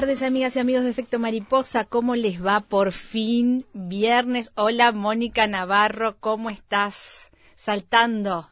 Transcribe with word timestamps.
Tardes, 0.00 0.20
amigas 0.20 0.54
y 0.54 0.58
amigos 0.58 0.84
de 0.84 0.90
Efecto 0.90 1.18
Mariposa. 1.18 1.86
¿Cómo 1.86 2.16
les 2.16 2.44
va 2.44 2.60
por 2.60 2.92
fin? 2.92 3.64
Viernes. 3.72 4.52
Hola, 4.54 4.92
Mónica 4.92 5.46
Navarro. 5.46 6.18
¿Cómo 6.20 6.50
estás? 6.50 7.30
Saltando. 7.56 8.50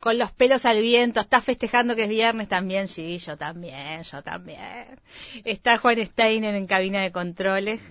Con 0.00 0.16
los 0.16 0.32
pelos 0.32 0.64
al 0.64 0.80
viento. 0.80 1.20
¿Estás 1.20 1.44
festejando 1.44 1.94
que 1.94 2.04
es 2.04 2.08
viernes 2.08 2.48
también? 2.48 2.88
Sí, 2.88 3.18
yo 3.18 3.36
también, 3.36 4.02
yo 4.02 4.22
también. 4.22 4.98
Está 5.44 5.76
Juan 5.76 6.06
Steiner 6.06 6.54
en 6.54 6.66
cabina 6.66 7.02
de 7.02 7.12
controles. 7.12 7.82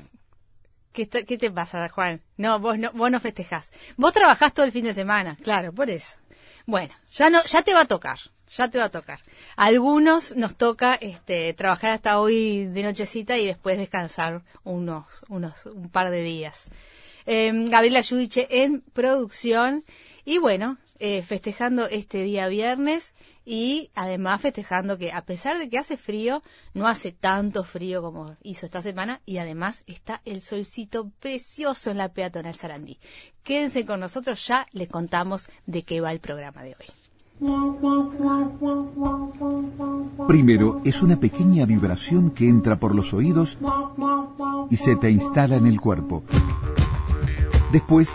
¿Qué, 0.91 1.07
¿Qué, 1.07 1.37
te 1.37 1.51
pasa, 1.51 1.87
Juan? 1.87 2.23
No, 2.37 2.57
vos 2.57 2.79
no, 2.79 2.91
vos 2.93 3.11
no 3.11 3.19
festejás. 3.19 3.69
Vos 3.95 4.11
trabajás 4.11 4.55
todo 4.55 4.65
el 4.65 4.71
fin 4.71 4.85
de 4.85 4.95
semana, 4.95 5.37
claro, 5.43 5.71
por 5.71 5.91
eso. 5.91 6.17
Bueno, 6.65 6.95
ya 7.11 7.29
no, 7.29 7.43
ya 7.43 7.61
te 7.61 7.75
va 7.75 7.81
a 7.81 7.85
tocar 7.85 8.17
ya 8.51 8.69
te 8.69 8.78
va 8.78 8.85
a 8.85 8.91
tocar. 8.91 9.19
A 9.56 9.66
algunos 9.66 10.35
nos 10.35 10.56
toca 10.56 10.95
este, 10.95 11.53
trabajar 11.53 11.91
hasta 11.91 12.19
hoy 12.19 12.66
de 12.66 12.84
nochecita 12.84 13.38
y 13.38 13.45
después 13.45 13.78
descansar 13.78 14.44
unos, 14.63 15.23
unos, 15.29 15.66
un 15.66 15.89
par 15.89 16.12
de 16.12 16.22
días. 16.22 16.67
Eh, 17.25 17.51
Gabriela 17.69 18.01
Yudiche 18.01 18.47
en 18.63 18.81
producción 18.81 19.85
y 20.25 20.38
bueno, 20.40 20.78
eh, 21.00 21.23
festejando 21.23 21.88
este 21.88 22.23
día 22.23 22.47
viernes 22.47 23.13
y 23.44 23.90
además 23.95 24.41
festejando 24.41 24.97
que 25.00 25.11
a 25.11 25.25
pesar 25.25 25.57
de 25.57 25.67
que 25.67 25.79
hace 25.79 25.97
frío, 25.97 26.44
no 26.73 26.88
hace 26.88 27.11
tanto 27.11 27.63
frío 27.63 28.01
como 28.01 28.35
hizo 28.44 28.67
esta 28.67 28.81
semana 28.84 29.22
y 29.25 29.38
además 29.38 29.84
está 29.88 30.22
el 30.25 30.41
solcito 30.41 31.09
precioso 31.19 31.90
en 31.90 31.97
la 31.97 32.13
peatonal 32.13 32.53
Sarandí. 32.53 33.00
Quédense 33.44 33.85
con 33.85 34.00
nosotros, 34.00 34.45
ya 34.45 34.67
les 34.73 34.90
contamos 34.90 35.50
de 35.66 35.84
qué 35.84 36.01
va 36.01 36.11
el 36.11 36.19
programa 36.19 36.61
de 36.61 36.75
hoy. 36.79 36.85
Primero 40.31 40.79
es 40.85 41.01
una 41.01 41.19
pequeña 41.19 41.65
vibración 41.65 42.31
que 42.31 42.47
entra 42.47 42.79
por 42.79 42.95
los 42.95 43.13
oídos 43.13 43.57
y 44.69 44.77
se 44.77 44.95
te 44.95 45.11
instala 45.11 45.57
en 45.57 45.65
el 45.65 45.81
cuerpo. 45.81 46.23
Después, 47.73 48.09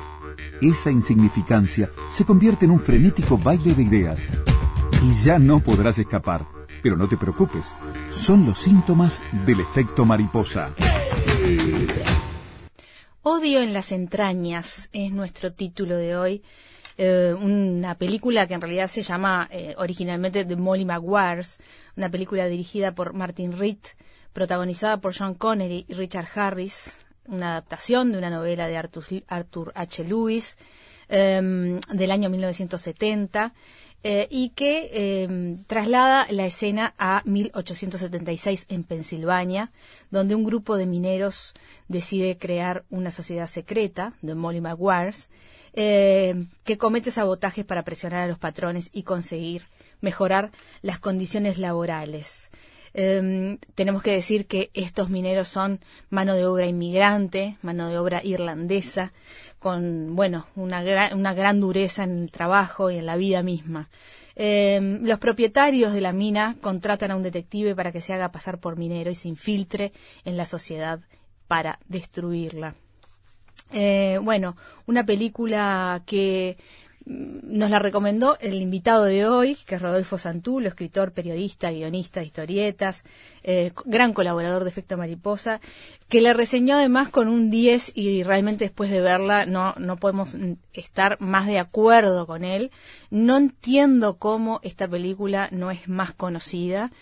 esa 0.62 0.90
insignificancia 0.90 1.90
se 2.08 2.24
convierte 2.24 2.64
en 2.64 2.70
un 2.70 2.80
frenético 2.80 3.36
baile 3.36 3.74
de 3.74 3.82
ideas. 3.82 4.30
Y 5.02 5.24
ya 5.24 5.38
no 5.38 5.60
podrás 5.60 5.98
escapar. 5.98 6.46
Pero 6.82 6.96
no 6.96 7.06
te 7.06 7.18
preocupes, 7.18 7.66
son 8.08 8.46
los 8.46 8.60
síntomas 8.60 9.22
del 9.44 9.60
efecto 9.60 10.06
mariposa. 10.06 10.70
Odio 13.20 13.60
en 13.60 13.74
las 13.74 13.92
entrañas 13.92 14.88
es 14.94 15.12
nuestro 15.12 15.52
título 15.52 15.98
de 15.98 16.16
hoy. 16.16 16.42
Eh, 16.98 17.34
una 17.38 17.96
película 17.96 18.46
que 18.46 18.54
en 18.54 18.60
realidad 18.60 18.88
se 18.88 19.02
llama 19.02 19.48
eh, 19.50 19.74
originalmente 19.76 20.46
The 20.46 20.56
Molly 20.56 20.86
Maguires, 20.86 21.58
una 21.94 22.10
película 22.10 22.46
dirigida 22.46 22.94
por 22.94 23.12
Martin 23.12 23.58
Reed, 23.58 23.78
protagonizada 24.32 25.00
por 25.00 25.14
Sean 25.14 25.34
Connery 25.34 25.84
y 25.88 25.94
Richard 25.94 26.28
Harris, 26.34 27.04
una 27.26 27.52
adaptación 27.52 28.12
de 28.12 28.18
una 28.18 28.30
novela 28.30 28.66
de 28.66 28.78
Arthur, 28.78 29.72
H. 29.74 30.04
Lewis 30.04 30.56
em, 31.08 31.80
del 31.92 32.10
año 32.10 32.30
1970. 32.30 33.52
Eh, 34.08 34.28
y 34.30 34.50
que 34.50 35.24
em, 35.24 35.64
traslada 35.64 36.28
la 36.30 36.46
escena 36.46 36.94
a 36.96 37.22
1876 37.24 38.66
en 38.68 38.84
Pensilvania, 38.84 39.72
donde 40.12 40.36
un 40.36 40.44
grupo 40.44 40.76
de 40.76 40.86
mineros 40.86 41.54
decide 41.88 42.38
crear 42.38 42.84
una 42.88 43.10
sociedad 43.10 43.48
secreta, 43.48 44.12
The 44.24 44.36
Molly 44.36 44.60
Maguires, 44.60 45.28
eh, 45.76 46.46
que 46.64 46.78
comete 46.78 47.10
sabotajes 47.10 47.64
para 47.64 47.84
presionar 47.84 48.20
a 48.20 48.26
los 48.26 48.38
patrones 48.38 48.90
y 48.92 49.02
conseguir 49.04 49.66
mejorar 50.00 50.50
las 50.82 50.98
condiciones 50.98 51.58
laborales. 51.58 52.50
Em, 52.98 53.58
tenemos 53.74 54.02
que 54.02 54.12
decir 54.12 54.46
que 54.46 54.70
estos 54.72 55.10
mineros 55.10 55.48
son 55.48 55.80
mano 56.08 56.34
de 56.34 56.46
obra 56.46 56.66
inmigrante, 56.66 57.58
mano 57.60 57.90
de 57.90 57.98
obra 57.98 58.22
irlandesa, 58.24 59.12
con 59.58 60.16
bueno 60.16 60.46
una, 60.56 60.82
una 61.12 61.34
gran 61.34 61.60
dureza 61.60 62.04
en 62.04 62.22
el 62.22 62.30
trabajo 62.30 62.90
y 62.90 62.96
en 62.96 63.04
la 63.04 63.16
vida 63.16 63.42
misma. 63.42 63.90
Em, 64.34 65.04
los 65.04 65.18
propietarios 65.18 65.92
de 65.92 66.00
la 66.00 66.12
mina 66.12 66.56
contratan 66.62 67.10
a 67.10 67.16
un 67.16 67.22
detective 67.22 67.74
para 67.74 67.92
que 67.92 68.00
se 68.00 68.14
haga 68.14 68.32
pasar 68.32 68.60
por 68.60 68.76
minero 68.76 69.10
y 69.10 69.14
se 69.14 69.28
infiltre 69.28 69.92
en 70.24 70.38
la 70.38 70.46
sociedad 70.46 71.00
para 71.48 71.78
destruirla. 71.88 72.76
Eh, 73.72 74.18
bueno, 74.22 74.56
una 74.86 75.04
película 75.04 76.02
que 76.06 76.56
mm, 77.04 77.58
nos 77.58 77.70
la 77.70 77.78
recomendó 77.78 78.36
el 78.40 78.62
invitado 78.62 79.04
de 79.04 79.26
hoy, 79.26 79.56
que 79.66 79.74
es 79.74 79.82
Rodolfo 79.82 80.18
Santulo, 80.18 80.68
escritor, 80.68 81.12
periodista, 81.12 81.70
guionista 81.70 82.20
de 82.20 82.26
historietas, 82.26 83.04
eh, 83.42 83.72
gran 83.84 84.12
colaborador 84.12 84.64
de 84.64 84.70
Efecto 84.70 84.96
Mariposa, 84.96 85.60
que 86.08 86.20
la 86.20 86.32
reseñó 86.32 86.76
además 86.76 87.08
con 87.08 87.28
un 87.28 87.50
10 87.50 87.92
y 87.96 88.22
realmente 88.22 88.66
después 88.66 88.90
de 88.90 89.00
verla 89.00 89.46
no, 89.46 89.74
no 89.78 89.96
podemos 89.96 90.36
estar 90.72 91.20
más 91.20 91.46
de 91.46 91.58
acuerdo 91.58 92.26
con 92.26 92.44
él. 92.44 92.70
No 93.10 93.36
entiendo 93.36 94.16
cómo 94.18 94.60
esta 94.62 94.86
película 94.86 95.48
no 95.50 95.72
es 95.72 95.88
más 95.88 96.14
conocida. 96.14 96.92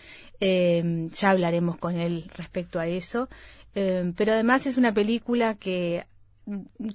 Eh, 0.41 1.09
ya 1.15 1.31
hablaremos 1.31 1.77
con 1.77 1.97
él 1.97 2.31
respecto 2.35 2.81
a 2.81 2.87
eso. 2.87 3.29
pero 3.75 4.33
además 4.33 4.67
es 4.67 4.77
una 4.77 4.95
película 4.95 5.55
que 5.55 6.07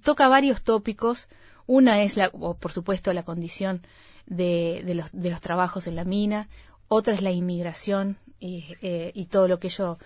toca 0.03 0.27
varios 0.27 0.61
tópicos. 0.61 1.27
Una 1.65 2.01
es, 2.01 2.17
la, 2.17 2.29
por 2.29 2.71
supuesto, 2.71 3.13
la 3.13 3.23
condición 3.23 3.81
de, 4.25 4.83
los, 4.95 5.09
de 5.11 5.29
los 5.29 5.41
trabajos 5.41 5.87
en 5.87 5.95
la 5.95 6.03
mina. 6.03 6.49
otra 6.87 7.13
es 7.13 7.21
la 7.21 7.31
inmigración 7.31 8.17
y, 8.39 8.75
y 8.81 9.25
todo 9.25 9.47
lo 9.47 9.59
que 9.59 9.67
ello 9.67 9.97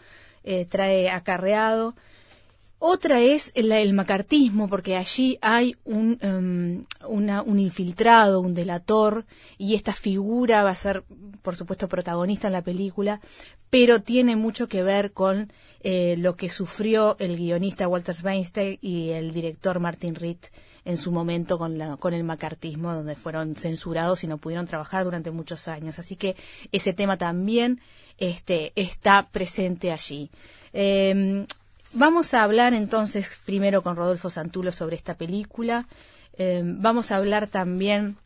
trae 0.69 1.09
acarreado. 1.09 1.95
Otra 2.85 3.21
es 3.21 3.53
el, 3.55 3.93
macartismo, 3.93 4.67
porque 4.67 4.97
allí 4.97 5.37
hay 5.41 5.77
un, 5.85 6.17
em, 6.19 6.83
un 7.07 7.59
infiltrado, 7.59 8.41
un 8.41 8.53
delator, 8.53 9.25
y 9.57 9.75
esta 9.75 9.93
figura 9.93 10.63
va 10.63 10.71
a 10.71 10.75
ser, 10.75 11.05
por 11.41 11.55
supuesto, 11.55 11.87
protagonista 11.87 12.47
en 12.47 12.53
la 12.53 12.61
película, 12.61 13.21
pero 13.69 14.01
tiene 14.01 14.35
mucho 14.35 14.67
que 14.67 14.83
ver 14.83 15.13
con 15.13 15.53
eh, 15.79 16.15
lo 16.17 16.35
que 16.35 16.49
sufrió 16.49 17.15
el 17.19 17.37
guionista 17.37 17.87
Walter 17.87 18.17
Weinstein 18.21 18.79
y 18.81 19.11
el 19.11 19.31
director 19.31 19.79
Martin 19.79 20.15
Reed 20.15 20.39
en 20.83 20.97
su 20.97 21.13
momento 21.13 21.57
con, 21.57 21.77
la, 21.77 21.95
con 21.95 22.13
el 22.13 22.25
macartismo, 22.25 22.93
donde 22.93 23.15
fueron 23.15 23.55
censurados 23.55 24.25
y 24.25 24.27
no 24.27 24.39
pudieron 24.39 24.67
trabajar 24.67 25.05
durante 25.05 25.31
muchos 25.31 25.69
años. 25.69 25.99
Así 25.99 26.17
que 26.17 26.35
ese 26.73 26.91
tema 26.91 27.15
también 27.15 27.79
este, 28.17 28.73
está 28.75 29.29
presente 29.31 29.93
allí. 29.93 30.29
Em, 30.73 31.45
Vamos 31.95 32.33
a 32.33 32.41
hablar 32.41 32.73
entonces 32.73 33.39
primero 33.45 33.83
con 33.83 33.95
Rodolfo 33.95 34.31
Santulo 34.31 34.71
sobre 34.71 34.95
esta 34.95 35.13
película. 35.13 35.87
Eh, 36.35 36.63
vamos 36.65 37.11
a 37.11 37.17
hablar 37.17 37.45
también 37.45 38.17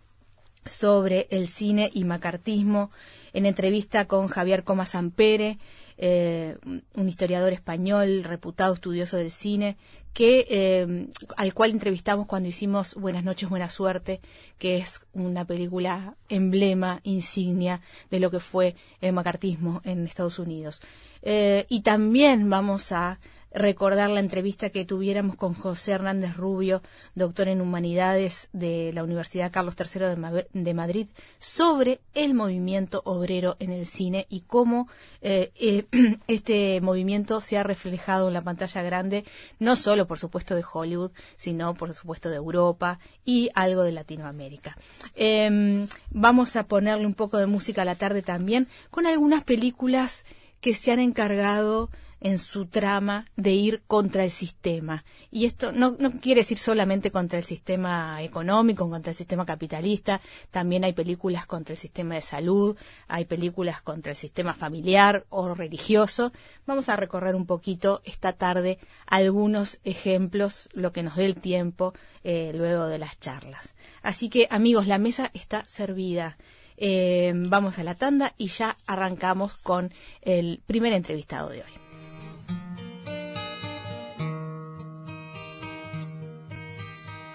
sobre 0.65 1.27
el 1.31 1.49
cine 1.49 1.89
y 1.93 2.05
macartismo 2.05 2.91
en 3.33 3.45
entrevista 3.45 4.05
con 4.05 4.29
Javier 4.29 4.63
Comas 4.63 4.95
Ampere, 4.95 5.59
eh, 5.97 6.57
un 6.93 7.09
historiador 7.09 7.51
español, 7.51 8.23
reputado 8.23 8.73
estudioso 8.73 9.17
del 9.17 9.31
cine, 9.31 9.75
que 10.13 10.47
eh, 10.49 11.09
al 11.35 11.53
cual 11.53 11.71
entrevistamos 11.71 12.25
cuando 12.25 12.47
hicimos 12.47 12.95
Buenas 12.95 13.25
noches, 13.25 13.49
buena 13.49 13.69
suerte, 13.69 14.21
que 14.57 14.77
es 14.77 15.01
una 15.11 15.43
película 15.43 16.15
emblema, 16.29 17.01
insignia 17.03 17.81
de 18.09 18.21
lo 18.21 18.31
que 18.31 18.39
fue 18.39 18.77
el 19.01 19.11
macartismo 19.11 19.81
en 19.83 20.07
Estados 20.07 20.39
Unidos. 20.39 20.81
y 21.21 21.81
también 21.81 22.49
vamos 22.49 22.93
a 22.93 23.19
recordar 23.57 24.09
la 24.09 24.19
entrevista 24.19 24.69
que 24.69 24.85
tuviéramos 24.85 25.35
con 25.35 25.53
José 25.53 25.91
Hernández 25.91 26.35
Rubio, 26.35 26.81
doctor 27.15 27.47
en 27.47 27.61
Humanidades 27.61 28.49
de 28.53 28.91
la 28.93 29.03
Universidad 29.03 29.51
Carlos 29.51 29.75
III 29.77 30.15
de, 30.53 30.73
Madrid, 30.73 31.07
sobre 31.39 31.99
el 32.13 32.33
movimiento 32.33 33.01
obrero 33.05 33.55
en 33.59 33.71
el 33.71 33.85
cine 33.85 34.27
y 34.29 34.41
cómo 34.41 34.87
eh, 35.21 35.51
eh, 35.55 35.85
este 36.27 36.79
movimiento 36.81 37.41
se 37.41 37.57
ha 37.57 37.63
reflejado 37.63 38.27
en 38.27 38.33
la 38.33 38.43
pantalla 38.43 38.81
grande, 38.81 39.25
no 39.59 39.75
solo, 39.75 40.07
por 40.07 40.19
supuesto, 40.19 40.55
de 40.55 40.63
Hollywood, 40.71 41.11
sino, 41.35 41.73
por 41.73 41.93
supuesto, 41.93 42.29
de 42.29 42.37
Europa 42.37 42.99
y 43.25 43.49
algo 43.55 43.83
de 43.83 43.91
Latinoamérica. 43.91 44.77
Em, 45.15 45.87
vamos 46.11 46.55
a 46.55 46.67
ponerle 46.67 47.05
un 47.05 47.13
poco 47.13 47.37
de 47.37 47.47
música 47.47 47.81
a 47.81 47.85
la 47.85 47.95
tarde 47.95 48.21
también 48.21 48.67
con 48.89 49.05
algunas 49.05 49.43
películas 49.43 50.25
que 50.61 50.73
se 50.73 50.91
han 50.91 50.99
encargado 50.99 51.89
en 52.19 52.39
su 52.39 52.65
trama 52.65 53.25
de 53.35 53.51
ir 53.51 53.83
contra 53.87 54.23
el 54.23 54.31
sistema. 54.31 55.05
Y 55.31 55.45
esto 55.45 55.71
no, 55.71 55.95
no, 55.99 56.11
quiere 56.11 56.41
decir 56.41 56.57
solamente 56.57 57.11
contra 57.11 57.37
el 57.37 57.45
sistema 57.45 58.21
económico, 58.21 58.89
contra 58.89 59.11
el 59.11 59.15
sistema 59.15 59.45
capitalista, 59.45 60.21
también 60.51 60.83
hay 60.83 60.93
películas 60.93 61.45
contra 61.45 61.73
el 61.73 61.77
sistema 61.77 62.15
de 62.15 62.21
salud, 62.21 62.77
hay 63.07 63.25
películas 63.25 63.81
contra 63.81 64.11
el 64.11 64.17
sistema 64.17 64.53
familiar 64.53 65.25
o 65.29 65.53
religioso. 65.53 66.31
Vamos 66.65 66.89
a 66.89 66.95
recorrer 66.95 67.35
un 67.35 67.45
poquito 67.45 68.01
esta 68.03 68.33
tarde 68.33 68.79
algunos 69.05 69.79
ejemplos, 69.83 70.69
lo 70.73 70.91
que 70.91 71.03
nos 71.03 71.15
dé 71.15 71.25
el 71.25 71.35
tiempo 71.35 71.93
eh, 72.23 72.51
luego 72.55 72.87
de 72.87 72.97
las 72.97 73.19
charlas. 73.19 73.75
Así 74.01 74.29
que 74.29 74.47
amigos, 74.49 74.87
la 74.87 74.97
mesa 74.97 75.29
está 75.33 75.65
servida. 75.65 76.37
Eh, 76.79 77.33
vamos 77.35 77.79
a 77.79 77.83
la 77.83 77.95
tanda 77.95 78.33
y 78.37 78.47
ya 78.47 78.77
arrancamos 78.85 79.53
con 79.57 79.91
el 80.21 80.61
primer 80.67 80.93
entrevistado 80.93 81.49
de 81.49 81.61
hoy. 81.61 81.86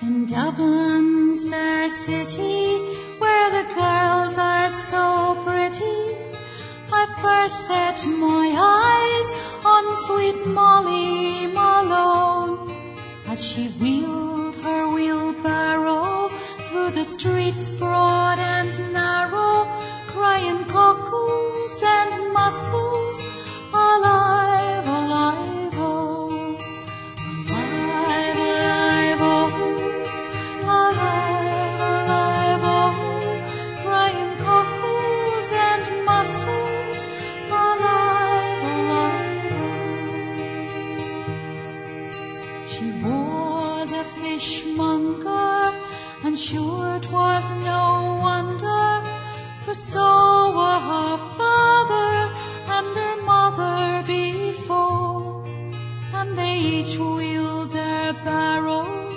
In 0.03 0.27
Dublin's 0.27 1.49
fair 1.49 1.89
city, 1.89 2.77
where 3.21 3.51
the 3.51 3.73
girls 3.73 4.37
are 4.37 4.69
so 4.69 5.41
pretty, 5.45 6.01
I 6.93 7.07
first 7.23 7.67
set 7.69 8.05
my 8.19 8.49
eyes 8.83 9.29
on 9.65 9.85
sweet 10.07 10.45
Molly 10.49 11.47
Malone. 11.55 12.75
As 13.29 13.45
she 13.45 13.69
wheeled 13.81 14.57
her 14.57 14.93
wheelbarrow 14.93 16.31
through 16.67 16.91
the 16.91 17.05
streets 17.05 17.71
broad 17.71 18.41
and 18.41 18.77
narrow, 18.93 19.71
crying 20.09 20.65
cockles 20.65 21.81
and 21.81 22.33
mussels 22.33 23.19
alive, 23.73 24.85
alive, 24.85 25.52
sure 46.43 46.99
'twas 46.99 47.47
no 47.65 48.19
wonder, 48.21 48.85
for 49.65 49.75
so 49.75 50.09
were 50.57 50.81
her 50.91 51.17
father 51.39 52.15
and 52.77 52.89
her 53.03 53.17
mother 53.33 54.03
before, 54.09 55.45
and 56.19 56.37
they 56.37 56.57
each 56.59 56.99
wheeled 56.99 57.71
their 57.71 58.13
barrows 58.25 59.17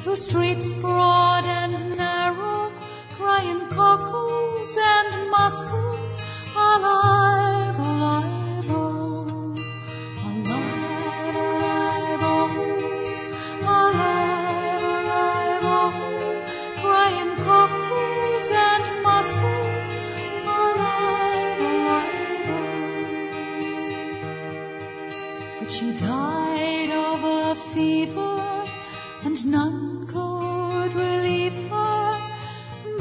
through 0.00 0.16
streets 0.16 0.72
broad 0.84 1.44
and 1.44 1.74
narrow, 1.94 2.72
crying 3.18 3.64
cockles 3.68 4.70
and 4.94 5.30
mussels 5.30 6.14
alive. 6.56 7.61
None 29.52 30.06
could 30.06 30.92
relieve 30.94 31.58
her. 31.74 32.04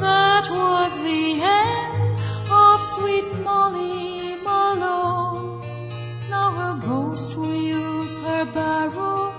That 0.06 0.46
was 0.60 0.92
the 1.08 1.26
end 1.64 2.18
of 2.64 2.78
sweet 2.94 3.30
Molly 3.46 4.36
Malone. 4.44 5.62
Now 6.30 6.50
her 6.60 6.76
ghost 6.90 7.38
wheels 7.38 8.14
her 8.26 8.44
barrow 8.58 9.34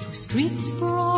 through 0.00 0.18
streets 0.26 0.70
broad 0.72 1.11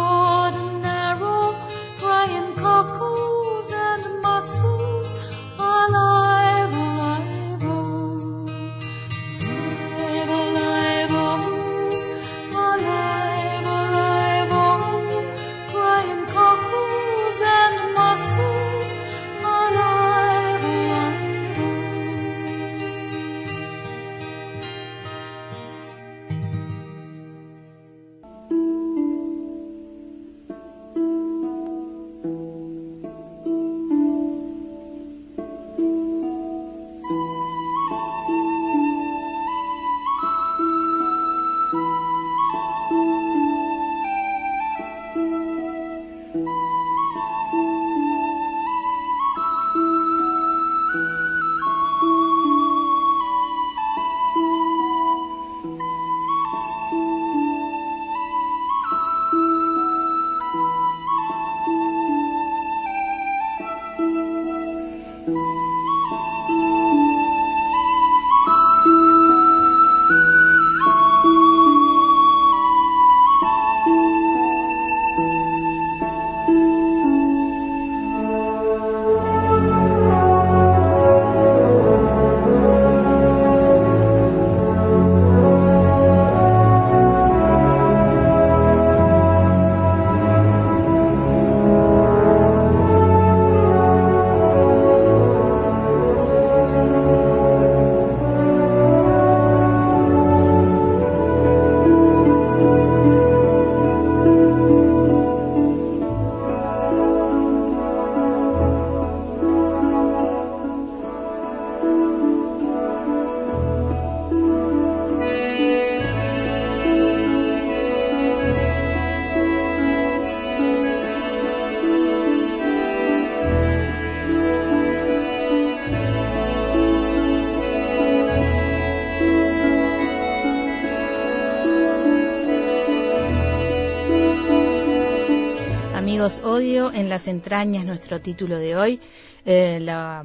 odio 136.55 136.93
en 136.93 137.09
las 137.09 137.27
entrañas, 137.27 137.85
nuestro 137.85 138.21
título 138.21 138.59
de 138.59 138.77
hoy. 138.77 139.01
Eh, 139.45 139.81
la, 139.81 140.25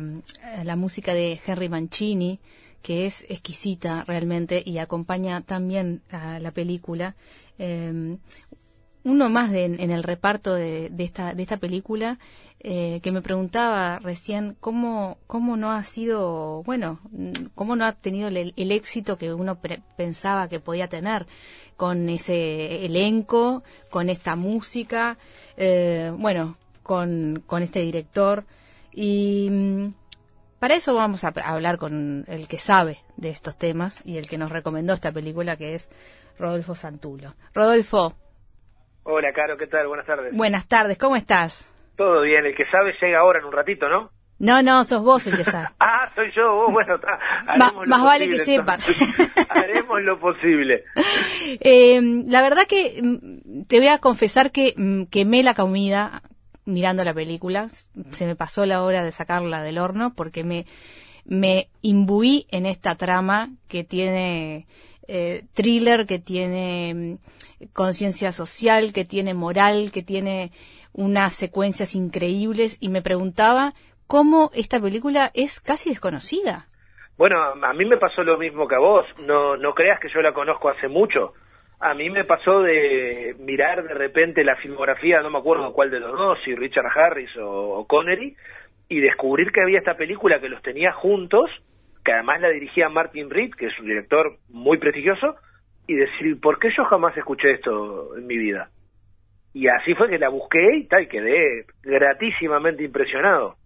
la 0.64 0.76
música 0.76 1.16
de 1.16 1.40
Henry 1.44 1.70
Mancini, 1.70 2.40
que 2.84 3.08
es 3.08 3.26
exquisita 3.30 4.04
realmente 4.06 4.62
y 4.64 4.78
acompaña 4.78 5.42
también 5.42 6.02
a 6.12 6.40
la 6.40 6.52
película. 6.52 7.16
Eh, 7.58 8.18
uno 9.10 9.30
más 9.30 9.52
en 9.54 9.92
el 9.92 10.04
reparto 10.04 10.54
de, 10.54 10.92
esta, 11.00 11.34
de 11.34 11.42
esta 11.42 11.58
película 11.58 12.20
eh, 12.62 13.00
que 13.02 13.14
me 13.14 13.22
preguntaba 13.22 14.00
recién 14.00 14.58
cómo, 14.60 15.18
cómo 15.28 15.56
no 15.56 15.72
ha 15.72 15.82
sido, 15.84 16.62
bueno, 16.64 17.00
cómo 17.56 17.76
no 17.76 17.86
ha 17.86 17.94
tenido 17.94 18.28
el, 18.28 18.72
éxito 18.72 19.18
que 19.18 19.34
uno 19.34 19.58
pensaba 19.96 20.50
que 20.50 20.60
podía 20.60 20.90
tener 20.90 21.26
con 21.78 22.10
ese 22.10 22.86
elenco, 22.86 23.64
con 23.90 24.10
esta 24.10 24.36
música, 24.36 25.18
eh, 25.56 26.12
bueno, 26.16 26.58
con, 26.84 27.42
con 27.48 27.64
este 27.64 27.80
director. 27.80 28.46
Y 28.92 29.48
mm, 29.50 29.94
para 30.60 30.76
eso 30.76 30.94
vamos 30.94 31.24
a 31.24 31.30
hablar 31.30 31.78
con 31.78 32.26
el 32.28 32.48
que 32.50 32.60
sabe 32.60 33.00
de 33.16 33.30
estos 33.30 33.56
temas 33.58 34.02
y 34.04 34.18
el 34.18 34.28
que 34.28 34.38
nos 34.38 34.52
recomendó 34.52 34.94
esta 34.94 35.14
película, 35.14 35.56
que 35.56 35.76
es 35.76 35.90
Rodolfo 36.38 36.76
Santulo. 36.76 37.36
Rodolfo. 37.54 38.14
Hola, 39.04 39.34
Caro, 39.34 39.58
¿qué 39.58 39.68
tal? 39.68 39.88
Buenas 39.88 40.06
tardes. 40.06 40.34
Buenas 40.36 40.68
tardes, 40.68 40.98
¿cómo 40.98 41.16
estás? 41.16 41.74
Todo 41.96 42.22
bien, 42.22 42.46
el 42.46 42.56
que 42.56 42.66
sabe 42.70 42.94
llega 43.02 43.20
ahora 43.20 43.40
en 43.40 43.46
un 43.46 43.52
ratito, 43.52 43.90
¿no? 43.90 44.12
No, 44.40 44.62
no, 44.64 44.84
sos 44.86 45.04
vos 45.04 45.28
el 45.28 45.36
que 45.36 45.44
sabe. 45.44 45.68
ah, 45.80 46.10
soy 46.16 46.32
yo, 46.34 46.56
vos, 46.56 46.72
bueno, 46.72 46.96
está. 46.96 47.20
más, 47.58 47.74
más 47.86 48.04
vale 48.04 48.30
que 48.30 48.40
sepas. 48.40 48.88
haremos 49.50 50.02
lo 50.02 50.20
posible. 50.20 50.86
Eh, 51.60 52.00
la 52.28 52.42
verdad 52.42 52.64
que 52.68 53.02
mm, 53.02 53.64
te 53.64 53.80
voy 53.80 53.88
a 53.88 53.98
confesar 53.98 54.52
que 54.52 54.74
mm, 54.78 55.04
quemé 55.06 55.44
la 55.44 55.54
comida 55.54 56.22
mirando 56.66 57.04
la 57.04 57.14
película. 57.14 57.68
Se 58.12 58.26
me 58.26 58.36
pasó 58.36 58.66
la 58.66 58.82
hora 58.84 59.04
de 59.04 59.12
sacarla 59.12 59.62
del 59.62 59.78
horno 59.78 60.14
porque 60.16 60.44
me, 60.44 60.66
me 61.26 61.68
imbuí 61.82 62.48
en 62.50 62.66
esta 62.66 62.96
trama 62.96 63.50
que 63.68 63.84
tiene 63.84 64.68
eh, 65.12 65.42
thriller, 65.54 66.06
que 66.06 66.20
tiene 66.20 66.94
mm, 66.94 67.66
conciencia 67.74 68.32
social, 68.32 68.94
que 68.94 69.06
tiene 69.06 69.34
moral, 69.34 69.92
que 69.92 70.04
tiene 70.04 70.52
unas 70.94 71.34
secuencias 71.34 71.96
increíbles 71.96 72.78
y 72.80 72.90
me 72.90 73.02
preguntaba 73.02 73.72
cómo 74.08 74.52
esta 74.54 74.80
película 74.80 75.32
es 75.34 75.60
casi 75.60 75.90
desconocida. 75.90 76.68
Bueno, 77.18 77.38
a 77.42 77.74
mí 77.74 77.86
me 77.86 77.98
pasó 77.98 78.24
lo 78.24 78.38
mismo 78.38 78.68
que 78.68 78.76
a 78.76 78.80
vos. 78.80 79.06
No, 79.26 79.58
no 79.58 79.74
creas 79.74 80.00
que 80.00 80.10
yo 80.10 80.22
la 80.22 80.32
conozco 80.32 80.70
hace 80.70 80.88
mucho. 80.88 81.34
A 81.80 81.94
mí 81.94 82.10
me 82.10 82.24
pasó 82.24 82.62
de 82.62 83.36
mirar 83.40 83.84
de 83.84 83.94
repente 83.94 84.44
la 84.44 84.56
filmografía, 84.58 85.22
no 85.22 85.30
me 85.30 85.40
acuerdo 85.40 85.74
cuál 85.74 85.92
de 85.92 86.00
los 86.00 86.12
dos, 86.12 86.38
si 86.46 86.56
Richard 86.56 86.88
Harris 86.96 87.30
o, 87.42 87.86
Connery, 87.88 88.36
y 88.90 89.00
descubrir 89.00 89.52
que 89.52 89.62
había 89.62 89.80
esta 89.80 89.96
película 89.96 90.40
que 90.40 90.50
los 90.50 90.62
tenía 90.62 90.92
juntos, 90.92 91.50
que 92.10 92.14
además 92.14 92.42
la 92.42 92.50
dirigía 92.50 92.90
Martin 92.90 93.30
Reed, 93.30 93.52
que 93.52 93.68
es 93.68 93.80
un 93.80 93.86
director 93.86 94.40
muy 94.48 94.80
prestigioso, 94.80 95.36
y 95.86 95.94
decir, 95.94 96.40
¿por 96.42 96.58
qué 96.58 96.70
yo 96.76 96.84
jamás 96.86 97.16
escuché 97.16 97.52
esto 97.52 98.18
en 98.18 98.26
mi 98.26 98.36
vida? 98.36 98.72
Y 99.54 99.68
así 99.68 99.94
fue 99.94 100.10
que 100.10 100.18
la 100.18 100.30
busqué 100.30 100.78
y 100.78 100.88
tal, 100.88 101.08
quedé 101.08 101.68
gratísimamente 101.84 102.84
impresionado. 102.84 103.58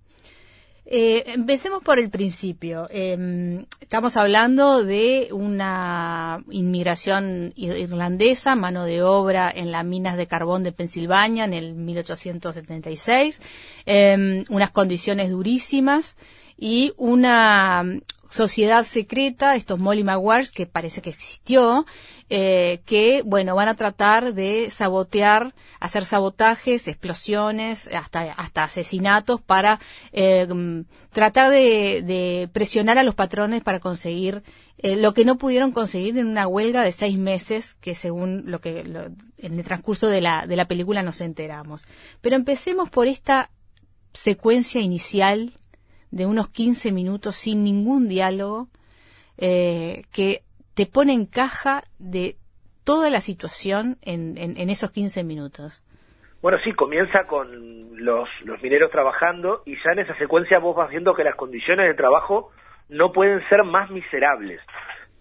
Eh, 0.86 1.24
empecemos 1.28 1.82
por 1.82 2.00
el 2.00 2.10
principio. 2.10 2.90
Eh, 2.92 3.64
estamos 3.80 4.18
hablando 4.18 4.84
de 4.84 5.30
una 5.32 6.40
inmigración 6.50 7.54
irlandesa, 7.56 8.58
mano 8.58 8.84
de 8.84 9.04
obra 9.04 9.50
en 9.56 9.72
las 9.72 9.86
minas 9.86 10.18
de 10.18 10.28
carbón 10.28 10.66
de 10.66 10.74
Pensilvania 10.74 11.46
en 11.46 11.54
el 11.54 11.76
1876, 11.76 13.42
eh, 13.86 14.44
unas 14.50 14.72
condiciones 14.72 15.32
durísimas 15.32 16.18
y 16.64 16.94
una 16.96 17.84
sociedad 18.30 18.86
secreta, 18.86 19.58
estos 19.58 19.80
Molly 19.80 20.06
Maguires, 20.06 20.52
que 20.52 20.66
parece 20.66 21.02
que 21.02 21.10
existió, 21.10 21.86
eh, 22.30 22.80
que, 22.86 23.22
bueno, 23.26 23.54
van 23.54 23.68
a 23.68 23.76
tratar 23.76 24.34
de 24.34 24.70
sabotear, 24.70 25.54
hacer 25.82 26.06
sabotajes, 26.06 26.88
explosiones, 26.88 27.90
hasta, 27.94 28.32
hasta 28.32 28.64
asesinatos 28.64 29.42
para 29.42 29.82
eh, 30.14 30.48
tratar 31.12 31.52
de, 31.52 32.02
de, 32.02 32.50
presionar 32.54 32.98
a 32.98 33.04
los 33.04 33.14
patrones 33.14 33.62
para 33.62 33.82
conseguir 33.82 34.42
eh, 34.78 34.96
lo 34.96 35.14
que 35.14 35.26
no 35.26 35.38
pudieron 35.38 35.74
conseguir 35.74 36.18
en 36.18 36.28
una 36.28 36.48
huelga 36.48 36.84
de 36.84 36.94
seis 36.94 37.20
meses, 37.20 37.76
que 37.82 37.94
según 37.94 38.44
lo 38.46 38.62
que 38.62 38.86
lo, 38.86 39.08
en 39.38 39.60
el 39.60 39.66
transcurso 39.66 40.08
de 40.08 40.22
la, 40.22 40.48
de 40.48 40.56
la 40.56 40.70
película 40.70 41.04
nos 41.04 41.20
enteramos. 41.20 41.84
Pero 42.22 42.38
empecemos 42.38 42.90
por 42.90 43.08
esta 43.08 43.50
secuencia 44.14 44.80
inicial 44.80 45.60
de 46.14 46.28
unos 46.28 46.50
15 46.50 46.92
minutos 46.92 47.36
sin 47.36 47.64
ningún 47.64 48.08
diálogo 48.08 48.68
eh, 49.38 50.04
que 50.14 50.44
te 50.76 50.86
pone 50.86 51.14
en 51.14 51.26
caja 51.26 51.84
de 51.98 52.36
toda 52.84 53.10
la 53.10 53.20
situación 53.20 53.98
en, 54.04 54.38
en, 54.38 54.70
esos 54.70 54.92
15 54.92 55.24
minutos. 55.24 55.84
Bueno, 56.42 56.60
sí, 56.64 56.72
comienza 56.74 57.24
con 57.24 58.06
los, 58.06 58.30
los 58.44 58.62
mineros 58.62 58.92
trabajando 58.92 59.64
y 59.66 59.76
ya 59.76 59.94
en 59.94 60.00
esa 60.00 60.16
secuencia 60.18 60.60
vos 60.60 60.76
vas 60.76 60.90
viendo 60.92 61.16
que 61.16 61.24
las 61.24 61.36
condiciones 61.36 61.88
de 61.88 61.96
trabajo 61.96 62.52
no 62.90 63.12
pueden 63.12 63.42
ser 63.50 63.64
más 63.64 63.90
miserables. 63.90 64.62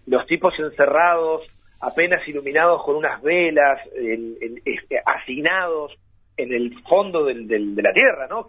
Los 0.05 0.27
tipos 0.27 0.53
encerrados, 0.59 1.47
apenas 1.79 2.27
iluminados 2.27 2.83
con 2.83 2.97
unas 2.97 3.19
velas, 3.23 3.79
en, 3.95 4.61
este, 4.63 5.01
hacinados 5.03 5.97
en 6.37 6.53
el 6.53 6.75
fondo 6.83 7.23
del, 7.23 7.47
del, 7.47 7.73
de 7.73 7.81
la 7.81 7.93
tierra, 7.93 8.27
¿no? 8.29 8.45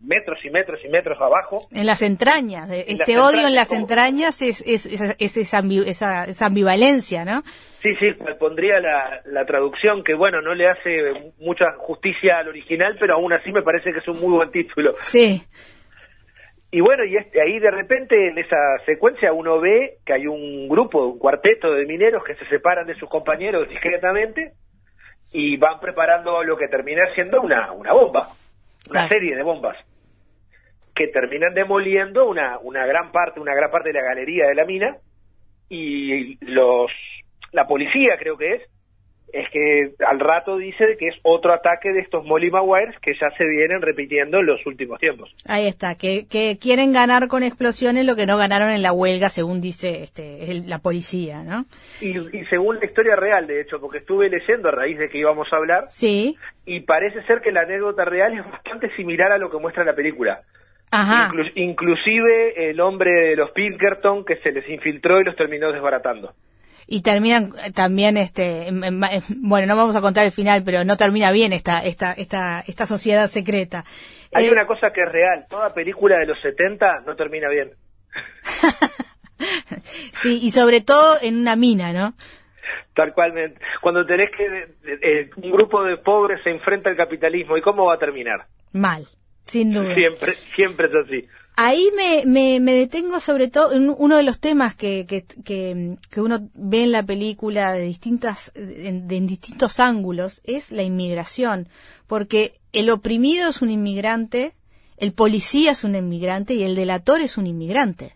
Metros 0.00 0.38
y 0.44 0.50
metros 0.50 0.80
y 0.84 0.88
metros 0.88 1.18
abajo. 1.20 1.58
En 1.72 1.86
las 1.86 2.02
entrañas, 2.02 2.68
de, 2.68 2.84
este 2.88 3.18
odio 3.18 3.46
en 3.46 3.54
las 3.54 3.72
entrañas 3.72 4.42
es, 4.42 4.64
es, 4.66 4.86
es, 4.86 5.36
esa, 5.36 6.24
esa, 6.24 6.46
ambivalencia, 6.46 7.24
¿no? 7.24 7.42
Sí, 7.82 7.94
sí, 7.96 8.06
pondría 8.38 8.80
la, 8.80 9.20
la 9.26 9.44
traducción 9.44 10.02
que, 10.04 10.14
bueno, 10.14 10.40
no 10.40 10.54
le 10.54 10.68
hace 10.68 11.32
mucha 11.38 11.72
justicia 11.78 12.38
al 12.38 12.48
original, 12.48 12.96
pero 12.98 13.14
aún 13.14 13.32
así 13.32 13.52
me 13.52 13.62
parece 13.62 13.92
que 13.92 13.98
es 13.98 14.08
un 14.08 14.20
muy 14.20 14.36
buen 14.36 14.50
título. 14.50 14.92
Sí. 15.00 15.42
Y 16.70 16.80
bueno, 16.80 17.04
y 17.04 17.16
este, 17.16 17.40
ahí 17.40 17.58
de 17.58 17.70
repente 17.70 18.28
en 18.28 18.38
esa 18.38 18.56
secuencia 18.84 19.32
uno 19.32 19.58
ve 19.58 19.98
que 20.04 20.12
hay 20.12 20.26
un 20.26 20.68
grupo, 20.68 21.06
un 21.06 21.18
cuarteto 21.18 21.72
de 21.72 21.86
mineros 21.86 22.22
que 22.24 22.34
se 22.34 22.46
separan 22.46 22.86
de 22.86 22.94
sus 22.96 23.08
compañeros 23.08 23.68
discretamente 23.68 24.52
y 25.32 25.56
van 25.56 25.80
preparando 25.80 26.42
lo 26.42 26.56
que 26.58 26.68
termina 26.68 27.06
siendo 27.14 27.40
una, 27.40 27.72
una 27.72 27.94
bomba, 27.94 28.28
una 28.90 29.08
serie 29.08 29.34
de 29.34 29.42
bombas 29.42 29.76
que 30.98 31.06
terminan 31.06 31.54
demoliendo 31.54 32.28
una, 32.28 32.58
una 32.58 32.84
gran 32.84 33.12
parte, 33.12 33.38
una 33.38 33.54
gran 33.54 33.70
parte 33.70 33.90
de 33.90 34.00
la 34.00 34.02
galería 34.02 34.48
de 34.48 34.54
la 34.56 34.64
mina 34.64 34.96
y 35.68 36.36
los 36.44 36.90
la 37.52 37.68
policía 37.68 38.16
creo 38.18 38.36
que 38.36 38.54
es 38.54 38.62
es 39.32 39.46
que 39.50 39.92
al 40.06 40.18
rato 40.18 40.56
dice 40.56 40.96
que 40.98 41.08
es 41.08 41.14
otro 41.22 41.52
ataque 41.52 41.92
de 41.92 42.00
estos 42.00 42.24
Molly 42.24 42.50
Maguires 42.50 42.98
que 43.00 43.12
ya 43.12 43.30
se 43.36 43.44
vienen 43.44 43.82
repitiendo 43.82 44.38
en 44.38 44.46
los 44.46 44.64
últimos 44.66 44.98
tiempos. 44.98 45.30
Ahí 45.46 45.66
está, 45.66 45.96
que, 45.96 46.26
que 46.26 46.56
quieren 46.58 46.94
ganar 46.94 47.28
con 47.28 47.42
explosiones 47.42 48.06
lo 48.06 48.16
que 48.16 48.24
no 48.24 48.38
ganaron 48.38 48.70
en 48.70 48.80
la 48.80 48.92
huelga, 48.92 49.28
según 49.28 49.60
dice 49.60 50.02
este, 50.02 50.62
la 50.66 50.78
policía, 50.78 51.42
¿no? 51.42 51.66
Y, 52.00 52.16
y, 52.16 52.46
según 52.46 52.78
la 52.78 52.86
historia 52.86 53.16
real, 53.16 53.46
de 53.46 53.60
hecho, 53.60 53.78
porque 53.80 53.98
estuve 53.98 54.30
leyendo 54.30 54.70
a 54.70 54.72
raíz 54.72 54.98
de 54.98 55.10
que 55.10 55.18
íbamos 55.18 55.52
a 55.52 55.56
hablar, 55.56 55.84
sí. 55.90 56.36
y 56.64 56.80
parece 56.80 57.22
ser 57.24 57.42
que 57.42 57.52
la 57.52 57.60
anécdota 57.60 58.06
real 58.06 58.32
es 58.32 58.50
bastante 58.50 58.90
similar 58.96 59.30
a 59.30 59.38
lo 59.38 59.50
que 59.50 59.58
muestra 59.58 59.84
la 59.84 59.94
película. 59.94 60.40
Ajá. 60.90 61.30
inclusive 61.54 62.70
el 62.70 62.80
hombre 62.80 63.10
de 63.10 63.36
los 63.36 63.50
Pinkerton 63.50 64.24
que 64.24 64.36
se 64.36 64.52
les 64.52 64.68
infiltró 64.68 65.20
y 65.20 65.24
los 65.24 65.36
terminó 65.36 65.70
desbaratando. 65.70 66.32
Y 66.90 67.02
terminan 67.02 67.50
también, 67.74 68.16
este, 68.16 68.68
bueno, 69.36 69.66
no 69.66 69.76
vamos 69.76 69.94
a 69.94 70.00
contar 70.00 70.24
el 70.24 70.32
final, 70.32 70.62
pero 70.64 70.84
no 70.84 70.96
termina 70.96 71.30
bien 71.30 71.52
esta, 71.52 71.80
esta, 71.84 72.12
esta, 72.12 72.60
esta 72.66 72.86
sociedad 72.86 73.26
secreta. 73.26 73.84
Hay 74.32 74.46
eh, 74.46 74.50
una 74.50 74.66
cosa 74.66 74.90
que 74.90 75.02
es 75.02 75.12
real, 75.12 75.44
toda 75.50 75.74
película 75.74 76.18
de 76.18 76.26
los 76.26 76.40
70 76.40 77.00
no 77.06 77.14
termina 77.14 77.50
bien. 77.50 77.72
sí, 80.12 80.40
y 80.42 80.50
sobre 80.50 80.80
todo 80.80 81.18
en 81.20 81.36
una 81.36 81.56
mina, 81.56 81.92
¿no? 81.92 82.14
Tal 82.94 83.12
cual, 83.12 83.32
cuando 83.82 84.06
tenés 84.06 84.30
que, 84.34 84.46
eh, 85.02 85.30
un 85.36 85.50
grupo 85.52 85.84
de 85.84 85.98
pobres 85.98 86.42
se 86.42 86.50
enfrenta 86.50 86.88
al 86.88 86.96
capitalismo, 86.96 87.58
¿y 87.58 87.60
cómo 87.60 87.84
va 87.84 87.94
a 87.94 87.98
terminar? 87.98 88.46
Mal. 88.72 89.06
Sin 89.48 89.72
duda. 89.72 89.94
Siempre, 89.94 90.34
siempre 90.54 90.88
es 90.88 90.94
así. 90.94 91.26
Ahí 91.56 91.90
me, 91.96 92.24
me, 92.24 92.60
me 92.60 92.72
detengo 92.72 93.18
sobre 93.18 93.48
todo 93.48 93.72
en 93.72 93.92
uno 93.96 94.16
de 94.16 94.22
los 94.22 94.40
temas 94.40 94.76
que, 94.76 95.06
que, 95.06 95.24
que, 95.44 96.20
uno 96.20 96.38
ve 96.54 96.84
en 96.84 96.92
la 96.92 97.02
película 97.02 97.72
de 97.72 97.80
distintas, 97.80 98.52
de, 98.54 98.88
en 98.88 99.26
distintos 99.26 99.80
ángulos, 99.80 100.40
es 100.44 100.70
la 100.70 100.82
inmigración. 100.82 101.66
Porque 102.06 102.52
el 102.72 102.90
oprimido 102.90 103.48
es 103.48 103.60
un 103.60 103.70
inmigrante, 103.70 104.52
el 104.98 105.12
policía 105.12 105.72
es 105.72 105.82
un 105.82 105.96
inmigrante 105.96 106.54
y 106.54 106.62
el 106.62 106.76
delator 106.76 107.22
es 107.22 107.38
un 107.38 107.46
inmigrante. 107.46 108.12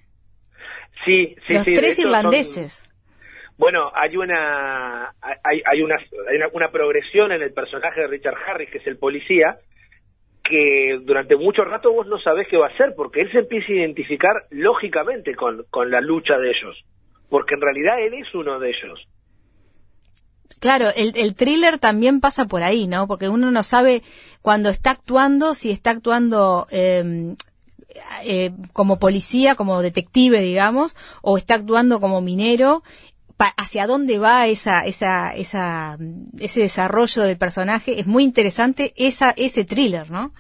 Sí, 1.05 1.35
sí, 1.49 1.55
Los 1.55 1.65
tres 1.65 1.99
irlandeses. 1.99 2.85
Bueno, 3.59 3.91
hay 3.95 4.17
una 4.17 5.15
hay, 5.21 5.63
hay, 5.65 5.83
una, 5.83 5.97
hay 5.97 6.37
una, 6.37 6.49
una 6.53 6.71
progresión 6.71 7.33
en 7.33 7.43
el 7.43 7.53
personaje 7.53 8.03
de 8.03 8.07
Richard 8.07 8.37
Harris, 8.47 8.71
que 8.71 8.79
es 8.79 8.87
el 8.87 8.99
policía, 8.99 9.59
que 10.43 10.99
durante 11.03 11.37
mucho 11.37 11.65
rato 11.65 11.93
vos 11.93 12.07
no 12.07 12.19
sabés 12.21 12.49
qué 12.49 12.57
va 12.57 12.67
a 12.67 12.71
hacer, 12.71 12.95
porque 12.97 13.21
él 13.23 13.33
se 13.33 13.39
empieza 13.39 13.73
a 13.73 13.77
identificar 13.77 14.33
lógicamente 14.51 15.35
con, 15.35 15.65
con 15.71 15.91
la 15.91 16.01
lucha 16.01 16.37
de 16.39 16.51
ellos, 16.51 16.85
porque 17.29 17.55
en 17.55 17.61
realidad 17.61 18.01
él 18.01 18.15
es 18.15 18.35
uno 18.35 18.59
de 18.59 18.71
ellos. 18.71 19.07
Claro, 20.61 20.89
el, 20.95 21.13
el 21.17 21.35
thriller 21.35 21.79
también 21.79 22.21
pasa 22.21 22.47
por 22.47 22.63
ahí, 22.63 22.87
¿no? 22.87 23.09
Porque 23.09 23.29
uno 23.29 23.51
no 23.51 23.63
sabe 23.63 24.03
cuando 24.43 24.69
está 24.71 24.93
actuando, 24.93 25.55
si 25.55 25.71
está 25.71 25.91
actuando 25.91 26.67
eh, 26.71 27.35
eh, 28.25 28.53
como 28.73 28.99
policía, 28.99 29.55
como 29.55 29.83
detective, 29.83 30.41
digamos, 30.41 30.97
o 31.23 31.37
está 31.37 31.55
actuando 31.55 32.01
como 32.01 32.21
minero, 32.21 32.83
hacia 33.57 33.87
dónde 33.87 34.19
va 34.19 34.47
esa, 34.47 34.85
esa, 34.87 35.35
esa, 35.35 35.97
ese 36.41 36.61
desarrollo 36.61 37.23
del 37.23 37.39
personaje. 37.39 38.01
Es 38.01 38.07
muy 38.07 38.25
interesante 38.25 38.93
esa, 38.97 39.33
ese 39.37 39.65
thriller, 39.65 40.11
¿no? 40.11 40.33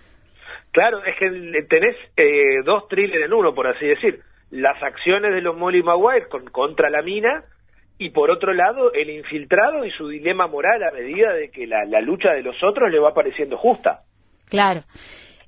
Claro, 0.70 1.04
es 1.04 1.14
que 1.18 1.62
tenés 1.68 1.96
eh, 2.16 2.62
dos 2.64 2.88
thrillers 2.88 3.24
en 3.26 3.32
uno, 3.32 3.54
por 3.54 3.66
así 3.66 3.86
decir. 3.86 4.20
Las 4.50 4.82
acciones 4.82 5.32
de 5.34 5.40
los 5.40 5.56
Molly 5.56 5.82
Maguire 5.82 6.28
con, 6.28 6.44
contra 6.46 6.90
la 6.90 7.02
mina 7.02 7.44
y 7.98 8.10
por 8.10 8.30
otro 8.30 8.52
lado 8.52 8.92
el 8.92 9.10
infiltrado 9.10 9.84
y 9.84 9.90
su 9.92 10.08
dilema 10.08 10.46
moral 10.46 10.82
a 10.82 10.90
medida 10.90 11.32
de 11.32 11.50
que 11.50 11.66
la, 11.66 11.84
la 11.84 12.00
lucha 12.00 12.30
de 12.32 12.42
los 12.42 12.56
otros 12.62 12.90
le 12.90 12.98
va 12.98 13.14
pareciendo 13.14 13.56
justa. 13.56 14.02
Claro. 14.48 14.82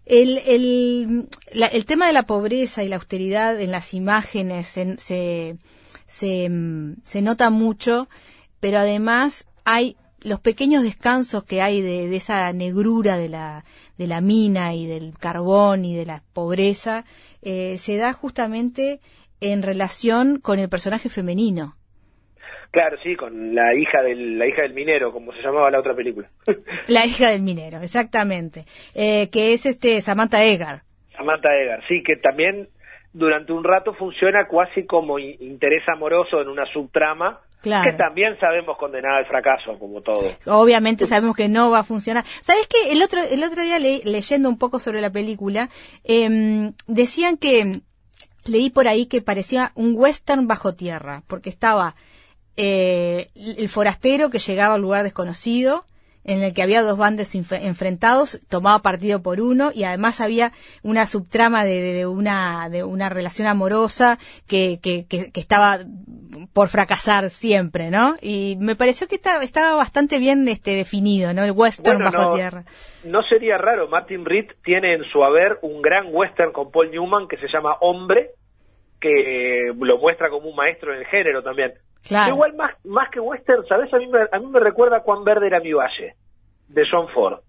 El, 0.06 0.38
el, 0.46 1.28
la- 1.52 1.66
el 1.68 1.86
tema 1.86 2.06
de 2.06 2.12
la 2.12 2.24
pobreza 2.24 2.82
y 2.84 2.88
la 2.88 2.96
austeridad 2.96 3.58
en 3.60 3.72
las 3.72 3.94
imágenes 3.94 4.68
se, 4.98 5.56
se, 6.06 6.48
mm, 6.48 6.96
se 7.04 7.22
nota 7.22 7.50
mucho, 7.50 8.08
pero 8.60 8.78
además 8.78 9.46
hay 9.64 9.96
los 10.24 10.40
pequeños 10.40 10.82
descansos 10.82 11.44
que 11.44 11.60
hay 11.60 11.82
de, 11.82 12.08
de 12.08 12.16
esa 12.16 12.52
negrura 12.52 13.16
de 13.18 13.28
la, 13.28 13.64
de 13.98 14.06
la 14.06 14.20
mina 14.20 14.74
y 14.74 14.86
del 14.86 15.12
carbón 15.18 15.84
y 15.84 15.94
de 15.94 16.06
la 16.06 16.22
pobreza, 16.32 17.04
eh, 17.42 17.76
se 17.78 17.96
da 17.96 18.12
justamente 18.12 19.00
en 19.40 19.62
relación 19.62 20.40
con 20.40 20.58
el 20.58 20.68
personaje 20.68 21.08
femenino. 21.08 21.76
Claro, 22.70 22.96
sí, 23.04 23.14
con 23.14 23.54
la 23.54 23.72
hija 23.74 24.02
del 24.02 24.36
la 24.36 24.48
hija 24.48 24.62
del 24.62 24.74
minero, 24.74 25.12
como 25.12 25.32
se 25.32 25.42
llamaba 25.42 25.70
la 25.70 25.78
otra 25.78 25.94
película. 25.94 26.26
La 26.88 27.06
hija 27.06 27.30
del 27.30 27.42
minero, 27.42 27.78
exactamente, 27.80 28.64
eh, 28.96 29.30
que 29.30 29.54
es 29.54 29.64
este 29.64 30.00
Samantha 30.00 30.42
Egar. 30.42 30.82
Samantha 31.16 31.54
Egar, 31.56 31.86
sí, 31.86 32.02
que 32.02 32.16
también 32.16 32.68
durante 33.14 33.52
un 33.52 33.64
rato 33.64 33.94
funciona 33.94 34.46
casi 34.46 34.84
como 34.86 35.18
interés 35.18 35.82
amoroso 35.88 36.42
en 36.42 36.48
una 36.48 36.66
subtrama, 36.70 37.40
Claro. 37.62 37.90
que 37.90 37.96
también 37.96 38.38
sabemos 38.38 38.76
condenada 38.76 39.16
al 39.18 39.26
fracaso, 39.26 39.78
como 39.78 40.02
todo. 40.02 40.20
Obviamente 40.44 41.06
sabemos 41.06 41.34
que 41.34 41.48
no 41.48 41.70
va 41.70 41.78
a 41.78 41.84
funcionar. 41.84 42.22
¿Sabes 42.42 42.66
qué? 42.68 42.92
El 42.92 43.00
otro, 43.02 43.20
el 43.22 43.42
otro 43.42 43.62
día 43.62 43.78
le- 43.78 44.02
leyendo 44.04 44.50
un 44.50 44.58
poco 44.58 44.78
sobre 44.80 45.00
la 45.00 45.08
película, 45.10 45.70
em, 46.04 46.74
decían 46.86 47.38
que 47.38 47.80
leí 48.44 48.68
por 48.68 48.86
ahí 48.86 49.06
que 49.06 49.22
parecía 49.22 49.72
un 49.76 49.94
western 49.96 50.46
bajo 50.46 50.74
tierra, 50.74 51.22
porque 51.26 51.48
estaba 51.48 51.94
eh, 52.56 53.30
el 53.34 53.68
forastero 53.68 54.28
que 54.30 54.38
llegaba 54.38 54.74
a 54.74 54.76
un 54.76 54.82
lugar 54.82 55.02
desconocido, 55.02 55.86
en 56.24 56.42
el 56.42 56.54
que 56.54 56.62
había 56.62 56.82
dos 56.82 56.98
bandos 56.98 57.34
enfrentados, 57.34 58.40
tomaba 58.48 58.80
partido 58.80 59.22
por 59.22 59.40
uno 59.40 59.70
y 59.74 59.84
además 59.84 60.20
había 60.20 60.52
una 60.82 61.06
subtrama 61.06 61.64
de, 61.64 62.06
una 62.06 62.68
de 62.70 62.82
una 62.84 63.08
relación 63.08 63.46
amorosa 63.46 64.18
que, 64.48 64.78
que, 64.82 65.06
que, 65.06 65.30
que 65.30 65.40
estaba 65.40 65.78
por 66.52 66.68
fracasar 66.68 67.30
siempre, 67.30 67.90
¿no? 67.90 68.14
Y 68.20 68.56
me 68.58 68.76
pareció 68.76 69.06
que 69.06 69.14
estaba, 69.16 69.42
estaba 69.42 69.74
bastante 69.76 70.18
bien 70.18 70.46
este 70.48 70.72
definido, 70.72 71.32
¿no? 71.32 71.44
El 71.44 71.52
western 71.52 71.98
Bueno, 71.98 72.10
bajo 72.10 72.30
no, 72.30 72.34
tierra. 72.34 72.64
no 73.04 73.22
sería 73.22 73.58
raro, 73.58 73.88
Martin 73.88 74.24
Reed 74.24 74.46
tiene 74.64 74.94
en 74.94 75.04
su 75.04 75.22
haber 75.22 75.58
un 75.62 75.82
gran 75.82 76.06
western 76.10 76.52
con 76.52 76.70
Paul 76.70 76.90
Newman 76.90 77.28
que 77.28 77.36
se 77.36 77.48
llama 77.48 77.76
Hombre, 77.80 78.30
que 79.00 79.68
eh, 79.68 79.72
lo 79.78 79.98
muestra 79.98 80.30
como 80.30 80.48
un 80.48 80.56
maestro 80.56 80.92
en 80.92 81.00
el 81.00 81.06
género 81.06 81.42
también. 81.42 81.74
Claro. 82.06 82.34
Igual 82.34 82.54
más, 82.54 82.72
más 82.84 83.08
que 83.10 83.20
western, 83.20 83.66
¿sabes? 83.66 83.92
A 83.94 83.98
mí, 83.98 84.06
me, 84.06 84.20
a 84.30 84.38
mí 84.38 84.46
me 84.46 84.60
recuerda 84.60 85.00
Cuán 85.00 85.24
verde 85.24 85.46
era 85.46 85.60
mi 85.60 85.72
valle, 85.72 86.14
de 86.68 86.82
John 86.90 87.08
Ford, 87.08 87.40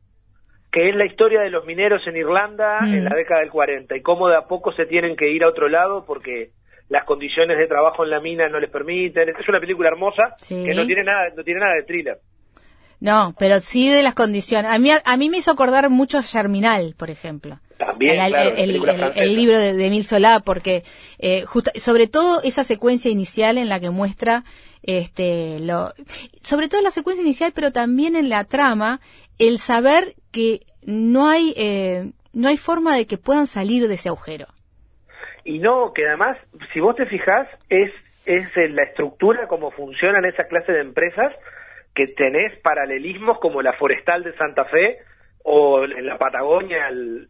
que 0.72 0.90
es 0.90 0.96
la 0.96 1.06
historia 1.06 1.42
de 1.42 1.50
los 1.50 1.66
mineros 1.66 2.02
en 2.08 2.16
Irlanda 2.18 2.78
Mm. 2.82 2.94
en 2.94 3.04
la 3.06 3.16
década 3.16 3.42
del 3.42 3.50
40 3.52 3.96
y 3.98 4.02
cómo 4.02 4.28
de 4.30 4.38
a 4.38 4.42
poco 4.48 4.72
se 4.74 4.86
tienen 4.86 5.16
que 5.16 5.30
ir 5.30 5.44
a 5.44 5.50
otro 5.50 5.68
lado 5.68 6.06
porque 6.06 6.52
las 6.90 7.04
condiciones 7.06 7.58
de 7.58 7.68
trabajo 7.68 8.04
en 8.04 8.12
la 8.12 8.20
mina 8.20 8.48
no 8.48 8.60
les 8.60 8.70
permiten. 8.70 9.30
Es 9.30 9.50
una 9.50 9.60
película 9.60 9.90
hermosa 9.90 10.36
Sí. 10.38 10.64
que 10.64 10.74
no 10.76 10.86
tiene 10.86 11.04
nada, 11.04 11.30
no 11.36 11.44
tiene 11.44 11.60
nada 11.60 11.74
de 11.74 11.84
thriller. 11.84 12.20
No, 13.02 13.34
pero 13.38 13.60
sí 13.60 13.90
de 13.90 14.04
las 14.04 14.14
condiciones. 14.16 14.72
A 14.72 14.78
mí, 14.80 14.90
a 15.04 15.18
mí 15.18 15.30
me 15.30 15.38
hizo 15.38 15.52
acordar 15.52 15.90
mucho 15.90 16.18
a 16.18 16.24
Germinal, 16.24 16.96
por 16.98 17.10
ejemplo. 17.10 17.58
También, 17.78 18.20
el, 18.20 18.32
claro, 18.32 18.50
el- 18.50 18.56
película 18.56 18.92
el- 18.94 18.98
francesa. 19.00 19.24
el 19.26 19.36
libro 19.36 19.60
de, 19.60 19.74
de 19.76 19.86
Emile 19.88 20.04
Solá, 20.04 20.40
porque 20.40 20.84
eh, 21.20 21.44
justa- 21.46 21.72
sobre 21.76 22.08
todo 22.08 22.42
esa 22.44 22.64
secuencia 22.64 23.12
inicial 23.12 23.58
en 23.58 23.68
la 23.70 23.80
que 23.80 23.90
muestra, 23.90 24.44
este, 24.84 25.60
lo, 25.60 25.92
sobre 26.42 26.68
todo 26.70 26.82
la 26.82 26.92
secuencia 26.92 27.24
inicial, 27.24 27.52
pero 27.54 27.72
también 27.72 28.16
en 28.16 28.30
la 28.30 28.44
trama, 28.46 29.00
el 29.40 29.60
saber 29.60 30.16
que 30.32 30.62
no 30.84 31.28
hay, 31.30 31.54
eh, 31.58 32.12
no 32.34 32.48
hay 32.48 32.58
forma 32.58 32.96
de 32.96 33.08
que 33.08 33.18
puedan 33.18 33.48
salir 33.48 33.88
de 33.88 33.96
ese 33.96 34.10
agujero. 34.10 34.48
Y 35.44 35.60
no, 35.60 35.92
que 35.94 36.08
además, 36.08 36.38
si 36.74 36.80
vos 36.80 36.96
te 36.96 37.06
fijás, 37.06 37.48
es, 37.70 37.92
es 38.26 38.48
la 38.72 38.84
estructura, 38.84 39.48
cómo 39.48 39.72
funcionan 39.72 40.26
esa 40.26 40.46
clase 40.46 40.72
de 40.72 40.82
empresas, 40.82 41.34
que 41.94 42.08
tenés 42.08 42.58
paralelismos 42.62 43.40
como 43.40 43.62
la 43.62 43.74
Forestal 43.74 44.24
de 44.24 44.36
Santa 44.38 44.66
Fe 44.66 44.98
o 45.48 45.84
en 45.84 46.06
la 46.08 46.18
Patagonia, 46.18 46.88
el- 46.88 47.28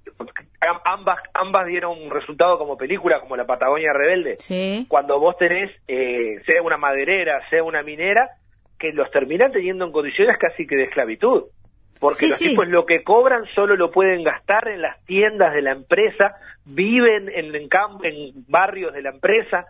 ambas, 0.85 1.19
ambas 1.33 1.67
dieron 1.67 2.01
un 2.01 2.09
resultado 2.09 2.57
como 2.57 2.77
película, 2.77 3.19
como 3.19 3.35
la 3.35 3.45
Patagonia 3.45 3.91
Rebelde. 3.91 4.37
Sí. 4.39 4.85
Cuando 4.87 5.19
vos 5.19 5.37
tenés, 5.37 5.69
eh, 5.87 6.41
sea 6.45 6.61
una 6.61 6.77
maderera, 6.77 7.41
sea 7.49 7.61
una 7.63 7.83
minera, 7.83 8.29
que 8.79 8.93
los 8.93 9.11
terminan 9.11 9.51
teniendo 9.51 9.85
en 9.85 9.91
condiciones 9.91 10.37
casi 10.37 10.65
que 10.65 10.77
de 10.77 10.83
esclavitud. 10.85 11.43
Porque 11.99 12.15
Sí, 12.25 12.29
los 12.29 12.37
sí. 12.37 12.49
tipos 12.51 12.67
lo 12.69 12.85
que 12.85 13.03
cobran 13.03 13.45
solo 13.53 13.75
lo 13.75 13.91
pueden 13.91 14.23
gastar 14.23 14.67
en 14.69 14.81
las 14.81 15.03
tiendas 15.05 15.53
de 15.53 15.61
la 15.61 15.71
empresa, 15.71 16.35
viven 16.65 17.29
en, 17.29 17.53
en, 17.55 17.67
en 18.03 18.31
barrios 18.47 18.93
de 18.93 19.01
la 19.01 19.09
empresa. 19.11 19.65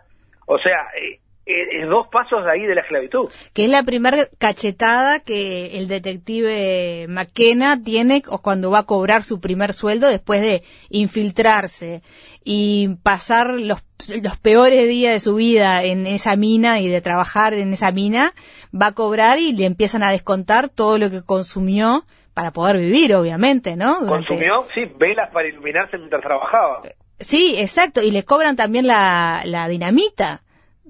O 0.46 0.58
sea, 0.58 0.88
eh, 1.00 1.18
eh, 1.46 1.82
es 1.82 1.88
dos 1.88 2.08
pasos 2.08 2.44
de 2.44 2.50
ahí 2.50 2.62
de 2.66 2.74
la 2.74 2.80
esclavitud. 2.82 3.30
Que 3.54 3.64
es 3.64 3.70
la 3.70 3.84
primera 3.84 4.26
cachetada 4.38 5.20
que 5.20 5.78
el 5.78 5.86
detective 5.88 7.06
McKenna 7.08 7.80
tiene 7.82 8.20
cuando 8.22 8.70
va 8.70 8.80
a 8.80 8.86
cobrar 8.86 9.22
su 9.24 9.40
primer 9.40 9.72
sueldo 9.72 10.08
después 10.08 10.40
de 10.40 10.62
infiltrarse 10.90 12.02
y 12.44 12.96
pasar 13.02 13.50
los, 13.60 13.82
los 14.22 14.36
peores 14.38 14.88
días 14.88 15.12
de 15.14 15.20
su 15.20 15.34
vida 15.36 15.82
en 15.84 16.06
esa 16.06 16.36
mina 16.36 16.80
y 16.80 16.88
de 16.88 17.00
trabajar 17.00 17.54
en 17.54 17.72
esa 17.72 17.90
mina, 17.92 18.32
va 18.74 18.88
a 18.88 18.92
cobrar 18.92 19.38
y 19.38 19.52
le 19.52 19.66
empiezan 19.66 20.02
a 20.02 20.10
descontar 20.10 20.68
todo 20.68 20.98
lo 20.98 21.10
que 21.10 21.22
consumió 21.22 22.04
para 22.34 22.50
poder 22.52 22.76
vivir, 22.76 23.14
obviamente, 23.14 23.76
¿no? 23.76 24.00
Durante- 24.00 24.28
Consumió, 24.28 24.66
sí, 24.74 24.82
velas 24.98 25.30
para 25.32 25.48
iluminarse 25.48 25.96
mientras 25.96 26.22
trabajaba. 26.22 26.82
Sí, 27.18 27.54
exacto, 27.56 28.02
y 28.02 28.10
le 28.10 28.24
cobran 28.24 28.56
también 28.56 28.86
la, 28.86 29.40
la 29.46 29.68
dinamita 29.68 30.42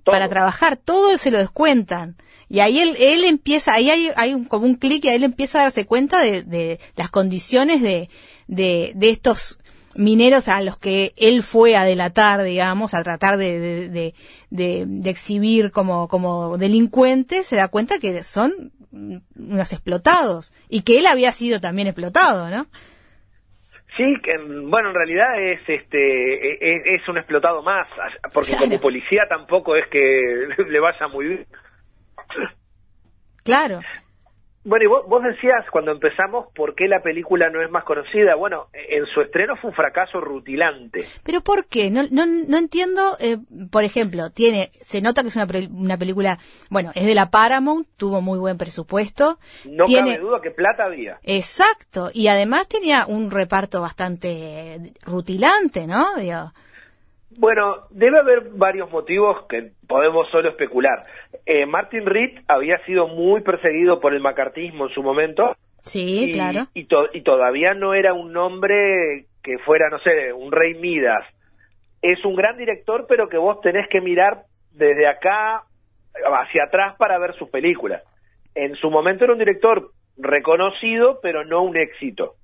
Todo. 0.06 0.12
para 0.14 0.28
trabajar, 0.28 0.76
todo 0.76 1.18
se 1.18 1.30
lo 1.30 1.38
descuentan. 1.38 2.16
Y 2.48 2.60
ahí 2.60 2.78
él, 2.78 2.96
él 2.98 3.24
empieza, 3.24 3.74
ahí 3.74 3.90
hay, 3.90 4.10
hay 4.16 4.32
un, 4.34 4.44
como 4.44 4.64
un 4.66 4.76
clic 4.76 5.04
y 5.04 5.08
ahí 5.08 5.16
él 5.16 5.24
empieza 5.24 5.58
a 5.58 5.62
darse 5.64 5.84
cuenta 5.84 6.20
de, 6.20 6.42
de 6.44 6.78
las 6.94 7.10
condiciones 7.10 7.82
de, 7.82 8.08
de, 8.46 8.92
de 8.94 9.10
estos 9.10 9.58
mineros 9.96 10.46
a 10.48 10.60
los 10.62 10.76
que 10.76 11.12
él 11.16 11.42
fue 11.42 11.74
a 11.74 11.82
delatar, 11.84 12.42
digamos, 12.44 12.94
a 12.94 13.02
tratar 13.02 13.36
de, 13.36 13.58
de, 13.58 13.88
de, 13.88 14.14
de- 14.50 14.84
de 14.86 15.10
exhibir 15.10 15.72
como, 15.72 16.06
como 16.06 16.56
delincuentes, 16.56 17.46
se 17.48 17.56
da 17.56 17.66
cuenta 17.68 17.98
que 17.98 18.22
son 18.22 18.72
unos 18.92 19.72
explotados 19.72 20.52
y 20.68 20.82
que 20.82 20.98
él 20.98 21.06
había 21.06 21.32
sido 21.32 21.60
también 21.60 21.88
explotado, 21.88 22.48
¿no? 22.48 22.66
Sí, 23.96 24.14
que, 24.22 24.36
bueno, 24.38 24.90
en 24.90 24.94
realidad 24.94 25.40
es 25.40 25.60
este 25.66 25.98
e- 25.98 26.58
e- 26.60 26.94
es, 26.96 27.08
un 27.08 27.16
explotado 27.18 27.62
más, 27.62 27.86
porque 28.34 28.50
Claro. 28.50 28.64
como 28.66 28.80
policía 28.80 29.26
tampoco 29.28 29.74
es 29.76 29.86
que 29.88 30.48
le 30.68 30.80
vaya 30.80 31.08
muy 31.08 31.26
bien. 31.28 31.46
Claro. 33.44 33.80
Bueno, 34.66 34.84
y 34.84 34.88
vos, 34.88 35.06
vos 35.06 35.22
decías 35.22 35.64
cuando 35.70 35.92
empezamos 35.92 36.48
por 36.52 36.74
qué 36.74 36.88
la 36.88 37.00
película 37.00 37.48
no 37.50 37.62
es 37.62 37.70
más 37.70 37.84
conocida. 37.84 38.34
Bueno, 38.34 38.66
en 38.72 39.06
su 39.06 39.20
estreno 39.20 39.54
fue 39.56 39.70
un 39.70 39.76
fracaso 39.76 40.20
rutilante. 40.20 41.04
Pero 41.22 41.40
¿por 41.40 41.66
qué? 41.66 41.88
No, 41.88 42.02
no, 42.10 42.26
no 42.26 42.58
entiendo, 42.58 43.16
eh, 43.20 43.38
por 43.70 43.84
ejemplo, 43.84 44.30
tiene, 44.30 44.72
se 44.80 45.00
nota 45.00 45.22
que 45.22 45.28
es 45.28 45.36
una, 45.36 45.46
una 45.70 45.96
película, 45.96 46.38
bueno, 46.68 46.90
es 46.96 47.06
de 47.06 47.14
la 47.14 47.30
Paramount, 47.30 47.86
tuvo 47.96 48.20
muy 48.20 48.40
buen 48.40 48.58
presupuesto. 48.58 49.38
No 49.70 49.84
tiene, 49.84 50.14
cabe 50.14 50.22
duda 50.22 50.40
que 50.42 50.50
plata 50.50 50.86
había. 50.86 51.20
Exacto, 51.22 52.10
y 52.12 52.26
además 52.26 52.66
tenía 52.66 53.06
un 53.06 53.30
reparto 53.30 53.80
bastante 53.80 54.94
rutilante, 55.04 55.86
¿no? 55.86 56.16
Digo, 56.16 56.50
Bueno, 57.38 57.86
debe 57.90 58.18
haber 58.18 58.50
varios 58.50 58.90
motivos 58.90 59.44
que 59.48 59.70
podemos 59.86 60.28
solo 60.30 60.48
especular. 60.50 61.02
Eh, 61.44 61.66
Martin 61.66 62.06
Reed 62.06 62.40
había 62.48 62.78
sido 62.86 63.08
muy 63.08 63.42
perseguido 63.42 64.00
por 64.00 64.14
el 64.14 64.20
macartismo 64.20 64.86
en 64.86 64.94
su 64.94 65.02
momento 65.02 65.54
Sí, 65.82 66.30
y, 66.30 66.32
claro. 66.32 66.66
Y, 66.74 66.84
to- 66.84 67.08
y 67.12 67.20
todavía 67.22 67.72
no 67.74 67.94
era 67.94 68.12
un 68.12 68.32
nombre 68.32 69.26
que 69.42 69.58
fuera, 69.58 69.88
no 69.88 69.98
sé, 70.00 70.32
un 70.32 70.50
rey 70.50 70.74
Midas. 70.74 71.24
Es 72.02 72.24
un 72.24 72.34
gran 72.34 72.56
director, 72.56 73.06
pero 73.08 73.28
que 73.28 73.38
vos 73.38 73.60
tenés 73.60 73.86
que 73.88 74.00
mirar 74.00 74.42
desde 74.72 75.06
acá 75.06 75.62
hacia 76.40 76.64
atrás 76.64 76.96
para 76.98 77.18
ver 77.18 77.34
sus 77.34 77.48
películas. 77.50 78.02
En 78.54 78.74
su 78.76 78.90
momento 78.90 79.24
era 79.24 79.32
un 79.34 79.38
director 79.38 79.90
reconocido, 80.16 81.20
pero 81.22 81.44
no 81.44 81.62
un 81.62 81.76
éxito. 81.76 82.34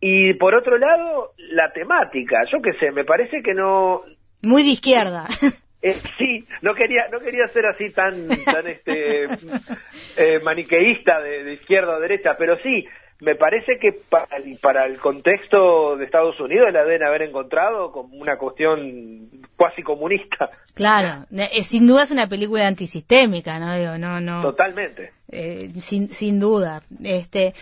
Y 0.00 0.34
por 0.34 0.54
otro 0.54 0.78
lado, 0.78 1.32
la 1.36 1.72
temática, 1.72 2.38
yo 2.50 2.62
qué 2.62 2.72
sé, 2.78 2.90
me 2.90 3.04
parece 3.04 3.42
que 3.42 3.52
no, 3.52 4.02
Muy 4.42 4.62
de 4.62 4.70
izquierda. 4.70 5.26
eh, 5.82 5.94
sí, 6.16 6.44
no 6.62 6.74
quería, 6.74 7.04
no 7.12 7.18
quería 7.18 7.46
ser 7.48 7.66
así 7.66 7.92
tan, 7.92 8.28
tan 8.44 8.66
este 8.66 9.24
eh, 10.16 10.40
maniqueísta 10.42 11.20
de, 11.20 11.44
de 11.44 11.52
izquierda 11.54 11.96
o 11.96 12.00
derecha, 12.00 12.30
pero 12.38 12.56
sí, 12.62 12.86
me 13.20 13.34
parece 13.34 13.78
que 13.78 13.92
para 14.08 14.36
el, 14.36 14.58
para 14.60 14.84
el 14.84 14.98
contexto 14.98 15.96
de 15.96 16.06
Estados 16.06 16.40
Unidos 16.40 16.72
la 16.72 16.84
deben 16.84 17.02
haber 17.02 17.22
encontrado 17.22 17.92
como 17.92 18.16
una 18.16 18.36
cuestión 18.36 19.28
cuasi 19.56 19.82
comunista, 19.82 20.50
claro. 20.74 21.26
Eh, 21.30 21.62
sin 21.62 21.86
duda 21.86 22.04
es 22.04 22.10
una 22.10 22.28
película 22.28 22.66
antisistémica, 22.66 23.58
¿no? 23.58 23.76
Digo, 23.76 23.98
no, 23.98 24.20
no. 24.20 24.42
totalmente. 24.42 25.12
Eh, 25.32 25.70
sin, 25.80 26.08
sin 26.12 26.40
duda. 26.40 26.82
Este, 27.04 27.54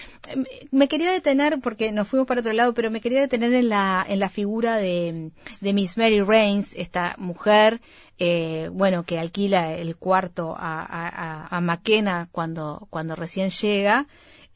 me- 0.71 0.89
quería 0.89 1.13
detener, 1.13 1.59
porque 1.61 1.93
nos 1.93 2.09
fuimos 2.09 2.27
para 2.27 2.41
otro 2.41 2.55
lado, 2.55 2.73
pero 2.73 2.91
me 2.91 3.03
quería 3.03 3.21
detener 3.21 3.53
en 3.53 3.69
la, 3.69 4.05
en 4.09 4.19
la 4.21 4.31
figura 4.31 4.77
de, 4.79 5.31
de 5.61 5.73
Miss 5.75 5.99
Mary 5.99 6.23
Reigns, 6.23 6.73
esta 6.75 7.15
mujer, 7.19 7.83
eh, 8.19 8.71
bueno, 8.73 9.03
que 9.05 9.19
alquila 9.19 9.75
el 9.75 9.97
cuarto 9.97 10.55
a, 10.59 11.47
a, 11.51 11.61
McKenna 11.61 12.29
cuando, 12.33 12.87
cuando 12.91 13.15
recién 13.15 13.51
llega. 13.51 14.07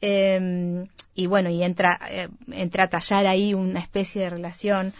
eh, 0.01 0.85
y 1.15 1.27
bueno, 1.27 1.49
y 1.51 1.61
entra, 1.63 1.99
eh, 2.09 2.29
entra 2.51 2.85
a 2.85 2.89
tallar 2.89 3.27
ahí 3.27 3.53
una 3.53 3.79
especie 3.79 4.23
de 4.23 4.31
relación 4.31 4.91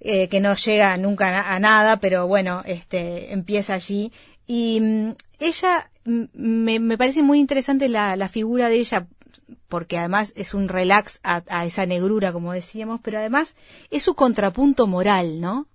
eh, 0.00 0.28
que 0.28 0.40
no 0.40 0.54
llega 0.54 0.96
nunca 0.96 1.28
a, 1.40 1.54
a 1.54 1.58
nada, 1.60 1.98
pero 1.98 2.26
bueno, 2.26 2.62
este, 2.66 3.32
empieza 3.32 3.74
allí. 3.74 4.10
Y 4.46 4.80
mm, 4.80 5.10
ella, 5.40 5.90
me, 6.34 6.80
me 6.80 6.98
parece 6.98 7.22
muy 7.22 7.38
interesante 7.38 7.88
la, 7.88 8.16
la 8.16 8.28
figura 8.28 8.68
de 8.68 8.76
ella, 8.76 9.06
porque 9.68 9.98
además 9.98 10.32
es 10.36 10.54
un 10.54 10.68
relax 10.68 11.20
a, 11.22 11.42
a 11.50 11.64
esa 11.66 11.84
negrura, 11.86 12.32
como 12.32 12.52
decíamos, 12.52 13.00
pero 13.02 13.18
además 13.18 13.56
es 13.90 14.02
su 14.02 14.14
contrapunto 14.14 14.86
moral, 14.86 15.40
¿no? 15.40 15.66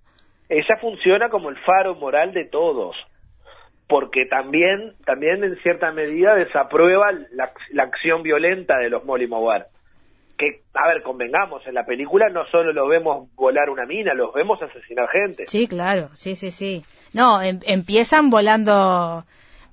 Ella 0.48 0.76
funciona 0.80 1.30
como 1.30 1.48
el 1.50 1.56
faro 1.58 1.94
moral 1.94 2.32
de 2.32 2.44
todos, 2.44 2.96
porque 3.88 4.26
también, 4.26 4.94
también 5.04 5.44
en 5.44 5.56
cierta 5.62 5.92
medida 5.92 6.34
desaprueba 6.34 7.12
la, 7.32 7.52
la 7.70 7.82
acción 7.84 8.22
violenta 8.22 8.78
de 8.78 8.90
los 8.90 9.04
Molly 9.04 9.26
Mowar. 9.26 9.68
Que, 10.36 10.62
a 10.74 10.88
ver, 10.88 11.02
convengamos, 11.04 11.64
en 11.66 11.74
la 11.74 11.86
película 11.86 12.28
no 12.28 12.44
solo 12.46 12.72
lo 12.72 12.88
vemos 12.88 13.28
volar 13.36 13.70
una 13.70 13.86
mina, 13.86 14.14
los 14.14 14.34
vemos 14.34 14.60
asesinar 14.60 15.08
gente. 15.08 15.46
Sí, 15.46 15.68
claro, 15.68 16.10
sí, 16.14 16.34
sí, 16.34 16.50
sí. 16.50 16.84
No, 17.12 17.40
em- 17.40 17.60
empiezan 17.64 18.30
volando 18.30 19.24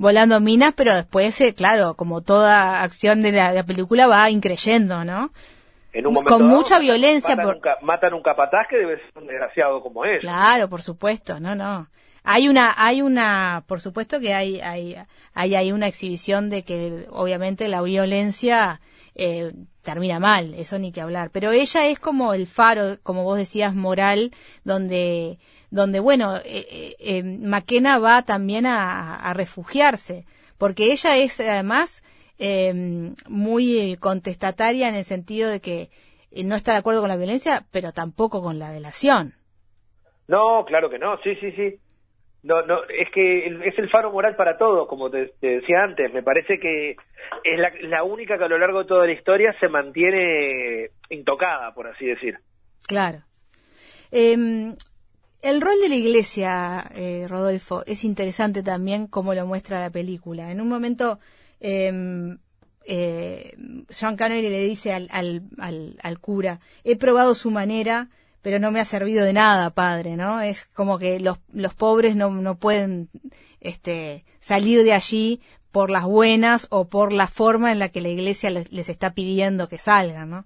volando 0.02 0.40
minas, 0.40 0.74
pero 0.76 0.94
después, 0.96 1.40
eh, 1.42 1.54
claro, 1.54 1.94
como 1.96 2.22
toda 2.22 2.82
acción 2.82 3.22
de 3.22 3.32
la, 3.32 3.64
película 3.64 4.08
va 4.08 4.30
increyendo, 4.30 5.06
¿no? 5.06 5.32
En 5.94 6.08
un 6.08 6.14
Con 6.16 6.24
momento 6.26 6.40
dado, 6.40 6.58
mucha 6.58 6.76
matan- 6.76 6.82
violencia 6.82 7.36
Matan, 7.36 7.46
por- 7.46 7.56
un, 7.82 7.86
matan 7.88 8.14
un 8.14 8.24
capataz 8.24 8.68
que 8.70 8.78
debe 8.78 8.96
ser 8.98 9.12
un 9.16 9.28
desgraciado 9.28 9.82
como 9.82 10.04
él. 10.06 10.20
Claro, 10.20 10.68
por 10.70 10.82
supuesto, 10.82 11.40
no, 11.40 11.54
no. 11.56 11.88
Hay 12.24 12.48
una, 12.50 12.74
hay 12.78 13.02
una, 13.02 13.64
por 13.68 13.82
supuesto 13.82 14.20
que 14.20 14.34
hay, 14.34 14.60
hay, 14.62 14.96
hay, 15.34 15.56
hay 15.56 15.72
una 15.72 15.88
exhibición 15.88 16.50
de 16.50 16.64
que 16.64 17.06
obviamente 17.10 17.68
la 17.68 17.82
violencia 17.82 18.80
eh, 19.16 19.52
termina 19.82 20.20
mal, 20.20 20.54
eso 20.54 20.78
ni 20.80 20.92
que 20.92 21.02
hablar. 21.02 21.30
Pero 21.32 21.52
ella 21.52 21.88
es 21.88 22.00
como 22.00 22.34
el 22.34 22.48
faro, 22.48 22.98
como 23.04 23.24
vos 23.24 23.38
decías, 23.38 23.74
moral, 23.76 24.32
donde, 24.64 25.40
donde 25.72 26.00
bueno, 26.00 26.38
eh, 26.38 26.68
eh, 26.70 26.96
eh, 27.00 28.00
va 28.00 28.22
también 28.22 28.66
a, 28.66 29.16
a 29.16 29.34
refugiarse, 29.34 30.26
porque 30.58 30.92
ella 30.92 31.18
es 31.18 31.40
además 31.40 32.04
eh, 32.38 33.14
muy 33.28 33.98
contestataria 34.00 34.90
en 34.90 34.96
el 34.96 35.06
sentido 35.06 35.50
de 35.50 35.62
que 35.62 35.90
eh, 36.32 36.44
no 36.44 36.56
está 36.56 36.74
de 36.74 36.80
acuerdo 36.80 37.00
con 37.02 37.10
la 37.10 37.18
violencia, 37.18 37.66
pero 37.72 37.94
tampoco 37.94 38.42
con 38.42 38.60
la 38.60 38.72
delación. 38.72 39.34
No, 40.28 40.64
claro 40.66 40.90
que 40.90 41.00
no, 41.00 41.18
sí, 41.24 41.36
sí, 41.36 41.52
sí. 41.54 41.76
No, 42.44 42.64
no, 42.66 42.84
es 42.86 43.10
que 43.14 43.46
es 43.46 43.78
el 43.78 43.90
faro 43.92 44.12
moral 44.12 44.36
para 44.36 44.58
todos, 44.58 44.88
como 44.88 45.12
te, 45.12 45.28
te 45.40 45.60
decía 45.60 45.84
antes. 45.84 46.12
Me 46.12 46.24
parece 46.24 46.60
que 46.60 46.92
es 47.44 47.60
la, 47.60 47.72
la 47.82 48.04
única 48.04 48.38
que 48.38 48.46
a 48.46 48.48
lo 48.48 48.58
largo 48.58 48.80
de 48.80 48.88
toda 48.88 49.06
la 49.06 49.12
historia 49.12 49.56
se 49.60 49.68
mantiene 49.68 50.90
intocada, 51.12 51.72
por 51.76 51.86
así 51.88 52.08
decir. 52.08 52.40
Claro. 52.88 53.20
Eh, 54.12 54.74
el 55.42 55.62
rol 55.62 55.80
de 55.82 55.90
la 55.90 55.96
iglesia, 55.96 56.92
eh, 56.96 57.26
Rodolfo, 57.28 57.84
es 57.86 58.04
interesante 58.04 58.64
también 58.64 59.08
como 59.08 59.34
lo 59.34 59.46
muestra 59.46 59.80
la 59.80 59.90
película. 59.90 60.52
En 60.52 60.62
un 60.62 60.70
momento, 60.70 61.20
eh, 61.60 62.38
eh, 62.86 63.56
Sean 63.90 64.18
Connery 64.18 64.50
le 64.50 64.64
dice 64.64 64.94
al, 64.94 65.08
al, 65.12 65.98
al, 66.02 66.20
cura, 66.20 66.60
he 66.84 66.96
probado 66.96 67.36
su 67.36 67.52
manera, 67.52 68.10
pero 68.42 68.60
no 68.60 68.72
me 68.72 68.80
ha 68.80 68.86
servido 68.86 69.24
de 69.26 69.34
nada, 69.34 69.70
padre, 69.70 70.16
¿no? 70.16 70.42
Es 70.42 70.66
como 70.66 70.98
que 70.98 71.20
los, 71.20 71.38
los 71.54 71.74
pobres 71.76 72.16
no, 72.16 72.32
no 72.32 72.56
pueden 72.56 73.10
este, 73.60 74.26
salir 74.40 74.84
de 74.84 74.94
allí 74.94 75.42
por 75.72 75.90
las 75.90 76.06
buenas 76.06 76.68
o 76.70 76.88
por 76.90 77.14
la 77.14 77.28
forma 77.28 77.72
en 77.72 77.80
la 77.80 77.90
que 77.90 78.02
la 78.02 78.10
iglesia 78.10 78.50
les, 78.50 78.72
les 78.72 78.90
está 78.90 79.14
pidiendo 79.14 79.70
que 79.70 79.78
salgan, 79.78 80.30
¿no? 80.30 80.46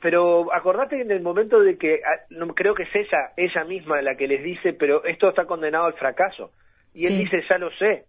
Pero 0.00 0.52
acordate 0.54 1.00
en 1.00 1.10
el 1.10 1.20
momento 1.20 1.60
de 1.60 1.76
que, 1.76 1.96
ah, 2.04 2.20
no, 2.30 2.54
creo 2.54 2.74
que 2.74 2.84
es 2.84 2.94
ella, 2.94 3.32
ella 3.36 3.64
misma 3.64 4.00
la 4.02 4.16
que 4.16 4.26
les 4.28 4.42
dice, 4.42 4.72
pero 4.72 5.04
esto 5.04 5.28
está 5.28 5.44
condenado 5.44 5.84
al 5.86 5.94
fracaso. 5.94 6.52
Y 6.94 7.06
él 7.06 7.12
Sí. 7.12 7.18
dice, 7.24 7.42
ya 7.48 7.58
lo 7.58 7.70
sé. 7.72 8.04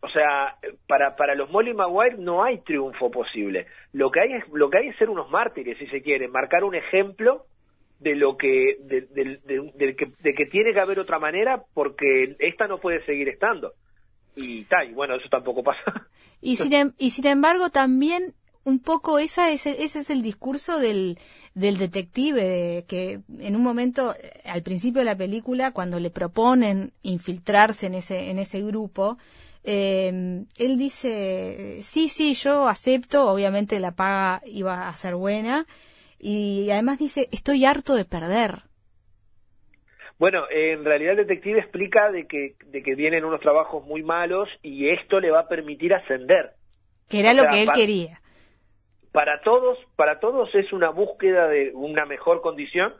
O 0.00 0.08
sea, 0.08 0.56
para, 0.86 1.16
para 1.16 1.34
los 1.34 1.50
Molly 1.50 1.74
Maguire 1.74 2.16
no 2.18 2.42
hay 2.44 2.58
triunfo 2.58 3.10
posible. 3.10 3.66
Lo 3.92 4.10
que 4.10 4.20
hay 4.20 4.32
es, 4.34 4.44
lo 4.52 4.68
que 4.68 4.78
hay 4.78 4.88
es 4.88 4.96
ser 4.96 5.08
unos 5.08 5.30
mártires, 5.30 5.78
si 5.78 5.86
se 5.86 6.02
quiere, 6.02 6.28
marcar 6.28 6.64
un 6.64 6.74
ejemplo 6.74 7.46
de 7.98 8.14
lo 8.14 8.36
que, 8.36 8.76
de, 8.80 9.02
de- 9.02 9.38
de- 9.44 9.72
de 9.74 9.96
que, 9.96 10.06
de 10.22 10.34
que 10.34 10.44
tiene 10.46 10.72
que 10.74 10.80
haber 10.80 10.98
otra 10.98 11.18
manera 11.18 11.62
porque 11.72 12.36
esta 12.40 12.66
no 12.68 12.78
puede 12.78 13.02
seguir 13.06 13.28
estando. 13.28 13.72
Y 14.36 14.64
tal, 14.64 14.90
y 14.90 14.92
bueno, 14.92 15.14
eso 15.14 15.28
tampoco 15.30 15.62
pasa. 15.62 15.80
Y 16.42 16.56
sin, 16.56 16.72
em- 16.74 16.92
y 16.98 17.10
sin 17.10 17.26
embargo 17.26 17.70
también 17.70 18.34
un 18.66 18.80
poco 18.80 19.20
esa 19.20 19.50
es, 19.50 19.64
ese 19.64 20.00
es 20.00 20.10
el 20.10 20.22
discurso 20.22 20.80
del, 20.80 21.18
del 21.54 21.78
detective, 21.78 22.42
de 22.42 22.84
que 22.88 23.20
en 23.38 23.54
un 23.54 23.62
momento, 23.62 24.16
eh, 24.20 24.42
al 24.44 24.64
principio 24.64 25.02
de 25.02 25.04
la 25.04 25.16
película, 25.16 25.70
cuando 25.70 26.00
le 26.00 26.10
proponen 26.10 26.90
infiltrarse 27.02 27.86
en 27.86 27.94
ese, 27.94 28.28
en 28.28 28.40
ese 28.40 28.60
grupo, 28.62 29.18
eh, 29.62 30.44
él 30.58 30.78
dice, 30.78 31.78
sí, 31.80 32.08
sí, 32.08 32.34
yo 32.34 32.66
acepto, 32.66 33.30
obviamente 33.30 33.78
la 33.78 33.92
paga 33.92 34.42
iba 34.46 34.88
a 34.88 34.96
ser 34.96 35.14
buena, 35.14 35.64
y 36.18 36.68
además 36.72 36.98
dice, 36.98 37.28
estoy 37.30 37.64
harto 37.64 37.94
de 37.94 38.04
perder. 38.04 38.62
Bueno, 40.18 40.42
en 40.50 40.84
realidad 40.84 41.12
el 41.12 41.28
detective 41.28 41.60
explica 41.60 42.10
de 42.10 42.26
que, 42.26 42.56
de 42.66 42.82
que 42.82 42.96
vienen 42.96 43.24
unos 43.24 43.40
trabajos 43.40 43.86
muy 43.86 44.02
malos 44.02 44.48
y 44.60 44.88
esto 44.88 45.20
le 45.20 45.30
va 45.30 45.40
a 45.40 45.48
permitir 45.48 45.94
ascender. 45.94 46.54
Que 47.08 47.20
era 47.20 47.30
O 47.30 47.34
lo 47.34 47.46
que 47.46 47.62
él 47.62 47.68
quería. 47.72 48.20
Para 49.16 49.40
todos, 49.40 49.78
para 49.96 50.20
todos 50.20 50.54
es 50.54 50.70
una 50.74 50.90
búsqueda 50.90 51.48
de 51.48 51.70
una 51.72 52.04
mejor 52.04 52.42
condición 52.42 52.92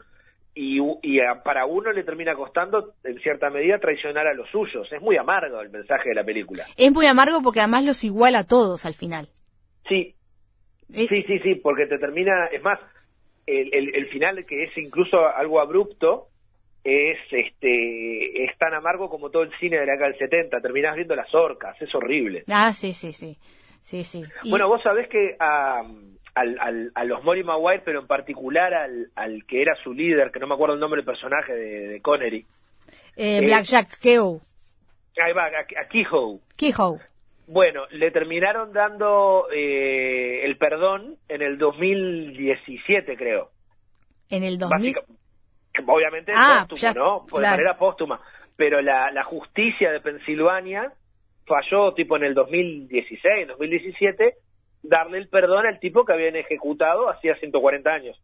y, 0.55 0.79
y 1.03 1.19
a- 1.19 1.43
para 1.43 1.67
uno 1.67 1.91
le 1.91 2.03
termina 2.03 2.33
costando, 2.33 2.95
en 3.03 3.19
cierta 3.19 3.51
medida, 3.51 3.77
traicionar 3.77 4.25
a 4.25 4.33
los 4.33 4.49
suyos. 4.49 4.91
Es 4.91 4.99
muy 4.99 5.15
amargo 5.15 5.61
el 5.61 5.69
mensaje 5.69 6.09
de 6.09 6.15
la 6.15 6.23
película. 6.23 6.63
Es 6.75 6.91
muy 6.91 7.05
amargo 7.05 7.43
porque 7.43 7.59
además 7.59 7.83
los 7.85 8.03
iguala 8.03 8.39
a 8.39 8.47
todos 8.47 8.83
al 8.87 8.95
final. 8.95 9.29
Sí, 9.87 10.15
Eh, 10.91 11.05
sí, 11.07 11.21
sí, 11.21 11.37
sí, 11.37 11.53
porque 11.61 11.85
te 11.85 11.99
termina, 11.99 12.47
es 12.47 12.63
más, 12.63 12.79
el, 13.45 13.71
el, 13.71 13.93
el 13.95 14.07
final 14.07 14.43
que 14.43 14.63
es 14.63 14.75
incluso 14.79 15.23
algo 15.27 15.61
abrupto, 15.61 16.29
es 16.83 17.19
este 17.29 18.43
es 18.43 18.57
tan 18.57 18.73
amargo 18.73 19.07
como 19.07 19.29
todo 19.29 19.43
el 19.43 19.51
cine 19.59 19.77
de 19.79 19.85
la 19.85 19.91
década 19.91 20.09
del 20.09 20.17
70, 20.19 20.61
terminás 20.61 20.95
viendo 20.95 21.15
las 21.15 21.31
orcas, 21.35 21.79
es 21.79 21.93
horrible. 21.93 22.43
Ah, 22.49 22.73
sí, 22.73 22.91
sí, 22.93 23.13
sí. 23.13 23.37
Sí, 23.87 24.03
sí. 24.03 24.21
Y- 24.43 24.49
Bueno, 24.49 24.67
vos 24.67 24.81
sabés 24.81 25.07
que 25.07 25.37
a, 25.39 25.79
al- 26.35 26.59
al- 26.59 26.91
a 26.93 27.03
los 27.05 27.23
Molly 27.23 27.41
Maguire, 27.45 27.81
pero 27.85 28.01
en 28.01 28.07
particular 28.07 28.73
al, 28.73 29.07
al 29.15 29.45
que 29.45 29.61
era 29.61 29.75
su 29.81 29.93
líder, 29.93 30.29
que 30.31 30.39
no 30.39 30.47
me 30.47 30.55
acuerdo 30.55 30.73
el 30.75 30.81
nombre 30.81 30.97
del 30.97 31.05
personaje 31.05 31.53
de, 31.53 31.87
de 31.87 32.01
Connery, 32.01 32.45
eh, 33.15 33.37
eh, 33.37 33.41
Blackjack 33.45 33.97
Kehoe. 33.99 34.41
ahí 35.23 35.31
va, 35.31 35.45
a, 35.45 35.81
a 35.83 35.87
Kehoe. 35.87 36.39
Kehoe. 36.57 36.99
Bueno, 37.47 37.83
le 37.91 38.11
terminaron 38.11 38.73
dando 38.73 39.47
eh, 39.55 40.43
el 40.43 40.57
perdón 40.57 41.15
en 41.29 41.41
el 41.41 41.57
2017, 41.57 43.15
creo. 43.15 43.51
En 44.29 44.43
el 44.43 44.57
2000. 44.57 44.95
Básica- 44.95 45.13
obviamente 45.93 46.33
Ah, 46.35 46.65
póstumo, 46.67 46.93
ya, 46.93 46.93
¿no? 46.99 47.19
Por 47.25 47.39
claro. 47.39 47.41
de 47.55 47.63
manera 47.63 47.77
póstuma. 47.77 48.19
Pero 48.57 48.81
la, 48.81 49.11
la 49.11 49.23
justicia 49.23 49.91
de 49.93 50.01
Pensilvania 50.01 50.91
falló 51.47 51.93
tipo 51.93 52.17
en 52.17 52.25
el 52.25 52.33
2016, 52.33 53.47
2017, 53.47 54.35
darle 54.83 55.17
el 55.17 55.29
perdón 55.29 55.65
al 55.65 55.79
tipo 55.79 56.05
que 56.05 56.13
habían 56.13 56.35
ejecutado 56.35 57.09
hacía 57.09 57.35
140 57.35 57.89
años. 57.89 58.21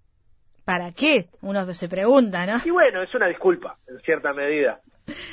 ¿Para 0.66 0.92
qué? 0.92 1.28
Uno 1.42 1.72
se 1.74 1.90
pregunta, 1.90 2.46
¿no? 2.46 2.58
Y 2.64 2.70
bueno, 2.70 3.02
es 3.02 3.14
una 3.16 3.28
disculpa, 3.28 3.78
en 3.88 4.00
cierta 4.02 4.32
medida. 4.34 4.80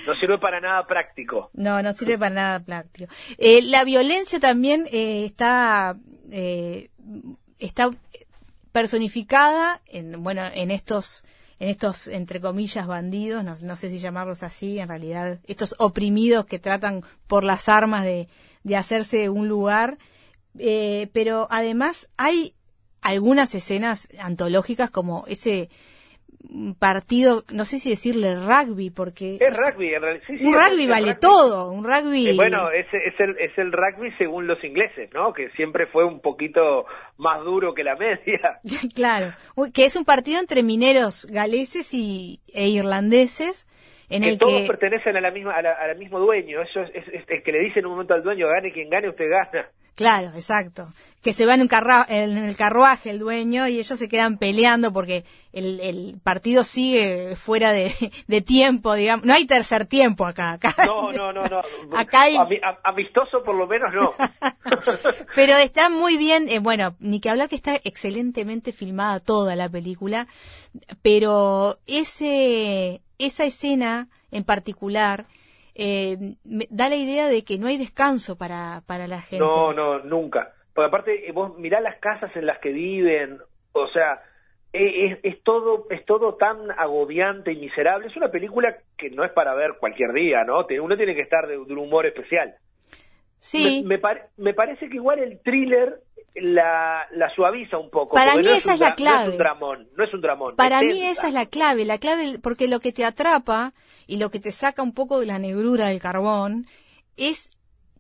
No 0.07 0.15
sirve 0.15 0.39
para 0.39 0.61
nada 0.61 0.85
práctico. 0.87 1.51
No, 1.53 1.81
no 1.83 1.93
sirve 1.93 2.19
para 2.19 2.35
nada 2.35 2.61
práctico. 2.61 3.13
Eh, 3.39 3.63
la 3.63 3.85
violencia 3.85 4.41
también 4.41 4.87
eh, 4.93 5.25
está, 5.25 5.95
eh, 6.33 6.89
está 7.61 7.91
personificada 8.73 9.81
en, 9.87 10.23
bueno, 10.25 10.43
en 10.53 10.73
estos, 10.73 11.25
en 11.61 11.69
estos, 11.69 12.09
entre 12.09 12.41
comillas, 12.41 12.87
bandidos, 12.87 13.45
no, 13.45 13.55
no 13.63 13.77
sé 13.77 13.91
si 13.91 13.99
llamarlos 13.99 14.43
así, 14.43 14.79
en 14.79 14.89
realidad, 14.89 15.39
estos 15.47 15.77
oprimidos 15.79 16.47
que 16.47 16.59
tratan 16.59 17.05
por 17.27 17.45
las 17.45 17.69
armas 17.69 18.03
de, 18.03 18.29
de 18.65 18.77
hacerse 18.77 19.29
un 19.29 19.47
lugar. 19.47 19.99
Eh, 20.59 21.09
pero 21.13 21.47
además 21.51 22.09
hay 22.17 22.55
algunas 23.03 23.55
escenas 23.55 24.09
antológicas 24.19 24.91
como 24.91 25.25
ese 25.29 25.71
partido, 26.79 27.45
no 27.53 27.65
sé 27.65 27.79
si 27.79 27.91
decirle 27.91 28.35
rugby, 28.35 28.91
porque... 28.91 29.39
Es 29.41 29.57
rugby, 29.57 29.95
en 29.95 30.03
realidad. 30.03 30.25
Sí, 30.27 30.39
sí, 30.39 30.45
un 30.45 30.55
rugby 30.55 30.87
vale 30.87 31.13
rugby. 31.13 31.21
todo, 31.21 31.71
un 31.71 31.85
rugby... 31.85 32.29
Eh, 32.29 32.35
bueno, 32.35 32.71
es, 32.71 32.87
es, 32.93 33.19
el, 33.21 33.39
es 33.39 33.57
el 33.59 33.73
rugby 33.73 34.11
según 34.19 34.47
los 34.47 34.63
ingleses, 34.65 35.11
¿no? 35.13 35.33
Que 35.33 35.51
siempre 35.51 35.87
fue 35.87 36.05
un 36.05 36.21
poquito 36.21 36.87
más 37.19 37.45
duro 37.45 37.75
que 37.75 37.85
la 37.85 37.97
media. 37.97 38.61
claro, 38.95 39.33
que 39.73 39.85
es 39.85 39.97
un 39.97 40.05
partido 40.05 40.41
entre 40.41 40.63
mineros 40.63 41.27
galeses 41.27 41.93
y, 41.93 42.41
e 42.53 42.69
irlandeses, 42.69 43.67
en 44.11 44.23
que 44.23 44.29
el 44.31 44.39
todos 44.39 44.61
que... 44.61 44.67
pertenecen 44.67 45.17
a 45.17 45.21
la 45.21 45.31
misma, 45.31 45.55
a 45.57 45.63
la- 45.63 45.73
al 45.73 45.97
mismo 45.99 46.19
dueño. 46.19 46.61
Eso 46.63 46.81
es, 46.83 46.91
es- 46.95 47.09
es 47.15 47.25
el 47.29 47.43
que 47.43 47.53
le 47.53 47.61
dice 47.61 47.79
en 47.81 47.87
un 47.87 47.93
momento 47.93 48.15
al 48.15 48.23
dueño, 48.23 48.49
gane 48.49 48.73
quien 48.73 48.91
gane, 48.91 49.09
usted 49.09 49.31
gana. 49.31 49.69
Claro, 49.97 50.29
exacto. 50.35 50.89
Que 51.23 51.35
se 51.35 51.45
va 51.45 51.55
en, 51.55 51.61
un 51.63 51.69
carra- 51.69 52.07
en 52.09 52.39
el 52.39 52.57
carruaje 52.57 53.11
el 53.11 53.19
dueño 53.19 53.69
y 53.69 53.79
ellos 53.81 53.99
se 53.99 54.09
quedan 54.09 54.39
peleando 54.39 54.95
porque 54.95 55.25
el, 55.53 55.79
el 55.81 56.19
partido 56.25 56.65
sigue 56.65 57.37
fuera 57.37 57.73
de, 57.73 57.93
de 58.27 58.41
tiempo, 58.41 58.95
digamos. 58.95 59.27
No 59.27 59.35
hay 59.35 59.47
tercer 59.47 59.85
tiempo 59.85 60.25
acá. 60.25 60.53
acá 60.53 60.75
No, 60.87 61.13
no, 61.13 61.33
no, 61.35 61.43
no. 61.47 61.61
Acá 61.99 62.23
hay- 62.23 62.37
Ami- 62.37 62.61
am- 62.63 62.79
amistoso 62.83 63.43
por 63.45 63.55
lo 63.57 63.67
menos 63.67 63.93
no. 63.93 64.15
Pero 65.35 65.57
está 65.59 65.91
muy 65.91 66.17
bien, 66.17 66.49
eh, 66.49 66.61
bueno, 66.61 66.97
ni 66.99 67.21
que 67.21 67.29
hablar 67.29 67.51
que 67.51 67.57
está 67.57 67.79
excelentemente 67.85 68.73
filmada 68.73 69.21
toda 69.21 69.55
la 69.55 69.69
película, 69.69 70.29
pero 71.03 71.79
ese, 71.87 73.03
esa 73.21 73.45
escena 73.45 74.09
en 74.31 74.45
particular 74.45 75.27
eh, 75.75 76.17
me 76.45 76.67
da 76.71 76.89
la 76.89 76.97
idea 76.97 77.29
de 77.29 77.45
que 77.45 77.59
no 77.59 77.69
hay 77.69 77.79
descanso 77.79 78.37
para, 78.37 78.83
para 78.87 79.07
la 79.07 79.23
gente. 79.23 79.45
No, 79.45 79.73
no, 79.73 80.01
nunca. 80.01 80.53
Porque 80.75 80.89
aparte, 80.89 81.29
eh, 81.29 81.33
vos 81.33 81.57
mirá 81.59 81.81
las 81.81 81.99
casas 82.01 82.35
en 82.37 82.47
las 82.47 82.59
que 82.59 82.71
viven, 82.71 83.39
o 83.73 83.89
sea, 83.89 84.21
eh, 84.73 85.07
es, 85.07 85.19
es 85.23 85.43
todo 85.43 85.87
es 85.91 86.05
todo 86.05 86.35
tan 86.37 86.71
agobiante 86.73 87.53
y 87.53 87.57
miserable. 87.57 88.09
Es 88.09 88.17
una 88.17 88.31
película 88.31 88.77
que 88.97 89.11
no 89.11 89.25
es 89.25 89.33
para 89.33 89.55
ver 89.55 89.75
cualquier 89.79 90.13
día, 90.13 90.45
¿no? 90.45 90.67
Uno 90.81 90.97
tiene 90.97 91.15
que 91.15 91.23
estar 91.23 91.47
de, 91.47 91.55
de 91.55 91.61
un 91.61 91.79
humor 91.79 92.07
especial. 92.07 92.55
Sí, 93.39 93.83
Me, 93.87 93.97
me 93.97 94.03
me 94.37 94.55
parece 94.55 94.89
que 94.89 94.97
igual 94.97 95.19
el 95.19 95.41
thriller 95.41 96.01
la, 96.35 97.07
la 97.13 97.35
suaviza 97.35 97.79
un 97.79 97.91
poco. 97.91 98.15
Para 98.15 98.37
mí 98.37 98.45
no 98.45 98.53
esa 98.53 98.69
un 98.71 98.75
es 98.75 98.81
la 98.81 98.91
No 98.91 98.97
clave. 98.97 99.25
es 99.25 99.31
un 99.33 99.39
dramón, 99.39 99.89
no 99.97 100.05
es 100.05 100.15
un 100.15 100.21
dramón. 100.21 100.57
Para 100.57 100.83
mí 100.83 101.03
esa 101.03 101.29
es 101.29 101.35
la 101.35 101.47
clave, 101.47 101.85
la 101.85 101.99
clave, 101.99 102.39
porque 102.39 102.69
lo 102.69 102.81
que 102.81 102.93
te 102.93 103.05
atrapa 103.05 103.73
y 104.07 104.17
lo 104.19 104.31
que 104.31 104.41
te 104.41 104.53
saca 104.53 104.83
un 104.83 104.93
poco 104.95 105.21
de 105.21 105.27
la 105.27 105.39
negrura 105.39 105.87
del 105.87 106.01
carbón 106.01 106.67
es 107.17 107.51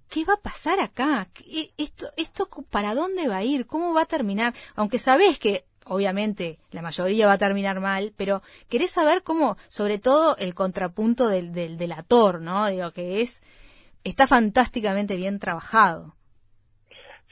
¿qué 0.09 0.25
va 0.25 0.35
a 0.35 0.41
pasar 0.41 0.81
acá? 0.81 1.27
¿Qué- 1.35 1.71
Esto, 1.79 2.07
esto 2.17 2.49
para 2.71 2.95
dónde 2.95 3.29
va 3.29 3.39
a 3.39 3.45
ir? 3.45 3.67
¿Cómo 3.67 3.95
va 3.95 4.03
a 4.03 4.07
terminar? 4.07 4.55
Aunque 4.75 4.99
sabes 4.99 5.39
que 5.39 5.65
obviamente 5.87 6.59
la 6.71 6.83
mayoría 6.83 7.27
va 7.27 7.33
a 7.35 7.39
terminar 7.39 7.81
mal, 7.81 8.13
pero 8.17 8.43
querés 8.69 8.91
saber 8.93 9.23
cómo, 9.23 9.57
sobre 9.69 9.99
todo 9.99 10.37
el 10.39 10.55
contrapunto 10.55 11.29
del, 11.29 11.53
del, 11.53 11.79
del 11.79 11.93
actor, 11.93 12.41
¿no? 12.41 12.69
Digo 12.71 12.91
que 12.93 13.21
es 13.23 13.41
está 14.05 14.27
fantásticamente 14.27 15.17
bien 15.17 15.39
trabajado. 15.39 16.15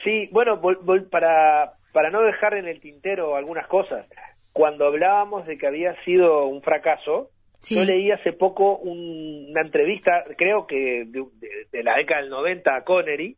Sí, 0.04 0.28
bueno, 0.32 0.60
vol- 0.60 0.80
vol- 0.80 1.08
para, 1.10 1.72
para 1.92 2.10
no 2.10 2.22
dejar 2.22 2.54
en 2.54 2.66
el 2.68 2.80
tintero 2.80 3.36
algunas 3.36 3.66
cosas, 3.66 4.06
cuando 4.52 4.86
hablábamos 4.86 5.46
de 5.46 5.58
que 5.58 5.66
había 5.66 5.94
sido 6.04 6.46
un 6.46 6.62
fracaso, 6.62 7.30
Sí. 7.60 7.74
yo 7.74 7.84
leí 7.84 8.10
hace 8.12 8.32
poco 8.32 8.76
un- 8.76 9.46
una 9.50 9.62
entrevista, 9.62 10.24
creo 10.36 10.66
que 10.66 11.04
de, 11.06 11.24
de- 11.40 11.66
de 11.72 11.82
la 11.82 11.96
década 11.96 12.20
del 12.20 12.30
90 12.30 12.76
a 12.76 12.84
Connery, 12.84 13.36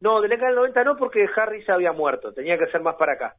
no, 0.00 0.20
de 0.20 0.28
la 0.28 0.34
década 0.34 0.48
del 0.50 0.56
90 0.60 0.84
no, 0.84 0.96
porque 0.96 1.26
Harris 1.34 1.68
había 1.70 1.92
muerto, 1.92 2.32
tenía 2.34 2.58
que 2.58 2.66
ser 2.66 2.82
más 2.82 2.96
para 2.96 3.14
acá, 3.14 3.34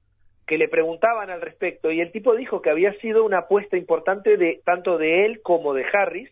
que 0.48 0.58
le 0.58 0.68
preguntaban 0.68 1.30
al 1.30 1.42
respecto 1.42 1.92
y 1.92 2.02
el 2.02 2.12
tipo 2.12 2.36
dijo 2.36 2.62
que 2.62 2.72
había 2.72 2.94
sido 3.00 3.24
una 3.24 3.40
apuesta 3.40 3.78
importante 3.78 4.38
de 4.38 4.62
tanto 4.66 4.98
de 4.98 5.26
él 5.26 5.42
como 5.44 5.74
de 5.76 5.86
Harris, 5.94 6.32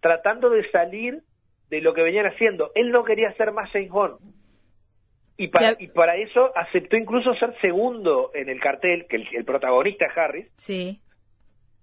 tratando 0.00 0.50
de 0.50 0.68
salir 0.70 1.20
de 1.70 1.80
lo 1.80 1.94
que 1.94 2.02
venían 2.02 2.26
haciendo. 2.26 2.70
Él 2.74 2.90
no 2.90 3.02
quería 3.04 3.32
ser 3.34 3.52
más 3.52 3.70
James 3.70 3.88
Bond. 3.90 4.18
Y 5.44 5.48
para, 5.48 5.76
y 5.78 5.88
para 5.88 6.16
eso 6.16 6.50
aceptó 6.56 6.96
incluso 6.96 7.34
ser 7.34 7.54
segundo 7.60 8.30
en 8.34 8.48
el 8.48 8.60
cartel, 8.60 9.06
que 9.08 9.16
el, 9.16 9.28
el 9.34 9.44
protagonista 9.44 10.06
es 10.06 10.16
Harris, 10.16 10.46
Sí. 10.56 11.00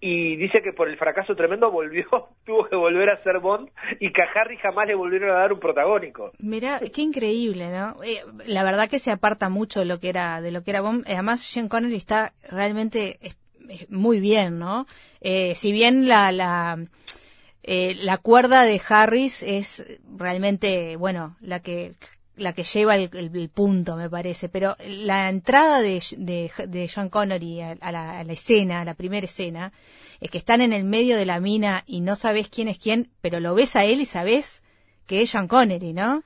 y 0.02 0.38
dice 0.38 0.62
que 0.62 0.72
por 0.72 0.88
el 0.88 0.98
fracaso 0.98 1.36
tremendo 1.36 1.70
volvió, 1.72 2.06
tuvo 2.46 2.70
que 2.70 2.76
volver 2.78 3.10
a 3.10 3.22
ser 3.22 3.40
Bond, 3.40 3.70
y 4.00 4.14
que 4.14 4.22
a 4.22 4.28
Harris 4.34 4.62
jamás 4.62 4.88
le 4.88 4.96
volvieron 4.96 5.30
a 5.32 5.40
dar 5.42 5.52
un 5.52 5.60
protagónico. 5.60 6.32
Mira, 6.40 6.80
qué 6.94 7.02
increíble, 7.02 7.70
¿no? 7.70 8.02
Eh, 8.04 8.22
la 8.48 8.64
verdad 8.64 8.90
que 8.90 9.00
se 9.00 9.12
aparta 9.12 9.50
mucho 9.50 9.82
de 9.82 9.86
lo 9.88 10.00
que 10.00 10.08
era 10.10 10.40
de 10.42 10.52
lo 10.52 10.64
que 10.64 10.72
era 10.72 10.80
Bond. 10.82 11.04
Además, 11.08 11.42
Sean 11.42 11.68
Connery 11.68 11.98
está 11.98 12.32
realmente 12.50 13.20
muy 13.90 14.20
bien, 14.22 14.58
¿no? 14.58 14.86
Eh, 15.20 15.54
si 15.56 15.72
bien 15.74 16.08
la 16.08 16.32
la 16.32 16.78
eh, 17.64 17.96
la 18.02 18.18
cuerda 18.18 18.64
de 18.64 18.82
Harris 18.88 19.44
es 19.44 20.00
realmente, 20.18 20.96
bueno, 20.96 21.36
la 21.42 21.60
que 21.62 21.92
la 22.40 22.54
que 22.54 22.64
lleva 22.64 22.96
el, 22.96 23.10
el- 23.14 23.36
el 23.36 23.50
punto, 23.50 23.96
me 23.96 24.10
parece, 24.10 24.50
pero 24.50 24.76
la 24.88 25.30
entrada 25.30 25.82
de, 25.82 26.02
de, 26.18 26.52
de 26.68 26.88
Sean 26.88 27.10
Connery 27.10 27.62
a, 27.62 27.72
a 27.82 27.92
la, 27.92 28.20
a 28.20 28.24
la 28.24 28.34
escena, 28.34 28.82
a 28.82 28.86
la 28.86 28.94
primera 28.96 29.26
escena, 29.26 29.72
es 30.20 30.32
que 30.32 30.38
están 30.38 30.62
en 30.62 30.74
el 30.74 30.84
medio 30.86 31.18
de 31.18 31.26
la 31.26 31.40
mina 31.40 31.84
y 31.88 32.02
no 32.02 32.16
sabes 32.16 32.50
quién 32.50 32.68
es 32.68 32.78
quién, 32.80 33.10
pero 33.22 33.40
lo 33.40 33.56
ves 33.56 33.76
a 33.76 33.86
él 33.86 34.02
y 34.02 34.06
sabes 34.06 34.64
que 35.08 35.22
es 35.22 35.30
Sean 35.32 35.48
Connery, 35.48 35.94
¿no? 35.94 36.22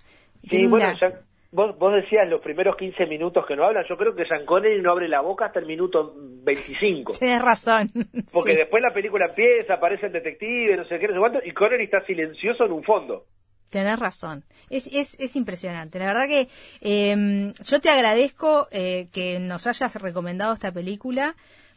Sí, 0.50 0.66
bueno, 0.68 0.94
ya- 1.00 1.22
vos, 1.52 1.78
vos 1.78 1.94
decías 1.94 2.28
los 2.28 2.42
primeros 2.42 2.76
15 2.76 3.06
minutos 3.06 3.46
que 3.46 3.56
no 3.56 3.64
hablan, 3.66 3.86
yo 3.88 3.96
creo 3.96 4.14
que 4.16 4.26
Sean 4.26 4.46
Connery 4.46 4.82
no 4.82 4.92
abre 4.92 5.08
la 5.08 5.22
boca 5.22 5.46
hasta 5.46 5.60
el 5.60 5.66
minuto 5.68 6.14
25. 6.18 7.14
Tenés 7.20 7.42
razón. 7.42 7.90
Porque 8.34 8.52
Sí, 8.54 8.58
después 8.58 8.82
la 8.82 8.94
película 8.94 9.28
empieza, 9.28 9.76
aparece 9.76 10.08
el 10.08 10.12
detective, 10.14 10.76
no 10.78 10.86
sé 10.86 11.00
qué, 11.00 11.08
no 11.08 11.14
sé 11.14 11.20
cuánto, 11.20 11.40
y 11.46 11.52
Connery 11.52 11.86
está 11.86 12.04
silencioso 12.06 12.66
en 12.66 12.72
un 12.72 12.84
fondo. 12.84 13.26
Tenés 13.74 13.98
razón. 13.98 14.44
Es, 14.70 14.86
es, 14.86 15.20
es 15.20 15.36
impresionante. 15.36 15.98
La 15.98 16.06
verdad 16.06 16.28
que 16.28 16.48
eh, 16.82 17.52
yo 17.66 17.82
te 17.82 17.90
agradezco 17.90 18.68
eh, 18.72 19.08
que 19.12 19.40
nos 19.40 19.66
hayas 19.66 19.96
recomendado 19.96 20.54
esta 20.54 20.72
película 20.72 21.36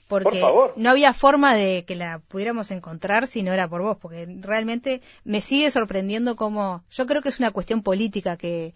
porque 0.08 0.38
Por 0.40 0.50
favor. 0.50 0.72
no 0.76 0.90
había 0.90 1.14
forma 1.14 1.54
de 1.56 1.84
que 1.86 1.96
la 1.96 2.20
pudiéramos 2.28 2.70
encontrar 2.70 3.26
si 3.26 3.42
no 3.42 3.52
era 3.54 3.66
por 3.66 3.80
vos, 3.82 3.96
porque 3.96 4.26
realmente 4.40 5.00
me 5.24 5.40
sigue 5.40 5.70
sorprendiendo 5.70 6.36
cómo 6.36 6.84
yo 6.90 7.06
creo 7.06 7.22
que 7.22 7.30
es 7.30 7.40
una 7.40 7.50
cuestión 7.50 7.82
política 7.82 8.36
que 8.36 8.74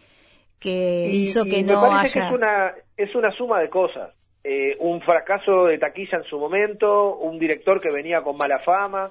que 0.58 1.08
Y- 1.12 1.22
hizo 1.22 1.44
y 1.46 1.50
que 1.50 1.56
me 1.62 1.72
no 1.72 1.82
parece 1.82 2.20
haya 2.20 2.28
que 2.30 2.34
es 2.34 2.40
una, 2.40 2.74
es 2.96 3.14
una 3.14 3.30
suma 3.36 3.60
de 3.60 3.68
cosas. 3.70 4.10
Eh, 4.44 4.76
un 4.80 5.00
fracaso 5.02 5.66
de 5.66 5.76
taquilla 5.78 6.16
en 6.18 6.24
su 6.24 6.38
momento, 6.38 7.16
un 7.18 7.38
director 7.38 7.80
que 7.80 7.90
venía 7.90 8.22
con 8.22 8.36
mala 8.38 8.58
fama 8.60 9.10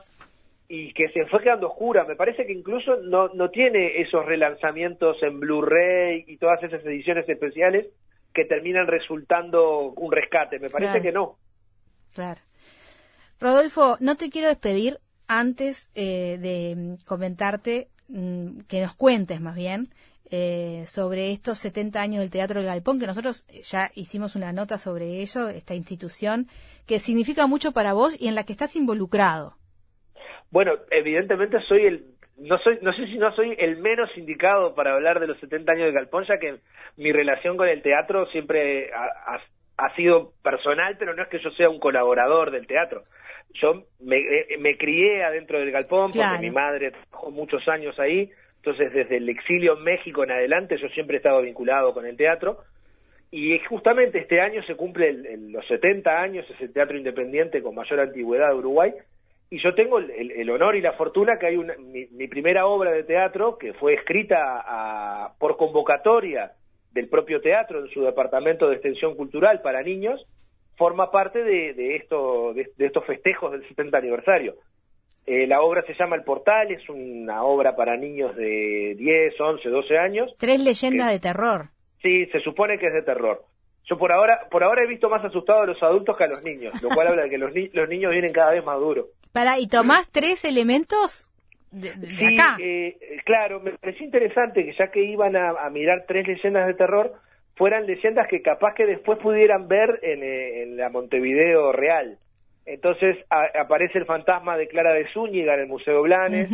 y 0.71 0.93
que 0.93 1.09
se 1.09 1.25
fue 1.25 1.41
quedando 1.41 1.67
oscura. 1.67 2.05
Me 2.05 2.15
parece 2.15 2.45
que 2.45 2.53
incluso 2.53 2.97
no, 2.97 3.29
no 3.29 3.49
tiene 3.49 3.99
esos 4.01 4.23
relanzamientos 4.25 5.17
en 5.23 5.39
Blu-ray 5.39 6.25
y 6.27 6.37
todas 6.37 6.61
esas 6.63 6.85
ediciones 6.85 7.27
especiales 7.27 7.87
que 8.33 8.45
terminan 8.45 8.85
resultando 8.85 9.91
un 9.97 10.11
rescate. 10.11 10.59
Me 10.59 10.69
parece 10.69 10.91
Claro. 10.91 11.03
que 11.03 11.11
no. 11.11 11.37
Claro. 12.13 12.39
Rodolfo, 13.39 13.97
no 13.99 14.15
te 14.15 14.29
quiero 14.29 14.47
despedir 14.47 14.99
antes 15.27 15.89
eh, 15.95 16.37
de 16.39 16.97
comentarte, 17.05 17.87
mm, 18.07 18.59
que 18.67 18.81
nos 18.81 18.93
cuentes 18.93 19.41
más 19.41 19.55
bien, 19.55 19.87
eh, 20.31 20.83
sobre 20.85 21.31
estos 21.31 21.57
70 21.57 21.99
años 21.99 22.19
del 22.19 22.29
Teatro 22.29 22.59
del 22.59 22.67
Galpón, 22.67 22.99
que 22.99 23.07
nosotros 23.07 23.47
ya 23.63 23.89
hicimos 23.95 24.35
una 24.35 24.53
nota 24.53 24.77
sobre 24.77 25.21
ello, 25.21 25.49
esta 25.49 25.73
institución, 25.73 26.47
que 26.85 26.99
significa 26.99 27.47
mucho 27.47 27.71
para 27.71 27.93
vos 27.93 28.15
y 28.19 28.27
en 28.27 28.35
la 28.35 28.43
que 28.43 28.51
estás 28.53 28.75
involucrado. 28.75 29.55
Bueno, 30.51 30.73
evidentemente 30.91 31.59
soy 31.67 31.85
el 31.85 32.03
no 32.37 32.57
soy 32.59 32.79
no 32.81 32.93
sé 32.93 33.05
si 33.07 33.17
no 33.17 33.33
soy 33.35 33.53
el 33.59 33.77
menos 33.77 34.09
indicado 34.17 34.73
para 34.73 34.93
hablar 34.93 35.19
de 35.19 35.27
los 35.27 35.37
70 35.39 35.71
años 35.73 35.85
de 35.87 35.91
Galpón, 35.91 36.25
ya 36.25 36.39
que 36.39 36.55
mi 36.97 37.11
relación 37.11 37.57
con 37.57 37.67
el 37.67 37.81
teatro 37.81 38.25
siempre 38.27 38.91
ha, 38.93 39.35
ha- 39.35 39.41
ha 39.85 39.95
sido 39.95 40.31
personal, 40.43 40.95
pero 40.97 41.13
no 41.13 41.23
es 41.23 41.29
que 41.29 41.39
yo 41.39 41.51
sea 41.51 41.69
un 41.69 41.79
colaborador 41.79 42.51
del 42.51 42.65
teatro. 42.67 43.03
Yo 43.53 43.83
me, 44.01 44.17
eh, 44.17 44.57
me 44.59 44.77
crié 44.77 45.23
adentro 45.23 45.59
del 45.59 45.71
Galpón 45.71 46.11
Claro. 46.11 46.31
porque 46.35 46.45
mi 46.47 46.53
madre 46.53 46.91
trabajó 46.91 47.31
muchos 47.31 47.67
años 47.67 47.97
ahí, 47.99 48.29
entonces 48.57 48.91
desde 48.93 49.17
el 49.17 49.27
exilio 49.29 49.77
en 49.77 49.83
México 49.83 50.23
en 50.23 50.31
adelante 50.31 50.77
yo 50.77 50.87
siempre 50.89 51.15
he 51.15 51.17
estado 51.17 51.41
vinculado 51.41 51.93
con 51.93 52.05
el 52.05 52.15
teatro 52.17 52.59
Y 53.31 53.59
justamente 53.69 54.17
este 54.19 54.41
año 54.41 54.63
se 54.63 54.75
cumple 54.75 55.09
el- 55.09 55.25
el- 55.27 55.51
los 55.51 55.65
70 55.67 56.19
años, 56.21 56.49
es 56.49 56.59
el 56.61 56.73
teatro 56.73 56.97
independiente 56.97 57.61
con 57.61 57.75
mayor 57.75 57.99
antigüedad 57.99 58.49
de 58.49 58.55
Uruguay, 58.55 58.91
y 59.49 59.59
yo 59.61 59.73
tengo 59.73 59.97
el, 59.99 60.11
el- 60.11 60.31
el 60.31 60.49
honor 60.49 60.75
y 60.75 60.81
la 60.81 60.93
fortuna 60.93 61.37
que 61.39 61.47
hay 61.47 61.55
una, 61.57 61.75
mi, 61.77 62.05
mi 62.11 62.27
primera 62.27 62.65
obra 62.67 62.91
de 62.91 63.03
teatro, 63.03 63.57
que 63.57 63.73
fue 63.73 63.93
escrita 63.95 64.37
a- 64.65 65.33
por 65.39 65.57
convocatoria 65.57 66.51
del 66.91 67.07
propio 67.09 67.41
teatro 67.41 67.79
en 67.79 67.89
su 67.91 68.01
departamento 68.01 68.67
de 68.67 68.75
extensión 68.75 69.15
cultural 69.15 69.61
para 69.61 69.81
niños, 69.83 70.25
forma 70.75 71.11
parte 71.11 71.43
de, 71.43 71.73
de, 71.73 71.95
esto, 71.97 72.53
de, 72.53 72.71
de 72.77 72.85
estos 72.85 73.05
festejos 73.05 73.51
del 73.51 73.67
70 73.67 73.97
aniversario. 73.97 74.55
Eh, 75.25 75.45
la 75.45 75.61
obra 75.61 75.83
se 75.83 75.93
llama 75.93 76.15
El 76.15 76.23
Portal, 76.23 76.71
es 76.71 76.87
una 76.89 77.43
obra 77.43 77.75
para 77.75 77.95
niños 77.97 78.35
de 78.35 78.95
10, 78.97 79.39
11, 79.39 79.69
12 79.69 79.97
años. 79.97 80.33
Tres 80.39 80.59
leyendas 80.63 81.11
de 81.11 81.19
terror. 81.19 81.65
Sí, 82.01 82.25
se 82.27 82.39
supone 82.39 82.79
que 82.79 82.87
es 82.87 82.93
de 82.93 83.03
terror. 83.03 83.43
Yo 83.85 83.97
por 83.97 84.11
ahora, 84.11 84.47
por 84.49 84.63
ahora 84.63 84.83
he 84.83 84.87
visto 84.87 85.09
más 85.09 85.23
asustados 85.23 85.63
a 85.63 85.65
los 85.67 85.83
adultos 85.83 86.15
que 86.17 86.23
a 86.23 86.27
los 86.27 86.41
niños, 86.43 86.73
lo 86.81 86.89
cual 86.89 87.07
habla 87.09 87.23
de 87.23 87.29
que 87.29 87.37
los, 87.37 87.53
ni- 87.53 87.69
los 87.69 87.87
niños 87.89 88.11
vienen 88.11 88.31
cada 88.33 88.51
vez 88.51 88.63
más 88.63 88.79
duros. 88.79 89.07
Para, 89.33 89.59
¿y 89.59 89.67
tomás 89.67 90.09
tres 90.11 90.43
elementos 90.45 91.29
de, 91.71 91.91
de- 91.91 92.07
de 92.07 92.17
Sí, 92.17 92.25
acá? 92.39 92.57
eh, 92.59 92.97
claro, 93.25 93.59
me 93.59 93.71
pareció 93.71 94.05
interesante 94.05 94.65
que 94.65 94.73
ya 94.73 94.89
que 94.91 95.03
iban 95.03 95.35
a, 95.35 95.49
a 95.51 95.69
mirar 95.69 96.05
tres 96.07 96.27
leyendas 96.27 96.67
de 96.67 96.73
terror, 96.73 97.13
fueran 97.55 97.85
leyendas 97.85 98.27
que 98.27 98.41
capaz 98.41 98.73
que 98.73 98.85
después 98.85 99.19
pudieran 99.19 99.67
ver 99.67 99.99
en, 100.01 100.23
eh, 100.23 100.63
en 100.63 100.77
la 100.77 100.89
Montevideo 100.89 101.71
real. 101.71 102.17
Entonces 102.65 103.17
a- 103.29 103.49
aparece 103.61 103.97
el 103.99 104.05
fantasma 104.05 104.57
de 104.57 104.67
Clara 104.67 104.93
de 104.93 105.07
Zúñiga 105.13 105.53
en 105.55 105.61
el 105.61 105.67
Museo 105.67 106.01
Blanes, 106.01 106.49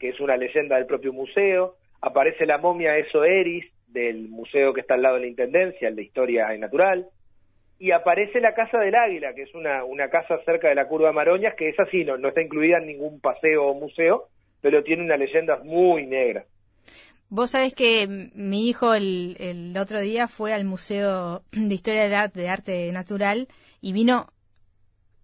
que 0.00 0.08
es 0.10 0.20
una 0.20 0.36
leyenda 0.36 0.76
del 0.76 0.86
propio 0.86 1.12
museo. 1.12 1.76
Aparece 2.00 2.46
la 2.46 2.58
momia 2.58 2.96
Eso 2.98 3.24
Eris, 3.24 3.64
del 3.88 4.28
museo 4.28 4.72
que 4.74 4.80
está 4.82 4.94
al 4.94 5.02
lado 5.02 5.14
de 5.16 5.22
la 5.22 5.26
Intendencia, 5.28 5.88
el 5.88 5.96
de 5.96 6.02
Historia 6.02 6.54
y 6.54 6.58
Natural. 6.58 7.06
Y 7.78 7.92
aparece 7.92 8.40
la 8.40 8.54
Casa 8.54 8.78
del 8.78 8.94
Águila, 8.94 9.34
que 9.34 9.42
es 9.42 9.54
una, 9.54 9.84
una 9.84 10.08
casa 10.08 10.38
cerca 10.44 10.68
de 10.68 10.74
la 10.74 10.88
Curva 10.88 11.08
de 11.08 11.14
Maroñas, 11.14 11.54
que 11.56 11.68
es 11.68 11.78
así, 11.78 12.04
no, 12.04 12.16
no 12.16 12.28
está 12.28 12.42
incluida 12.42 12.78
en 12.78 12.86
ningún 12.86 13.20
paseo 13.20 13.66
o 13.66 13.74
museo, 13.74 14.28
pero 14.60 14.82
tiene 14.82 15.04
una 15.04 15.16
leyenda 15.16 15.58
muy 15.58 16.06
negra. 16.06 16.44
Vos 17.30 17.50
sabés 17.50 17.74
que 17.74 18.30
mi 18.34 18.68
hijo 18.68 18.94
el, 18.94 19.36
el 19.38 19.76
otro 19.78 20.00
día 20.00 20.28
fue 20.28 20.54
al 20.54 20.64
Museo 20.64 21.42
de 21.52 21.74
Historia 21.74 22.04
del 22.04 22.14
Arte, 22.14 22.40
de 22.40 22.48
Arte 22.48 22.92
Natural 22.92 23.48
y 23.80 23.92
vino 23.92 24.26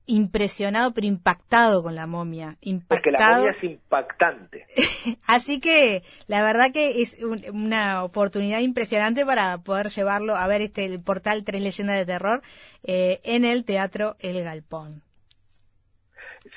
impresionado 0.07 0.93
pero 0.93 1.07
impactado 1.07 1.83
con 1.83 1.95
la 1.95 2.07
momia. 2.07 2.57
Porque 2.89 3.11
la 3.11 3.19
Impactado. 3.19 3.37
momia 3.45 3.51
es 3.59 3.65
impactante. 3.65 4.67
Así 5.27 5.61
que 5.61 6.03
la 6.27 6.43
verdad 6.43 6.73
que 6.73 7.01
es 7.03 7.23
un- 7.23 7.43
una 7.53 8.05
oportunidad 8.05 8.59
impresionante 8.61 9.25
para 9.25 9.59
poder 9.59 9.89
llevarlo 9.89 10.37
a 10.37 10.47
ver 10.47 10.61
este 10.63 10.85
el 10.85 11.01
portal 11.03 11.45
Tres 11.45 11.63
Leyendas 11.63 11.97
de 11.97 12.07
Terror 12.07 12.43
eh, 12.83 13.21
en 13.25 13.45
el 13.45 13.65
Teatro 13.65 14.17
El 14.21 14.43
Galpón. 14.45 15.03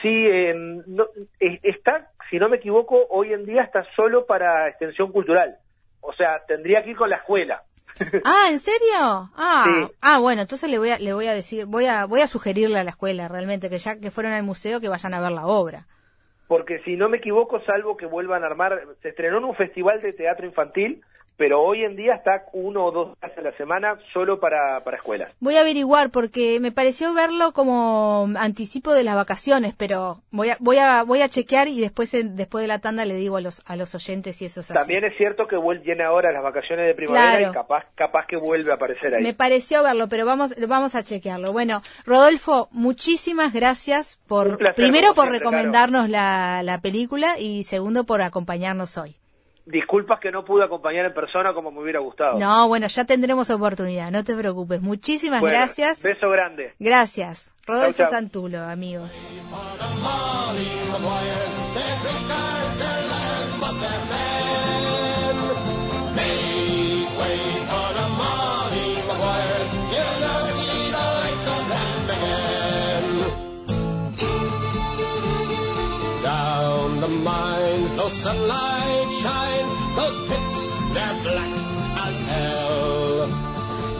Sí, 0.02 0.10
eh, 0.12 0.54
no- 0.86 1.08
está, 1.40 2.12
si 2.30 2.38
no 2.38 2.50
me 2.50 2.58
equivoco, 2.58 3.08
hoy 3.10 3.32
en 3.34 3.46
día 3.46 3.64
está 3.64 3.86
solo 3.96 4.26
para 4.26 4.68
extensión 4.68 5.12
cultural. 5.12 5.58
O 6.02 6.14
sea, 6.14 6.42
tendría 6.48 6.84
que 6.84 6.92
ir 6.92 6.98
con 6.98 7.10
la 7.10 7.18
escuela. 7.18 7.64
Ah, 8.24 8.48
¿en 8.50 8.60
serio? 8.60 9.30
Ah, 9.36 9.66
Sí. 9.66 9.92
ah, 10.02 10.20
bueno, 10.20 10.42
entonces 10.44 10.70
le 10.70 10.78
voy 10.78 10.90
a 10.90 11.00
le 11.00 11.14
voy 11.14 11.28
a 11.28 11.34
decir, 11.34 11.66
voy 11.66 11.86
a 11.86 12.06
voy 12.06 12.22
a 12.22 12.28
sugerirle 12.28 12.80
a 12.80 12.84
la 12.84 12.92
escuela 12.92 13.28
realmente 13.28 13.70
que 13.70 13.80
ya 13.80 14.00
que 14.00 14.12
fueron 14.12 14.34
al 14.34 14.44
museo 14.44 14.80
que 14.80 14.90
vayan 14.90 15.14
a 15.14 15.20
ver 15.22 15.32
la 15.32 15.48
obra. 15.48 15.88
Porque 16.48 16.80
si 16.86 16.96
no 16.96 17.10
me 17.10 17.18
equivoco, 17.18 17.60
salvo 17.66 17.98
que 17.98 18.06
vuelvan 18.06 18.44
a 18.44 18.48
armar, 18.48 18.82
se 19.02 19.10
estrenó 19.10 19.40
en 19.40 19.44
un 19.46 19.56
festival 19.56 20.02
de 20.02 20.14
teatro 20.14 20.46
infantil, 20.46 21.02
pero 21.38 21.62
hoy 21.62 21.84
en 21.84 21.96
día 21.96 22.16
está 22.16 22.44
uno 22.54 22.86
o 22.86 22.92
dos 22.92 23.20
días 23.22 23.38
a 23.38 23.42
la 23.42 23.56
semana 23.58 23.98
solo 24.14 24.40
para, 24.40 24.84
para 24.84 24.98
escuelas. 24.98 25.32
Voy 25.40 25.56
a 25.56 25.62
averiguar 25.62 26.10
porque 26.10 26.60
me 26.60 26.72
pareció 26.72 27.14
verlo 27.14 27.54
como 27.54 28.28
anticipo 28.38 28.94
de 28.94 29.04
las 29.04 29.16
vacaciones, 29.16 29.74
pero 29.78 30.22
voy 30.32 30.50
a 30.50 30.58
voy 30.60 30.78
a 30.78 31.04
voy 31.04 31.22
a 31.22 31.30
chequear 31.30 31.68
y 31.68 31.80
después 31.80 32.12
después 32.12 32.62
de 32.62 32.68
la 32.68 32.80
tanda 32.80 33.06
le 33.06 33.16
digo 33.16 33.38
a 33.38 33.42
los 33.42 33.64
a 33.68 33.76
los 33.76 33.94
oyentes 33.96 34.38
si 34.38 34.46
eso 34.46 34.62
es 34.62 34.72
así. 34.72 34.78
También 34.78 35.04
es 35.06 35.16
cierto 35.18 35.46
que 35.46 35.58
viene 35.84 36.04
ahora 36.04 36.32
las 36.32 36.44
vacaciones 36.44 36.88
de 36.88 36.96
primavera 36.96 37.38
Claro. 37.38 37.52
y 37.52 37.54
capaz, 37.54 37.86
capaz 37.96 38.26
que 38.28 38.38
vuelve 38.38 38.72
a 38.72 38.76
aparecer 38.76 39.16
ahí. 39.16 39.24
Me 39.24 39.34
pareció 39.34 39.84
verlo, 39.84 40.08
pero 40.08 40.26
vamos 40.26 40.54
vamos 40.68 40.96
a 40.96 41.04
chequearlo. 41.04 41.52
Bueno, 41.52 41.82
Rodolfo, 42.06 42.68
muchísimas 42.72 43.54
gracias 43.54 44.20
por 44.28 44.58
placer, 44.58 44.76
primero 44.76 45.14
por 45.14 45.26
siempre, 45.26 45.40
recomendarnos 45.40 46.10
la, 46.10 46.62
la 46.64 46.80
película 46.82 47.38
y 47.40 47.64
segundo 47.64 48.06
por 48.06 48.22
acompañarnos 48.22 48.98
hoy. 48.98 49.16
Disculpas 49.68 50.22
que 50.22 50.32
no 50.32 50.46
pude 50.46 50.64
acompañar 50.64 51.06
en 51.06 51.14
persona 51.14 51.52
como 51.52 51.72
me 51.72 51.82
hubiera 51.82 52.00
gustado. 52.00 52.40
No, 52.40 52.70
bueno, 52.70 52.88
ya 52.88 53.04
tendremos 53.04 53.50
oportunidad, 53.50 54.10
no 54.12 54.24
te 54.24 54.34
preocupes. 54.34 54.82
Muchísimas 54.82 55.42
Bueno, 55.42 55.58
gracias. 55.58 56.02
Beso 56.02 56.30
grande. 56.30 56.74
Gracias. 56.80 57.54
Rodolfo 57.66 57.98
Chau, 57.98 58.06
chau. 58.06 58.14
Santulo, 58.14 58.60
amigos. 58.64 59.22
Down 76.24 77.00
the 77.02 77.08
mines, 77.08 77.94
no 77.96 78.08
sunlight 78.10 79.08
shines. 79.22 79.57
Those 79.98 80.18
pits, 80.30 80.56
they're 80.94 81.18
black 81.26 81.54
as 82.06 82.18
hell. 82.32 83.24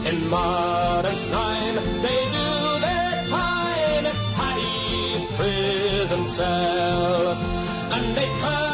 In 0.08 0.16
mud 0.30 1.04
and 1.10 1.18
slime, 1.28 1.76
they 2.04 2.20
do 2.38 2.48
their 2.86 3.14
time. 3.36 4.04
It's 4.12 4.24
Paddy's 4.36 5.24
prison 5.36 6.24
cell. 6.26 7.36
And 7.94 8.16
they 8.16 8.28
curse 8.40 8.67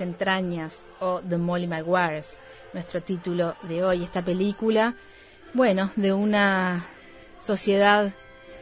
entrañas 0.00 0.90
o 1.00 1.20
The 1.20 1.38
Molly 1.38 1.66
Maguires, 1.66 2.38
nuestro 2.72 3.02
título 3.02 3.56
de 3.62 3.84
hoy, 3.84 4.04
esta 4.04 4.24
película, 4.24 4.94
bueno, 5.54 5.90
de 5.96 6.12
una 6.12 6.84
sociedad 7.40 8.12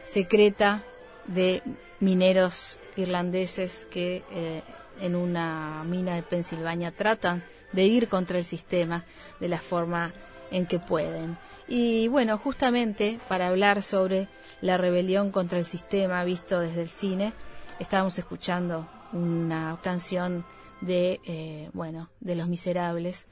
secreta 0.05 0.83
de 1.25 1.61
mineros 1.99 2.79
irlandeses 2.95 3.87
que 3.89 4.23
eh, 4.31 4.61
en 5.01 5.15
una 5.15 5.83
mina 5.83 6.15
de 6.15 6.23
Pensilvania 6.23 6.91
tratan 6.91 7.43
de 7.71 7.85
ir 7.85 8.07
contra 8.07 8.37
el 8.37 8.45
sistema 8.45 9.03
de 9.39 9.49
la 9.49 9.59
forma 9.59 10.13
en 10.51 10.65
que 10.65 10.79
pueden. 10.79 11.37
Y 11.67 12.07
bueno, 12.07 12.37
justamente 12.37 13.19
para 13.27 13.47
hablar 13.47 13.83
sobre 13.83 14.29
la 14.61 14.77
rebelión 14.77 15.31
contra 15.31 15.59
el 15.59 15.65
sistema 15.65 16.23
visto 16.23 16.59
desde 16.59 16.81
el 16.81 16.89
cine, 16.89 17.33
estábamos 17.79 18.17
escuchando 18.17 18.87
una 19.11 19.77
canción 19.83 20.45
de, 20.81 21.19
eh, 21.25 21.69
bueno, 21.73 22.09
de 22.19 22.35
Los 22.35 22.47
Miserables, 22.47 23.27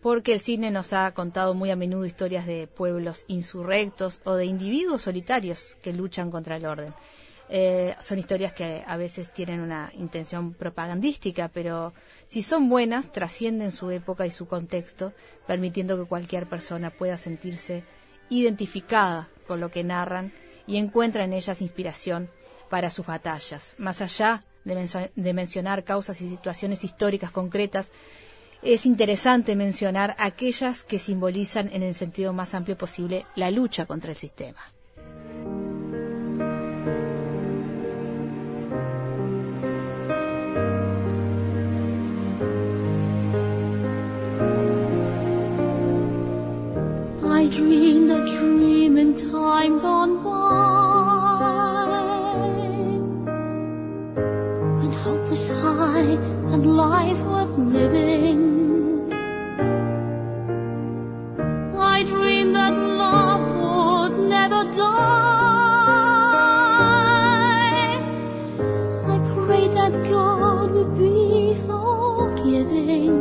porque 0.00 0.32
el 0.32 0.40
cine 0.40 0.70
nos 0.70 0.92
ha 0.92 1.12
contado 1.14 1.54
muy 1.54 1.70
a 1.70 1.76
menudo 1.76 2.04
historias 2.04 2.46
de 2.46 2.66
pueblos 2.66 3.24
insurrectos 3.26 4.20
o 4.24 4.34
de 4.34 4.44
individuos 4.44 5.02
solitarios 5.02 5.76
que 5.82 5.94
luchan 5.94 6.30
contra 6.30 6.56
el 6.56 6.66
orden. 6.66 6.92
Eh, 7.48 7.94
son 8.00 8.18
historias 8.18 8.52
que 8.52 8.82
a 8.86 8.96
veces 8.96 9.32
tienen 9.32 9.60
una 9.60 9.90
intención 9.96 10.54
propagandística, 10.54 11.48
pero 11.48 11.92
si 12.26 12.42
son 12.42 12.68
buenas, 12.68 13.12
trascienden 13.12 13.70
su 13.70 13.90
época 13.90 14.26
y 14.26 14.30
su 14.30 14.46
contexto, 14.46 15.12
permitiendo 15.46 15.96
que 15.96 16.08
cualquier 16.08 16.46
persona 16.48 16.90
pueda 16.90 17.16
sentirse 17.16 17.84
identificada 18.30 19.28
con 19.46 19.60
lo 19.60 19.70
que 19.70 19.84
narran 19.84 20.32
y 20.66 20.78
encuentra 20.78 21.24
en 21.24 21.34
ellas 21.34 21.60
inspiración 21.60 22.30
para 22.74 22.90
sus 22.90 23.06
batallas. 23.06 23.76
Más 23.78 24.00
allá 24.00 24.40
de, 24.64 25.10
de 25.14 25.32
mencionar 25.32 25.84
causas 25.84 26.20
y 26.20 26.28
situaciones 26.28 26.82
históricas 26.82 27.30
concretas, 27.30 27.92
es 28.62 28.84
interesante 28.84 29.54
mencionar 29.54 30.16
aquellas 30.18 30.82
que 30.82 30.98
simbolizan 30.98 31.70
en 31.72 31.84
el 31.84 31.94
sentido 31.94 32.32
más 32.32 32.52
amplio 32.52 32.76
posible 32.76 33.26
la 33.36 33.52
lucha 33.52 33.86
contra 33.86 34.10
el 34.10 34.16
sistema. 34.16 34.74
Was 55.34 55.50
high 55.50 56.14
and 56.54 56.64
life 56.76 57.20
worth 57.22 57.58
living. 57.58 58.42
I 61.76 62.04
dreamed 62.04 62.54
that 62.54 62.74
love 63.02 63.42
would 63.62 64.14
never 64.28 64.62
die. 64.70 65.24
I 69.12 69.14
prayed 69.34 69.72
that 69.80 69.94
God 70.08 70.70
would 70.70 70.92
be 70.96 71.56
forgiving. 71.66 73.16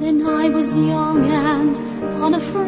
Then 0.00 0.16
I 0.26 0.50
was 0.50 0.68
young 0.76 1.24
and 1.30 1.74
unafraid. 2.22 2.61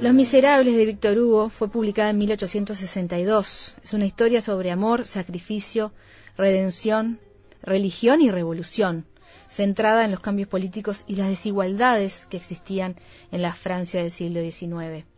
Los 0.00 0.14
Miserables 0.14 0.76
de 0.76 0.86
Víctor 0.86 1.18
Hugo 1.18 1.48
fue 1.48 1.68
publicada 1.68 2.10
en 2.10 2.18
1862. 2.18 3.76
Es 3.82 3.92
una 3.92 4.06
historia 4.06 4.40
sobre 4.40 4.70
amor, 4.70 5.06
sacrificio, 5.06 5.92
redención, 6.36 7.18
religión 7.62 8.20
y 8.20 8.30
revolución, 8.30 9.06
centrada 9.48 10.04
en 10.04 10.10
los 10.10 10.20
cambios 10.20 10.48
políticos 10.48 11.04
y 11.06 11.16
las 11.16 11.28
desigualdades 11.28 12.26
que 12.26 12.36
existían 12.36 12.96
en 13.30 13.42
la 13.42 13.54
Francia 13.54 14.00
del 14.00 14.10
siglo 14.10 14.40
XIX. 14.40 15.11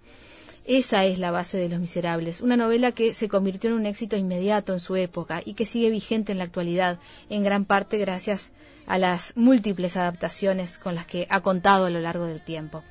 Esa 0.67 1.05
es 1.05 1.19
la 1.19 1.31
base 1.31 1.59
de 1.59 1.69
Los 1.69 1.79
Miserables, 1.79 2.41
una 2.41 2.57
novela 2.57 2.93
que 2.93 3.13
se 3.13 3.29
convirtió 3.29 3.69
en 3.69 3.77
un 3.77 3.85
éxito 3.85 4.17
inmediato 4.17 4.73
en 4.73 4.81
su 4.81 4.97
época 4.97 5.43
y 5.45 5.53
que 5.53 5.67
sigue 5.67 5.91
vigente 5.91 6.33
en 6.33 6.39
la 6.39 6.45
actualidad, 6.45 6.99
en 7.29 7.45
gran 7.45 7.67
parte 7.67 7.99
gracias 7.99 8.51
a 8.87 8.97
las 8.97 9.37
múltiples 9.37 9.99
adaptaciones 9.99 10.79
con 10.79 10.95
las 10.95 11.05
que 11.05 11.27
ha 11.29 11.43
contado 11.43 11.85
a 11.85 11.91
lo 11.91 12.01
largo 12.01 12.25
del 12.25 12.41
tiempo. 12.41 12.83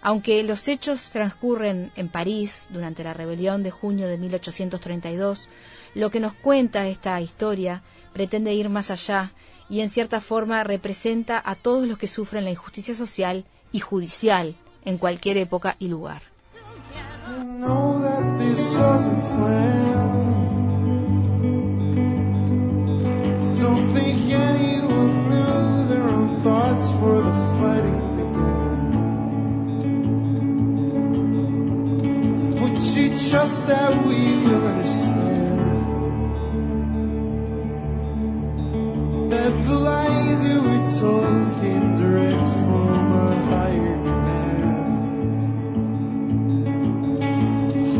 Aunque 0.00 0.42
los 0.42 0.66
hechos 0.66 1.10
transcurren 1.10 1.92
en 1.94 2.08
París 2.08 2.68
durante 2.70 3.04
la 3.04 3.12
rebelión 3.12 3.62
de 3.62 3.70
junio 3.70 4.08
de 4.08 4.16
1832, 4.16 5.46
lo 5.94 6.10
que 6.10 6.20
nos 6.20 6.32
cuenta 6.32 6.88
esta 6.88 7.20
historia 7.20 7.82
pretende 8.14 8.54
ir 8.54 8.70
más 8.70 8.90
allá 8.90 9.34
y 9.68 9.80
en 9.80 9.90
cierta 9.90 10.22
forma 10.22 10.64
representa 10.64 11.42
a 11.44 11.54
todos 11.54 11.86
los 11.86 11.98
que 11.98 12.08
sufren 12.08 12.44
la 12.44 12.50
injusticia 12.50 12.94
social 12.94 13.44
y 13.72 13.80
judicial 13.80 14.56
en 14.86 14.96
cualquier 14.96 15.36
época 15.36 15.76
y 15.78 15.88
lugar. 15.88 16.29
Know 17.38 18.00
that 18.00 18.38
this 18.38 18.76
wasn't 18.76 19.22
planned. 19.34 20.48
Don't 23.58 23.94
think 23.94 24.30
anyone 24.30 25.28
knew 25.28 25.88
their 25.88 26.08
own 26.08 26.42
thoughts 26.42 26.90
for 26.92 27.22
the 27.22 27.32
fighting 27.58 28.00
began. 28.16 28.90
But 32.58 32.80
she 32.80 33.08
trusts 33.08 33.64
that 33.64 33.92
we 34.04 34.20
understand. 34.44 35.60
That 39.30 39.52
the 39.64 39.74
lies 39.74 40.44
you 40.44 40.60
were 40.60 40.86
told 40.98 41.60
came 41.60 41.94
direct 41.94 42.48
from 42.48 43.12
a 43.12 43.34
higher 43.50 44.09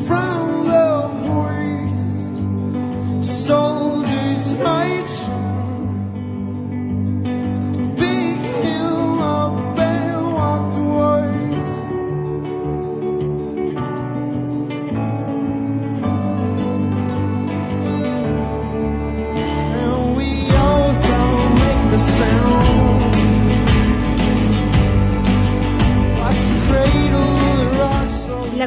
from 0.06 0.59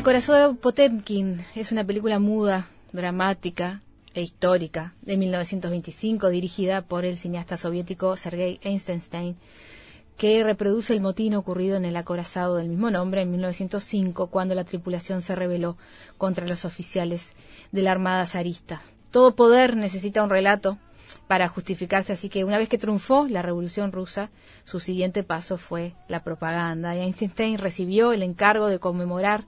La 0.04 0.08
Corazón 0.08 0.58
Potemkin 0.58 1.45
es 1.56 1.72
una 1.72 1.86
película 1.86 2.20
muda, 2.20 2.68
dramática 2.91 3.82
e 4.14 4.22
histórica 4.22 4.93
de 5.01 5.16
1925 5.16 6.28
dirigida 6.28 6.82
por 6.82 7.06
el 7.06 7.18
cineasta 7.18 7.56
soviético 7.56 8.18
Sergei 8.18 8.60
Eisenstein 8.64 9.38
que 10.18 10.43
reproduce 10.43 10.91
el 10.91 10.99
motín 10.99 11.36
ocurrido 11.36 11.78
en 11.78 11.86
el 11.86 11.95
acorazado 11.95 12.58
del 12.58 12.68
mismo 12.68 12.91
nombre 12.91 13.22
en 13.22 13.32
1905 13.32 14.28
cuando 14.28 14.56
la 14.56 14.66
tripulación 14.66 15.22
se 15.22 15.36
rebeló 15.36 15.78
contra 16.18 16.45
los 16.49 16.66
oficiales 16.66 17.32
de 17.72 17.84
la 17.84 17.93
Armada 17.93 18.26
zarista. 18.26 18.82
Todo 19.10 19.38
poder 19.38 19.78
necesita 19.78 20.22
un 20.22 20.30
relato 20.30 20.80
para 21.30 21.47
justificarse, 21.47 22.12
así 22.12 22.28
que 22.28 22.43
una 22.43 22.58
vez 22.58 22.68
que 22.68 22.78
triunfó 22.78 23.26
la 23.30 23.41
Revolución 23.41 23.93
rusa, 23.93 24.32
su 24.66 24.82
siguiente 24.82 25.24
paso 25.24 25.58
fue 25.58 25.93
la 26.10 26.26
propaganda. 26.26 26.93
Y 26.93 26.99
Einstein 26.99 27.58
recibió 27.58 28.12
el 28.12 28.22
encargo 28.22 28.68
de 28.68 28.80
conmemorar 28.80 29.45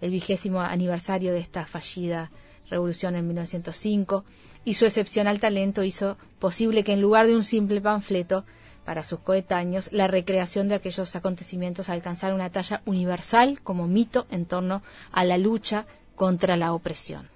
el 0.00 0.10
vigésimo 0.10 0.60
aniversario 0.60 1.32
de 1.32 1.40
esta 1.40 1.66
fallida 1.66 2.30
revolución 2.70 3.16
en 3.16 3.26
1905 3.26 4.24
y 4.64 4.74
su 4.74 4.84
excepcional 4.84 5.38
talento 5.38 5.84
hizo 5.84 6.16
posible 6.38 6.84
que 6.84 6.92
en 6.92 7.00
lugar 7.00 7.26
de 7.26 7.36
un 7.36 7.44
simple 7.44 7.80
panfleto 7.80 8.44
para 8.84 9.02
sus 9.02 9.18
coetáneos, 9.18 9.88
la 9.92 10.06
recreación 10.06 10.68
de 10.68 10.76
aquellos 10.76 11.16
acontecimientos 11.16 11.88
alcanzara 11.88 12.34
una 12.34 12.50
talla 12.50 12.82
universal 12.86 13.60
como 13.62 13.88
mito 13.88 14.26
en 14.30 14.46
torno 14.46 14.82
a 15.10 15.24
la 15.24 15.38
lucha 15.38 15.86
contra 16.14 16.56
la 16.56 16.72
opresión. 16.72 17.28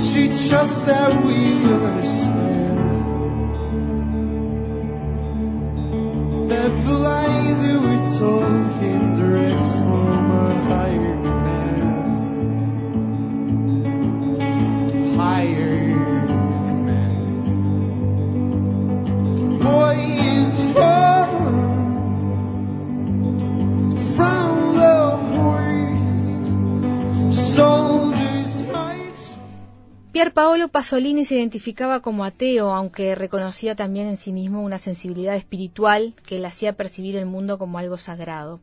She 0.00 0.28
trust 0.48 0.86
that 0.86 1.22
we 1.24 1.54
will 1.60 1.84
understand? 1.86 2.78
That 6.48 6.72
the 6.84 6.92
lies 6.92 7.62
you 7.62 7.80
were 7.80 8.06
told 8.18 8.80
came 8.80 9.14
direct 9.14 9.66
from 9.66 10.30
a 10.30 10.54
higher 10.70 11.14
command. 11.26 12.06
Higher 15.16 16.26
command. 16.68 17.42
Boy 19.60 19.96
is 20.38 20.52
fallen 20.72 21.58
from 24.16 24.49
Pier 30.12 30.32
Paolo 30.32 30.66
Pasolini 30.66 31.24
se 31.24 31.36
identificaba 31.36 32.00
como 32.00 32.24
ateo, 32.24 32.72
aunque 32.72 33.14
reconocía 33.14 33.76
también 33.76 34.08
en 34.08 34.16
sí 34.16 34.32
mismo 34.32 34.60
una 34.60 34.78
sensibilidad 34.78 35.36
espiritual 35.36 36.14
que 36.26 36.40
le 36.40 36.48
hacía 36.48 36.72
percibir 36.72 37.14
el 37.14 37.26
mundo 37.26 37.58
como 37.58 37.78
algo 37.78 37.96
sagrado. 37.96 38.60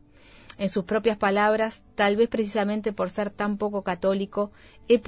En 0.58 0.68
sus 0.68 0.84
propias 0.84 1.16
palabras, 1.16 1.84
tal 1.94 2.16
vez 2.16 2.28
precisamente 2.28 2.92
por 2.92 3.08
ser 3.08 3.30
tan 3.30 3.56
poco 3.56 3.82
católico, 3.82 4.50
he, 4.88 5.00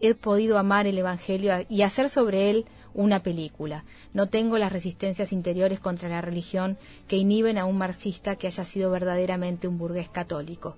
he 0.00 0.14
podido 0.14 0.58
amar 0.58 0.86
el 0.86 0.98
Evangelio 0.98 1.64
y 1.70 1.80
hacer 1.80 2.10
sobre 2.10 2.50
él 2.50 2.66
una 2.92 3.22
película. 3.22 3.86
No 4.12 4.28
tengo 4.28 4.58
las 4.58 4.72
resistencias 4.72 5.32
interiores 5.32 5.80
contra 5.80 6.10
la 6.10 6.20
religión 6.20 6.76
que 7.08 7.16
inhiben 7.16 7.56
a 7.56 7.64
un 7.64 7.78
marxista 7.78 8.36
que 8.36 8.48
haya 8.48 8.64
sido 8.64 8.90
verdaderamente 8.90 9.66
un 9.66 9.78
burgués 9.78 10.10
católico. 10.10 10.76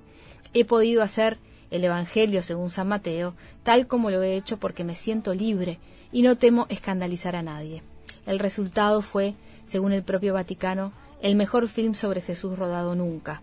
He 0.54 0.64
podido 0.64 1.02
hacer 1.02 1.38
el 1.70 1.84
Evangelio 1.84 2.42
según 2.42 2.70
San 2.70 2.88
Mateo, 2.88 3.34
tal 3.62 3.86
como 3.86 4.10
lo 4.10 4.22
he 4.22 4.36
hecho 4.36 4.56
porque 4.58 4.84
me 4.84 4.94
siento 4.94 5.34
libre 5.34 5.78
y 6.12 6.22
no 6.22 6.36
temo 6.36 6.66
escandalizar 6.68 7.36
a 7.36 7.42
nadie. 7.42 7.82
El 8.26 8.38
resultado 8.38 9.02
fue, 9.02 9.34
según 9.66 9.92
el 9.92 10.02
propio 10.02 10.34
Vaticano, 10.34 10.92
el 11.22 11.34
mejor 11.34 11.68
film 11.68 11.94
sobre 11.94 12.20
Jesús 12.20 12.58
rodado 12.58 12.94
nunca. 12.94 13.42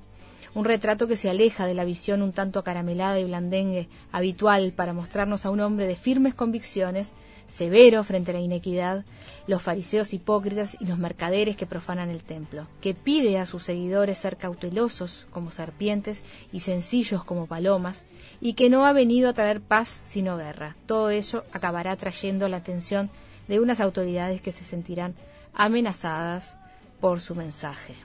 Un 0.53 0.63
retrato 0.63 1.07
que 1.07 1.17
se 1.17 1.29
aleja 1.29 1.65
de 1.65 1.73
la 1.73 1.83
visión 1.83 2.21
un 2.21 2.31
tanto 2.31 2.59
acaramelada 2.59 3.19
y 3.19 3.25
blandengue 3.25 3.89
habitual 4.11 4.71
para 4.71 4.93
mostrarnos 4.93 5.45
a 5.45 5.49
un 5.49 5.59
hombre 5.59 5.85
de 5.85 5.97
firmes 5.97 6.33
convicciones, 6.33 7.13
severo 7.47 8.03
frente 8.03 8.31
a 8.31 8.33
la 8.33 8.39
inequidad, 8.39 9.05
los 9.47 9.61
fariseos 9.61 10.13
hipócritas 10.13 10.77
y 10.79 10.85
los 10.85 10.97
mercaderes 10.97 11.55
que 11.55 11.65
profanan 11.65 12.09
el 12.09 12.23
templo, 12.23 12.67
que 12.81 12.93
pide 12.93 13.37
a 13.37 13.45
sus 13.45 13.63
seguidores 13.63 14.17
ser 14.17 14.37
cautelosos 14.37 15.27
como 15.31 15.51
serpientes 15.51 16.23
y 16.51 16.61
sencillos 16.61 17.23
como 17.23 17.47
palomas, 17.47 18.03
y 18.41 18.53
que 18.53 18.69
no 18.69 18.85
ha 18.85 18.93
venido 18.93 19.29
a 19.29 19.33
traer 19.33 19.61
paz 19.61 20.01
sino 20.03 20.37
guerra. 20.37 20.75
Todo 20.85 21.09
ello 21.09 21.43
acabará 21.51 21.95
trayendo 21.95 22.47
la 22.47 22.57
atención 22.57 23.09
de 23.47 23.59
unas 23.59 23.79
autoridades 23.79 24.41
que 24.41 24.51
se 24.51 24.63
sentirán 24.63 25.15
amenazadas 25.53 26.57
por 26.99 27.21
su 27.21 27.35
mensaje. 27.35 27.95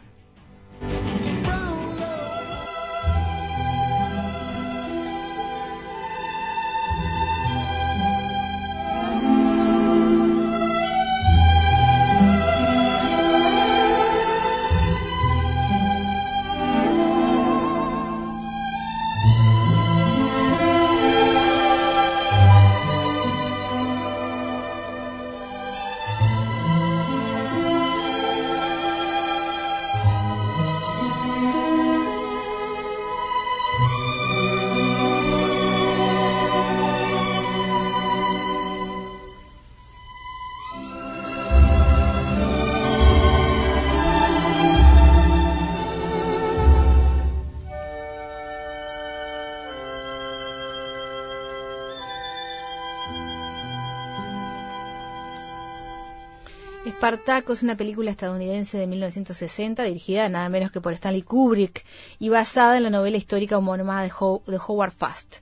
Espartaco 57.15 57.53
es 57.55 57.65
una 57.65 57.77
película 57.77 58.09
estadounidense 58.13 58.79
de 58.79 58.87
1960 58.87 59.83
dirigida 59.83 60.29
nada 60.29 60.49
menos 60.49 60.71
que 60.71 60.81
por 60.81 60.93
Stanley 60.93 61.23
Kubrick 61.23 61.85
y 62.21 62.29
basada 62.29 62.77
en 62.77 62.85
la 62.85 62.91
novela 62.91 63.17
histórica 63.17 63.59
homónima 63.59 64.01
de, 64.05 64.13
Ho- 64.17 64.45
de 64.47 64.59
Howard 64.65 64.93
Fast. 64.93 65.39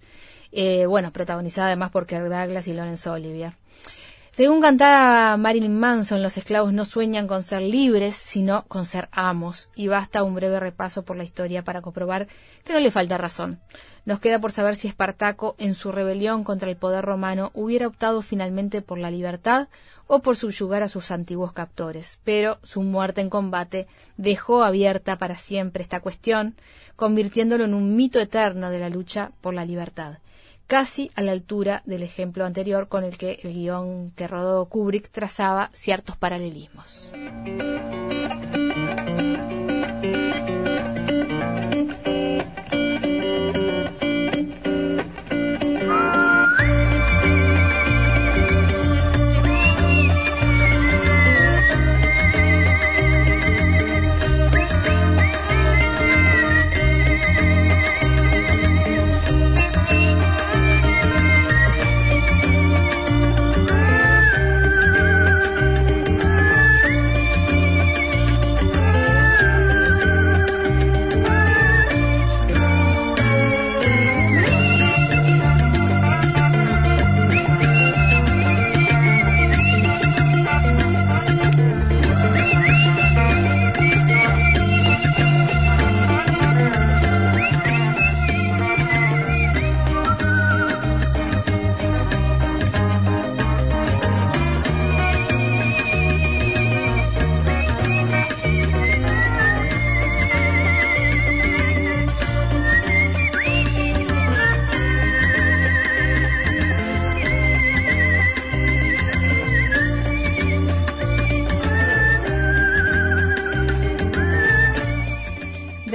Eh, 0.51 0.87
bueno, 0.87 1.13
protagonizada 1.13 1.67
además 1.67 1.91
por 1.91 2.07
Kirk 2.07 2.23
Douglas 2.27 2.69
y 2.69 2.73
Laurence 2.73 3.11
Olivier. 3.11 3.53
Según 4.31 4.61
cantaba 4.61 5.37
Marilyn 5.37 5.81
Manson, 5.81 6.23
los 6.23 6.37
esclavos 6.37 6.73
no 6.73 6.85
sueñan 6.85 7.27
con 7.27 7.43
ser 7.43 7.63
libres, 7.63 8.15
sino 8.15 8.65
con 8.69 8.85
ser 8.87 9.09
amos, 9.11 9.71
y 9.75 9.89
basta 9.89 10.23
un 10.23 10.35
breve 10.35 10.61
repaso 10.61 11.03
por 11.05 11.17
la 11.17 11.25
historia 11.25 11.65
para 11.65 11.83
comprobar 11.83 12.29
que 12.63 12.73
no 12.73 12.79
le 12.79 12.91
falta 12.91 13.19
razón. 13.19 13.59
Nos 14.05 14.21
queda 14.21 14.39
por 14.39 14.53
saber 14.53 14.77
si 14.77 14.87
Espartaco, 14.87 15.57
en 15.59 15.75
su 15.75 15.93
rebelión 15.93 16.45
contra 16.45 16.71
el 16.71 16.77
poder 16.77 17.05
romano, 17.05 17.51
hubiera 17.55 17.89
optado 17.89 18.23
finalmente 18.23 18.81
por 18.81 18.99
la 18.99 19.11
libertad 19.11 19.69
o 20.07 20.21
por 20.21 20.37
subyugar 20.37 20.83
a 20.83 20.89
sus 20.89 21.11
antiguos 21.11 21.53
captores, 21.53 22.19
pero 22.23 22.59
su 22.63 22.83
muerte 22.83 23.21
en 23.21 23.31
combate 23.31 23.89
dejó 24.17 24.63
abierta 24.63 25.19
para 25.19 25.37
siempre 25.37 25.83
esta 25.83 26.01
cuestión, 26.01 26.55
convirtiéndolo 26.97 27.65
en 27.65 27.75
un 27.75 27.97
mito 27.97 28.21
eterno 28.21 28.71
de 28.71 28.79
la 28.79 28.89
lucha 28.89 29.33
por 29.41 29.55
la 29.55 29.65
libertad 29.65 30.19
casi 30.69 31.11
a 31.17 31.23
la 31.23 31.33
altura 31.33 31.83
del 31.87 32.03
ejemplo 32.05 32.45
anterior 32.45 32.89
con 32.89 33.03
el 33.03 33.17
que 33.17 33.41
el 33.43 33.55
guion 33.55 34.13
que 34.13 34.29
rodó 34.29 34.67
Kubrick 34.67 35.11
trazaba 35.11 35.71
ciertos 35.73 36.17
paralelismos. 36.17 37.11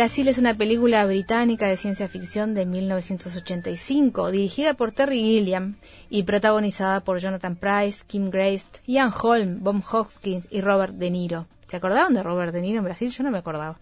Brasil 0.03 0.27
es 0.27 0.37
una 0.37 0.53
película 0.53 1.05
británica 1.05 1.65
de 1.65 1.77
ciencia 1.77 2.09
ficción 2.09 2.53
de 2.53 2.65
1985, 2.65 4.31
dirigida 4.31 4.73
por 4.73 4.91
Terry 4.91 5.21
Gilliam 5.21 5.77
y 6.09 6.23
protagonizada 6.23 6.99
por 6.99 7.19
Jonathan 7.19 7.55
Price, 7.55 8.03
Kim 8.05 8.29
Grace, 8.29 8.65
Ian 8.85 9.13
Holm, 9.17 9.63
Bob 9.63 9.81
Hoskins 9.89 10.45
y 10.51 10.59
Robert 10.59 10.95
De 10.95 11.09
Niro. 11.09 11.47
¿Se 11.69 11.77
acordaban 11.77 12.13
de 12.13 12.21
Robert 12.21 12.53
De 12.53 12.59
Niro 12.59 12.79
en 12.79 12.83
Brasil? 12.83 13.11
Yo 13.11 13.23
no 13.23 13.31
me 13.31 13.37
acordaba. 13.37 13.79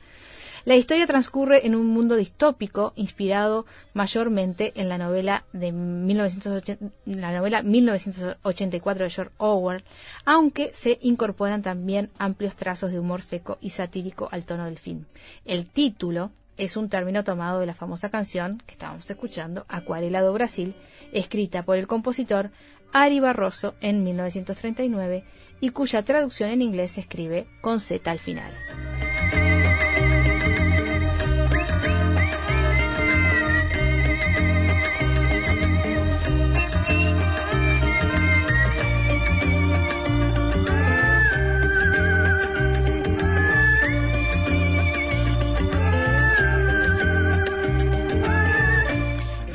La 0.64 0.76
historia 0.76 1.08
transcurre 1.08 1.66
en 1.66 1.76
un 1.76 1.88
mundo 1.88 2.16
distópico 2.16 2.94
inspirado 2.96 3.66
mayormente 3.94 4.74
en 4.76 4.90
la 4.90 5.00
novela 5.00 5.44
de 5.54 5.72
1980 5.72 6.92
la 7.06 7.32
novela 7.32 7.64
1984 7.64 9.04
de 9.04 9.10
George 9.10 9.34
Orwell, 9.38 9.84
aunque 10.26 10.72
se 10.74 11.00
incorporan 11.02 11.62
también 11.62 12.12
amplios 12.20 12.56
trazos 12.56 12.92
de 12.92 13.00
humor 13.00 13.22
seco 13.22 13.58
y 13.60 13.72
satírico 13.72 14.30
al 14.32 14.46
tono 14.46 14.66
del 14.66 14.78
film. 14.78 15.06
El 15.46 15.66
título 15.66 16.32
es 16.58 16.78
un 16.78 16.90
término 16.90 17.24
tomado 17.24 17.60
de 17.60 17.66
la 17.66 17.74
famosa 17.74 18.10
canción 18.10 18.62
que 18.66 18.74
estábamos 18.74 19.10
escuchando, 19.10 19.66
Acuarela 19.68 20.22
do 20.22 20.34
Brasil, 20.34 20.76
escrita 21.12 21.64
por 21.64 21.78
el 21.78 21.88
compositor 21.88 22.52
Ari 22.94 23.20
Barroso 23.20 23.74
en 23.82 24.04
1939 24.04 25.24
y 25.60 25.70
cuya 25.70 26.04
traducción 26.04 26.52
en 26.52 26.62
inglés 26.62 26.92
se 26.92 27.02
escribe 27.02 27.48
con 27.62 27.80
Z 27.80 28.10
al 28.12 28.20
final. 28.20 28.54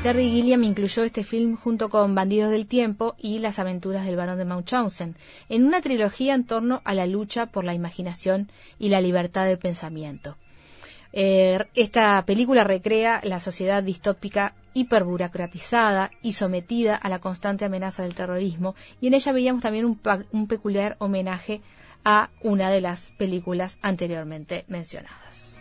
Terry 0.07 0.31
Gilliam 0.31 0.63
incluyó 0.63 1.03
este 1.03 1.25
film 1.25 1.57
junto 1.57 1.89
con 1.89 2.15
Bandidos 2.15 2.53
del 2.53 2.69
Tiempo 2.69 3.17
y 3.19 3.41
Las 3.41 3.59
aventuras 3.59 4.07
del 4.07 4.15
barón 4.15 4.39
de 4.39 4.45
Munchausen, 4.45 5.17
en 5.49 5.65
una 5.65 5.81
trilogía 5.81 6.35
en 6.35 6.45
torno 6.45 6.81
a 6.85 6.95
la 6.95 7.09
lucha 7.09 7.47
por 7.47 7.65
la 7.65 7.75
imaginación 7.75 8.49
y 8.79 8.89
la 8.89 9.01
libertad 9.01 9.47
de 9.47 9.57
pensamiento. 9.57 10.37
Eh, 11.13 11.59
esta 11.75 12.25
película 12.25 12.63
recrea 12.63 13.21
la 13.25 13.41
sociedad 13.41 13.83
distópica 13.83 14.55
hiperburocratizada 14.75 16.13
y 16.23 16.35
sometida 16.35 16.95
a 16.95 17.09
la 17.09 17.19
constante 17.19 17.65
amenaza 17.65 18.05
del 18.05 18.15
terrorismo, 18.15 18.77
y 19.01 19.09
en 19.09 19.15
ella 19.15 19.33
veíamos 19.33 19.63
también 19.65 19.87
un, 19.87 20.47
peculiar 20.47 20.95
homenaje 21.01 21.63
a 22.05 22.31
una 22.43 22.71
de 22.71 22.81
las 22.81 23.11
películas 23.19 23.81
anteriormente 23.83 24.67
mencionadas. 24.69 25.56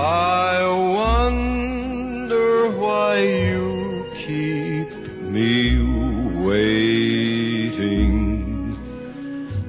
I 0.00 0.62
wonder 0.94 2.70
why 2.70 3.18
you 3.18 4.06
keep 4.14 4.94
me 5.20 5.82
waiting, 6.46 7.96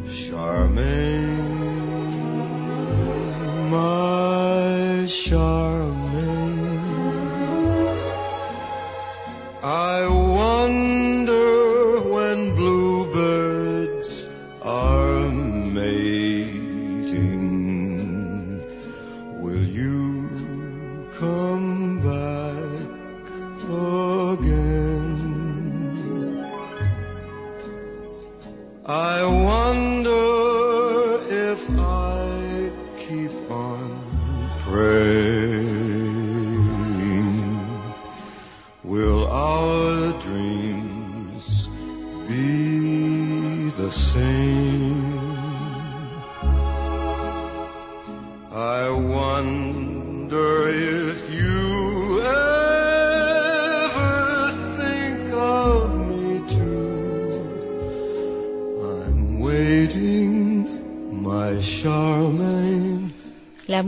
Charmaine, 0.06 1.34
my 3.72 5.08
Charmaine. 5.08 5.69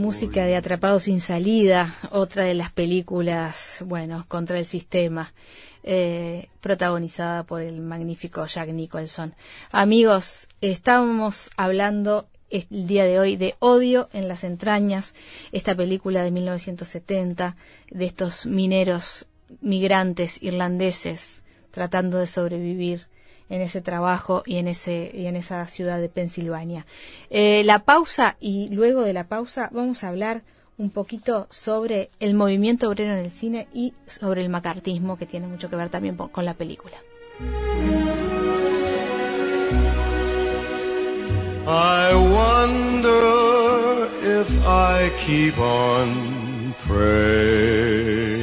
Música 0.02 0.44
de 0.44 0.56
Atrapado 0.56 0.98
sin 0.98 1.20
salida, 1.20 1.94
otra 2.10 2.42
de 2.42 2.54
las 2.54 2.72
películas, 2.72 3.84
bueno, 3.86 4.24
contra 4.26 4.58
el 4.58 4.64
sistema, 4.64 5.32
eh, 5.84 6.48
protagonizada 6.60 7.44
por 7.44 7.62
el 7.62 7.80
magnífico 7.80 8.44
Jack 8.44 8.70
Nicholson. 8.70 9.32
Amigos, 9.70 10.48
estábamos 10.60 11.50
hablando 11.56 12.26
el 12.50 12.66
día 12.88 13.04
de 13.04 13.20
hoy 13.20 13.36
de 13.36 13.54
Odio 13.60 14.08
en 14.12 14.26
las 14.26 14.42
entrañas, 14.42 15.14
esta 15.52 15.76
película 15.76 16.24
de 16.24 16.32
1970, 16.32 17.54
de 17.88 18.04
estos 18.04 18.44
mineros 18.44 19.26
migrantes 19.60 20.42
irlandeses 20.42 21.44
tratando 21.70 22.18
de 22.18 22.26
sobrevivir 22.26 23.06
en 23.52 23.60
ese 23.60 23.82
trabajo 23.82 24.42
y 24.46 24.56
en 24.56 24.66
ese 24.66 25.10
y 25.12 25.26
en 25.26 25.36
esa 25.36 25.66
ciudad 25.68 26.00
de 26.00 26.08
Pensilvania. 26.08 26.86
Eh, 27.28 27.62
la 27.64 27.80
pausa 27.80 28.36
y 28.40 28.70
luego 28.70 29.02
de 29.02 29.12
la 29.12 29.24
pausa 29.24 29.68
vamos 29.72 30.02
a 30.02 30.08
hablar 30.08 30.42
un 30.78 30.88
poquito 30.88 31.46
sobre 31.50 32.10
el 32.18 32.32
movimiento 32.32 32.88
obrero 32.88 33.12
en 33.12 33.18
el 33.18 33.30
cine 33.30 33.68
y 33.74 33.92
sobre 34.06 34.40
el 34.40 34.48
macartismo 34.48 35.18
que 35.18 35.26
tiene 35.26 35.46
mucho 35.46 35.68
que 35.68 35.76
ver 35.76 35.90
también 35.90 36.16
con 36.16 36.44
la 36.46 36.54
película. 36.54 36.96
I 41.64 42.14
wonder 42.14 43.22
if 44.40 44.48
I 44.66 45.12
keep 45.24 45.58
on 45.58 46.74
praying. 46.88 48.41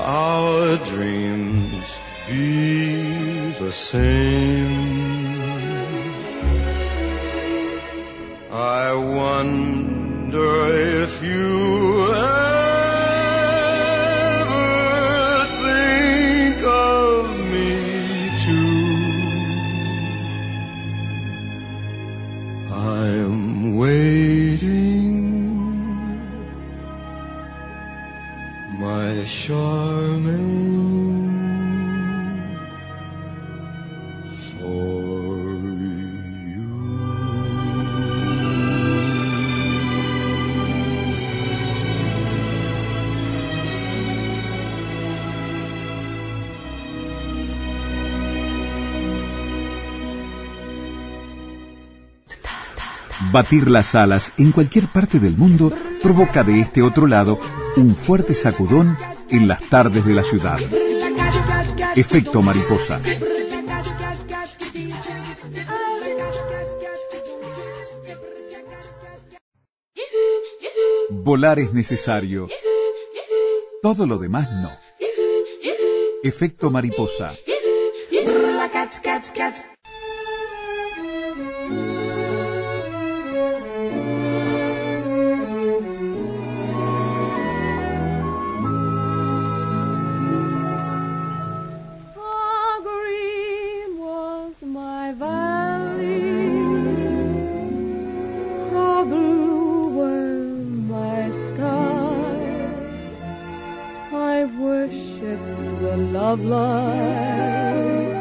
Our 0.00 0.76
dreams 0.86 1.98
be 2.26 3.52
the 3.52 3.72
same? 3.72 5.00
I 8.50 8.92
wonder 8.92 10.70
if 11.02 11.22
you 11.22 11.59
Batir 53.32 53.70
las 53.70 53.94
alas 53.94 54.32
en 54.38 54.50
cualquier 54.50 54.88
parte 54.88 55.20
del 55.20 55.36
mundo 55.36 55.72
provoca 56.02 56.42
de 56.42 56.58
este 56.58 56.82
otro 56.82 57.06
lado 57.06 57.38
un 57.76 57.94
fuerte 57.94 58.34
sacudón 58.34 58.96
en 59.28 59.46
las 59.46 59.62
tardes 59.68 60.04
de 60.04 60.14
la 60.14 60.24
ciudad. 60.24 60.58
Efecto 61.94 62.42
mariposa. 62.42 63.00
Volar 71.10 71.60
es 71.60 71.72
necesario. 71.72 72.48
Todo 73.82 74.06
lo 74.06 74.18
demás 74.18 74.48
no. 74.50 74.70
Efecto 76.24 76.70
mariposa. 76.70 77.34
Love 106.30 106.44
light 106.44 108.14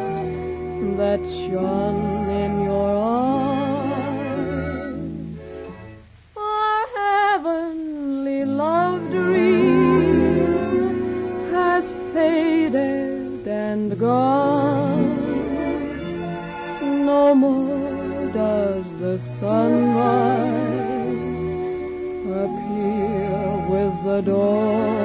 that 0.98 1.22
shone 1.28 2.28
in 2.28 2.64
your 2.64 2.98
eyes. 2.98 4.24
Our 6.36 6.88
heavenly 6.98 8.46
love 8.46 9.12
dream 9.12 10.32
has 11.52 11.92
faded 12.14 13.48
and 13.48 14.00
gone. 14.00 15.20
No 17.06 17.36
more 17.36 18.32
does 18.34 18.92
the 18.98 19.20
sunrise 19.20 20.50
appear 22.44 23.68
with 23.70 23.94
the 24.04 24.22
dawn. 24.26 24.99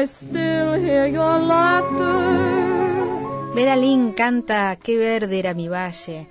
I 0.00 0.06
Lynn 3.80 4.12
canta 4.12 4.76
Qué 4.76 4.96
verde 4.96 5.40
era 5.40 5.54
mi 5.54 5.66
valle. 5.66 6.28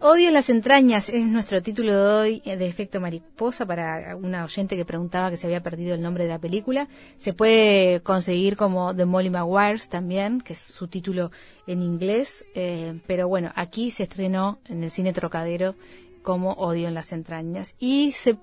Odio 0.00 0.28
en 0.28 0.34
las 0.34 0.48
entrañas 0.48 1.08
es 1.08 1.26
nuestro 1.26 1.60
título 1.60 1.92
de 1.92 2.20
hoy 2.20 2.42
eh, 2.44 2.56
de 2.56 2.68
Efecto 2.68 3.00
Mariposa 3.00 3.66
para 3.66 4.14
una 4.14 4.44
oyente 4.44 4.76
que 4.76 4.84
preguntaba 4.84 5.28
que 5.28 5.36
se 5.36 5.48
había 5.48 5.60
perdido 5.60 5.96
el 5.96 6.02
nombre 6.02 6.22
de 6.22 6.30
la 6.30 6.38
película. 6.38 6.88
Se 7.16 7.32
puede 7.32 8.00
conseguir 8.02 8.56
como 8.56 8.94
The 8.94 9.06
Molly 9.06 9.30
Maguires 9.30 9.88
también, 9.88 10.40
que 10.40 10.52
es 10.52 10.60
su 10.60 10.86
título 10.86 11.32
en 11.66 11.82
inglés. 11.82 12.46
eh, 12.54 13.00
pero 13.08 13.26
bueno, 13.26 13.50
aquí 13.56 13.90
se 13.90 14.04
estrenó 14.04 14.60
en 14.68 14.84
el 14.84 14.90
cine 14.92 15.12
Trocadero 15.12 15.74
como 16.22 16.52
Odio 16.52 16.86
en 16.86 16.94
las 16.94 17.12
entrañas. 17.12 17.74
Y 17.80 18.12
se, 18.12 18.38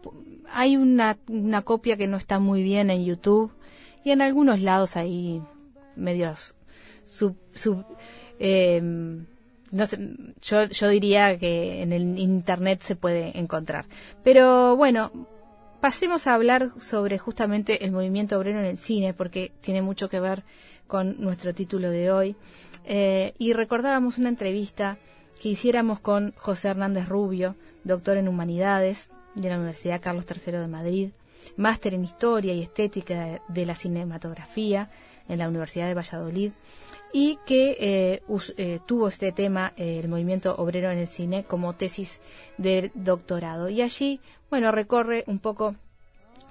hay 0.51 0.75
una, 0.75 1.17
una 1.29 1.61
copia 1.61 1.95
que 1.95 2.07
no 2.07 2.17
está 2.17 2.37
muy 2.39 2.63
bien 2.63 2.89
en 2.89 3.05
YouTube 3.05 3.53
y 4.03 4.11
en 4.11 4.21
algunos 4.21 4.61
lados 4.61 4.95
hay 4.95 5.41
medios 5.95 6.55
sub, 7.05 7.35
sub 7.53 7.85
eh, 8.39 8.81
no 9.71 9.85
sé, 9.85 9.99
yo, 10.41 10.65
yo 10.65 10.89
diría 10.89 11.37
que 11.37 11.81
en 11.81 11.93
el 11.93 12.17
internet 12.19 12.81
se 12.81 12.95
puede 12.95 13.37
encontrar. 13.37 13.85
Pero 14.23 14.75
bueno, 14.77 15.11
pasemos 15.81 16.27
a 16.27 16.33
hablar 16.33 16.71
sobre 16.79 17.17
justamente 17.17 17.83
el 17.83 17.91
movimiento 17.91 18.37
obrero 18.37 18.59
en 18.59 18.65
el 18.65 18.77
cine, 18.77 19.13
porque 19.13 19.51
tiene 19.61 19.81
mucho 19.81 20.09
que 20.09 20.19
ver 20.19 20.43
con 20.87 21.21
nuestro 21.21 21.53
título 21.53 21.89
de 21.89 22.11
hoy. 22.11 22.35
Eh, 22.85 23.33
y 23.37 23.53
recordábamos 23.53 24.17
una 24.17 24.29
entrevista 24.29 24.97
que 25.41 25.49
hiciéramos 25.49 25.99
con 25.99 26.33
José 26.37 26.69
Hernández 26.69 27.07
Rubio, 27.07 27.55
doctor 27.83 28.17
en 28.17 28.27
Humanidades 28.27 29.11
de 29.35 29.49
la 29.49 29.57
Universidad 29.57 30.01
Carlos 30.01 30.25
III 30.29 30.53
de 30.53 30.67
Madrid, 30.67 31.09
máster 31.55 31.93
en 31.93 32.03
Historia 32.03 32.53
y 32.53 32.61
Estética 32.61 33.41
de 33.47 33.65
la 33.65 33.75
Cinematografía 33.75 34.89
en 35.27 35.39
la 35.39 35.47
Universidad 35.47 35.87
de 35.87 35.93
Valladolid, 35.93 36.51
y 37.13 37.39
que 37.45 37.77
eh, 37.79 38.23
eh, 38.57 38.79
tuvo 38.85 39.07
este 39.07 39.31
tema, 39.31 39.73
eh, 39.77 39.99
el 39.99 40.09
movimiento 40.09 40.55
obrero 40.57 40.91
en 40.91 40.97
el 40.97 41.07
cine, 41.07 41.43
como 41.43 41.73
tesis 41.73 42.19
de 42.57 42.91
doctorado. 42.93 43.69
Y 43.69 43.81
allí, 43.81 44.19
bueno, 44.49 44.71
recorre 44.71 45.23
un 45.27 45.39
poco 45.39 45.75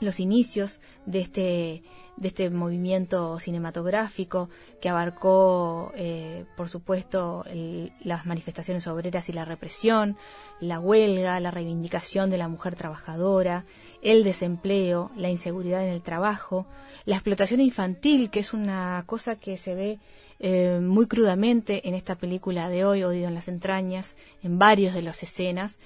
los 0.01 0.21
inicios 0.21 0.81
de 1.07 1.21
este 1.21 1.83
de 2.17 2.29
este 2.29 2.49
movimiento 2.49 3.39
cinematográfico 3.39 4.49
que 4.81 4.89
abarcó 4.89 5.93
eh, 5.97 6.45
por 6.57 6.71
supuesto 6.71 7.45
el- 7.47 7.93
las 8.01 8.25
manifestaciones 8.25 8.87
obreras 8.87 9.29
y 9.29 9.33
la 9.35 9.45
represión 9.45 10.17
la 10.61 10.81
huelga 10.81 11.39
la 11.41 11.51
reivindicación 11.51 12.31
de 12.31 12.39
la 12.39 12.49
mujer 12.49 12.75
trabajadora 12.75 13.67
el 14.03 14.25
desempleo 14.25 15.11
la 15.17 15.29
inseguridad 15.29 15.83
en 15.87 15.93
el 15.93 16.01
trabajo 16.03 16.67
la 17.05 17.17
explotación 17.17 17.61
infantil 17.61 18.31
que 18.31 18.41
es 18.41 18.55
una 18.55 19.03
cosa 19.07 19.37
que 19.37 19.57
se 19.59 19.75
ve 19.75 19.99
eh, 20.39 20.81
muy 20.83 21.07
crudamente 21.07 21.89
en 21.89 21.95
esta 21.95 22.15
película 22.17 22.69
de 22.69 22.85
hoy, 22.85 23.03
Odio 23.05 23.27
en 23.27 23.33
las 23.33 23.49
entrañas, 23.49 24.17
en 24.43 24.59
varios 24.59 24.93
de 24.93 25.01
las 25.01 25.23
escenas. 25.23 25.79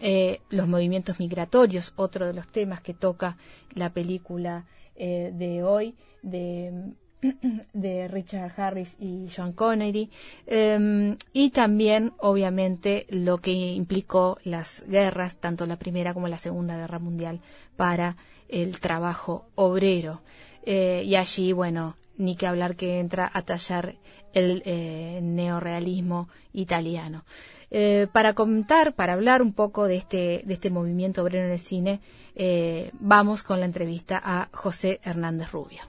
Eh, 0.00 0.40
los 0.50 0.68
movimientos 0.68 1.18
migratorios, 1.20 1.92
otro 1.96 2.26
de 2.26 2.34
los 2.34 2.48
temas 2.48 2.80
que 2.80 2.94
toca 2.94 3.36
la 3.74 3.90
película 3.90 4.66
eh, 4.94 5.32
de 5.34 5.62
hoy, 5.62 5.94
de, 6.22 6.92
Richard 8.08 8.52
Harris 8.56 8.96
y 8.98 9.28
Sean 9.28 9.52
Connery. 9.52 10.10
Eh, 10.46 11.16
y 11.32 11.50
también, 11.50 12.12
obviamente, 12.18 13.06
lo 13.10 13.38
que 13.38 13.52
implicó 13.52 14.38
las 14.44 14.84
guerras, 14.86 15.38
tanto 15.38 15.66
la 15.66 15.78
Primera 15.78 16.14
como 16.14 16.28
la 16.28 16.38
Segunda 16.38 16.76
Guerra 16.76 16.98
Mundial, 16.98 17.40
para 17.76 18.16
el 18.48 18.80
trabajo 18.80 19.48
obrero. 19.54 20.22
Eh, 20.62 21.02
y 21.06 21.14
allí, 21.14 21.52
bueno, 21.52 21.96
ni 22.18 22.36
que 22.36 22.46
hablar 22.46 22.76
que 22.76 22.98
entra 22.98 23.30
a 23.32 23.42
tallar 23.42 23.96
el 24.32 24.62
eh, 24.64 25.20
neorealismo 25.22 26.28
italiano. 26.52 27.24
Eh, 27.70 28.06
para 28.12 28.34
contar, 28.34 28.94
para 28.94 29.14
hablar 29.14 29.42
un 29.42 29.52
poco 29.52 29.86
de 29.86 29.96
este, 29.96 30.42
de 30.44 30.54
este 30.54 30.70
movimiento 30.70 31.22
obrero 31.22 31.46
en 31.46 31.52
el 31.52 31.58
cine, 31.58 32.00
eh, 32.34 32.90
vamos 33.00 33.42
con 33.42 33.60
la 33.60 33.66
entrevista 33.66 34.20
a 34.22 34.48
José 34.52 35.00
Hernández 35.02 35.50
Rubio. 35.50 35.82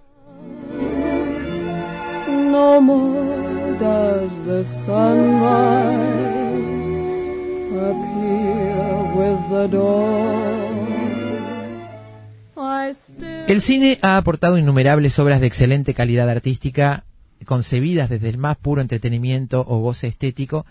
No. 2.28 2.78
El 13.48 13.62
cine 13.62 14.00
ha 14.02 14.18
aportado 14.18 14.58
innumerables 14.58 15.18
obras 15.20 15.42
de 15.42 15.48
excelente 15.48 15.94
calidad 15.94 16.30
artística, 16.30 17.04
concebidas 17.46 18.10
desde 18.10 18.30
el 18.30 18.38
más 18.38 18.58
puro 18.58 18.82
entretenimiento 18.82 19.66
o 19.68 19.80
goce 19.80 20.08
estético, 20.08 20.66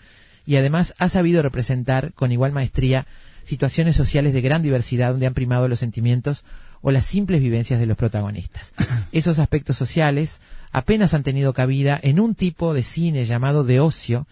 y 0.45 0.55
además 0.55 0.95
ha 0.97 1.09
sabido 1.09 1.41
representar 1.41 2.13
con 2.13 2.31
igual 2.31 2.53
maestría 2.53 3.05
situaciones 3.43 3.95
sociales 3.95 4.33
de 4.33 4.41
gran 4.41 4.63
diversidad 4.63 5.11
donde 5.11 5.27
han 5.27 5.33
primado 5.33 5.67
los 5.67 5.79
sentimientos 5.79 6.43
o 6.81 6.91
las 6.91 7.05
simples 7.05 7.41
vivencias 7.41 7.79
de 7.79 7.85
los 7.85 7.97
protagonistas. 7.97 8.73
Esos 9.11 9.39
aspectos 9.39 9.77
sociales 9.77 10.39
apenas 10.71 11.13
han 11.13 11.23
tenido 11.23 11.53
cabida 11.53 11.99
en 12.01 12.19
un 12.19 12.35
tipo 12.35 12.73
de 12.73 12.83
cine 12.83 13.25
llamado 13.25 13.63
de 13.63 13.79
ocio, 13.79 14.27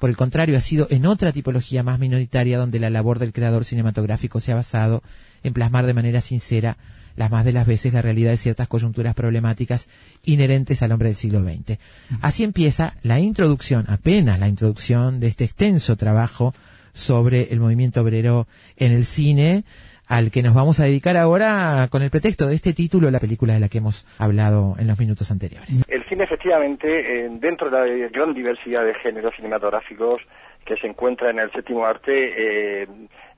por 0.00 0.10
el 0.10 0.16
contrario, 0.16 0.58
ha 0.58 0.60
sido 0.60 0.86
en 0.90 1.06
otra 1.06 1.32
tipología 1.32 1.82
más 1.82 1.98
minoritaria 1.98 2.58
donde 2.58 2.78
la 2.78 2.90
labor 2.90 3.18
del 3.18 3.32
creador 3.32 3.64
cinematográfico 3.64 4.40
se 4.40 4.52
ha 4.52 4.56
basado 4.56 5.02
en 5.42 5.54
plasmar 5.54 5.86
de 5.86 5.94
manera 5.94 6.20
sincera 6.20 6.76
las 7.16 7.30
más 7.30 7.44
de 7.44 7.52
las 7.52 7.66
veces 7.66 7.92
la 7.92 8.02
realidad 8.02 8.30
de 8.30 8.36
ciertas 8.36 8.68
coyunturas 8.68 9.14
problemáticas 9.14 9.88
inherentes 10.24 10.82
al 10.82 10.92
hombre 10.92 11.08
del 11.08 11.16
siglo 11.16 11.42
XX. 11.42 11.78
Así 12.22 12.44
empieza 12.44 12.94
la 13.02 13.20
introducción, 13.20 13.84
apenas 13.88 14.38
la 14.38 14.48
introducción 14.48 15.20
de 15.20 15.28
este 15.28 15.44
extenso 15.44 15.96
trabajo 15.96 16.52
sobre 16.92 17.52
el 17.52 17.60
movimiento 17.60 18.00
obrero 18.00 18.46
en 18.76 18.92
el 18.92 19.04
cine, 19.04 19.64
al 20.08 20.30
que 20.30 20.42
nos 20.42 20.54
vamos 20.54 20.80
a 20.80 20.84
dedicar 20.84 21.16
ahora 21.16 21.88
con 21.90 22.02
el 22.02 22.10
pretexto 22.10 22.46
de 22.46 22.54
este 22.54 22.72
título, 22.72 23.10
la 23.10 23.20
película 23.20 23.54
de 23.54 23.60
la 23.60 23.68
que 23.68 23.78
hemos 23.78 24.06
hablado 24.18 24.74
en 24.78 24.86
los 24.86 24.98
minutos 24.98 25.30
anteriores. 25.30 25.84
El 25.88 26.04
cine, 26.08 26.24
efectivamente, 26.24 26.86
eh, 26.88 27.28
dentro 27.32 27.70
de 27.70 27.98
la 27.98 28.08
gran 28.08 28.34
diversidad 28.34 28.84
de 28.84 28.94
géneros 28.94 29.34
cinematográficos 29.36 30.20
que 30.64 30.76
se 30.76 30.86
encuentra 30.86 31.30
en 31.30 31.38
el 31.38 31.50
séptimo 31.52 31.84
arte, 31.84 32.12
eh, 32.12 32.86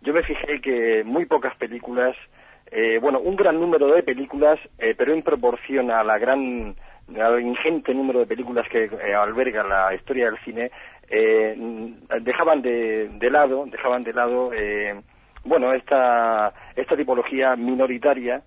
yo 0.03 0.13
me 0.13 0.23
fijé 0.23 0.61
que 0.61 1.03
muy 1.05 1.27
pocas 1.27 1.57
películas, 1.57 2.17
eh, 2.71 2.99
bueno, 3.01 3.21
un 3.21 3.37
gran 3.37 3.61
número 3.61 3.87
de 3.89 4.03
películas, 4.03 4.59
eh, 4.79 4.95
pero 4.97 5.13
en 5.13 5.23
proporción 5.23 5.91
a 5.91 6.03
la 6.03 6.19
gran, 6.19 6.75
al 7.19 7.41
ingente 7.41 7.95
número 7.95 8.21
de 8.21 8.27
películas 8.27 8.69
que 8.69 8.85
eh, 8.85 9.15
alberga 9.15 9.63
la 9.63 9.95
historia 9.95 10.27
del 10.27 10.39
cine, 10.45 10.71
eh, 11.09 11.57
dejaban 12.21 12.63
de, 12.63 13.09
de 13.09 13.31
lado, 13.31 13.67
dejaban 13.67 14.03
de 14.03 14.13
lado, 14.13 14.53
eh, 14.53 15.01
bueno, 15.45 15.73
esta, 15.73 16.53
esta 16.75 16.97
tipología 16.97 17.55
minoritaria 17.55 18.43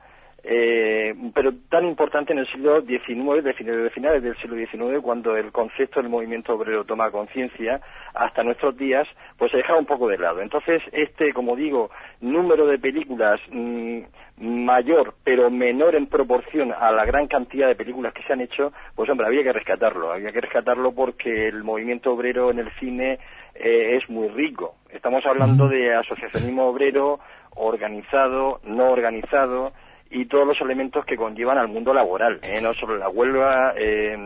eh, 0.52 1.14
pero 1.36 1.54
tan 1.70 1.86
importante 1.86 2.34
en 2.34 2.40
el 2.40 2.48
siglo 2.48 2.82
XIX, 2.82 3.44
de 3.44 3.54
finales, 3.54 3.84
de 3.84 3.90
finales 3.92 4.24
del 4.24 4.36
siglo 4.38 4.56
XIX, 4.56 5.00
cuando 5.00 5.38
el 5.38 5.52
concepto 5.52 6.02
del 6.02 6.10
movimiento 6.10 6.56
obrero 6.56 6.84
toma 6.86 7.12
conciencia, 7.12 7.80
hasta 8.16 8.42
nuestros 8.42 8.76
días, 8.76 9.08
pues 9.38 9.52
se 9.52 9.58
deja 9.58 9.76
un 9.76 9.86
poco 9.86 10.08
de 10.08 10.18
lado. 10.18 10.42
Entonces, 10.42 10.82
este, 10.92 11.34
como 11.34 11.56
digo, 11.56 11.92
número 12.22 12.66
de 12.66 12.80
películas 12.80 13.40
mm, 13.52 14.00
mayor, 14.40 15.14
pero 15.24 15.52
menor 15.52 15.94
en 15.94 16.08
proporción 16.08 16.74
a 16.74 16.92
la 16.92 17.06
gran 17.06 17.28
cantidad 17.28 17.68
de 17.68 17.76
películas 17.76 18.12
que 18.12 18.24
se 18.24 18.34
han 18.34 18.42
hecho, 18.42 18.74
pues 18.96 19.08
hombre, 19.08 19.28
había 19.28 19.44
que 19.44 19.54
rescatarlo, 19.54 20.12
había 20.12 20.32
que 20.32 20.42
rescatarlo 20.42 20.94
porque 20.94 21.48
el 21.48 21.64
movimiento 21.64 22.12
obrero 22.12 22.50
en 22.50 22.58
el 22.58 22.72
cine 22.80 23.20
eh, 23.54 24.00
es 24.02 24.10
muy 24.10 24.30
rico. 24.30 24.78
Estamos 24.90 25.24
hablando 25.28 25.68
de 25.68 25.94
asociacionismo 25.94 26.70
obrero 26.70 27.20
organizado, 27.52 28.62
no 28.64 28.90
organizado 28.90 29.74
y 30.12 30.26
todos 30.26 30.48
los 30.48 30.60
elementos 30.62 31.06
que 31.06 31.16
conllevan 31.16 31.58
al 31.58 31.68
mundo 31.68 31.94
laboral, 31.94 32.40
¿eh? 32.44 32.60
no 32.62 32.74
solo 32.74 32.98
la 32.98 33.10
huelga, 33.10 33.74
eh, 33.78 34.18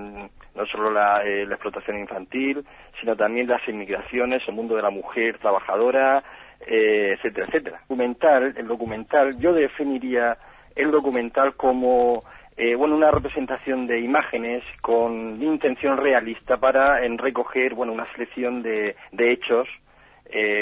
no 0.55 0.65
solo 0.67 0.91
la, 0.91 1.23
eh, 1.23 1.45
la 1.45 1.55
explotación 1.55 1.99
infantil, 1.99 2.63
sino 2.99 3.15
también 3.15 3.47
las 3.47 3.67
inmigraciones, 3.67 4.41
el 4.47 4.53
mundo 4.53 4.75
de 4.75 4.81
la 4.81 4.89
mujer 4.89 5.38
trabajadora, 5.39 6.23
etcétera, 6.65 7.47
etcétera. 7.47 7.79
Documental, 7.81 8.53
el 8.55 8.67
documental, 8.67 9.38
yo 9.38 9.51
definiría 9.51 10.38
el 10.75 10.91
documental 10.91 11.55
como 11.55 12.21
bueno 12.77 12.95
una 12.95 13.11
representación 13.11 13.88
de 13.88 13.99
imágenes 13.99 14.63
con 14.79 15.41
intención 15.41 15.97
realista 15.97 16.55
para 16.57 17.03
en 17.03 17.17
recoger 17.17 17.73
bueno 17.73 17.91
una 17.91 18.05
selección 18.13 18.61
de, 18.61 18.95
de 19.11 19.31
hechos, 19.34 19.67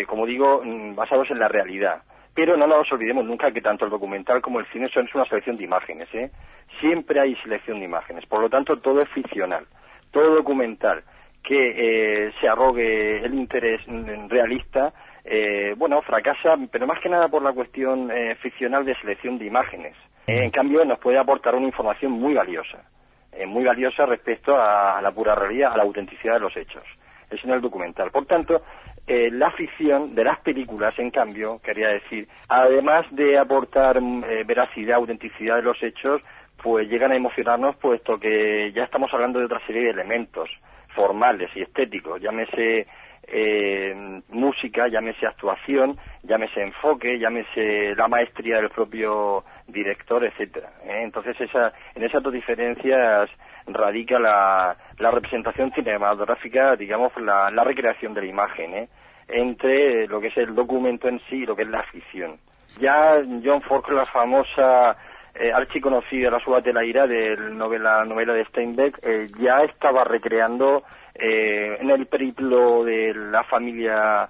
como 0.08 0.26
digo, 0.26 0.64
mm, 0.64 0.96
basados 0.96 1.30
en 1.30 1.38
la 1.38 1.50
realidad. 1.50 2.02
Pero 2.34 2.56
no 2.56 2.66
nos 2.66 2.92
olvidemos 2.92 3.26
nunca 3.26 3.52
que 3.52 3.62
tanto 3.62 3.86
el 3.86 3.92
documental 3.92 4.42
como 4.42 4.60
el 4.60 4.66
cine 4.68 4.90
son 4.90 5.06
es 5.06 5.16
una 5.16 5.26
selección 5.26 5.58
de 5.58 5.66
imágenes, 5.66 6.08
¿eh? 6.14 6.32
Siempre 6.80 7.20
hay 7.20 7.36
selección 7.38 7.80
de 7.80 7.86
imágenes, 7.86 8.26
por 8.26 8.42
lo 8.42 8.50
tanto 8.50 8.78
todo 8.78 9.02
es 9.02 9.10
ficcional, 9.10 9.66
todo 10.12 10.36
documental 10.36 11.04
que 11.44 12.28
eh, 12.28 12.32
se 12.40 12.48
arrogue 12.48 13.26
el 13.26 13.34
interés 13.34 13.82
mm, 13.88 14.30
realista 14.30 14.94
eh, 15.24 15.74
bueno, 15.78 16.02
fracasa, 16.02 16.58
pero 16.72 16.88
más 16.88 17.00
que 17.00 17.10
nada 17.10 17.28
por 17.28 17.44
la 17.44 17.54
cuestión 17.54 18.10
eh, 18.12 18.36
ficcional 18.36 18.86
de 18.86 18.96
selección 18.96 19.38
de 19.38 19.46
imágenes. 19.46 19.96
Eh, 20.28 20.44
en 20.44 20.50
cambio, 20.50 20.84
nos 20.86 21.00
puede 21.00 21.20
aportar 21.20 21.56
una 21.56 21.68
información 21.68 22.12
muy 22.12 22.34
valiosa, 22.34 22.84
eh, 23.32 23.46
muy 23.46 23.64
valiosa 23.64 24.06
respecto 24.06 24.56
a, 24.56 24.98
a 24.98 25.02
la 25.02 25.12
pura 25.12 25.36
realidad, 25.36 25.74
a 25.74 25.78
la 25.78 25.84
autenticidad 25.84 26.36
de 26.36 26.40
los 26.40 26.58
hechos. 26.58 26.84
Es 27.30 27.44
en 27.44 27.52
el 27.52 27.62
documental. 27.62 28.12
Por 28.12 28.26
tanto, 28.26 28.62
eh, 29.08 29.30
la 29.32 29.52
ficción 29.52 30.14
de 30.16 30.24
las 30.24 30.40
películas, 30.40 30.98
en 31.00 31.12
cambio, 31.12 31.60
quería 31.64 31.90
decir, 31.90 32.28
además 32.50 33.06
de 33.12 33.38
aportar 33.38 33.98
eh, 33.98 34.44
veracidad, 34.46 34.98
autenticidad 34.98 35.58
de 35.58 35.64
los 35.64 35.82
hechos, 35.84 36.22
pues 36.62 36.88
llegan 36.88 37.12
a 37.12 37.16
emocionarnos 37.16 37.76
puesto 37.78 38.20
que 38.20 38.72
ya 38.74 38.84
estamos 38.84 39.12
hablando 39.14 39.40
de 39.40 39.46
otra 39.46 39.66
serie 39.66 39.84
de 39.84 39.90
elementos 39.90 40.50
formales 40.96 41.50
y 41.56 41.62
estéticos, 41.62 42.22
llámese 42.22 42.86
eh, 43.28 44.22
música, 44.30 44.88
llámese 44.88 45.26
actuación, 45.26 45.98
llámese 46.24 46.62
enfoque, 46.62 47.18
llámese 47.18 47.96
la 47.96 48.08
maestría 48.08 48.58
del 48.58 48.70
propio 48.70 49.44
director, 49.68 50.24
etcétera. 50.26 50.70
¿eh? 50.84 51.02
Entonces 51.04 51.40
esa, 51.40 51.74
en 51.96 52.04
esas 52.04 52.22
dos 52.22 52.34
diferencias 52.34 53.30
radica 53.74 54.20
la, 54.20 54.76
la 54.98 55.12
representación 55.12 55.72
cinematográfica, 55.72 56.76
digamos, 56.76 57.12
la, 57.18 57.50
la 57.52 57.64
recreación 57.64 58.14
de 58.14 58.22
la 58.22 58.28
imagen, 58.28 58.74
¿eh? 58.74 58.90
entre 59.28 60.08
lo 60.08 60.20
que 60.20 60.28
es 60.28 60.38
el 60.38 60.54
documento 60.56 61.08
en 61.08 61.20
sí 61.30 61.38
y 61.38 61.46
lo 61.46 61.56
que 61.56 61.64
es 61.64 61.70
la 61.70 61.84
ficción. 61.84 62.38
Ya 62.80 63.22
John 63.44 63.62
Ford, 63.62 63.90
la 63.92 64.06
famosa 64.06 64.96
eh, 65.34 65.52
archiconocida 65.54 66.30
La 66.30 66.40
suba 66.40 66.60
de 66.60 66.74
la 66.74 66.84
ira 66.84 67.08
de 67.08 67.38
novela, 67.38 68.04
novela 68.04 68.34
de 68.34 68.46
Steinbeck, 68.46 69.00
eh, 69.02 69.28
ya 69.40 69.64
estaba 69.64 70.04
recreando 70.04 70.84
eh, 71.16 71.78
en 71.80 71.90
el 71.90 72.06
periplo 72.06 72.84
de 72.84 73.14
la 73.14 73.44
familia, 73.44 74.30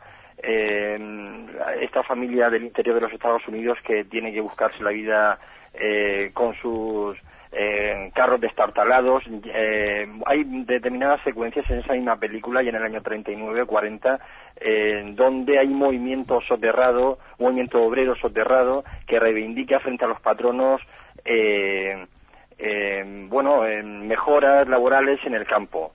esta 1.79 2.01
familia 2.01 2.49
del 2.49 2.63
interior 2.63 2.95
de 2.95 3.01
los 3.01 3.13
Estados 3.13 3.47
Unidos 3.47 3.77
que 3.85 4.05
tiene 4.05 4.33
que 4.33 4.41
buscarse 4.41 4.83
la 4.83 4.89
vida 4.89 5.37
con 6.33 6.55
sus 6.55 7.15
eh, 7.51 8.11
carros 8.15 8.39
destartalados. 8.41 9.23
Eh, 9.45 10.07
hay 10.25 10.43
determinadas 10.65 11.21
secuencias 11.23 11.69
en 11.69 11.79
esa 11.79 11.93
misma 11.93 12.15
película 12.17 12.63
y 12.63 12.69
en 12.69 12.75
el 12.75 12.83
año 12.83 13.01
39 13.01 13.65
40 13.65 14.19
eh, 14.59 15.03
donde 15.15 15.59
hay 15.59 15.67
movimiento 15.67 16.39
soterrado, 16.41 17.17
movimiento 17.39 17.83
obrero 17.83 18.15
soterrado 18.15 18.83
que 19.07 19.19
reivindica 19.19 19.79
frente 19.79 20.05
a 20.05 20.07
los 20.07 20.21
patronos 20.21 20.81
eh, 21.25 22.05
eh, 22.57 23.25
bueno, 23.27 23.61
mejoras 23.83 24.67
laborales 24.67 25.19
en 25.25 25.33
el 25.33 25.45
campo. 25.45 25.93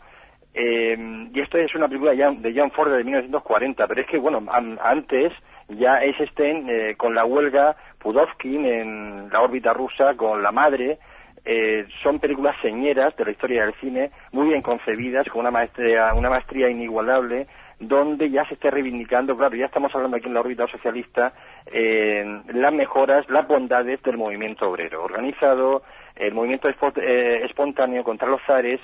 Y 0.59 1.39
esto 1.41 1.59
es 1.59 1.75
una 1.75 1.87
película 1.87 2.13
de 2.15 2.55
John 2.57 2.71
Ford 2.71 2.91
de 2.91 3.05
1940, 3.05 3.87
pero 3.87 4.01
es 4.01 4.07
que, 4.07 4.17
bueno, 4.17 4.43
an- 4.51 4.79
antes 4.83 5.31
ya 5.69 6.03
es 6.03 6.17
Sten 6.31 6.67
eh, 6.71 6.95
con 6.97 7.15
la 7.15 7.27
huelga, 7.27 7.77
Pudovkin 7.99 8.65
en 8.65 9.29
la 9.31 9.43
órbita 9.43 9.75
rusa, 9.75 10.15
con 10.17 10.43
la 10.43 10.53
madre, 10.53 10.99
eh, 11.47 11.87
son 12.03 12.19
películas 12.19 12.57
señeras 12.61 13.17
de 13.17 13.25
la 13.25 13.31
historia 13.31 13.65
del 13.65 13.75
cine, 13.75 14.11
muy 14.33 14.49
bien 14.49 14.63
concebidas, 14.63 15.29
con 15.29 15.41
una 15.41 15.53
maestría, 15.53 16.13
una 16.15 16.29
maestría 16.29 16.69
inigualable, 16.69 17.47
donde 17.79 18.31
ya 18.31 18.45
se 18.47 18.55
esté 18.55 18.71
reivindicando, 18.71 19.37
claro, 19.37 19.55
ya 19.55 19.67
estamos 19.67 19.95
hablando 19.95 20.17
aquí 20.17 20.27
en 20.27 20.35
la 20.35 20.41
órbita 20.41 20.67
socialista, 20.67 21.33
eh, 21.67 22.43
las 22.53 22.73
mejoras, 22.73 23.29
las 23.31 23.47
bondades 23.47 24.03
del 24.03 24.17
movimiento 24.17 24.69
obrero, 24.69 25.05
organizado, 25.05 25.83
el 26.17 26.35
movimiento 26.35 26.69
eh, 26.69 27.41
espontáneo 27.45 28.03
contra 28.03 28.29
los 28.29 28.41
zares, 28.47 28.81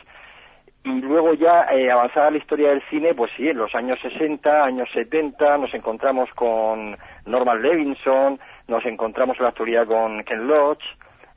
y 0.85 1.01
luego 1.01 1.35
ya 1.35 1.65
eh, 1.73 1.91
avanzada 1.91 2.31
la 2.31 2.39
historia 2.39 2.71
del 2.71 2.83
cine, 2.91 3.15
pues 3.15 3.31
sí, 3.37 3.49
en 3.49 3.57
los 3.57 3.75
años 3.75 3.99
60, 4.03 4.65
años 4.65 4.89
70 4.93 5.59
nos 5.59 5.75
encontramos 5.75 6.29
con 6.35 6.97
Norman 7.27 7.61
Levinson, 7.63 8.39
nos 8.69 8.85
encontramos 8.85 9.37
en 9.39 9.43
la 9.45 9.49
actualidad 9.51 9.87
con 9.87 10.23
Ken 10.25 10.47
Loach, 10.47 10.83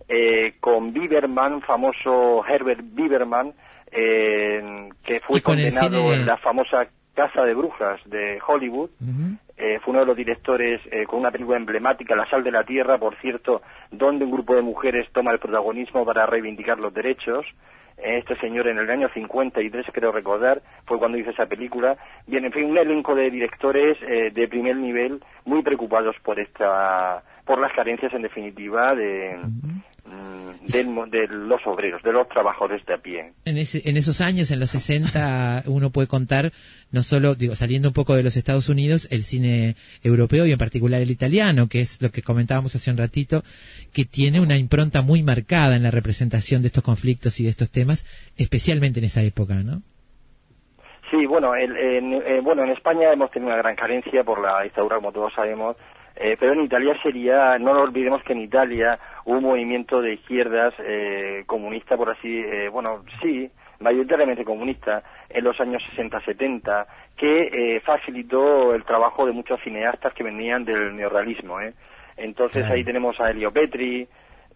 eh, 0.07 0.53
con 0.59 0.93
Biberman, 0.93 1.61
famoso 1.61 2.43
Herbert 2.47 2.81
Biberman, 2.83 3.53
eh, 3.91 4.89
que 5.03 5.19
fue 5.21 5.41
condenado 5.41 6.01
cine- 6.09 6.13
en 6.21 6.25
la 6.25 6.37
famosa 6.37 6.87
Casa 7.13 7.43
de 7.43 7.53
Brujas 7.53 7.99
de 8.05 8.39
Hollywood. 8.45 8.89
Eh, 9.57 9.79
fue 9.81 9.91
uno 9.91 10.01
de 10.01 10.05
los 10.07 10.17
directores 10.17 10.81
eh, 10.91 11.05
con 11.05 11.19
una 11.21 11.31
película 11.31 11.55
emblemática, 11.57 12.13
La 12.13 12.29
sal 12.29 12.43
de 12.43 12.51
la 12.51 12.65
tierra, 12.65 12.97
por 12.97 13.15
cierto, 13.21 13.61
donde 13.89 14.25
un 14.25 14.31
grupo 14.31 14.53
de 14.53 14.61
mujeres 14.61 15.07
toma 15.13 15.31
el 15.31 15.39
protagonismo 15.39 16.03
para 16.05 16.25
reivindicar 16.25 16.77
los 16.77 16.93
derechos. 16.93 17.45
Eh, 17.97 18.17
este 18.17 18.35
señor 18.41 18.67
en 18.67 18.79
el 18.79 18.89
año 18.89 19.07
53, 19.13 19.85
creo 19.93 20.11
recordar, 20.11 20.61
fue 20.85 20.99
cuando 20.99 21.17
hizo 21.17 21.29
esa 21.29 21.45
película. 21.45 21.95
Bien, 22.27 22.43
en 22.43 22.51
fin, 22.51 22.65
un 22.65 22.77
elenco 22.77 23.15
de 23.15 23.31
directores 23.31 23.97
eh, 24.01 24.31
de 24.33 24.47
primer 24.49 24.75
nivel 24.75 25.23
muy 25.45 25.61
preocupados 25.61 26.17
por 26.21 26.37
esta, 26.37 27.23
por 27.45 27.59
las 27.59 27.71
carencias 27.73 28.11
en 28.13 28.23
definitiva 28.23 28.95
de, 28.95 29.37
mm, 29.37 31.09
de 31.09 31.27
los 31.27 31.61
obreros, 31.67 32.01
de 32.03 32.11
los 32.11 32.27
trabajadores 32.27 32.83
de 32.85 32.93
a 32.93 32.97
pie. 32.97 33.33
En, 33.45 33.57
ese- 33.57 33.87
en 33.87 33.97
esos 33.97 34.19
años, 34.21 34.49
en 34.51 34.59
los 34.59 34.71
60, 34.71 35.63
uno 35.67 35.91
puede 35.91 36.07
contar, 36.07 36.51
no 36.91 37.03
solo, 37.03 37.35
digo, 37.35 37.55
saliendo 37.55 37.89
un 37.89 37.93
poco 37.93 38.15
de 38.15 38.23
los 38.23 38.35
Estados 38.35 38.67
Unidos, 38.69 39.07
el 39.11 39.23
cine 39.23 39.75
europeo 40.03 40.45
y 40.47 40.51
en 40.51 40.57
particular 40.57 41.01
el 41.01 41.11
italiano, 41.11 41.67
que 41.69 41.81
es 41.81 42.01
lo 42.01 42.09
que 42.11 42.21
comentábamos 42.23 42.75
hace 42.75 42.89
un 42.91 42.97
ratito, 42.97 43.43
que 43.93 44.05
tiene 44.05 44.39
una 44.39 44.57
impronta 44.57 45.01
muy 45.03 45.21
marcada 45.23 45.75
en 45.75 45.83
la 45.83 45.91
representación 45.91 46.61
de 46.61 46.67
estos 46.67 46.83
conflictos 46.83 47.39
y 47.39 47.43
de 47.43 47.49
estos 47.51 47.69
temas, 47.71 48.05
especialmente 48.37 48.99
en 48.99 49.05
esa 49.05 49.21
época, 49.21 49.55
¿no? 49.63 49.81
Sí, 51.11 51.25
bueno, 51.27 51.53
el- 51.55 51.77
en, 51.77 52.13
eh, 52.13 52.41
bueno, 52.43 52.63
en 52.63 52.71
España 52.71 53.13
hemos 53.13 53.29
tenido 53.29 53.49
una 53.51 53.57
gran 53.61 53.75
carencia 53.75 54.23
por 54.23 54.41
la 54.41 54.63
dictadura, 54.63 54.95
como 54.95 55.11
todos 55.11 55.31
sabemos, 55.35 55.77
eh, 56.15 56.37
pero 56.39 56.53
en 56.53 56.61
Italia 56.61 56.97
sería, 57.03 57.57
no 57.59 57.73
nos 57.73 57.83
olvidemos 57.83 58.23
que 58.23 58.33
en 58.33 58.41
Italia 58.41 58.97
hubo 59.25 59.37
un 59.37 59.43
movimiento 59.43 60.01
de 60.01 60.13
izquierdas 60.13 60.73
eh, 60.79 61.43
comunista, 61.45 61.97
por 61.97 62.09
así, 62.09 62.39
eh, 62.39 62.69
bueno, 62.69 63.03
sí, 63.21 63.49
mayoritariamente 63.79 64.45
comunista, 64.45 65.03
en 65.29 65.43
los 65.43 65.59
años 65.59 65.83
60-70, 65.95 66.85
que 67.17 67.75
eh, 67.75 67.79
facilitó 67.81 68.73
el 68.73 68.83
trabajo 68.83 69.25
de 69.25 69.33
muchos 69.33 69.59
cineastas 69.61 70.13
que 70.13 70.23
venían 70.23 70.63
del 70.63 70.95
neorrealismo. 70.95 71.59
¿eh? 71.59 71.73
Entonces 72.17 72.69
ahí 72.69 72.83
tenemos 72.83 73.19
a 73.19 73.31
Elio 73.31 73.51
Petri 73.51 74.07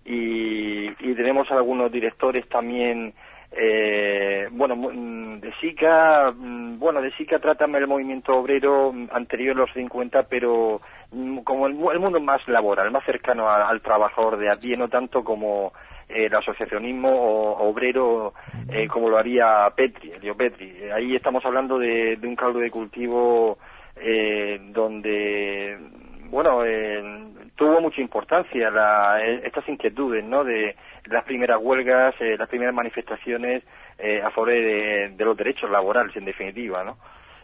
y, 0.05 0.88
y 0.88 1.16
tenemos 1.16 1.51
algunos 1.51 1.91
directores 1.91 2.47
también 2.47 3.14
eh, 3.51 4.47
bueno, 4.51 4.76
mm, 4.76 5.39
de 5.39 5.51
Sica, 5.60 6.32
mm, 6.32 6.78
bueno, 6.78 7.01
de 7.01 7.12
Sica 7.12 7.39
trata 7.39 7.66
el 7.66 7.88
movimiento 7.88 8.38
obrero 8.38 8.93
mm, 8.93 9.07
anterior 9.12 9.55
a 9.55 9.62
los 9.62 9.74
50, 9.74 10.24
pero 10.24 10.82
como 11.43 11.68
el, 11.68 11.74
el 11.93 11.99
mundo 11.99 12.20
más 12.20 12.47
laboral, 12.47 12.91
más 12.91 13.03
cercano 13.05 13.49
al 13.49 13.82
trabajador 13.82 14.38
de 14.38 14.49
a 14.49 14.55
pie, 14.60 14.78
no 14.78 14.88
tanto 14.89 15.24
como 15.24 15.74
eh, 16.07 16.26
el 16.26 16.36
asociacionismo 16.36 17.10
o- 17.10 17.68
obrero, 17.70 18.34
eh, 18.72 18.88
como 18.88 19.10
lo 19.10 19.18
haría 19.18 19.68
Petri, 19.76 20.12
Elio 20.12 20.36
Petri. 20.38 20.89
Ahí 20.91 21.16
estamos 21.16 21.43
hablando 21.45 21.80
de, 21.80 22.16
de 22.18 22.28
un 22.28 22.36
caldo 22.36 22.60
de 22.60 22.70
cultivo 22.70 23.57
eh, 23.95 24.60
donde, 24.72 25.78
bueno, 26.30 26.64
eh, 26.66 27.03
tuvo 27.55 27.82
mucha 27.82 28.01
importancia 28.01 28.70
la- 28.70 29.20
estas 29.24 29.68
inquietudes, 29.68 30.24
¿no? 30.24 30.43
De 30.43 30.76
las 31.05 31.24
primeras 31.24 31.60
huelgas, 31.62 32.14
las 32.20 32.47
primeras 32.49 32.74
manifestaciones 32.76 33.64
a 34.24 34.30
favor 34.30 34.49
de, 34.49 35.10
de 35.18 35.26
los 35.26 35.36
derechos 35.36 35.70
laborales, 35.70 36.16
en 36.16 36.24
definitiva, 36.26 36.84
¿no? 36.84 36.97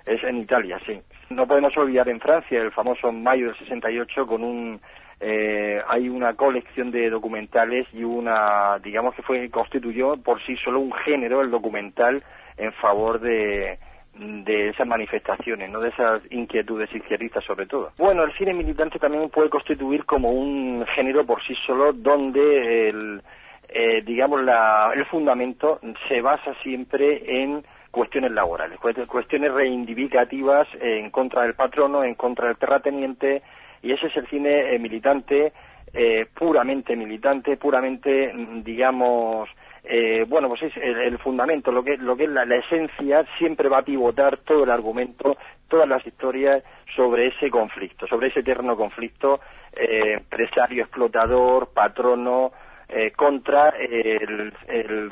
Es 0.06 0.24
en 0.24 0.38
Italia, 0.38 0.80
sí. 0.86 1.00
No 1.30 1.48
podemos 1.48 1.76
olvidar 1.78 2.08
en 2.10 2.20
Francia 2.20 2.62
el 2.62 2.72
famoso 2.72 3.12
mayo 3.12 3.48
del 3.48 3.58
68 3.58 4.28
con 4.28 4.44
un 4.44 4.80
eh, 5.20 5.82
hay 5.88 6.10
una 6.10 6.34
colección 6.34 6.92
de 6.92 7.10
documentales 7.10 7.88
y 7.94 8.04
una, 8.04 8.78
digamos 8.80 9.16
que 9.16 9.22
fue 9.22 9.50
constituyó 9.50 10.18
por 10.18 10.42
sí 10.46 10.56
solo 10.58 10.82
un 10.82 10.92
género, 10.92 11.42
el 11.42 11.50
documental, 11.50 12.22
en 12.58 12.74
favor 12.74 13.20
de, 13.22 13.80
de 14.14 14.70
esas 14.70 14.86
manifestaciones, 14.86 15.70
no 15.70 15.80
de 15.80 15.90
esas 15.90 16.22
inquietudes 16.32 16.94
izquierdistas 16.94 17.44
sobre 17.46 17.66
todo. 17.66 17.92
Bueno, 17.98 18.24
el 18.24 18.34
cine 18.34 18.54
militante 18.54 19.00
también 19.00 19.30
puede 19.30 19.50
constituir 19.50 20.06
como 20.06 20.32
un 20.32 20.86
género 20.88 21.26
por 21.26 21.42
sí 21.44 21.56
solo 21.66 21.94
donde 21.94 22.90
el, 22.90 23.22
eh, 23.70 24.02
digamos 24.02 24.44
la, 24.44 24.92
el 24.94 25.06
fundamento 25.06 25.80
se 26.08 26.22
basa 26.22 26.54
siempre 26.62 27.42
en 27.42 27.64
cuestiones 27.96 28.32
laborales, 28.32 28.78
cuest- 28.78 29.08
cuestiones 29.08 29.54
reivindicativas 29.54 30.68
en 30.82 31.10
contra 31.12 31.44
del 31.44 31.54
patrono, 31.54 32.04
en 32.04 32.16
contra 32.16 32.48
del 32.48 32.58
terrateniente, 32.58 33.42
y 33.82 33.94
ese 33.94 34.08
es 34.08 34.18
el 34.18 34.28
cine 34.28 34.76
eh, 34.76 34.80
militante, 34.80 35.54
eh, 35.94 36.26
puramente 36.34 36.94
militante, 36.98 37.56
puramente, 37.56 38.34
mm, 38.34 38.64
digamos, 38.64 39.48
eh, 39.86 40.26
bueno, 40.28 40.50
pues 40.50 40.64
es 40.64 40.74
el, 40.76 41.18
fundamento, 41.20 41.72
lo 41.72 41.86
que, 41.86 41.96
lo 41.96 42.18
que 42.18 42.26
es 42.26 42.30
la, 42.30 42.44
la 42.44 42.58
esencia, 42.58 43.26
siempre 43.38 43.70
va 43.70 43.78
a 43.78 43.84
pivotar 43.84 44.40
todo 44.40 44.66
el 44.66 44.72
argumento, 44.72 45.38
todas 45.70 45.88
las 45.88 46.06
historias 46.06 46.64
sobre 46.98 47.28
ese 47.28 47.50
conflicto, 47.50 48.08
sobre 48.08 48.28
ese 48.28 48.42
eterno 48.42 48.76
conflicto 48.76 49.40
eh, 49.72 50.16
empresario, 50.18 50.84
explotador, 50.84 51.70
patrono, 51.74 52.52
eh, 52.90 53.12
contra 53.12 53.70
el, 53.70 54.54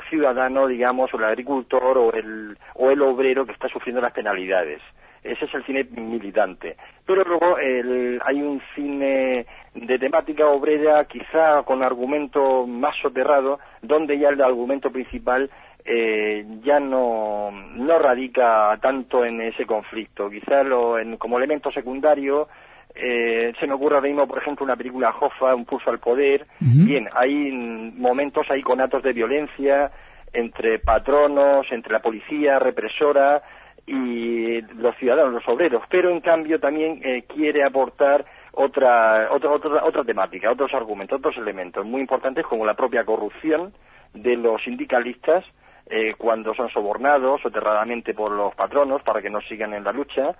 ciudadano, 0.08 0.66
digamos, 0.66 1.12
o 1.12 1.16
el 1.18 1.24
agricultor 1.24 1.98
o 1.98 2.12
el, 2.12 2.56
o 2.74 2.90
el 2.90 3.02
obrero 3.02 3.44
que 3.46 3.52
está 3.52 3.68
sufriendo 3.68 4.00
las 4.00 4.12
penalidades. 4.12 4.80
Ese 5.22 5.46
es 5.46 5.54
el 5.54 5.64
cine 5.64 5.84
militante. 5.90 6.76
Pero 7.06 7.24
luego 7.24 7.56
el- 7.58 8.20
hay 8.24 8.42
un 8.42 8.60
cine 8.74 9.46
de 9.74 9.98
temática 9.98 10.46
obrera, 10.46 11.04
quizá 11.06 11.62
con 11.64 11.82
argumento 11.82 12.66
más 12.66 12.94
soterrado, 13.00 13.58
donde 13.80 14.18
ya 14.18 14.28
el 14.28 14.40
argumento 14.42 14.90
principal 14.90 15.50
eh, 15.86 16.44
ya 16.62 16.80
no, 16.80 17.50
no 17.50 17.98
radica 17.98 18.78
tanto 18.80 19.24
en 19.24 19.40
ese 19.40 19.66
conflicto. 19.66 20.30
Quizá 20.30 20.62
lo, 20.62 20.98
en- 20.98 21.16
como 21.16 21.38
elemento 21.38 21.70
secundario 21.70 22.48
eh, 22.94 23.52
se 23.58 23.66
me 23.66 23.74
ocurre 23.74 23.96
ahora 23.96 24.08
mismo, 24.08 24.26
por 24.26 24.38
ejemplo, 24.38 24.64
una 24.64 24.76
película 24.76 25.14
Hoffa, 25.18 25.54
Un 25.54 25.64
pulso 25.64 25.90
al 25.90 25.98
poder. 25.98 26.46
Bien, 26.60 27.08
hay 27.12 27.50
momentos, 27.96 28.46
hay 28.50 28.62
conatos 28.62 29.02
de 29.02 29.12
violencia 29.12 29.90
entre 30.32 30.78
patronos, 30.78 31.66
entre 31.70 31.92
la 31.92 32.00
policía 32.00 32.58
represora 32.58 33.42
y 33.86 34.60
los 34.62 34.96
ciudadanos, 34.96 35.34
los 35.34 35.48
obreros, 35.48 35.82
pero 35.88 36.10
en 36.10 36.20
cambio 36.20 36.58
también 36.58 37.00
eh, 37.04 37.24
quiere 37.28 37.64
aportar 37.64 38.24
otra, 38.52 39.28
otra, 39.30 39.50
otra, 39.50 39.84
otra 39.84 40.04
temática, 40.04 40.50
otros 40.50 40.72
argumentos, 40.72 41.18
otros 41.18 41.36
elementos 41.36 41.84
muy 41.84 42.00
importantes 42.00 42.46
como 42.46 42.64
la 42.64 42.74
propia 42.74 43.04
corrupción 43.04 43.72
de 44.14 44.36
los 44.36 44.62
sindicalistas 44.62 45.44
eh, 45.86 46.14
cuando 46.16 46.54
son 46.54 46.70
sobornados 46.70 47.42
soterradamente 47.42 48.14
por 48.14 48.30
los 48.30 48.54
patronos 48.54 49.02
para 49.02 49.20
que 49.20 49.28
no 49.28 49.40
sigan 49.42 49.74
en 49.74 49.84
la 49.84 49.92
lucha, 49.92 50.34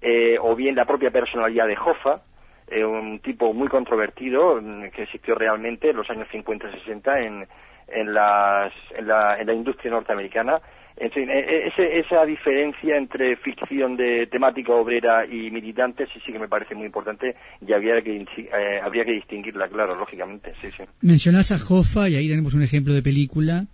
eh, 0.00 0.36
o 0.40 0.54
bien 0.54 0.74
la 0.74 0.84
propia 0.84 1.10
personalidad 1.10 1.66
de 1.66 1.76
Hoffa, 1.76 2.22
eh, 2.68 2.84
un 2.84 3.20
tipo 3.20 3.52
muy 3.54 3.68
controvertido 3.68 4.60
mm, 4.60 4.90
que 4.90 5.02
existió 5.04 5.34
realmente 5.34 5.90
en 5.90 5.96
los 5.96 6.08
años 6.10 6.28
50 6.30 6.68
y 6.68 6.78
60 6.80 7.20
en, 7.20 7.46
en, 7.88 8.14
las, 8.14 8.72
en, 8.96 9.06
la, 9.08 9.38
industria 9.54 9.90
norteamericana. 9.90 10.60
En 11.00 11.10
fin, 11.12 11.30
e- 11.30 11.38
e- 11.38 11.68
ese- 11.68 11.98
esa 12.00 12.24
diferencia 12.26 12.96
entre 12.96 13.36
ficción 13.36 13.96
de 13.96 14.26
temática 14.26 14.72
obrera 14.72 15.24
y 15.24 15.48
militante 15.50 16.06
sí 16.12 16.20
sí 16.26 16.32
que 16.32 16.40
me 16.40 16.48
parece 16.48 16.74
muy 16.74 16.86
importante 16.86 17.36
y 17.66 17.72
habría 17.72 18.02
que, 18.02 18.16
eh, 18.16 18.80
habría 18.82 19.04
que 19.04 19.12
distinguirla, 19.12 19.68
claro, 19.68 19.94
lógicamente, 19.94 20.52
sí, 20.60 20.68
sí. 20.76 20.82
Mencionás 21.00 21.52
a 21.52 21.54
Hoffa 21.72 22.08
y 22.08 22.16
ahí 22.16 22.28
tenemos 22.28 22.52
un 22.54 22.62
ejemplo 22.62 22.92
de 22.94 23.02
película 23.02 23.66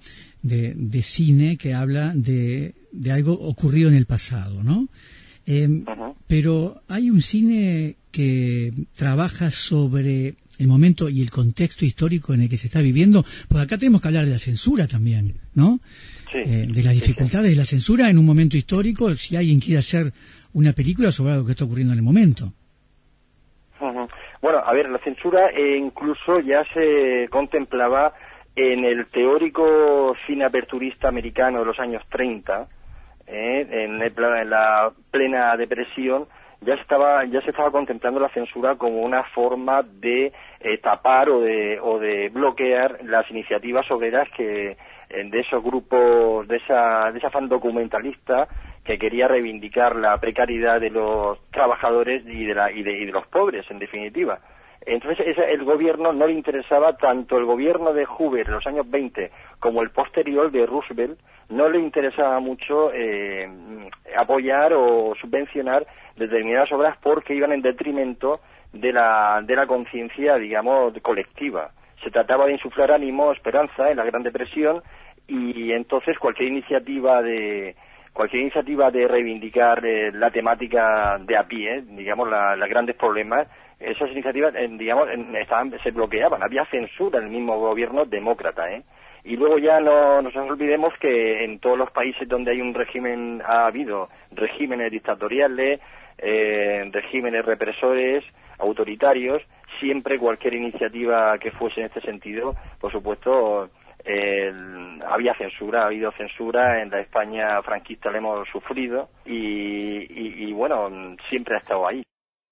de, 0.42 0.74
de 0.76 1.02
cine 1.02 1.56
que 1.56 1.72
habla 1.72 2.12
de, 2.14 2.74
de 2.92 3.10
algo 3.10 3.32
ocurrido 3.32 3.88
en 3.88 3.96
el 3.96 4.04
pasado, 4.06 4.62
¿no? 4.62 4.88
Eh. 5.46 5.68
Pero 6.26 6.80
hay 6.88 7.10
un 7.10 7.20
cine 7.20 7.96
que 8.10 8.72
trabaja 8.96 9.50
sobre 9.50 10.34
el 10.58 10.68
momento 10.68 11.08
y 11.08 11.20
el 11.20 11.30
contexto 11.30 11.84
histórico 11.84 12.32
en 12.32 12.42
el 12.42 12.48
que 12.48 12.56
se 12.56 12.68
está 12.68 12.80
viviendo, 12.80 13.24
porque 13.48 13.64
acá 13.64 13.78
tenemos 13.78 14.00
que 14.00 14.08
hablar 14.08 14.24
de 14.24 14.30
la 14.30 14.38
censura 14.38 14.86
también, 14.86 15.34
¿no? 15.54 15.80
Sí. 16.30 16.38
Eh, 16.38 16.66
de 16.68 16.82
las 16.82 16.94
dificultades 16.94 17.50
de 17.50 17.56
la 17.56 17.64
censura 17.64 18.08
en 18.08 18.18
un 18.18 18.24
momento 18.24 18.56
histórico, 18.56 19.14
si 19.14 19.36
alguien 19.36 19.60
quiere 19.60 19.78
hacer 19.78 20.12
una 20.52 20.72
película 20.72 21.10
sobre 21.10 21.32
algo 21.32 21.46
que 21.46 21.52
está 21.52 21.64
ocurriendo 21.64 21.92
en 21.92 21.98
el 21.98 22.04
momento. 22.04 22.52
Bueno, 24.44 24.58
a 24.62 24.72
ver, 24.74 24.90
la 24.90 24.98
censura 24.98 25.48
eh, 25.48 25.78
incluso 25.78 26.38
ya 26.40 26.64
se 26.74 27.28
contemplaba 27.30 28.12
en 28.54 28.84
el 28.84 29.06
teórico 29.06 30.14
cine 30.26 30.44
aperturista 30.44 31.08
americano 31.08 31.60
de 31.60 31.64
los 31.64 31.80
años 31.80 32.02
30, 32.10 32.68
eh, 33.26 33.66
en, 33.70 34.14
pla- 34.14 34.42
en 34.42 34.50
la 34.50 34.92
plena 35.10 35.56
depresión, 35.56 36.26
ya 36.60 36.74
estaba 36.74 37.24
ya 37.24 37.40
se 37.42 37.50
estaba 37.50 37.70
contemplando 37.70 38.20
la 38.20 38.28
censura 38.30 38.76
como 38.76 39.02
una 39.02 39.22
forma 39.24 39.82
de 39.82 40.32
eh, 40.60 40.78
tapar 40.78 41.28
o 41.28 41.40
de, 41.40 41.78
o 41.80 41.98
de 41.98 42.30
bloquear 42.30 42.98
las 43.04 43.30
iniciativas 43.30 43.90
obreras 43.90 44.28
que 44.36 44.70
eh, 45.10 45.24
de 45.30 45.40
esos 45.40 45.62
grupos 45.62 46.48
de 46.48 46.56
esa 46.56 47.12
de 47.12 47.18
ese 47.18 47.26
afán 47.26 47.48
documentalista 47.48 48.48
que 48.84 48.98
quería 48.98 49.28
reivindicar 49.28 49.94
la 49.96 50.18
precariedad 50.18 50.80
de 50.80 50.90
los 50.90 51.38
trabajadores 51.50 52.22
y 52.26 52.44
de, 52.46 52.54
la, 52.54 52.70
y 52.72 52.82
de, 52.82 52.92
y 52.98 53.06
de 53.06 53.12
los 53.12 53.26
pobres 53.26 53.70
en 53.70 53.78
definitiva 53.78 54.38
entonces 54.86 55.26
ese- 55.26 55.52
el 55.52 55.64
gobierno 55.64 56.12
no 56.12 56.26
le 56.26 56.32
interesaba 56.32 56.96
tanto 56.96 57.36
el 57.38 57.44
gobierno 57.44 57.92
de 57.92 58.04
Hoover 58.06 58.46
en 58.46 58.52
los 58.54 58.66
años 58.66 58.88
20 58.90 59.30
como 59.60 59.82
el 59.82 59.90
posterior 59.90 60.50
de 60.50 60.66
Roosevelt 60.66 61.18
no 61.50 61.68
le 61.68 61.78
interesaba 61.78 62.40
mucho 62.40 62.90
eh, 62.92 63.48
apoyar 64.16 64.72
o 64.74 65.14
subvencionar 65.20 65.86
determinadas 66.16 66.70
obras 66.72 66.96
porque 67.02 67.34
iban 67.34 67.52
en 67.52 67.62
detrimento 67.62 68.40
de 68.72 68.92
la, 68.92 69.40
de 69.44 69.54
la 69.54 69.66
conciencia, 69.66 70.36
digamos, 70.36 70.92
colectiva. 71.02 71.70
Se 72.02 72.10
trataba 72.10 72.46
de 72.46 72.52
insuflar 72.52 72.90
ánimo, 72.92 73.32
esperanza 73.32 73.90
en 73.90 73.96
la 73.98 74.04
Gran 74.04 74.22
Depresión 74.22 74.82
y 75.28 75.72
entonces 75.72 76.18
cualquier 76.18 76.48
iniciativa 76.50 77.22
de 77.22 77.76
cualquier 78.12 78.42
iniciativa 78.42 78.90
de 78.92 79.08
reivindicar 79.08 79.84
eh, 79.84 80.12
la 80.12 80.30
temática 80.30 81.18
de 81.20 81.36
a 81.36 81.44
pie, 81.44 81.82
digamos, 81.88 82.28
los 82.28 82.68
grandes 82.68 82.94
problemas, 82.96 83.48
esas 83.80 84.10
iniciativas, 84.10 84.54
eh, 84.54 84.68
digamos, 84.70 85.08
en- 85.10 85.34
estaban, 85.36 85.72
se 85.82 85.90
bloqueaban. 85.90 86.42
Había 86.42 86.64
censura 86.66 87.18
en 87.18 87.24
el 87.26 87.30
mismo 87.30 87.58
gobierno 87.58 88.04
demócrata, 88.04 88.70
¿eh? 88.72 88.82
Y 89.24 89.36
luego 89.36 89.58
ya 89.58 89.80
no 89.80 90.20
nos 90.20 90.36
olvidemos 90.36 90.92
que 91.00 91.44
en 91.44 91.58
todos 91.58 91.78
los 91.78 91.90
países 91.92 92.28
donde 92.28 92.50
hay 92.52 92.60
un 92.60 92.74
régimen, 92.74 93.42
ha 93.46 93.66
habido 93.66 94.08
regímenes 94.32 94.90
dictatoriales, 94.92 95.80
eh, 96.18 96.88
regímenes 96.92 97.44
represores, 97.44 98.22
autoritarios, 98.58 99.42
siempre 99.80 100.18
cualquier 100.18 100.54
iniciativa 100.54 101.38
que 101.38 101.50
fuese 101.52 101.80
en 101.80 101.86
este 101.86 102.00
sentido, 102.02 102.54
por 102.78 102.92
supuesto, 102.92 103.70
eh, 104.04 104.52
había 105.08 105.34
censura, 105.34 105.82
ha 105.82 105.86
habido 105.86 106.12
censura, 106.12 106.82
en 106.82 106.90
la 106.90 107.00
España 107.00 107.60
franquista 107.62 108.10
la 108.10 108.18
hemos 108.18 108.46
sufrido 108.50 109.08
y, 109.24 110.00
y- 110.00 110.44
y, 110.48 110.52
bueno, 110.52 111.16
siempre 111.28 111.54
ha 111.54 111.58
estado 111.58 111.88
ahí. 111.88 112.02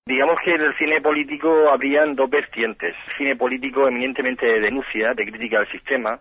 Digamos 0.05 0.37
que 0.43 0.53
en 0.53 0.61
el 0.61 0.75
cine 0.75 0.99
político 0.99 1.69
habrían 1.69 2.13
dos 2.15 2.29
vertientes. 2.29 2.93
Cine 3.17 3.37
político 3.37 3.87
eminentemente 3.87 4.45
de 4.45 4.59
denuncia, 4.59 5.13
de 5.13 5.25
crítica 5.25 5.59
al 5.59 5.67
sistema. 5.71 6.19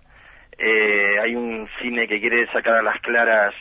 Eh, 0.56 1.16
hay 1.20 1.34
un 1.34 1.66
cine 1.80 2.06
que 2.06 2.20
quiere 2.20 2.46
sacar 2.52 2.74
a 2.74 2.82
las 2.82 3.00
claras 3.00 3.52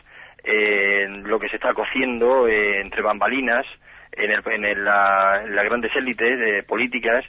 eh, 0.43 1.07
lo 1.23 1.39
que 1.39 1.49
se 1.49 1.55
está 1.55 1.73
cociendo 1.73 2.47
eh, 2.47 2.81
entre 2.81 3.01
bambalinas 3.01 3.65
en, 4.11 4.29
el, 4.31 4.41
en, 4.45 4.65
el- 4.65 4.85
la- 4.85 5.41
en 5.43 5.55
las 5.55 5.65
grandes 5.65 5.95
élites 5.95 6.63
políticas. 6.65 7.25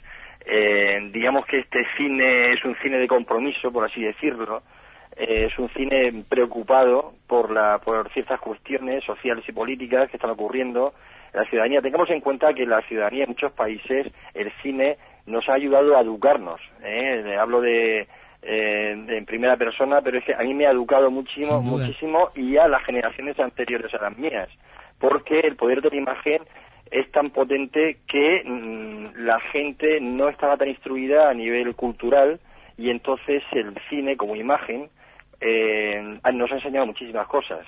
Digamos 1.13 1.45
que 1.45 1.59
este 1.59 1.87
cine 1.97 2.51
es 2.53 2.63
un 2.65 2.75
cine 2.83 2.97
de 2.99 3.07
compromiso, 3.07 3.71
por 3.71 3.85
así 3.85 4.03
decirlo. 4.03 4.61
Es 5.15 5.57
un 5.57 5.69
cine 5.69 6.23
preocupado 6.29 7.13
por, 7.27 7.49
la, 7.49 7.79
por 7.79 8.11
ciertas 8.11 8.39
cuestiones 8.41 9.03
sociales 9.05 9.45
y 9.47 9.51
políticas 9.53 10.09
que 10.11 10.17
están 10.17 10.31
ocurriendo 10.31 10.87
en 10.89 11.22
la 11.33 11.45
ciudadanía. 11.45 11.81
Tengamos 11.81 12.09
en 12.09 12.21
cuenta 12.21 12.53
que 12.53 12.65
la 12.65 12.81
ciudadanía 12.81 13.23
en 13.23 13.29
muchos 13.29 13.51
países, 13.51 14.11
el 14.33 14.51
cine 14.61 14.97
nos 15.25 15.47
ha 15.49 15.53
ayudado 15.53 15.97
a 15.97 16.01
educarnos. 16.01 16.61
¿eh? 16.83 17.35
Hablo 17.39 17.61
de, 17.61 18.07
eh, 18.41 19.05
en 19.07 19.25
primera 19.25 19.57
persona, 19.57 20.01
pero 20.01 20.17
es 20.17 20.25
que 20.25 20.33
a 20.33 20.39
mí 20.39 20.53
me 20.53 20.67
ha 20.67 20.71
educado 20.71 21.09
muchísimo, 21.09 21.61
muchísimo 21.61 22.27
y 22.35 22.57
a 22.57 22.67
las 22.67 22.83
generaciones 22.83 23.39
anteriores 23.39 23.93
a 23.93 24.01
las 24.01 24.17
mías, 24.17 24.49
porque 24.99 25.39
el 25.39 25.55
poder 25.55 25.81
de 25.81 25.89
la 25.89 25.95
imagen 25.95 26.41
es 26.91 27.09
tan 27.11 27.31
potente 27.31 27.97
que 28.07 28.43
mm, 28.45 29.23
la 29.25 29.39
gente 29.39 29.99
no 29.99 30.29
estaba 30.29 30.57
tan 30.57 30.69
instruida 30.69 31.29
a 31.29 31.33
nivel 31.33 31.73
cultural 31.75 32.39
y 32.77 32.89
entonces 32.89 33.43
el 33.53 33.73
cine 33.89 34.17
como 34.17 34.35
imagen 34.35 34.89
eh, 35.39 36.19
nos 36.33 36.51
ha 36.51 36.55
enseñado 36.55 36.85
muchísimas 36.85 37.27
cosas 37.27 37.65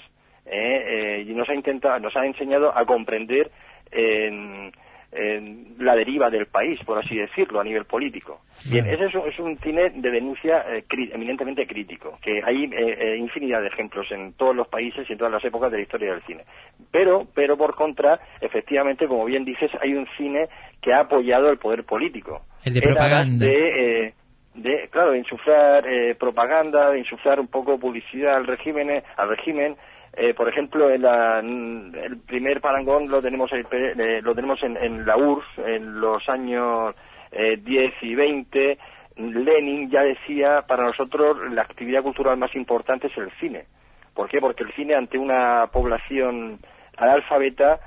y 1.26 1.34
nos 1.34 1.50
ha 1.50 1.54
intentado 1.56 2.00
nos 2.00 2.16
ha 2.16 2.26
enseñado 2.26 2.76
a 2.78 2.86
comprender 2.86 3.52
eh, 3.92 4.72
eh, 5.12 5.66
la 5.80 5.96
deriva 5.96 6.30
del 6.30 6.48
país, 6.48 6.84
por 6.84 6.98
así 6.98 7.16
decirlo, 7.16 7.62
a 7.62 7.64
nivel 7.64 7.86
político. 7.86 8.42
Bien, 8.70 8.86
ese 8.86 9.06
es, 9.06 9.16
un- 9.16 9.28
es 9.30 9.40
un 9.40 9.58
cine 9.60 9.90
de 9.92 10.12
denuncia 10.12 10.66
eh, 10.68 10.84
cri- 10.90 11.10
eminentemente 11.14 11.66
crítico, 11.66 12.18
que 12.22 12.42
hay 12.44 12.66
eh, 12.66 12.70
eh, 13.00 13.18
infinidad 13.18 13.62
de 13.62 13.68
ejemplos 13.68 14.12
en 14.12 14.34
todos 14.34 14.54
los 14.56 14.68
países 14.68 15.10
y 15.10 15.14
en 15.14 15.18
todas 15.18 15.32
las 15.32 15.46
épocas 15.46 15.72
de 15.72 15.78
la 15.78 15.84
historia 15.84 16.12
del 16.12 16.22
cine. 16.24 16.44
Pero, 16.92 17.28
pero 17.34 17.56
por 17.56 17.76
contra, 17.76 18.20
efectivamente, 18.42 19.08
como 19.08 19.24
bien 19.24 19.46
dices, 19.46 19.72
hay 19.82 19.94
un 19.94 20.06
cine 20.18 20.50
que 20.82 20.92
ha 20.94 21.02
apoyado 21.02 21.50
el 21.50 21.60
poder 21.60 21.86
político. 21.86 22.42
El 22.66 22.74
de 22.74 22.82
propaganda. 22.82 23.46
De, 23.46 24.08
eh, 24.08 24.14
de, 24.56 24.90
claro, 24.90 25.12
de 25.12 25.20
insuflar 25.20 25.88
eh, 25.88 26.16
propaganda, 26.16 26.90
de 26.92 27.00
insuflar 27.00 27.40
un 27.40 27.48
poco 27.48 27.78
publicidad 27.80 28.36
al 28.36 28.48
régimen, 28.48 29.02
al 29.16 29.30
régimen. 29.30 29.76
Eh, 30.18 30.34
por 30.34 30.48
ejemplo, 30.48 30.90
en 30.90 31.02
la- 31.02 31.40
el 31.40 32.18
primer 32.26 32.62
parangón 32.62 33.10
lo 33.10 33.22
tenemos, 33.22 33.52
en, 33.52 33.66
eh, 33.72 34.22
lo 34.22 34.34
tenemos 34.34 34.62
en, 34.64 34.78
en 34.78 35.06
la 35.06 35.18
URSS 35.18 35.58
en 35.66 36.00
los 36.00 36.28
años 36.30 36.96
eh, 37.32 37.58
10 37.62 37.94
y 38.02 38.16
20. 38.16 38.78
Lenin 39.18 39.90
ya 39.90 40.04
decía, 40.04 40.62
para 40.68 40.84
nosotros 40.84 41.38
la 41.52 41.64
actividad 41.64 42.02
cultural 42.04 42.38
más 42.38 42.56
importante 42.56 43.08
es 43.08 43.18
el 43.18 43.30
cine. 43.40 43.66
¿Por 44.14 44.30
qué? 44.30 44.40
Porque 44.40 44.64
el 44.64 44.72
cine 44.74 44.96
ante 44.96 45.18
una 45.18 45.68
población 45.72 46.60
analfabeta 46.98 47.80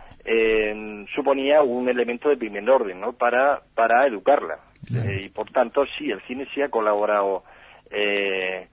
suponía 1.15 1.63
un 1.63 1.89
elemento 1.89 2.29
de 2.29 2.37
primer 2.37 2.69
orden, 2.69 3.01
¿no? 3.01 3.13
Para, 3.15 3.61
para 3.75 4.07
educarla. 4.07 4.59
Eh, 4.95 5.23
y 5.25 5.29
por 5.31 5.51
tanto, 5.51 5.85
sí, 5.97 6.11
el 6.11 6.21
cine 6.23 6.47
sí 6.55 6.61
ha 6.63 6.69
colaborado, 6.69 7.45
eh, 7.91 8.67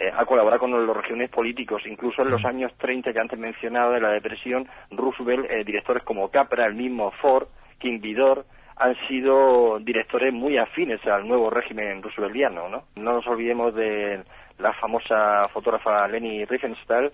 eh, 0.00 0.10
ha 0.16 0.24
colaborado 0.24 0.60
con 0.60 0.86
los 0.86 0.96
regímenes 0.96 1.28
políticos. 1.28 1.82
Incluso 1.84 2.22
en 2.22 2.30
los 2.30 2.42
años 2.46 2.72
30 2.78 3.12
que 3.12 3.20
antes 3.20 3.38
mencionado 3.38 3.92
de 3.92 4.00
la 4.00 4.08
depresión, 4.08 4.66
Roosevelt, 4.90 5.44
eh, 5.50 5.62
directores 5.62 6.02
como 6.04 6.30
Capra, 6.30 6.64
el 6.64 6.74
mismo 6.74 7.10
Ford, 7.10 7.46
King 7.78 8.00
Vidor, 8.00 8.46
han 8.76 8.96
sido 9.06 9.78
directores 9.78 10.32
muy 10.32 10.56
afines 10.56 11.06
al 11.06 11.28
nuevo 11.28 11.50
régimen 11.50 12.02
rooseveltiano, 12.02 12.70
¿no? 12.70 12.84
No 12.96 13.12
nos 13.12 13.26
olvidemos 13.26 13.74
de 13.74 14.22
la 14.58 14.72
famosa 14.72 15.46
fotógrafa 15.48 16.08
Leni 16.08 16.46
Riefenstahl, 16.46 17.12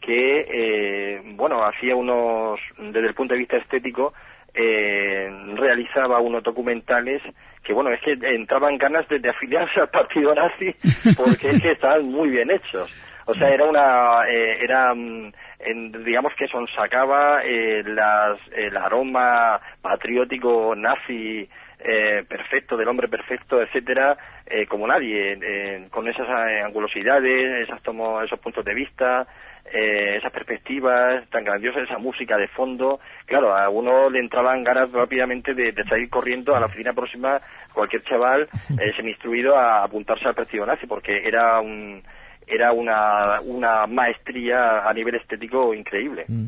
que, 0.00 0.46
eh, 0.48 1.22
bueno, 1.34 1.62
hacía 1.62 1.94
unos, 1.94 2.58
desde 2.78 3.08
el 3.08 3.14
punto 3.14 3.34
de 3.34 3.40
vista 3.40 3.58
estético, 3.58 4.14
eh, 4.54 5.28
realizaba 5.56 6.20
unos 6.20 6.42
documentales 6.42 7.22
que, 7.62 7.72
bueno, 7.72 7.90
es 7.90 8.00
que 8.00 8.12
entraban 8.12 8.78
ganas 8.78 9.08
de, 9.08 9.28
afiliarse 9.28 9.80
al 9.80 9.88
partido 9.88 10.34
nazi 10.34 10.74
porque 11.16 11.50
es 11.50 11.62
que 11.62 11.72
estaban 11.72 12.04
muy 12.04 12.28
bien 12.30 12.50
hechos. 12.50 12.90
O 13.26 13.34
sea, 13.34 13.48
era 13.48 13.64
una, 13.64 14.28
eh, 14.28 14.58
era, 14.62 14.94
mm, 14.94 15.32
en- 15.60 16.04
digamos 16.04 16.34
que 16.34 16.46
sonsacaba 16.46 17.42
eh, 17.42 17.82
las, 17.86 18.38
el 18.54 18.76
aroma 18.76 19.58
patriótico 19.80 20.74
nazi 20.76 21.48
eh, 21.78 22.22
perfecto, 22.28 22.76
del 22.76 22.88
hombre 22.88 23.08
perfecto, 23.08 23.60
etcétera, 23.60 24.16
eh, 24.46 24.66
como 24.66 24.86
nadie, 24.86 25.86
con 25.90 26.06
esas 26.08 26.26
eh, 26.28 26.60
angulosidades, 26.62 27.66
esas 27.66 27.82
tomo, 27.82 28.20
esos 28.22 28.38
puntos 28.40 28.64
de 28.64 28.74
vista, 28.74 29.26
eh, 29.72 30.16
esas 30.18 30.30
perspectivas 30.30 31.28
tan 31.30 31.44
grandiosas, 31.44 31.84
esa 31.84 31.98
música 31.98 32.36
de 32.36 32.48
fondo. 32.48 33.00
Claro, 33.26 33.56
a 33.56 33.68
uno 33.68 34.10
le 34.10 34.20
entraban 34.20 34.62
ganas 34.62 34.92
rápidamente 34.92 35.54
de, 35.54 35.72
de 35.72 35.84
salir 35.84 36.08
corriendo 36.10 36.54
a 36.54 36.60
la 36.60 36.66
oficina 36.66 36.92
próxima, 36.92 37.40
cualquier 37.72 38.02
chaval 38.04 38.48
eh, 38.78 38.92
semi-instruido 38.96 39.56
a 39.56 39.84
apuntarse 39.84 40.26
al 40.28 40.34
partido 40.34 40.66
nazi, 40.66 40.86
porque 40.86 41.26
era 41.26 41.60
un 41.60 42.02
era 42.46 42.72
una, 42.72 43.40
una 43.40 43.86
maestría 43.86 44.86
a 44.86 44.92
nivel 44.92 45.14
estético 45.14 45.72
increíble. 45.72 46.24
Mm. 46.28 46.46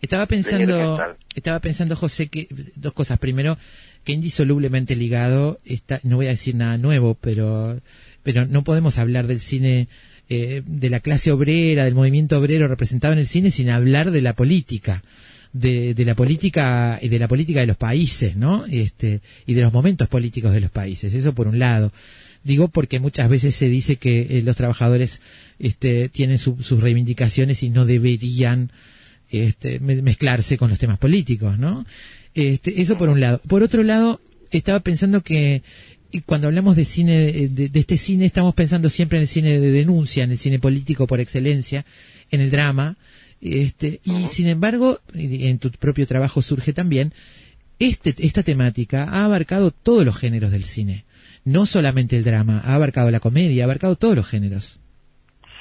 Estaba 0.00 0.24
pensando, 0.24 1.16
estaba 1.34 1.60
pensando, 1.60 1.96
José, 1.96 2.28
que 2.28 2.48
dos 2.76 2.94
cosas. 2.94 3.18
Primero, 3.18 3.58
que 4.04 4.12
indisolublemente 4.12 4.96
ligado 4.96 5.58
está, 5.64 6.00
no 6.02 6.16
voy 6.16 6.26
a 6.26 6.30
decir 6.30 6.54
nada 6.54 6.78
nuevo, 6.78 7.14
pero, 7.20 7.78
pero 8.22 8.46
no 8.46 8.64
podemos 8.64 8.98
hablar 8.98 9.26
del 9.26 9.40
cine 9.40 9.88
eh, 10.28 10.62
de 10.64 10.90
la 10.90 11.00
clase 11.00 11.32
obrera, 11.32 11.84
del 11.84 11.94
movimiento 11.94 12.38
obrero 12.38 12.68
representado 12.68 13.12
en 13.12 13.18
el 13.20 13.26
cine 13.26 13.50
sin 13.50 13.70
hablar 13.70 14.10
de 14.10 14.22
la 14.22 14.34
política. 14.34 15.02
De, 15.52 15.94
la 16.04 16.16
política 16.16 16.98
y 17.00 17.08
de 17.08 17.18
la 17.20 17.28
política 17.28 17.60
de 17.60 17.66
los 17.68 17.76
países, 17.76 18.34
¿no? 18.34 18.64
Este, 18.68 19.20
y 19.46 19.54
de 19.54 19.62
los 19.62 19.72
momentos 19.72 20.08
políticos 20.08 20.52
de 20.52 20.60
los 20.60 20.72
países. 20.72 21.14
Eso 21.14 21.32
por 21.32 21.46
un 21.46 21.60
lado. 21.60 21.92
Digo 22.42 22.66
porque 22.66 22.98
muchas 22.98 23.28
veces 23.28 23.54
se 23.54 23.68
dice 23.68 23.94
que 23.94 24.22
eh, 24.30 24.42
los 24.42 24.56
trabajadores 24.56 25.20
este, 25.60 26.08
tienen 26.08 26.38
su- 26.38 26.60
sus 26.60 26.80
reivindicaciones 26.80 27.62
y 27.62 27.70
no 27.70 27.84
deberían 27.86 28.72
este, 29.30 29.78
me- 29.78 30.02
mezclarse 30.02 30.58
con 30.58 30.70
los 30.70 30.80
temas 30.80 30.98
políticos, 30.98 31.56
¿no? 31.56 31.86
Este, 32.34 32.80
eso 32.82 32.98
por 32.98 33.08
un 33.08 33.20
lado. 33.20 33.40
Por 33.46 33.62
otro 33.62 33.84
lado, 33.84 34.20
estaba 34.50 34.80
pensando 34.80 35.22
que 35.22 35.62
y 36.14 36.22
cuando 36.22 36.46
hablamos 36.46 36.76
de 36.76 36.84
cine, 36.84 37.24
eh, 37.26 37.48
de, 37.48 37.68
de 37.68 37.80
este 37.80 37.96
cine, 37.96 38.24
estamos 38.24 38.54
pensando 38.54 38.88
siempre 38.88 39.18
en 39.18 39.22
el 39.22 39.26
cine 39.26 39.58
de 39.58 39.72
denuncia, 39.72 40.22
en 40.22 40.30
el 40.30 40.38
cine 40.38 40.60
político 40.60 41.08
por 41.08 41.18
excelencia, 41.18 41.84
en 42.30 42.40
el 42.40 42.52
drama, 42.52 42.94
este, 43.42 43.98
y 44.04 44.28
sin 44.28 44.46
embargo, 44.46 45.00
en 45.12 45.58
tu 45.58 45.72
propio 45.72 46.06
trabajo 46.06 46.40
surge 46.40 46.72
también, 46.72 47.12
este, 47.80 48.14
esta 48.24 48.44
temática 48.44 49.08
ha 49.10 49.24
abarcado 49.24 49.72
todos 49.72 50.04
los 50.04 50.16
géneros 50.16 50.52
del 50.52 50.62
cine, 50.62 51.04
no 51.44 51.66
solamente 51.66 52.16
el 52.16 52.22
drama, 52.22 52.60
ha 52.64 52.76
abarcado 52.76 53.10
la 53.10 53.18
comedia, 53.18 53.64
ha 53.64 53.66
abarcado 53.66 53.96
todos 53.96 54.14
los 54.14 54.28
géneros. 54.28 54.78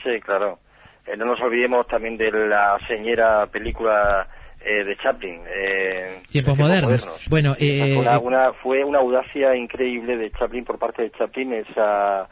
Sí, 0.04 0.20
claro. 0.24 0.60
Eh, 1.08 1.18
no 1.18 1.26
nos 1.26 1.42
olvidemos 1.42 1.88
también 1.88 2.16
de 2.16 2.30
la 2.32 2.78
señera 2.88 3.48
película 3.48 4.28
eh, 4.64 4.84
de 4.84 4.96
Chaplin. 4.98 5.42
eh, 5.48 6.22
Tiempos 6.30 6.58
de 6.58 6.64
modernos. 6.64 7.28
Bueno, 7.30 7.52
Esa 7.60 7.86
eh, 7.86 7.94
fue, 7.94 8.02
una, 8.02 8.20
una- 8.20 8.54
fue 8.54 8.84
una 8.84 9.00
audacia 9.00 9.56
increíble 9.56 10.18
de 10.18 10.32
Chaplin 10.32 10.64
por 10.66 10.80
parte 10.80 11.04
de 11.04 11.12
Chaplin 11.12 11.54
esa, 11.54 12.28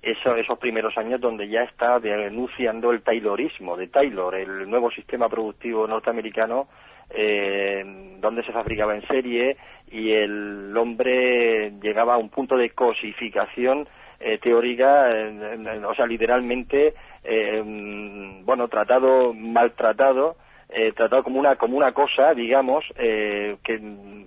eso- 0.00 0.36
esos 0.36 0.58
primeros 0.58 0.96
años 0.96 1.20
donde 1.20 1.48
ya 1.48 1.62
está 1.62 1.98
denunciando 1.98 2.90
el 2.92 3.02
Taylorismo 3.02 3.76
de 3.76 3.88
Taylor, 3.88 4.34
el 4.34 4.68
nuevo 4.70 4.90
sistema 4.90 5.28
productivo 5.28 5.86
norteamericano 5.86 6.68
eh, 7.14 8.16
donde 8.20 8.42
se 8.44 8.52
fabricaba 8.52 8.94
en 8.94 9.06
serie 9.06 9.56
y 9.90 10.12
el 10.12 10.74
hombre 10.76 11.72
llegaba 11.82 12.14
a 12.14 12.18
un 12.18 12.30
punto 12.30 12.56
de 12.56 12.70
cosificación 12.70 13.86
eh, 14.18 14.38
teórica, 14.38 15.10
eh, 15.10 15.82
o 15.86 15.94
sea, 15.94 16.06
literalmente, 16.06 16.94
eh, 17.24 17.62
mm, 17.62 18.44
bueno, 18.46 18.68
tratado, 18.68 19.34
maltratado, 19.34 20.36
eh, 20.74 20.92
tratado 20.92 21.22
como 21.22 21.38
una 21.38 21.56
como 21.56 21.76
una 21.76 21.92
cosa, 21.92 22.34
digamos, 22.34 22.84
eh, 22.96 23.56
que 23.64 23.78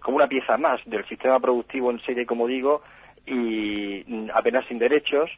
como 0.01 0.17
una 0.17 0.27
pieza 0.27 0.57
más 0.57 0.79
del 0.85 1.05
sistema 1.07 1.39
productivo 1.39 1.91
en 1.91 1.99
serie, 2.01 2.25
como 2.25 2.47
digo, 2.47 2.81
y 3.25 4.03
apenas 4.33 4.65
sin 4.67 4.79
derechos. 4.79 5.29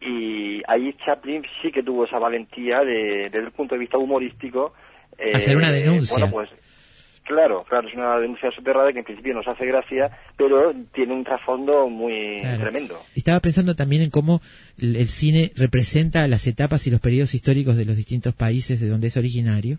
Y 0.00 0.62
ahí 0.68 0.94
Chaplin 1.04 1.42
sí 1.60 1.72
que 1.72 1.82
tuvo 1.82 2.04
esa 2.04 2.18
valentía 2.18 2.80
de, 2.80 3.24
desde 3.30 3.38
el 3.46 3.50
punto 3.52 3.74
de 3.74 3.80
vista 3.80 3.98
humorístico. 3.98 4.72
eh, 5.18 5.32
Hacer 5.34 5.56
una 5.56 5.72
denuncia. 5.72 6.16
Bueno, 6.16 6.30
pues 6.32 6.50
Claro, 7.24 7.62
claro, 7.68 7.86
es 7.86 7.94
una 7.94 8.18
denuncia 8.18 8.50
soterrada 8.52 8.90
que 8.90 9.00
en 9.00 9.04
principio 9.04 9.34
nos 9.34 9.46
hace 9.46 9.66
gracia, 9.66 10.10
pero 10.38 10.72
tiene 10.94 11.12
un 11.12 11.24
trasfondo 11.24 11.86
muy 11.86 12.38
Claro. 12.40 12.62
tremendo. 12.62 12.98
Estaba 13.14 13.38
pensando 13.40 13.74
también 13.76 14.00
en 14.00 14.08
cómo 14.08 14.40
el 14.80 15.08
cine 15.08 15.50
representa 15.54 16.26
las 16.26 16.46
etapas 16.46 16.86
y 16.86 16.90
los 16.90 17.00
periodos 17.00 17.34
históricos 17.34 17.76
de 17.76 17.84
los 17.84 17.96
distintos 17.96 18.34
países 18.34 18.80
de 18.80 18.88
donde 18.88 19.08
es 19.08 19.16
originario. 19.18 19.76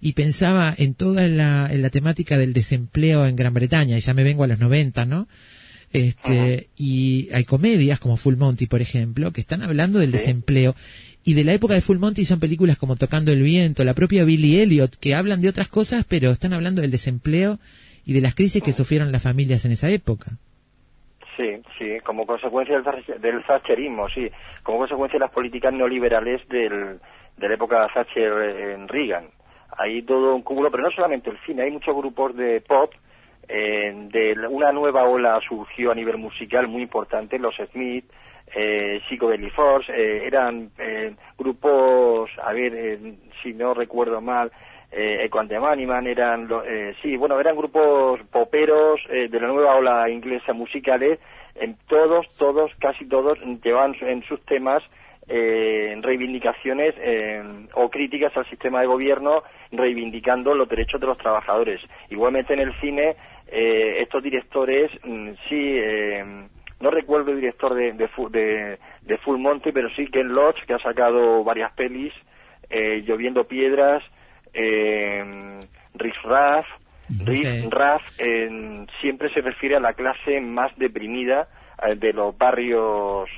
Y 0.00 0.14
pensaba 0.14 0.74
en 0.76 0.94
toda 0.94 1.28
la, 1.28 1.68
en 1.70 1.82
la 1.82 1.90
temática 1.90 2.38
del 2.38 2.52
desempleo 2.52 3.26
en 3.26 3.36
Gran 3.36 3.52
Bretaña, 3.54 3.98
y 3.98 4.00
ya 4.00 4.14
me 4.14 4.24
vengo 4.24 4.44
a 4.44 4.46
los 4.46 4.58
90, 4.60 5.04
¿no? 5.04 5.28
Este, 5.92 6.68
y 6.76 7.28
hay 7.34 7.44
comedias 7.44 7.98
como 7.98 8.16
Full 8.16 8.36
Monty, 8.36 8.66
por 8.66 8.80
ejemplo, 8.80 9.32
que 9.32 9.40
están 9.40 9.62
hablando 9.62 9.98
del 9.98 10.12
desempleo. 10.12 10.74
Y 11.24 11.34
de 11.34 11.44
la 11.44 11.52
época 11.52 11.74
de 11.74 11.80
Full 11.80 11.98
Monty 11.98 12.24
son 12.24 12.40
películas 12.40 12.78
como 12.78 12.96
Tocando 12.96 13.32
el 13.32 13.42
Viento, 13.42 13.84
la 13.84 13.94
propia 13.94 14.24
Billy 14.24 14.60
Elliot, 14.60 14.96
que 14.96 15.14
hablan 15.14 15.42
de 15.42 15.48
otras 15.48 15.68
cosas, 15.68 16.04
pero 16.08 16.30
están 16.30 16.52
hablando 16.52 16.80
del 16.80 16.90
desempleo 16.90 17.58
y 18.06 18.14
de 18.14 18.20
las 18.22 18.34
crisis 18.34 18.62
que 18.62 18.72
sufrieron 18.72 19.12
las 19.12 19.22
familias 19.22 19.64
en 19.64 19.72
esa 19.72 19.90
época. 19.90 20.32
Sí, 21.36 21.60
sí, 21.78 21.86
como 22.04 22.26
consecuencia 22.26 22.74
del, 22.76 22.84
Thatcher- 22.84 23.20
del 23.20 23.44
thatcherismo, 23.44 24.08
sí, 24.08 24.30
como 24.62 24.78
consecuencia 24.78 25.18
de 25.18 25.24
las 25.24 25.32
políticas 25.32 25.72
neoliberales 25.72 26.46
del, 26.48 26.98
de 27.36 27.48
la 27.48 27.54
época 27.54 27.86
Thatcher 27.92 28.32
en 28.74 28.88
Reagan. 28.88 29.24
Hay 29.82 30.02
todo 30.02 30.34
un 30.34 30.42
cúmulo, 30.42 30.70
pero 30.70 30.82
no 30.82 30.90
solamente 30.90 31.30
el 31.30 31.38
cine, 31.46 31.62
hay 31.62 31.70
muchos 31.70 31.96
grupos 31.96 32.36
de 32.36 32.60
pop, 32.60 32.92
eh, 33.48 33.92
de 34.12 34.46
una 34.48 34.72
nueva 34.72 35.04
ola 35.04 35.40
surgió 35.48 35.90
a 35.90 35.94
nivel 35.94 36.18
musical 36.18 36.68
muy 36.68 36.82
importante, 36.82 37.38
los 37.38 37.54
Smith, 37.72 38.04
eh, 38.54 39.00
Psychobilly 39.08 39.48
Force, 39.50 39.90
eh, 39.90 40.26
eran 40.26 40.70
eh, 40.78 41.14
grupos, 41.38 42.30
a 42.42 42.52
ver, 42.52 42.74
eh, 42.74 42.98
si 43.42 43.54
no 43.54 43.72
recuerdo 43.72 44.20
mal, 44.20 44.52
eh, 44.92 45.28
the 45.48 45.58
Bunnymen, 45.58 46.06
eran, 46.06 46.46
lo- 46.48 46.64
eh, 46.64 46.94
sí, 47.00 47.16
bueno, 47.16 47.38
eran 47.40 47.56
grupos 47.56 48.20
poperos 48.30 49.00
eh, 49.08 49.28
de 49.28 49.40
la 49.40 49.46
nueva 49.48 49.76
ola 49.76 50.10
inglesa 50.10 50.52
musicales, 50.52 51.18
en 51.54 51.76
todos, 51.88 52.26
todos, 52.36 52.70
casi 52.80 53.06
todos 53.08 53.38
llevaban 53.64 53.94
en 54.02 54.22
sus 54.24 54.40
temas 54.44 54.82
eh, 55.32 55.96
reivindicaciones 56.02 56.94
eh, 56.98 57.42
o 57.74 57.88
críticas 57.88 58.36
al 58.36 58.46
sistema 58.50 58.80
de 58.80 58.86
gobierno 58.86 59.44
reivindicando 59.70 60.54
los 60.54 60.68
derechos 60.68 61.00
de 61.00 61.06
los 61.06 61.18
trabajadores. 61.18 61.80
Igualmente 62.10 62.52
en 62.52 62.60
el 62.60 62.74
cine 62.80 63.14
eh, 63.46 63.98
estos 64.00 64.22
directores, 64.22 64.90
mm, 65.04 65.30
sí, 65.48 65.76
eh, 65.78 66.24
no 66.80 66.90
recuerdo 66.90 67.30
el 67.30 67.40
director 67.40 67.74
de, 67.74 67.92
de, 67.92 68.08
de, 68.30 68.78
de 69.02 69.18
Full 69.18 69.38
Monty, 69.38 69.70
pero 69.70 69.88
sí 69.90 70.06
Ken 70.08 70.34
Loach, 70.34 70.64
que 70.66 70.74
ha 70.74 70.78
sacado 70.80 71.44
varias 71.44 71.72
pelis, 71.74 72.12
eh, 72.68 73.02
Lloviendo 73.06 73.44
Piedras, 73.44 74.02
eh, 74.52 75.60
Riff 75.94 76.24
Raff, 76.24 76.66
Riff 77.24 77.48
Sí. 77.48 77.68
Raff, 77.70 78.02
eh, 78.18 78.86
siempre 79.00 79.32
se 79.32 79.40
refiere 79.40 79.76
a 79.76 79.80
la 79.80 79.94
clase 79.94 80.40
más 80.40 80.76
deprimida 80.76 81.48
eh, 81.86 81.94
de 81.96 82.12
los 82.12 82.36
barrios 82.36 83.28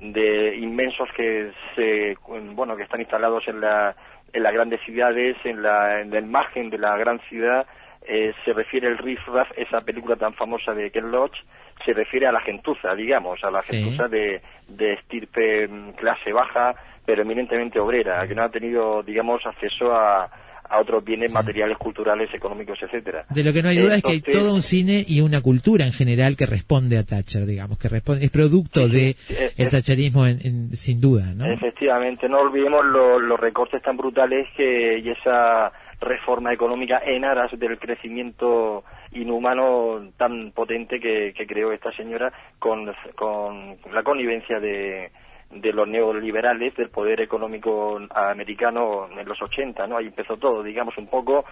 de 0.00 0.56
inmensos 0.56 1.08
que 1.16 1.50
se 1.74 2.16
bueno 2.54 2.76
que 2.76 2.84
están 2.84 3.00
instalados 3.00 3.46
en 3.48 3.60
la 3.60 3.94
en 4.32 4.42
las 4.42 4.52
grandes 4.52 4.80
ciudades 4.82 5.36
en 5.44 5.62
la 5.62 6.00
en 6.00 6.12
el 6.14 6.26
margen 6.26 6.70
de 6.70 6.78
la 6.78 6.96
gran 6.96 7.18
ciudad 7.28 7.66
eh, 8.06 8.32
se 8.44 8.52
refiere 8.52 8.86
el 8.88 8.98
Riff 8.98 9.26
Raff 9.28 9.50
esa 9.56 9.80
película 9.80 10.16
tan 10.16 10.34
famosa 10.34 10.72
de 10.72 10.90
Ken 10.90 11.10
Loach 11.10 11.36
se 11.84 11.92
refiere 11.92 12.26
a 12.26 12.32
la 12.32 12.40
gentuza 12.40 12.94
digamos 12.94 13.42
a 13.42 13.50
la 13.50 13.62
Sí. 13.62 13.76
gentuza 13.82 14.08
de, 14.08 14.40
de 14.68 14.92
estirpe 14.94 15.66
mm, 15.66 15.90
clase 15.92 16.32
baja 16.32 16.74
pero 17.04 17.22
eminentemente 17.22 17.80
obrera 17.80 18.26
que 18.28 18.34
no 18.34 18.42
ha 18.44 18.50
tenido 18.50 19.02
digamos 19.02 19.44
acceso 19.46 19.92
a, 19.94 20.28
a 20.70 20.80
otros 20.80 21.04
bienes 21.04 21.32
materiales 21.32 21.76
culturales 21.78 22.32
económicos 22.34 22.78
etcétera 22.82 23.24
De 23.30 23.42
lo 23.44 23.52
que 23.52 23.62
no 23.62 23.68
hay 23.70 23.78
duda 23.78 23.96
es 23.96 24.02
que 24.02 24.10
hay 24.10 24.16
Entonces, 24.18 24.42
todo 24.42 24.54
un 24.54 24.62
cine 24.62 25.04
y 25.06 25.20
una 25.20 25.40
cultura 25.40 25.84
en 25.86 25.92
general 25.92 26.36
que 26.36 26.46
responde 26.46 26.98
a 26.98 27.04
Thatcher, 27.04 27.46
digamos, 27.46 27.78
que 27.78 27.88
responde, 27.88 28.24
es 28.24 28.30
producto 28.30 28.86
Sí, 28.86 28.90
de 28.92 29.12
sí, 29.18 29.34
es- 29.38 29.58
el 29.58 29.68
thatcherismo 29.70 30.26
en- 30.26 30.40
en- 30.44 30.76
sin 30.76 31.00
duda, 31.00 31.32
¿no? 31.34 31.46
Efectivamente, 31.46 32.28
no 32.28 32.40
olvidemos 32.40 32.84
lo- 32.84 33.18
los 33.18 33.38
recortes 33.40 33.82
tan 33.82 33.96
brutales 33.96 34.46
que 34.56 34.98
y 34.98 35.08
esa 35.10 35.72
reforma 36.00 36.52
económica 36.52 37.00
en 37.04 37.24
aras 37.24 37.50
del 37.58 37.76
crecimiento 37.78 38.84
inhumano 39.12 40.10
tan 40.16 40.52
potente 40.52 41.00
que, 41.00 41.32
que 41.36 41.46
creó 41.46 41.72
esta 41.72 41.90
señora 41.92 42.32
con, 42.58 42.92
con 43.16 43.76
la 43.92 44.02
connivencia 44.02 44.60
de, 44.60 45.10
de 45.50 45.72
los 45.72 45.88
neoliberales 45.88 46.74
del 46.76 46.90
poder 46.90 47.20
económico 47.20 48.00
americano 48.10 49.08
en 49.16 49.26
los 49.26 49.40
80, 49.40 49.86
¿no? 49.86 49.96
Ahí 49.96 50.06
empezó 50.06 50.36
todo, 50.36 50.62
digamos, 50.62 50.96
un 50.98 51.08
poco 51.08 51.44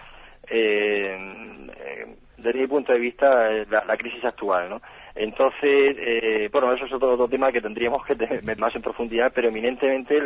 eh, 0.49 1.17
eh, 1.75 2.15
desde 2.37 2.59
mi 2.59 2.67
punto 2.67 2.93
de 2.93 2.99
vista 2.99 3.51
eh, 3.51 3.65
la, 3.69 3.83
la 3.85 3.97
crisis 3.97 4.23
actual, 4.23 4.69
¿no? 4.69 4.81
Entonces, 5.15 5.97
eh, 5.99 6.49
bueno, 6.51 6.71
eso 6.73 6.85
es 6.85 6.93
otro, 6.93 7.13
otro 7.13 7.27
tema 7.27 7.51
que 7.51 7.61
tendríamos 7.61 8.05
que 8.05 8.15
tener 8.15 8.41
más 8.59 8.75
en 8.75 8.83
profundidad, 8.83 9.31
pero 9.33 9.49
eminentemente 9.49 10.21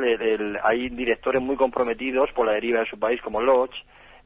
hay 0.64 0.90
directores 0.90 1.42
muy 1.42 1.56
comprometidos 1.56 2.30
por 2.34 2.46
la 2.46 2.54
deriva 2.54 2.82
de 2.82 2.88
su 2.88 3.00
país, 3.00 3.22
como 3.22 3.42
Lodge, 3.42 3.76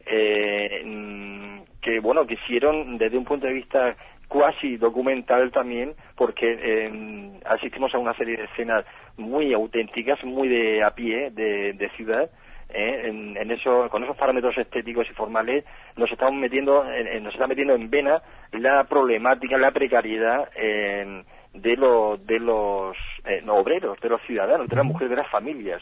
eh, 0.08 0.82
mm, 0.84 1.82
que, 1.82 2.00
bueno, 2.00 2.26
quisieron 2.26 2.98
desde 2.98 3.18
un 3.18 3.26
punto 3.26 3.46
de 3.46 3.54
vista 3.54 3.96
cuasi 4.28 4.78
documental 4.78 5.52
también, 5.52 5.94
porque 6.16 6.46
eh, 6.62 7.32
asistimos 7.46 7.94
a 7.94 8.00
una 8.00 8.14
serie 8.16 8.38
de 8.38 8.44
escenas 8.46 8.86
muy 9.18 9.54
auténticas, 9.54 10.24
muy 10.24 10.48
de 10.48 10.84
a 10.84 10.90
pie, 10.92 11.30
de, 11.32 11.74
de 11.74 11.90
ciudad, 11.92 12.30
¿eh? 12.70 13.02
en, 13.06 13.38
en 13.38 13.52
eso, 13.52 13.88
con 13.90 14.04
esos 14.04 14.18
parámetros 14.18 14.58
estéticos 14.58 15.08
y 15.10 15.14
formales 15.14 15.64
nos 15.96 16.12
estamos 16.12 16.34
metiendo, 16.36 16.84
en- 16.92 17.08
en- 17.08 17.24
nos 17.24 17.34
está 17.34 17.48
metiendo 17.48 17.74
en 17.76 17.90
vena 17.90 18.22
la 18.52 18.84
problemática, 18.86 19.58
la 19.58 19.72
precariedad 19.72 20.50
en- 20.56 21.24
de, 21.54 21.78
los 21.78 22.26
de 22.28 22.40
los 22.40 22.98
eh, 23.26 23.42
no, 23.46 23.56
obreros, 23.56 23.98
de 24.02 24.10
los 24.10 24.22
ciudadanos, 24.24 24.68
de 24.68 24.76
las 24.76 24.84
mujeres, 24.86 25.10
de 25.12 25.16
las 25.16 25.30
familias 25.30 25.82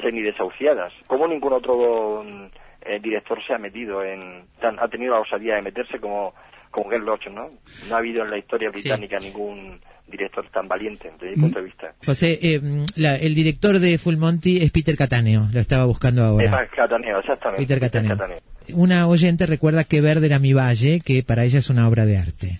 semidesahuciadas. 0.00 0.92
Como 1.06 1.26
ningún 1.28 1.52
otro 1.52 2.24
mm, 2.24 2.46
eh, 2.86 2.98
director 3.00 3.42
se 3.44 3.54
ha 3.54 3.58
metido 3.58 4.02
en, 4.04 4.44
tan- 4.60 4.78
ha 4.80 4.88
tenido 4.88 5.14
la 5.14 5.20
osadía 5.20 5.54
de 5.56 5.62
meterse 5.62 6.00
como 6.00 6.34
como 6.72 6.90
Ken 6.90 7.04
Loach, 7.04 7.28
¿no? 7.28 7.48
No 7.88 7.94
ha 7.94 7.98
habido 7.98 8.24
en 8.24 8.30
la 8.30 8.38
historia 8.38 8.70
británica 8.70 9.18
ningún 9.20 9.80
director 10.08 10.44
tan 10.50 10.66
valiente 10.66 11.10
desde 11.20 11.36
mi 11.36 11.42
punto 11.42 11.60
de 11.60 11.64
vista. 11.66 11.94
José, 12.04 12.38
eh, 12.42 12.60
la- 12.96 13.14
el 13.16 13.34
director 13.36 13.78
de 13.78 13.96
Full 13.98 14.16
Monty 14.16 14.58
es 14.62 14.72
Peter 14.72 14.96
Cataneo, 14.96 15.48
lo 15.52 15.60
estaba 15.60 15.84
buscando 15.84 16.24
ahora. 16.24 16.44
Eva 16.44 16.66
Cataneo, 16.66 17.20
exactamente. 17.20 17.62
Peter 17.62 17.80
Cataneo. 17.80 18.40
Una 18.74 19.06
oyente 19.06 19.46
recuerda 19.46 19.84
que 19.84 20.00
Verde 20.00 20.26
era 20.26 20.38
mi 20.38 20.52
valle, 20.52 21.00
que 21.00 21.22
para 21.22 21.44
ella 21.44 21.58
es 21.60 21.70
una 21.70 21.88
obra 21.88 22.04
de 22.06 22.18
arte. 22.18 22.58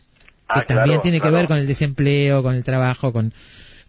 Ah, 0.48 0.60
que 0.60 0.66
también 0.66 0.86
claro, 1.00 1.00
tiene 1.02 1.20
que 1.20 1.30
ver 1.30 1.46
con 1.46 1.56
el 1.58 1.66
desempleo, 1.66 2.42
con 2.42 2.54
el 2.54 2.62
trabajo, 2.64 3.12
con, 3.12 3.32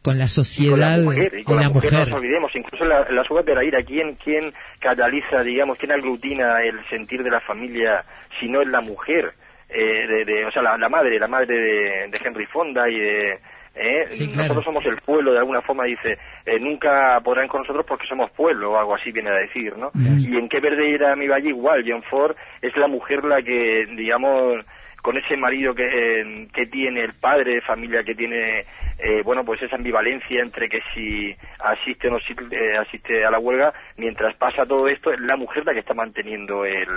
con 0.01 0.17
la 0.19 0.27
sociedad 0.27 0.99
y 0.99 1.03
con 1.05 1.15
la 1.15 1.15
mujer, 1.15 1.39
y 1.39 1.43
con 1.43 1.59
la 1.59 1.69
mujer, 1.69 1.91
mujer. 1.91 2.07
no 2.07 2.13
nos 2.15 2.21
olvidemos, 2.21 2.51
incluso 2.55 2.85
la, 2.85 3.05
la 3.09 3.23
suba 3.23 3.41
de 3.43 3.55
la 3.55 3.63
ira, 3.65 3.83
¿quién, 3.83 4.15
¿quién 4.23 4.53
cataliza, 4.79 5.43
digamos, 5.43 5.77
quién 5.77 5.91
aglutina 5.91 6.61
el 6.61 6.79
sentir 6.89 7.23
de 7.23 7.29
la 7.31 7.39
familia 7.41 8.03
si 8.39 8.47
no 8.49 8.61
es 8.61 8.67
la 8.67 8.81
mujer? 8.81 9.33
Eh, 9.73 10.07
de, 10.07 10.25
de- 10.25 10.45
o 10.45 10.51
sea, 10.51 10.61
la, 10.61 10.77
la 10.77 10.89
madre, 10.89 11.17
la 11.19 11.27
madre 11.27 11.55
de, 11.57 12.07
de 12.09 12.19
Henry 12.23 12.45
Fonda 12.45 12.87
y 12.89 12.99
de... 12.99 13.39
¿eh? 13.75 14.05
Sí, 14.11 14.27
claro. 14.27 14.53
Nosotros 14.53 14.65
somos 14.65 14.85
el 14.85 14.97
pueblo, 14.97 15.31
de 15.33 15.39
alguna 15.39 15.61
forma 15.63 15.85
dice, 15.85 16.17
eh, 16.45 16.59
nunca 16.59 17.19
podrán 17.23 17.47
con 17.47 17.61
nosotros 17.61 17.83
porque 17.87 18.05
somos 18.07 18.29
pueblo, 18.31 18.71
o 18.73 18.77
algo 18.77 18.93
así 18.93 19.11
viene 19.11 19.31
a 19.31 19.35
decir, 19.35 19.75
¿no? 19.77 19.89
Y 20.19 20.37
en 20.37 20.47
qué 20.47 20.59
verde 20.59 20.93
era 20.93 21.15
mi 21.15 21.27
valle 21.27 21.49
igual, 21.49 21.83
John 21.87 22.03
Ford 22.03 22.35
es 22.61 22.75
la 22.77 22.87
mujer 22.87 23.23
la 23.23 23.41
que, 23.41 23.87
digamos, 23.95 24.63
con 25.01 25.17
ese 25.17 25.35
marido 25.35 25.73
que, 25.73 25.87
eh, 26.21 26.47
que 26.53 26.67
tiene, 26.67 27.01
el 27.01 27.13
padre 27.19 27.55
de 27.55 27.61
familia 27.61 28.03
que 28.03 28.13
tiene, 28.15 28.59
eh, 28.99 29.21
bueno, 29.25 29.43
pues 29.43 29.61
esa 29.63 29.75
ambivalencia 29.75 30.41
entre 30.41 30.69
que 30.69 30.79
si 30.93 31.35
asiste 31.59 32.07
o 32.07 32.11
no 32.11 32.17
eh, 32.51 32.77
asiste 32.77 33.25
a 33.25 33.31
la 33.31 33.39
huelga, 33.39 33.73
mientras 33.97 34.35
pasa 34.35 34.65
todo 34.67 34.87
esto, 34.87 35.11
es 35.11 35.19
la 35.19 35.35
mujer 35.35 35.65
la 35.65 35.73
que 35.73 35.79
está 35.79 35.93
manteniendo 35.95 36.63
el, 36.63 36.87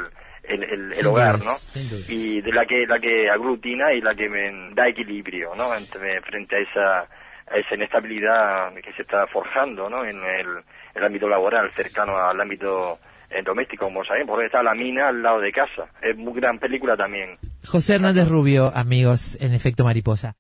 el, 0.49 0.63
el- 0.65 0.93
el 0.93 1.07
hogar, 1.07 1.39
¿no? 1.45 1.57
Y 2.09 2.41
de 2.41 2.53
la 2.53 2.65
que, 2.67 2.87
la 2.87 2.99
que 2.99 3.29
aglutina 3.31 3.93
y 3.93 4.01
la 4.01 4.15
que 4.15 4.29
me 4.29 4.75
da 4.75 4.89
equilibrio, 4.89 5.55
¿no? 5.55 5.75
Entre, 5.77 6.21
frente 6.23 6.57
a 6.57 6.59
esa, 6.61 6.99
a 7.01 7.57
esa 7.57 7.75
inestabilidad 7.75 8.73
que 8.75 8.93
se 8.93 9.03
está 9.03 9.27
forjando, 9.27 9.89
¿no? 9.91 10.05
En 10.05 10.17
el, 10.23 10.47
el 10.95 11.05
ámbito 11.05 11.29
laboral, 11.29 11.71
cercano 11.75 12.17
al 12.19 12.41
ámbito 12.41 12.99
eh, 13.31 13.43
doméstico, 13.43 13.87
como 13.87 14.05
saben, 14.05 14.27
porque 14.27 14.47
está 14.47 14.63
la 14.63 14.75
mina 14.75 15.09
al 15.09 15.23
lado 15.23 15.41
de 15.41 15.51
casa. 15.53 15.87
Es 16.03 16.17
muy 16.17 16.35
gran 16.35 16.59
película 16.59 16.97
también. 16.97 17.37
José 17.67 17.97
Hernández 17.97 18.29
Rubio, 18.29 18.71
amigos, 18.75 19.37
en 19.41 19.53
efecto 19.55 19.85
mariposa. 19.85 20.35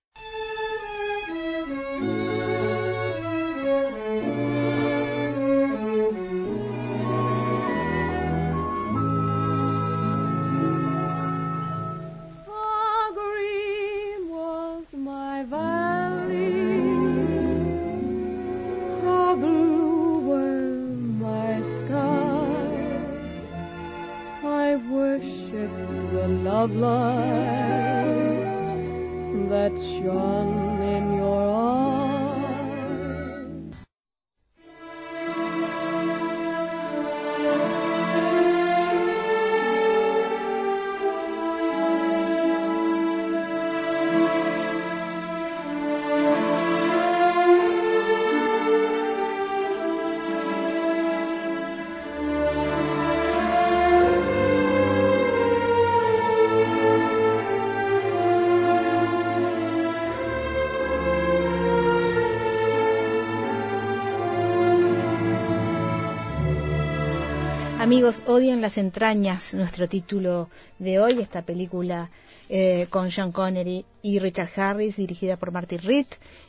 Amigos, 67.86 68.24
odian 68.26 68.60
las 68.60 68.78
entrañas, 68.78 69.54
nuestro 69.54 69.88
título 69.88 70.50
de 70.80 70.98
hoy, 70.98 71.20
esta 71.20 71.42
película 71.42 72.10
eh, 72.48 72.88
con 72.90 73.12
Sean 73.12 73.30
Connery 73.30 73.84
y 74.02 74.18
Richard 74.18 74.50
Harris, 74.56 74.96
dirigida 74.96 75.36
por 75.36 75.52
Martin 75.52 75.78
Reed. 75.78 76.06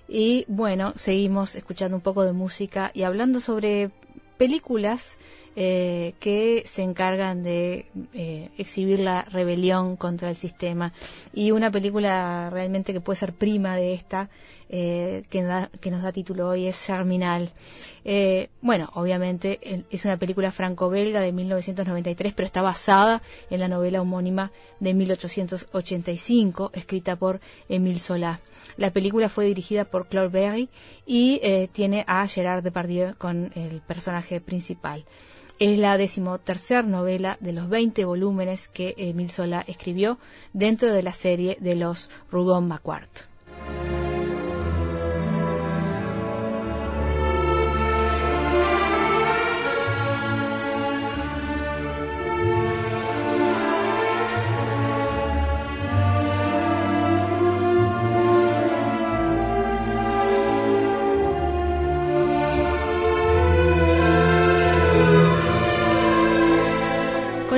Y 0.10 0.46
bueno, 0.48 0.94
seguimos 0.96 1.56
escuchando 1.56 1.96
un 1.96 2.02
poco 2.02 2.24
de 2.24 2.34
música 2.34 2.90
y 2.96 3.04
hablando 3.04 3.40
sobre 3.40 3.92
películas 4.40 5.18
eh, 5.60 6.14
que 6.20 6.62
se 6.68 6.84
encargan 6.84 7.42
de 7.42 7.88
eh, 8.14 8.52
exhibir 8.60 9.00
la 9.00 9.24
rebelión 9.24 9.96
contra 9.98 10.30
el 10.30 10.36
sistema. 10.36 10.94
Y 11.34 11.50
una 11.50 11.72
película 11.72 12.52
realmente 12.52 12.94
que 12.94 13.02
puede 13.02 13.18
ser 13.18 13.34
prima 13.34 13.76
de 13.76 13.96
esta, 13.96 14.30
eh, 14.70 15.24
que, 15.32 15.42
nos 15.90 16.04
da 16.04 16.12
título 16.12 16.50
hoy, 16.50 16.68
es 16.68 16.86
Germinal. 16.86 17.54
Eh, 18.06 18.50
bueno, 18.62 18.92
obviamente 18.94 19.84
es 19.90 20.06
una 20.06 20.18
película 20.18 20.52
franco-belga 20.52 21.22
de 21.22 21.32
1993, 21.32 22.34
pero 22.36 22.46
está 22.46 22.62
basada 22.62 23.24
en 23.50 23.60
la 23.60 23.68
novela 23.68 24.00
homónima 24.00 24.52
de 24.80 24.94
1885, 24.94 26.70
escrita 26.76 27.16
por 27.16 27.40
Émile 27.68 28.00
Zola. 28.00 28.42
La 28.78 28.92
película 28.92 29.28
fue 29.28 29.46
dirigida 29.46 29.86
por 29.86 30.08
Claude 30.08 30.30
Berry 30.30 30.70
y 31.08 31.42
tiene 31.72 32.04
a 32.06 32.28
Gerard 32.28 32.64
Depardieu 32.64 33.16
con 33.18 33.52
el 33.56 33.82
personaje 33.82 34.40
principal. 34.40 35.04
Es 35.60 35.80
la 35.80 35.98
decimotercer 35.98 36.86
novela 36.86 37.38
de 37.40 37.52
los 37.52 37.68
20 37.68 38.06
volúmenes 38.06 38.68
que 38.68 38.94
Émile 38.96 39.30
Zola 39.30 39.64
escribió 39.66 40.20
dentro 40.54 40.94
de 40.94 41.02
la 41.02 41.14
serie 41.14 41.58
de 41.60 41.74
los 41.74 42.12
Rougon-Macquart. 42.32 43.10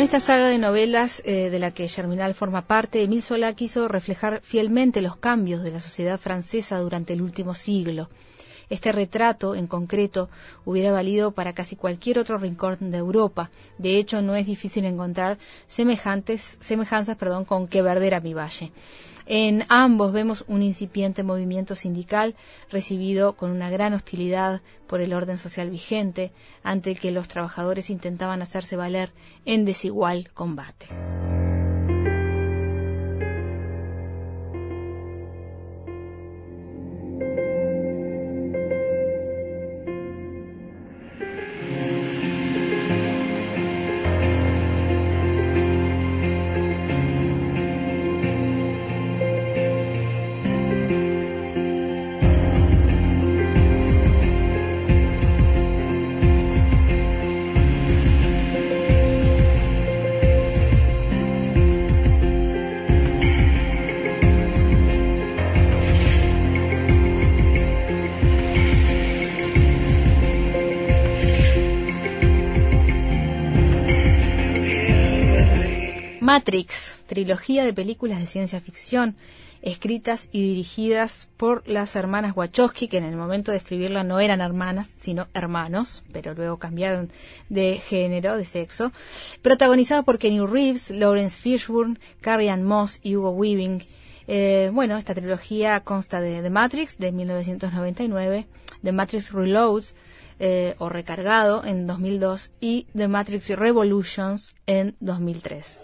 Esta 0.09 0.19
saga 0.19 0.47
de 0.47 0.57
novelas 0.57 1.21
eh, 1.23 1.51
de 1.51 1.59
la 1.59 1.69
que 1.69 1.87
Germinal 1.87 2.33
forma 2.33 2.63
parte, 2.63 3.03
Émile 3.03 3.21
Zola 3.21 3.53
quiso 3.53 3.87
reflejar 3.87 4.41
fielmente 4.43 5.03
los 5.03 5.17
cambios 5.17 5.61
de 5.61 5.69
la 5.69 5.79
sociedad 5.79 6.19
francesa 6.19 6.79
durante 6.79 7.13
el 7.13 7.21
último 7.21 7.53
siglo. 7.53 8.09
Este 8.71 8.91
retrato, 8.91 9.53
en 9.53 9.67
concreto, 9.67 10.27
hubiera 10.65 10.91
valido 10.91 11.29
para 11.29 11.53
casi 11.53 11.75
cualquier 11.75 12.17
otro 12.17 12.39
rincón 12.39 12.89
de 12.89 12.97
Europa. 12.97 13.51
De 13.77 13.97
hecho, 13.97 14.23
no 14.23 14.35
es 14.35 14.47
difícil 14.47 14.85
encontrar 14.85 15.37
semejantes, 15.67 16.57
semejanzas 16.59 17.15
perdón, 17.15 17.45
con 17.45 17.67
Que 17.67 17.83
Verdera 17.83 18.19
mi 18.19 18.33
valle. 18.33 18.71
En 19.31 19.63
ambos 19.69 20.11
vemos 20.11 20.43
un 20.47 20.63
incipiente 20.63 21.21
movimiento 21.21 21.75
sindical 21.75 22.35
recibido 22.71 23.33
con 23.33 23.51
una 23.51 23.69
gran 23.69 23.93
hostilidad 23.93 24.61
por 24.87 25.01
el 25.01 25.13
orden 25.13 25.37
social 25.37 25.69
vigente, 25.69 26.31
ante 26.63 26.89
el 26.89 26.99
que 26.99 27.11
los 27.11 27.27
trabajadores 27.27 27.91
intentaban 27.91 28.41
hacerse 28.41 28.75
valer 28.75 29.11
en 29.45 29.65
desigual 29.65 30.31
combate. 30.33 30.87
Matrix, 76.29 77.01
trilogía 77.07 77.65
de 77.65 77.73
películas 77.73 78.19
de 78.19 78.27
ciencia 78.27 78.61
ficción, 78.61 79.15
escritas 79.63 80.29
y 80.31 80.43
dirigidas 80.43 81.27
por 81.37 81.67
las 81.67 81.95
hermanas 81.95 82.37
Wachowski, 82.37 82.87
que 82.87 82.97
en 82.97 83.03
el 83.03 83.15
momento 83.15 83.51
de 83.51 83.57
escribirla 83.57 84.03
no 84.03 84.19
eran 84.19 84.39
hermanas, 84.39 84.91
sino 84.95 85.27
hermanos, 85.33 86.03
pero 86.13 86.35
luego 86.35 86.57
cambiaron 86.57 87.09
de 87.49 87.81
género, 87.83 88.37
de 88.37 88.45
sexo, 88.45 88.91
protagonizada 89.41 90.03
por 90.03 90.19
Kenny 90.19 90.45
Reeves, 90.45 90.91
Lawrence 90.91 91.39
Fishburne, 91.39 91.97
Carrie 92.21 92.51
Ann 92.51 92.61
Moss 92.61 92.99
y 93.01 93.15
Hugo 93.15 93.31
Weaving. 93.31 93.81
Eh, 94.27 94.69
bueno, 94.71 94.97
esta 94.97 95.15
trilogía 95.15 95.79
consta 95.79 96.21
de 96.21 96.43
The 96.43 96.51
Matrix 96.51 96.99
de 96.99 97.11
1999, 97.11 98.45
The 98.83 98.91
Matrix 98.91 99.31
Reloads 99.31 99.95
eh, 100.39 100.75
o 100.79 100.89
Recargado 100.89 101.63
en 101.65 101.87
2002 101.87 102.51
y 102.59 102.87
The 102.95 103.07
Matrix 103.07 103.49
Revolutions 103.49 104.55
en 104.67 104.95
2003. 104.99 105.83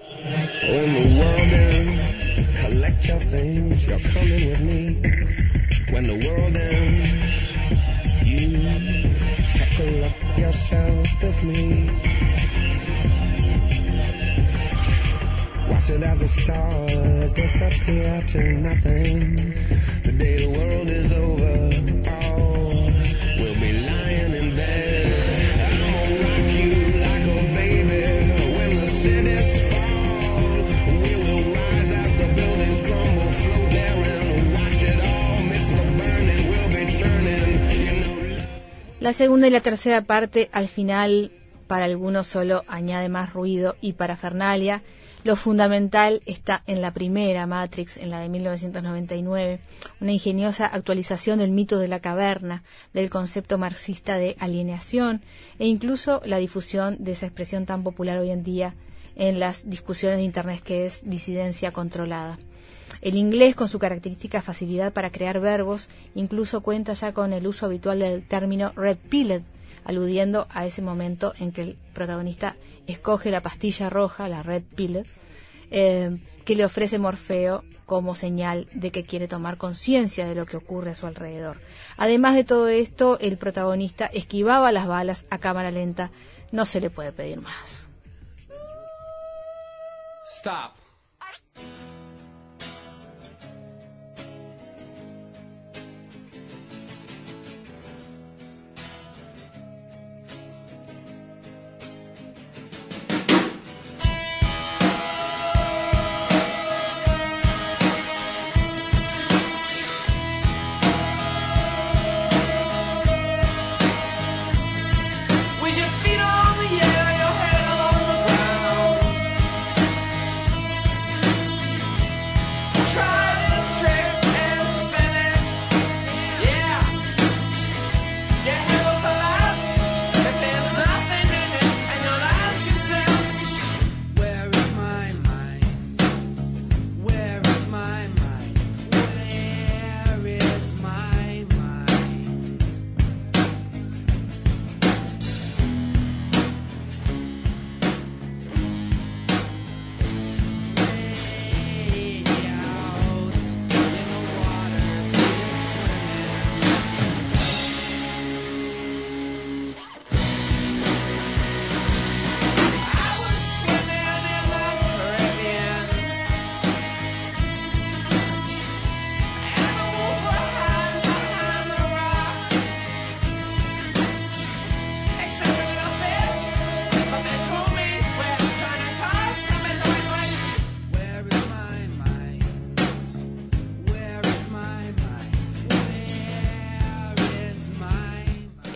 When 0.64 0.94
the 0.94 1.20
world 1.20 1.54
ends, 1.54 2.50
collect 2.62 3.06
your 3.06 3.20
things, 3.20 3.86
you're 3.86 4.00
coming 4.14 4.50
with 4.50 4.62
me. 4.62 5.02
When 5.92 6.08
the 6.08 6.28
world 6.28 6.58
ends, 6.58 7.52
you 8.24 8.58
buckle 9.60 10.04
up 10.06 10.38
yourself 10.38 11.08
with 11.22 11.44
me. 11.44 11.90
Watch 15.70 15.90
it 15.90 16.04
as 16.04 16.20
the 16.20 16.28
stars 16.28 17.34
disappear 17.34 18.24
to 18.28 18.54
nothing. 18.54 19.36
The 20.04 20.12
day 20.12 20.38
the 20.38 20.58
world 20.58 20.88
is 20.90 21.12
over, 21.14 21.70
La 39.06 39.14
segunda 39.14 39.46
y 39.46 39.52
la 39.52 39.62
tercera 39.62 40.02
parte 40.02 40.50
al 40.52 40.68
final 40.68 41.32
para 41.68 41.86
algunos 41.86 42.26
solo 42.26 42.64
añade 42.68 43.08
más 43.08 43.34
ruido 43.34 43.76
y 43.80 43.94
parafernalia. 43.94 44.82
Lo 45.24 45.36
fundamental 45.36 46.24
está 46.26 46.64
en 46.66 46.82
la 46.82 46.92
primera 46.92 47.46
Matrix, 47.46 47.98
en 47.98 48.10
la 48.10 48.20
de 48.20 48.30
1999, 48.30 49.60
una 50.02 50.12
ingeniosa 50.12 50.66
actualización 50.66 51.38
del 51.38 51.52
mito 51.52 51.78
de 51.78 51.88
la 51.88 52.00
caverna, 52.00 52.64
del 52.96 53.12
concepto 53.12 53.60
marxista 53.60 54.18
de 54.18 54.36
alienación 54.40 55.22
e 55.60 55.68
incluso 55.68 56.24
la 56.26 56.40
difusión 56.40 56.98
de 56.98 57.12
esa 57.12 57.28
expresión 57.28 57.68
tan 57.68 57.84
popular 57.84 58.18
hoy 58.18 58.32
en 58.32 58.44
día 58.44 58.74
en 59.16 59.40
las 59.40 59.70
discusiones 59.70 60.18
de 60.18 60.24
Internet 60.24 60.62
que 60.64 60.88
es 60.88 61.08
disidencia 61.08 61.72
controlada. 61.72 62.40
El 63.02 63.16
inglés, 63.16 63.56
con 63.56 63.68
su 63.68 63.80
característica 63.80 64.42
facilidad 64.42 64.94
para 64.94 65.12
crear 65.12 65.40
verbos, 65.40 65.90
incluso 66.16 66.62
cuenta 66.62 66.94
ya 66.94 67.14
con 67.14 67.34
el 67.34 67.48
uso 67.48 67.66
habitual 67.66 68.00
del 68.00 68.28
término 68.28 68.72
red 68.76 68.98
pilled, 68.98 69.44
aludiendo 69.84 70.48
a 70.50 70.66
ese 70.66 70.82
momento 70.82 71.34
en 71.40 71.52
que 71.52 71.62
el 71.62 71.78
protagonista 71.94 72.56
escoge 72.88 73.32
la 73.32 73.42
pastilla 73.42 73.90
roja, 73.90 74.28
la 74.28 74.44
red 74.44 74.64
pill, 74.76 75.06
eh, 75.72 76.18
que 76.44 76.56
le 76.56 76.66
ofrece 76.66 77.00
Morfeo 77.00 77.64
como 77.86 78.16
señal 78.16 78.68
de 78.74 78.92
que 78.92 79.04
quiere 79.04 79.28
tomar 79.28 79.58
conciencia 79.58 80.26
de 80.26 80.36
lo 80.36 80.46
que 80.46 80.58
ocurre 80.58 80.92
a 80.92 80.96
su 80.96 81.06
alrededor. 81.08 81.58
Además 81.98 82.36
de 82.36 82.44
todo 82.44 82.68
esto, 82.68 83.20
el 83.20 83.38
protagonista 83.38 84.06
esquivaba 84.08 84.72
las 84.72 84.88
balas 84.88 85.26
a 85.30 85.38
cámara 85.38 85.72
lenta. 85.72 86.12
No 86.52 86.66
se 86.66 86.82
le 86.82 86.90
puede 86.90 87.12
pedir 87.12 87.42
más. 87.42 87.88
Stop. 90.26 90.85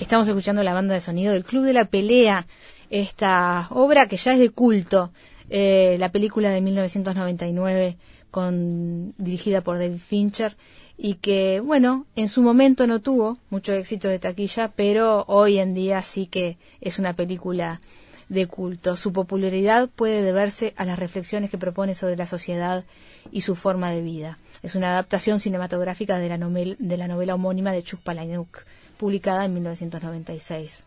Estamos 0.10 0.27
escuchando 0.27 0.64
la 0.64 0.73
banda 0.73 0.95
de 0.95 1.02
sonido 1.02 1.34
del 1.34 1.44
Club 1.45 1.65
de 1.65 1.73
la 1.73 1.86
Pelea, 1.86 2.48
esta 2.90 3.68
obra 3.69 4.07
que 4.07 4.18
ya 4.18 4.34
es 4.34 4.40
de 4.40 4.49
culto, 4.49 5.11
eh, 5.52 5.98
la 5.99 6.11
película 6.11 6.49
de 6.49 6.61
1999 6.61 7.95
con, 8.31 9.14
dirigida 9.19 9.61
por 9.61 9.77
David 9.77 9.99
Fincher 9.99 10.57
y 10.98 11.14
que, 11.14 11.60
bueno, 11.64 12.07
en 12.15 12.27
su 12.27 12.41
momento 12.41 12.88
no 12.88 13.02
tuvo 13.02 13.38
mucho 13.52 13.72
éxito 13.73 14.07
de 14.07 14.18
taquilla, 14.18 14.72
pero 14.76 15.26
hoy 15.27 15.60
en 15.60 15.76
día 15.76 16.02
sí 16.02 16.26
que 16.26 16.57
es 16.81 16.98
una 16.98 17.14
película 17.15 17.80
de 18.30 18.48
culto. 18.48 18.95
Su 18.95 19.14
popularidad 19.14 19.90
puede 19.95 20.23
deberse 20.23 20.73
a 20.76 20.86
las 20.86 20.98
reflexiones 20.98 21.52
que 21.52 21.60
propone 21.60 21.94
sobre 21.94 22.18
la 22.18 22.26
sociedad 22.26 22.84
y 23.31 23.41
su 23.41 23.56
forma 23.56 23.91
de 23.91 24.02
vida. 24.02 24.40
Es 24.64 24.73
una 24.73 24.90
adaptación 24.90 25.40
cinematográfica 25.40 26.18
de 26.18 26.30
la, 26.30 26.40
novel- 26.40 26.77
de 26.80 26.98
la 26.98 27.07
novela 27.07 27.36
homónima 27.36 27.72
de 27.72 27.84
Chuck 27.84 28.02
Palahniuk, 28.02 28.65
publicada 28.99 29.45
en 29.45 29.53
1996. 29.55 30.84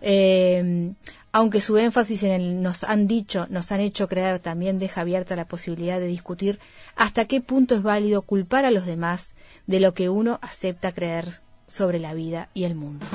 Eh, 0.00 0.94
aunque 1.32 1.60
su 1.60 1.76
énfasis 1.76 2.22
en 2.22 2.30
el 2.32 2.62
nos 2.62 2.84
han 2.84 3.06
dicho, 3.06 3.46
nos 3.50 3.70
han 3.72 3.80
hecho 3.80 4.08
creer, 4.08 4.40
también 4.40 4.78
deja 4.78 5.02
abierta 5.02 5.36
la 5.36 5.46
posibilidad 5.46 6.00
de 6.00 6.06
discutir 6.06 6.58
hasta 6.96 7.26
qué 7.26 7.40
punto 7.40 7.74
es 7.74 7.82
válido 7.82 8.22
culpar 8.22 8.64
a 8.64 8.70
los 8.70 8.86
demás 8.86 9.34
de 9.66 9.80
lo 9.80 9.94
que 9.94 10.08
uno 10.08 10.38
acepta 10.42 10.92
creer 10.92 11.26
sobre 11.66 11.98
la 12.00 12.14
vida 12.14 12.48
y 12.54 12.64
el 12.64 12.74
mundo. 12.74 13.06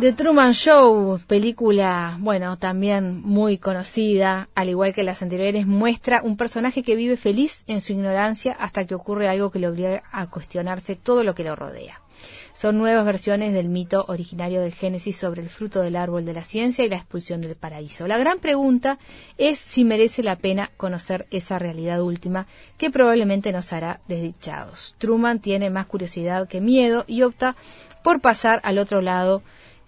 The 0.00 0.12
Truman 0.12 0.54
Show, 0.54 1.18
película, 1.26 2.16
bueno, 2.20 2.56
también 2.56 3.20
muy 3.20 3.58
conocida, 3.58 4.48
al 4.54 4.68
igual 4.68 4.94
que 4.94 5.02
las 5.02 5.22
anteriores, 5.22 5.66
muestra 5.66 6.22
un 6.22 6.36
personaje 6.36 6.84
que 6.84 6.94
vive 6.94 7.16
feliz 7.16 7.64
en 7.66 7.80
su 7.80 7.94
ignorancia 7.94 8.52
hasta 8.52 8.86
que 8.86 8.94
ocurre 8.94 9.28
algo 9.28 9.50
que 9.50 9.58
le 9.58 9.66
obliga 9.66 10.04
a 10.12 10.30
cuestionarse 10.30 10.94
todo 10.94 11.24
lo 11.24 11.34
que 11.34 11.42
lo 11.42 11.56
rodea. 11.56 12.00
Son 12.52 12.78
nuevas 12.78 13.04
versiones 13.04 13.52
del 13.52 13.68
mito 13.68 14.04
originario 14.06 14.60
del 14.60 14.72
Génesis 14.72 15.16
sobre 15.16 15.42
el 15.42 15.48
fruto 15.48 15.80
del 15.80 15.96
árbol 15.96 16.24
de 16.24 16.32
la 16.32 16.44
ciencia 16.44 16.84
y 16.84 16.88
la 16.88 16.96
expulsión 16.96 17.40
del 17.40 17.56
paraíso. 17.56 18.06
La 18.06 18.18
gran 18.18 18.38
pregunta 18.38 19.00
es 19.36 19.58
si 19.58 19.84
merece 19.84 20.22
la 20.22 20.36
pena 20.36 20.70
conocer 20.76 21.26
esa 21.32 21.58
realidad 21.58 22.02
última 22.02 22.46
que 22.76 22.90
probablemente 22.90 23.50
nos 23.50 23.72
hará 23.72 24.00
desdichados. 24.06 24.94
Truman 24.98 25.40
tiene 25.40 25.70
más 25.70 25.86
curiosidad 25.86 26.46
que 26.46 26.60
miedo 26.60 27.04
y 27.08 27.22
opta 27.22 27.56
por 28.04 28.20
pasar 28.20 28.60
al 28.62 28.78
otro 28.78 29.02
lado 29.02 29.42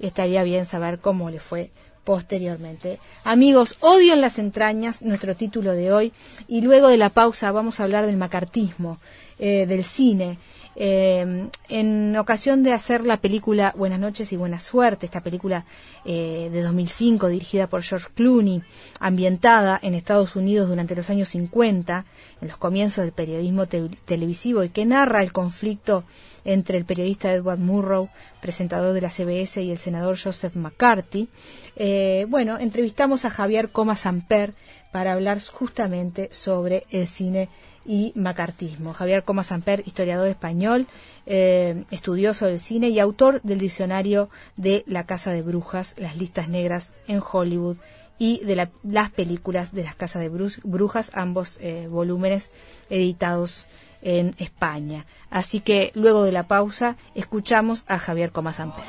estaría 0.07 0.43
bien 0.43 0.67
saber 0.67 0.99
cómo 0.99 1.31
le 1.31 1.41
fue 1.41 1.71
posteriormente. 2.05 2.99
Amigos, 3.25 3.77
odio 3.81 4.15
en 4.15 4.21
las 4.21 4.39
entrañas, 4.39 5.03
nuestro 5.03 5.37
título 5.37 5.73
de 5.73 5.93
hoy, 5.93 6.13
y 6.49 6.63
luego 6.63 6.89
de 6.89 6.97
la 6.97 7.11
pausa 7.11 7.53
vamos 7.53 7.79
a 7.79 7.85
hablar 7.85 8.07
del 8.07 8.17
macartismo, 8.17 8.99
eh, 9.39 9.67
del 9.67 9.85
cine. 9.85 10.39
Eh, 10.77 11.49
en 11.69 12.17
ocasión 12.17 12.63
de 12.63 12.73
hacer 12.73 13.05
la 13.05 13.17
película 13.19 13.75
Buenas 13.77 13.99
noches 14.01 14.33
y 14.33 14.37
buena 14.37 14.61
suerte, 14.61 15.07
esta 15.07 15.21
película 15.21 15.65
eh, 16.05 16.49
de 16.53 16.63
2005 16.63 17.29
dirigida 17.29 17.67
por 17.67 17.83
George 17.83 18.09
Clooney, 18.15 18.63
ambientada 19.01 19.79
en 19.83 19.95
Estados 19.95 20.37
Unidos 20.37 20.69
durante 20.69 20.95
los 20.95 21.11
años 21.11 21.29
50, 21.31 22.05
en 22.41 22.49
los 22.49 22.57
comienzos 22.57 23.03
del 23.05 23.13
periodismo 23.13 23.67
te- 23.67 23.89
televisivo 24.05 24.63
y 24.63 24.69
que 24.71 24.87
narra 24.87 25.23
el 25.23 25.33
conflicto 25.33 26.05
entre 26.45 26.79
el 26.79 26.85
periodista 26.87 27.33
Edward 27.33 27.59
Murrow, 27.59 28.09
presentador 28.41 28.95
de 28.95 29.01
la 29.03 29.11
CBS, 29.11 29.61
y 29.63 29.71
el 29.73 29.79
senador 29.79 30.17
Joseph 30.19 30.55
McCarthy. 30.55 31.29
Eh, 31.77 32.27
bueno, 32.29 32.59
entrevistamos 32.59 33.25
a 33.25 33.31
Javier 33.31 33.71
Coma 33.71 33.97
Samper 33.97 34.55
para 34.93 35.13
hablar 35.13 35.41
justamente 35.43 36.31
sobre 36.33 36.85
el 36.91 37.07
cine 37.07 37.49
y 37.85 38.13
macartismo. 38.15 38.93
Javier 38.93 39.25
Coma 39.25 39.43
Samper, 39.45 39.83
historiador 39.87 40.29
español, 40.29 40.87
eh, 41.27 41.85
estudioso 41.91 42.47
del 42.47 42.61
cine 42.61 42.89
y 42.89 43.01
autor 43.01 43.41
del 43.43 43.59
diccionario 43.59 44.29
de 44.57 44.85
La 44.87 45.05
Casa 45.07 45.31
de 45.33 45.43
Brujas, 45.43 45.95
las 45.99 46.17
listas 46.17 46.49
negras 46.49 46.93
en 47.09 47.21
Hollywood 47.21 47.77
y 48.19 48.45
de 48.45 48.55
la- 48.57 48.71
las 48.83 49.11
películas 49.11 49.73
de 49.73 49.83
las 49.85 49.95
Casas 49.95 50.21
de 50.23 50.31
Bru- 50.31 50.61
Brujas, 50.63 51.11
ambos 51.15 51.59
eh, 51.63 51.89
volúmenes 51.91 52.51
editados 52.91 53.67
en 54.03 54.35
España. 54.39 55.07
Así 55.31 55.61
que 55.61 55.91
luego 55.95 56.25
de 56.25 56.33
la 56.33 56.45
pausa 56.49 56.97
escuchamos 57.15 57.85
a 57.89 57.99
Javier 57.99 58.31
Coma 58.33 58.53
Samper. 58.53 58.85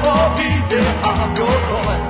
povíte 0.00 0.80
a 1.02 1.12
kotole. 1.36 2.05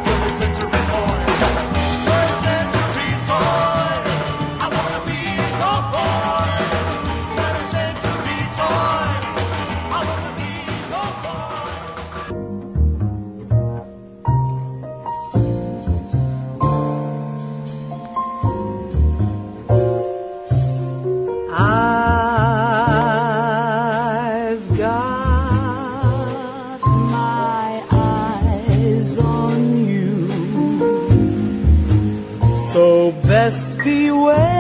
away. 34.27 34.56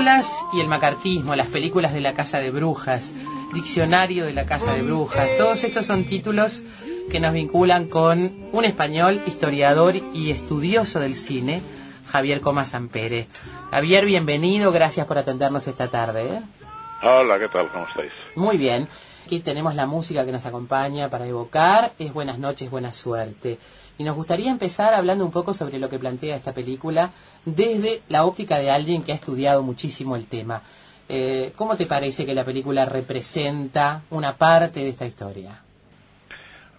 Películas 0.00 0.46
y 0.54 0.60
el 0.60 0.68
macartismo, 0.68 1.36
las 1.36 1.48
películas 1.48 1.92
de 1.92 2.00
la 2.00 2.14
Casa 2.14 2.38
de 2.38 2.50
Brujas, 2.50 3.12
Diccionario 3.52 4.24
de 4.24 4.32
la 4.32 4.46
Casa 4.46 4.72
de 4.72 4.80
Brujas, 4.80 5.28
todos 5.36 5.62
estos 5.62 5.84
son 5.84 6.04
títulos 6.04 6.62
que 7.10 7.20
nos 7.20 7.34
vinculan 7.34 7.86
con 7.86 8.48
un 8.50 8.64
español, 8.64 9.20
historiador 9.26 9.96
y 10.14 10.30
estudioso 10.30 11.00
del 11.00 11.16
cine, 11.16 11.60
Javier 12.10 12.40
Coma 12.40 12.64
Sampere. 12.64 13.28
Javier, 13.70 14.06
bienvenido, 14.06 14.72
gracias 14.72 15.06
por 15.06 15.18
atendernos 15.18 15.68
esta 15.68 15.88
tarde. 15.88 16.22
¿eh? 16.22 16.40
Hola, 17.02 17.38
¿qué 17.38 17.48
tal? 17.48 17.70
¿Cómo 17.70 17.86
estáis? 17.86 18.12
Muy 18.36 18.56
bien. 18.56 18.88
Aquí 19.26 19.40
tenemos 19.40 19.74
la 19.74 19.86
música 19.86 20.24
que 20.24 20.32
nos 20.32 20.46
acompaña 20.46 21.10
para 21.10 21.26
evocar. 21.26 21.92
Es 21.98 22.14
Buenas 22.14 22.38
noches, 22.38 22.70
buena 22.70 22.90
suerte. 22.90 23.58
Y 23.98 24.04
nos 24.04 24.16
gustaría 24.16 24.50
empezar 24.50 24.94
hablando 24.94 25.26
un 25.26 25.30
poco 25.30 25.52
sobre 25.52 25.78
lo 25.78 25.90
que 25.90 25.98
plantea 25.98 26.34
esta 26.34 26.54
película 26.54 27.10
desde 27.44 28.02
la 28.08 28.24
óptica 28.24 28.58
de 28.58 28.70
alguien 28.70 29.02
que 29.02 29.12
ha 29.12 29.14
estudiado 29.14 29.62
muchísimo 29.62 30.16
el 30.16 30.28
tema. 30.28 30.62
Eh, 31.08 31.52
¿Cómo 31.56 31.76
te 31.76 31.86
parece 31.86 32.24
que 32.24 32.34
la 32.34 32.44
película 32.44 32.84
representa 32.84 34.02
una 34.10 34.36
parte 34.36 34.80
de 34.80 34.90
esta 34.90 35.06
historia? 35.06 35.62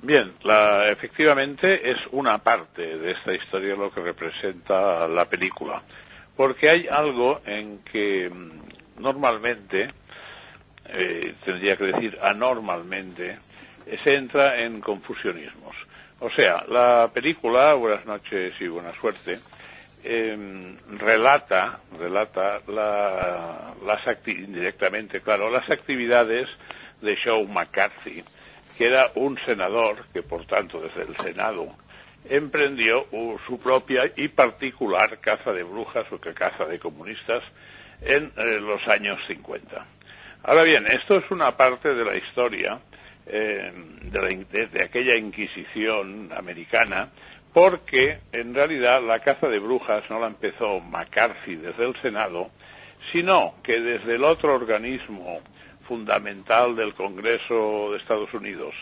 Bien, 0.02 0.32
la, 0.44 0.90
efectivamente 0.90 1.92
es 1.92 1.98
una 2.12 2.38
parte 2.40 2.98
de 2.98 3.12
esta 3.12 3.34
historia 3.34 3.76
lo 3.76 3.92
que 3.92 4.02
representa 4.02 5.08
la 5.08 5.26
película, 5.26 5.82
porque 6.36 6.70
hay 6.70 6.88
algo 6.88 7.42
en 7.46 7.80
que 7.80 8.30
mm, 8.30 9.02
normalmente, 9.02 9.92
eh, 10.86 11.36
tendría 11.46 11.76
que 11.76 11.86
decir 11.86 12.18
anormalmente, 12.22 13.38
se 14.04 14.16
entra 14.16 14.62
en 14.62 14.80
confusionismos. 14.80 15.76
O 16.20 16.30
sea, 16.30 16.64
la 16.70 17.10
película 17.14 17.74
Buenas 17.74 18.06
noches 18.06 18.54
y 18.60 18.68
buena 18.68 18.94
suerte 18.94 19.40
eh, 20.04 20.76
relata, 20.98 21.80
relata 22.00 22.62
la- 22.68 23.74
las 23.86 24.08
indirectamente, 24.28 25.22
claro, 25.22 25.50
las 25.50 25.70
actividades 25.70 26.48
de 27.02 27.18
Joe 27.24 27.46
McCarthy, 27.48 28.24
que 28.78 28.88
era 28.88 29.12
un 29.16 29.38
senador 29.46 30.06
que, 30.14 30.22
por 30.24 30.46
tanto, 30.46 30.80
desde 30.82 31.04
el 31.04 31.16
Senado 31.18 31.68
emprendió 32.30 33.08
su 33.48 33.60
propia 33.60 34.12
y 34.16 34.28
particular 34.28 35.20
caza 35.20 35.52
de 35.54 35.64
brujas 35.64 36.06
o 36.12 36.22
que 36.22 36.34
caza 36.36 36.66
de 36.66 36.78
comunistas 36.80 37.44
en 38.02 38.32
eh, 38.38 38.60
los 38.62 38.88
años 38.88 39.20
50. 39.28 39.86
Ahora 40.44 40.64
bien, 40.64 40.86
esto 40.88 41.18
es 41.18 41.30
una 41.32 41.56
parte 41.58 41.94
de 41.94 42.06
la 42.06 42.16
historia 42.16 42.80
eh, 43.26 43.72
de, 44.04 44.20
la 44.22 44.28
de 44.68 44.84
aquella 44.84 45.16
Inquisición 45.16 46.30
americana, 46.36 47.10
porque 47.54 48.20
en 48.32 48.54
realidad 48.54 49.02
la 49.02 49.20
caza 49.20 49.48
de 49.48 49.60
brujas 49.60 50.04
no 50.10 50.20
la 50.20 50.28
empezó 50.28 50.80
McCarthy 50.80 51.56
desde 51.56 51.86
el 51.86 51.96
Senado, 52.02 52.50
sino 53.12 53.56
que 53.64 53.80
desde 53.80 54.16
el 54.16 54.24
otro 54.24 54.56
organismo 54.56 55.42
fundamental 55.88 56.76
del 56.76 56.94
Congreso 56.94 57.92
de 57.92 57.98
Estados 57.98 58.34
Unidos, 58.34 58.74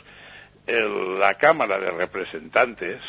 la 0.67 1.33
Cámara 1.35 1.79
de 1.79 1.89
Representantes, 1.89 2.99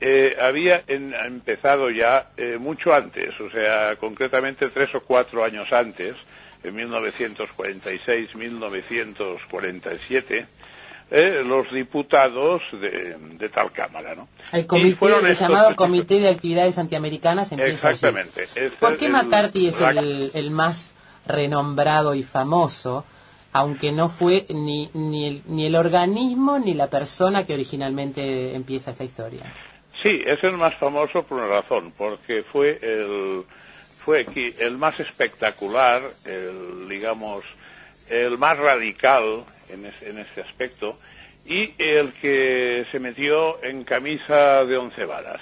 eh, 0.00 0.36
había 0.40 0.84
empezado 0.86 1.90
ya 1.90 2.30
eh, 2.36 2.58
mucho 2.58 2.94
antes, 2.94 3.38
o 3.40 3.50
sea, 3.50 3.96
concretamente 3.96 4.68
tres 4.68 4.94
o 4.94 5.02
cuatro 5.02 5.44
años 5.44 5.72
antes, 5.72 6.14
en 6.62 6.74
1946, 6.74 8.34
1947, 8.34 10.46
eh, 11.10 11.42
los 11.44 11.70
diputados 11.72 12.62
de, 12.72 13.16
de 13.38 13.48
tal 13.48 13.72
Cámara, 13.72 14.14
¿no? 14.14 14.28
El, 14.52 14.66
comité, 14.66 15.06
el 15.06 15.26
estos 15.26 15.40
llamado 15.40 15.76
Comité 15.76 16.20
de 16.20 16.28
Actividades 16.28 16.78
Antiamericanas 16.78 17.52
empieza. 17.52 17.90
Exactamente. 17.90 18.44
Este 18.54 18.70
¿Por 18.78 18.96
qué 18.96 19.06
el- 19.06 19.12
McCarthy 19.12 19.68
es 19.68 19.80
el, 19.80 20.30
el 20.34 20.50
más 20.50 20.94
renombrado 21.26 22.14
y 22.14 22.22
famoso, 22.22 23.04
aunque 23.52 23.92
no 23.92 24.08
fue 24.08 24.46
ni, 24.50 24.90
ni, 24.94 25.26
el, 25.26 25.42
ni 25.46 25.66
el 25.66 25.74
organismo 25.76 26.58
ni 26.58 26.74
la 26.74 26.88
persona 26.88 27.44
que 27.44 27.54
originalmente 27.54 28.54
empieza 28.54 28.92
esta 28.92 29.04
historia? 29.04 29.52
Sí, 30.02 30.22
es 30.24 30.42
el 30.44 30.52
más 30.56 30.74
famoso 30.76 31.24
por 31.24 31.38
una 31.38 31.48
razón, 31.60 31.92
porque 31.96 32.44
fue 32.50 32.78
el 32.82 33.44
fue 33.98 34.26
el 34.58 34.78
más 34.78 34.98
espectacular, 34.98 36.00
el 36.24 36.88
digamos 36.88 37.44
el 38.10 38.36
más 38.38 38.58
radical 38.58 39.44
en, 39.70 39.86
es- 39.86 40.02
en 40.02 40.18
este 40.18 40.42
aspecto 40.42 40.98
y 41.46 41.74
el 41.78 42.12
que 42.14 42.84
se 42.92 42.98
metió 43.00 43.62
en 43.64 43.84
camisa 43.84 44.64
de 44.64 44.76
once 44.76 45.04
varas, 45.04 45.40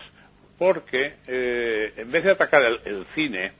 porque 0.58 1.14
eh, 1.26 1.92
en 1.96 2.10
vez 2.10 2.24
de 2.24 2.30
atacar 2.32 2.62
el, 2.64 2.80
el 2.84 3.06
cine, 3.14 3.52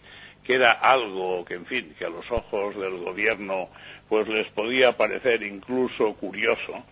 que 0.44 0.54
era 0.54 0.72
algo 0.72 1.44
que 1.44 1.54
en 1.54 1.66
fin 1.66 1.94
que 1.98 2.04
a 2.06 2.08
los 2.10 2.30
ojos 2.30 2.74
del 2.78 2.98
gobierno 2.98 3.68
pues 4.08 4.26
les 4.28 4.46
podía 4.48 4.96
parecer 4.96 5.42
incluso 5.42 6.14
curioso, 6.14 6.84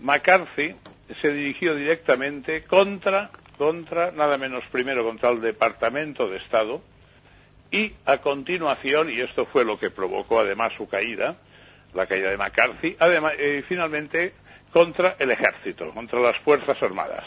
McCarthy 0.00 0.74
se 1.20 1.32
dirigió 1.32 1.74
directamente 1.74 2.64
contra, 2.64 3.30
contra, 3.56 4.10
nada 4.12 4.36
menos 4.36 4.62
primero 4.70 5.04
contra 5.04 5.30
el 5.30 5.40
Departamento 5.40 6.28
de 6.28 6.36
Estado 6.38 6.82
y 7.70 7.92
a 8.04 8.18
continuación, 8.18 9.10
y 9.10 9.20
esto 9.20 9.46
fue 9.46 9.64
lo 9.64 9.78
que 9.78 9.90
provocó 9.90 10.40
además 10.40 10.72
su 10.76 10.88
caída, 10.88 11.36
la 11.94 12.06
caída 12.06 12.30
de 12.30 12.36
McCarthy, 12.36 12.96
además, 12.98 13.34
eh, 13.38 13.64
finalmente 13.68 14.32
contra 14.72 15.16
el 15.18 15.30
ejército, 15.30 15.90
contra 15.92 16.20
las 16.20 16.36
Fuerzas 16.38 16.82
Armadas. 16.82 17.24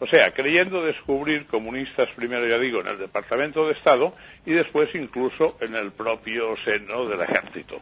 O 0.00 0.06
sea, 0.06 0.32
creyendo 0.32 0.82
descubrir 0.82 1.46
comunistas 1.46 2.08
primero, 2.16 2.46
ya 2.46 2.58
digo, 2.58 2.80
en 2.80 2.88
el 2.88 2.98
Departamento 2.98 3.66
de 3.66 3.74
Estado 3.74 4.14
y 4.46 4.52
después 4.52 4.94
incluso 4.94 5.58
en 5.60 5.76
el 5.76 5.92
propio 5.92 6.56
seno 6.64 7.06
del 7.06 7.20
ejército. 7.20 7.80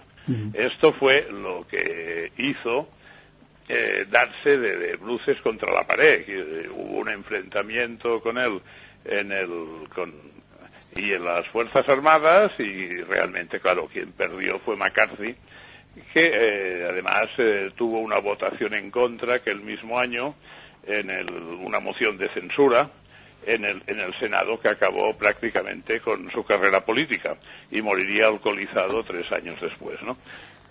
Esto 0.52 0.92
fue 0.92 1.26
lo 1.30 1.66
que 1.66 2.32
hizo 2.36 2.90
eh, 3.68 4.04
darse 4.10 4.58
de, 4.58 4.76
de 4.76 4.96
bruces 4.96 5.40
contra 5.40 5.72
la 5.72 5.86
pared. 5.86 6.24
eh, 6.26 6.68
hubo 6.70 6.98
un 6.98 7.08
enfrentamiento 7.08 8.20
con 8.20 8.36
él 8.36 8.60
en 9.04 9.32
el, 9.32 9.88
con, 9.94 10.12
y 10.96 11.12
en 11.12 11.24
las 11.24 11.46
Fuerzas 11.48 11.88
Armadas 11.88 12.52
y 12.58 13.00
realmente, 13.02 13.60
claro, 13.60 13.88
quien 13.90 14.12
perdió 14.12 14.58
fue 14.58 14.76
McCarthy, 14.76 15.34
que 16.12 16.30
eh, 16.32 16.86
además 16.88 17.28
eh, 17.38 17.70
tuvo 17.76 17.98
una 18.00 18.18
votación 18.18 18.74
en 18.74 18.90
contra 18.90 19.40
que 19.42 19.50
el 19.50 19.60
mismo 19.60 19.98
año 19.98 20.34
en 20.86 21.10
el- 21.10 21.30
una 21.32 21.80
moción 21.80 22.16
de 22.18 22.28
censura 22.30 22.90
en 23.46 23.64
el, 23.64 23.82
en 23.86 24.00
el 24.00 24.14
Senado 24.18 24.58
que 24.60 24.68
acabó 24.68 25.16
prácticamente 25.16 26.00
con 26.00 26.30
su 26.30 26.44
carrera 26.44 26.84
política 26.84 27.36
y 27.70 27.82
moriría 27.82 28.26
alcoholizado 28.26 29.04
tres 29.04 29.30
años 29.32 29.60
después. 29.60 30.00
¿no? 30.02 30.16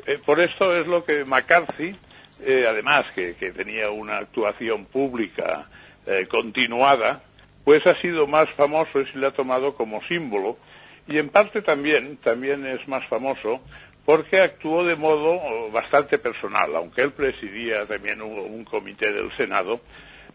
Eh, 0.05 0.19
por 0.25 0.39
esto 0.39 0.75
es 0.75 0.85
lo 0.87 1.03
que 1.05 1.23
McCarthy, 1.25 1.95
además 2.67 3.05
que, 3.15 3.33
tenía 3.33 3.89
una 3.89 4.17
actuación 4.17 4.85
pública 4.85 5.67
continuada, 6.29 7.23
pues 7.63 7.85
ha 7.87 7.95
sido 7.99 8.27
más 8.27 8.47
famoso 8.51 9.01
y 9.01 9.05
se 9.07 9.17
le 9.17 9.27
ha 9.27 9.31
tomado 9.31 9.75
como 9.75 10.01
símbolo 10.03 10.57
y 11.07 11.17
en 11.17 11.29
parte 11.29 11.61
también, 11.61 12.17
también 12.17 12.65
es 12.65 12.87
más 12.87 13.05
famoso 13.07 13.61
porque 14.07 14.39
actuó 14.39 14.85
de 14.85 14.95
modo 14.95 15.33
oh, 15.33 15.69
bastante 15.69 16.17
personal, 16.17 16.73
aunque 16.77 17.01
él 17.01 17.11
presidía 17.11 17.85
también 17.85 18.21
un, 18.21 18.39
un 18.39 18.63
comité 18.63 19.11
del 19.11 19.35
Senado, 19.35 19.81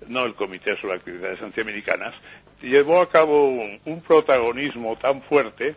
no 0.08 0.26
el 0.26 0.34
Comité 0.34 0.76
sobre 0.76 0.96
Actividades 0.96 1.40
Antiamericanas, 1.40 2.12
llevó 2.60 3.00
a 3.00 3.08
cabo 3.08 3.48
un, 3.48 3.80
un 3.86 4.02
protagonismo 4.02 4.96
tan 4.96 5.22
fuerte 5.22 5.74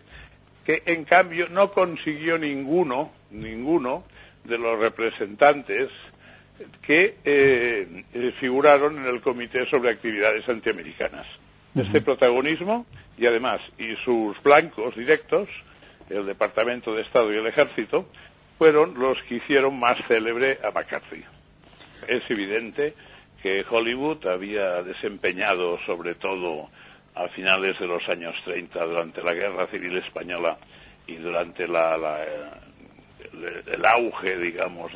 que 0.65 0.84
en 0.88 1.05
cambio 1.05 1.47
no 1.47 1.72
consiguió 1.72 2.38
ninguno, 2.38 3.13
ninguno 3.31 4.03
de 4.43 4.57
los 4.57 4.77
representantes 4.77 5.88
que 6.81 7.15
eh, 7.23 8.03
eh, 8.13 8.34
figuraron 8.41 8.97
en 8.97 9.05
el 9.05 9.22
Comité 9.22 9.69
sobre 9.69 9.91
Actividades 9.91 10.49
Antiamericanas. 10.49 11.27
Este 11.73 12.01
protagonismo 12.01 12.85
y 13.17 13.26
además 13.26 13.61
y 13.77 13.95
sus 14.03 14.41
blancos 14.43 14.97
directos, 14.97 15.47
el 16.10 16.26
Departamento 16.26 16.94
de 16.95 17.02
Estado 17.02 17.34
y 17.34 17.38
el 17.38 17.48
Ejército, 17.48 18.07
fueron 18.57 18.94
los 18.98 19.22
que 19.23 19.36
hicieron 19.36 19.77
más 19.80 19.98
célebre 20.07 20.60
a 20.64 20.72
McCarthy. 20.72 21.23
Es 22.07 22.30
evidente 22.30 22.94
que 23.41 23.65
Hollywood 23.69 24.26
había 24.27 24.82
desempeñado, 24.84 25.77
sobre 25.86 26.15
todo 26.15 26.69
a 27.15 27.27
finales 27.30 27.80
de 27.80 27.88
los 27.88 28.07
años 28.10 28.36
30, 28.45 28.84
durante 28.86 29.22
la 29.23 29.34
Guerra 29.34 29.68
Civil 29.68 29.98
Española 29.98 30.57
y 31.07 31.15
durante 31.15 31.68
la, 31.68 31.98
la, 31.98 32.23
eh, 32.23 33.64
el, 33.73 33.86
auge, 33.86 34.38
digamos, 34.38 34.91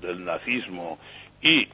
del, 0.00 0.24
nazismo 0.24 0.98
y, 1.40 1.68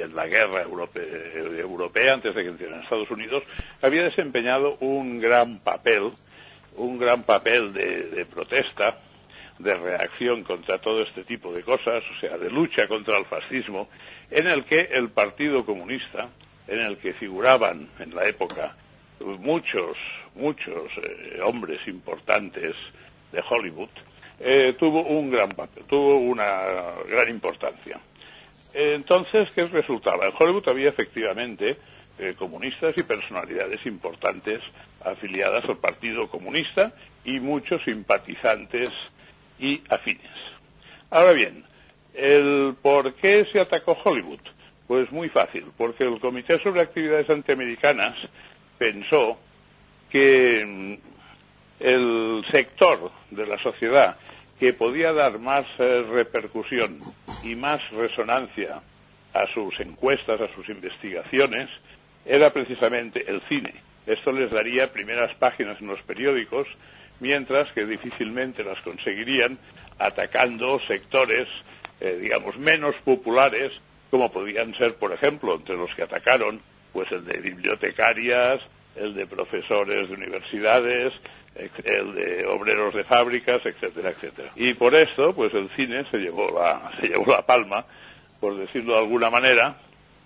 en 0.00 0.14
la 0.14 0.26
guerra 0.26 0.62
europe- 0.62 1.58
europea, 1.58 2.14
antes 2.14 2.34
de 2.34 2.42
que 2.42 2.48
entrara 2.48 2.76
en 2.76 2.82
Estados 2.82 3.10
Unidos, 3.10 3.42
había 3.82 4.02
desempeñado 4.04 4.76
un 4.80 5.20
gran 5.20 5.58
papel, 5.58 6.10
un 6.76 6.98
gran 6.98 7.22
papel 7.22 7.72
de, 7.72 8.08
de 8.08 8.24
protesta, 8.26 8.98
de 9.58 9.74
reacción 9.74 10.42
contra 10.42 10.78
todo 10.78 11.02
este 11.02 11.24
tipo 11.24 11.52
de 11.52 11.62
cosas, 11.62 12.02
o 12.16 12.20
sea, 12.20 12.38
de 12.38 12.50
lucha 12.50 12.88
contra 12.88 13.18
el 13.18 13.26
fascismo, 13.26 13.88
en 14.30 14.46
el 14.46 14.64
que 14.64 14.88
el 14.92 15.10
Partido 15.10 15.64
Comunista, 15.64 16.28
en 16.66 16.80
el 16.80 16.96
que 16.96 17.12
figuraban 17.12 17.88
en 17.98 18.14
la 18.14 18.26
época 18.26 18.74
muchos, 19.22 19.96
muchos 20.34 20.90
eh, 20.96 21.40
hombres 21.42 21.80
importantes 21.86 22.74
de 23.30 23.42
Hollywood, 23.48 23.88
eh, 24.40 24.74
tuvo 24.78 25.02
un 25.02 25.30
gran 25.30 25.50
papel, 25.50 25.84
tuvo 25.84 26.16
una 26.16 26.62
gran 27.08 27.28
importancia. 27.28 28.00
Entonces, 28.74 29.50
¿qué 29.50 29.66
resultaba? 29.66 30.26
En 30.26 30.32
Hollywood 30.36 30.68
había 30.68 30.88
efectivamente 30.88 31.76
eh, 32.18 32.34
comunistas 32.36 32.96
y 32.98 33.02
personalidades 33.02 33.84
importantes 33.86 34.60
afiliadas 35.04 35.64
al 35.64 35.78
Partido 35.78 36.28
Comunista 36.28 36.92
y 37.24 37.40
muchos 37.40 37.82
simpatizantes 37.84 38.90
y 39.58 39.82
afines. 39.88 40.30
Ahora 41.10 41.32
bien, 41.32 41.64
el 42.14 42.74
¿por 42.80 43.14
qué 43.14 43.46
se 43.52 43.60
atacó 43.60 43.96
Hollywood? 44.04 44.40
Pues 44.86 45.10
muy 45.12 45.28
fácil, 45.28 45.66
porque 45.76 46.04
el 46.04 46.20
Comité 46.20 46.58
sobre 46.58 46.82
Actividades 46.82 47.30
Antiamericanas 47.30 48.16
pensó 48.78 49.38
que 50.10 50.64
mm, 50.66 50.94
el 51.80 52.44
sector 52.50 53.10
de 53.30 53.46
la 53.46 53.58
sociedad 53.58 54.16
que 54.58 54.72
podía 54.72 55.12
dar 55.12 55.38
más 55.38 55.66
eh, 55.78 56.04
repercusión 56.08 57.00
y 57.42 57.56
más 57.56 57.80
resonancia 57.90 58.82
a 59.32 59.46
sus 59.52 59.80
encuestas, 59.80 60.40
a 60.40 60.54
sus 60.54 60.68
investigaciones, 60.68 61.68
era 62.24 62.50
precisamente 62.50 63.28
el 63.28 63.40
cine. 63.48 63.74
Esto 64.06 64.32
les 64.32 64.50
daría 64.50 64.92
primeras 64.92 65.34
páginas 65.34 65.80
en 65.80 65.86
los 65.88 66.02
periódicos, 66.02 66.66
mientras 67.20 67.70
que 67.72 67.86
difícilmente 67.86 68.64
las 68.64 68.80
conseguirían 68.80 69.58
atacando 69.98 70.80
sectores, 70.80 71.48
eh, 72.00 72.18
digamos, 72.20 72.56
menos 72.58 72.94
populares 73.04 73.80
como 74.10 74.30
podían 74.30 74.74
ser, 74.74 74.96
por 74.96 75.12
ejemplo, 75.12 75.54
entre 75.54 75.76
los 75.76 75.94
que 75.94 76.02
atacaron, 76.02 76.60
pues 76.92 77.10
el 77.12 77.24
de 77.24 77.38
bibliotecarias, 77.38 78.60
el 78.96 79.14
de 79.14 79.26
profesores 79.26 80.08
de 80.08 80.14
universidades, 80.14 81.14
el 81.54 82.14
de 82.14 82.46
obreros 82.46 82.94
de 82.94 83.04
fábricas, 83.04 83.64
etcétera, 83.64 84.10
etcétera. 84.10 84.50
Y 84.56 84.74
por 84.74 84.94
esto, 84.94 85.34
pues 85.34 85.54
el 85.54 85.70
cine 85.70 86.04
se 86.10 86.18
llevó 86.18 86.50
la, 86.50 86.92
se 87.00 87.08
llevó 87.08 87.32
la 87.32 87.46
palma, 87.46 87.86
por 88.40 88.56
decirlo 88.56 88.94
de 88.94 89.00
alguna 89.00 89.30
manera, 89.30 89.76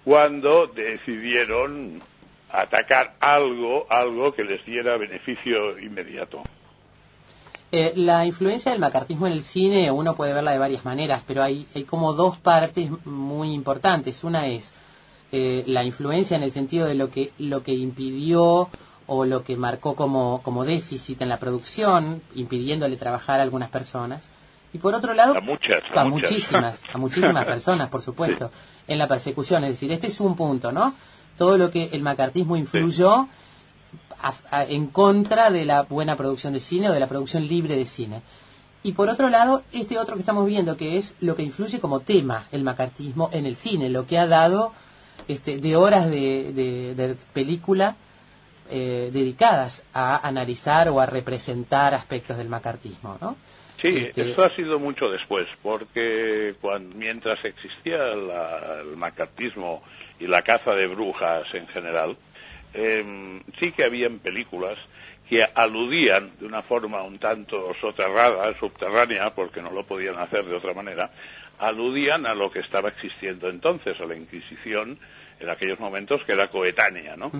cuando 0.04 0.66
decidieron 0.66 2.02
atacar 2.50 3.16
algo, 3.20 3.86
algo 3.90 4.32
que 4.34 4.44
les 4.44 4.64
diera 4.64 4.96
beneficio 4.96 5.78
inmediato. 5.78 6.42
Eh, 7.72 7.92
la 7.96 8.24
influencia 8.24 8.70
del 8.70 8.80
macartismo 8.80 9.26
en 9.26 9.32
el 9.32 9.42
cine 9.42 9.90
uno 9.90 10.14
puede 10.14 10.32
verla 10.32 10.52
de 10.52 10.58
varias 10.58 10.84
maneras, 10.84 11.22
pero 11.26 11.42
hay, 11.42 11.66
hay 11.74 11.82
como 11.84 12.12
dos 12.12 12.36
partes 12.38 12.90
muy 13.04 13.52
importantes. 13.52 14.22
Una 14.24 14.46
es 14.46 14.72
eh, 15.32 15.64
la 15.66 15.82
influencia 15.82 16.36
en 16.36 16.44
el 16.44 16.52
sentido 16.52 16.86
de 16.86 16.94
lo 16.94 17.10
que, 17.10 17.32
lo 17.38 17.62
que 17.64 17.74
impidió 17.74 18.68
o 19.08 19.24
lo 19.24 19.42
que 19.42 19.56
marcó 19.56 19.94
como, 19.94 20.40
como 20.42 20.64
déficit 20.64 21.22
en 21.22 21.28
la 21.28 21.38
producción, 21.38 22.22
impidiéndole 22.34 22.96
trabajar 22.96 23.40
a 23.40 23.42
algunas 23.42 23.68
personas. 23.68 24.28
Y 24.72 24.78
por 24.78 24.94
otro 24.94 25.14
lado, 25.14 25.36
A 25.36 25.40
muchas, 25.40 25.82
a 25.94 26.00
a 26.02 26.04
muchas. 26.04 26.30
muchísimas, 26.30 26.84
a 26.92 26.98
muchísimas 26.98 27.44
personas, 27.46 27.88
por 27.88 28.02
supuesto, 28.02 28.50
en 28.86 28.98
la 28.98 29.08
persecución. 29.08 29.64
Es 29.64 29.70
decir, 29.70 29.90
este 29.92 30.06
es 30.08 30.20
un 30.20 30.36
punto, 30.36 30.70
¿no? 30.70 30.94
Todo 31.36 31.58
lo 31.58 31.70
que 31.70 31.90
el 31.92 32.02
macartismo 32.02 32.56
influyó 32.56 33.28
a- 34.20 34.32
a- 34.50 34.64
en 34.64 34.86
contra 34.86 35.50
de 35.50 35.64
la 35.64 35.82
buena 35.82 36.16
producción 36.16 36.52
de 36.52 36.60
cine 36.60 36.88
o 36.88 36.92
de 36.92 37.00
la 37.00 37.06
producción 37.08 37.46
libre 37.46 37.76
de 37.76 37.84
cine. 37.86 38.22
Y 38.82 38.92
por 38.92 39.08
otro 39.08 39.28
lado, 39.28 39.62
este 39.72 39.98
otro 39.98 40.14
que 40.14 40.20
estamos 40.20 40.46
viendo, 40.46 40.76
que 40.76 40.96
es 40.96 41.16
lo 41.20 41.34
que 41.34 41.42
influye 41.42 41.80
como 41.80 42.00
tema 42.00 42.46
el 42.52 42.62
macartismo 42.62 43.30
en 43.32 43.44
el 43.46 43.56
cine, 43.56 43.90
lo 43.90 44.06
que 44.06 44.18
ha 44.18 44.26
dado 44.26 44.72
este, 45.28 45.58
de 45.58 45.76
horas 45.76 46.08
de, 46.10 46.52
de- 46.52 46.94
de 46.94 47.14
película 47.32 47.96
eh, 48.68 49.10
dedicadas 49.12 49.84
a 49.94 50.26
analizar 50.26 50.88
o 50.88 51.00
a 51.00 51.06
representar 51.06 51.94
aspectos 51.94 52.36
del 52.36 52.48
macartismo, 52.48 53.16
¿no? 53.20 53.36
Sí, 53.80 53.88
Este- 53.96 54.30
esto 54.30 54.42
ha 54.44 54.50
sido 54.50 54.78
mucho 54.78 55.08
después, 55.10 55.46
porque 55.62 56.54
mientras 56.94 57.44
existía 57.44 57.96
la- 58.14 58.80
el 58.82 58.96
macartismo 58.96 59.82
y 60.18 60.26
la 60.26 60.42
caza 60.42 60.74
de 60.74 60.86
brujas 60.86 61.52
en 61.54 61.66
general, 61.68 62.16
em, 62.74 63.42
sí 63.58 63.72
que 63.72 63.84
habían 63.84 64.18
películas 64.18 64.78
que 65.28 65.44
aludían 65.54 66.30
de 66.38 66.46
una 66.46 66.62
forma 66.62 67.02
un 67.02 67.18
tanto 67.18 67.74
soterrada, 67.80 68.56
subterránea, 68.58 69.34
porque 69.34 69.60
no 69.60 69.70
lo 69.70 69.84
podían 69.84 70.18
hacer 70.18 70.44
de 70.44 70.54
otra 70.54 70.72
manera, 70.72 71.10
aludían 71.58 72.26
a 72.26 72.34
lo 72.34 72.50
que 72.50 72.60
estaba 72.60 72.90
existiendo 72.90 73.48
entonces, 73.48 74.00
a 74.00 74.06
la 74.06 74.14
Inquisición 74.14 74.98
en 75.38 75.48
aquellos 75.50 75.80
momentos 75.80 76.22
que 76.24 76.32
era 76.32 76.48
coetánea, 76.48 77.16
¿no? 77.16 77.30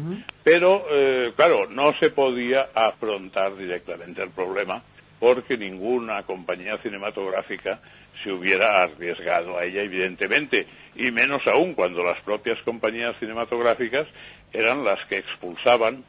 Pero, 0.42 0.84
eh, 0.90 1.32
claro, 1.34 1.66
no 1.68 1.94
se 1.94 2.10
podía 2.10 2.68
afrontar 2.74 3.56
directamente 3.56 4.22
el 4.22 4.30
problema 4.30 4.82
porque 5.18 5.56
ninguna 5.56 6.22
compañía 6.24 6.76
cinematográfica 6.78 7.80
se 8.22 8.32
hubiera 8.32 8.82
arriesgado 8.82 9.56
a 9.56 9.64
ella, 9.64 9.82
evidentemente, 9.82 10.66
y 10.96 11.10
menos 11.10 11.46
aún 11.46 11.74
cuando 11.74 12.02
las 12.02 12.20
propias 12.20 12.60
compañías 12.62 13.16
cinematográficas 13.18 14.06
eran 14.52 14.84
las 14.84 15.04
que 15.06 15.18
expulsaban 15.18 16.04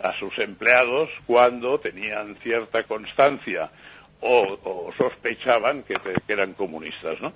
a 0.00 0.12
sus 0.18 0.36
empleados 0.38 1.10
cuando 1.26 1.78
tenían 1.78 2.36
cierta 2.42 2.82
constancia 2.82 3.70
o, 4.20 4.58
o 4.64 4.92
sospechaban 4.96 5.84
que, 5.84 5.96
eran 6.28 6.54
comunistas, 6.54 7.20
¿no? 7.20 7.32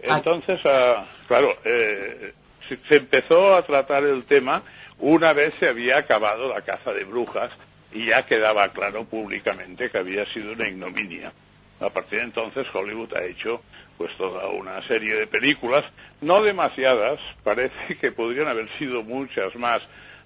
Entonces, 0.00 0.60
ah, 0.64 1.04
claro, 1.26 1.54
eh, 1.64 2.32
se, 2.68 2.76
se 2.76 2.96
empezó 2.96 3.54
a 3.54 3.62
tratar 3.62 4.04
el 4.04 4.24
tema 4.24 4.62
una 4.98 5.32
vez 5.32 5.54
se 5.54 5.68
había 5.68 5.98
acabado 5.98 6.48
la 6.48 6.62
caza 6.62 6.92
de 6.92 7.04
brujas 7.04 7.50
y 7.92 8.06
ya 8.06 8.24
quedaba 8.24 8.68
claro 8.70 9.04
públicamente 9.04 9.90
que 9.90 9.98
había 9.98 10.24
sido 10.32 10.52
una 10.52 10.68
ignominia. 10.68 11.32
A 11.80 11.90
partir 11.90 12.20
de 12.20 12.24
entonces 12.24 12.66
Hollywood 12.72 13.14
ha 13.14 13.24
hecho 13.24 13.62
pues 13.98 14.14
toda 14.16 14.46
una 14.48 14.82
serie 14.86 15.14
de 15.16 15.26
películas, 15.26 15.84
no 16.20 16.42
demasiadas, 16.42 17.18
parece 17.42 17.96
que 18.00 18.12
podrían 18.12 18.48
haber 18.48 18.68
sido 18.78 19.02
muchas 19.02 19.54
más, 19.56 19.82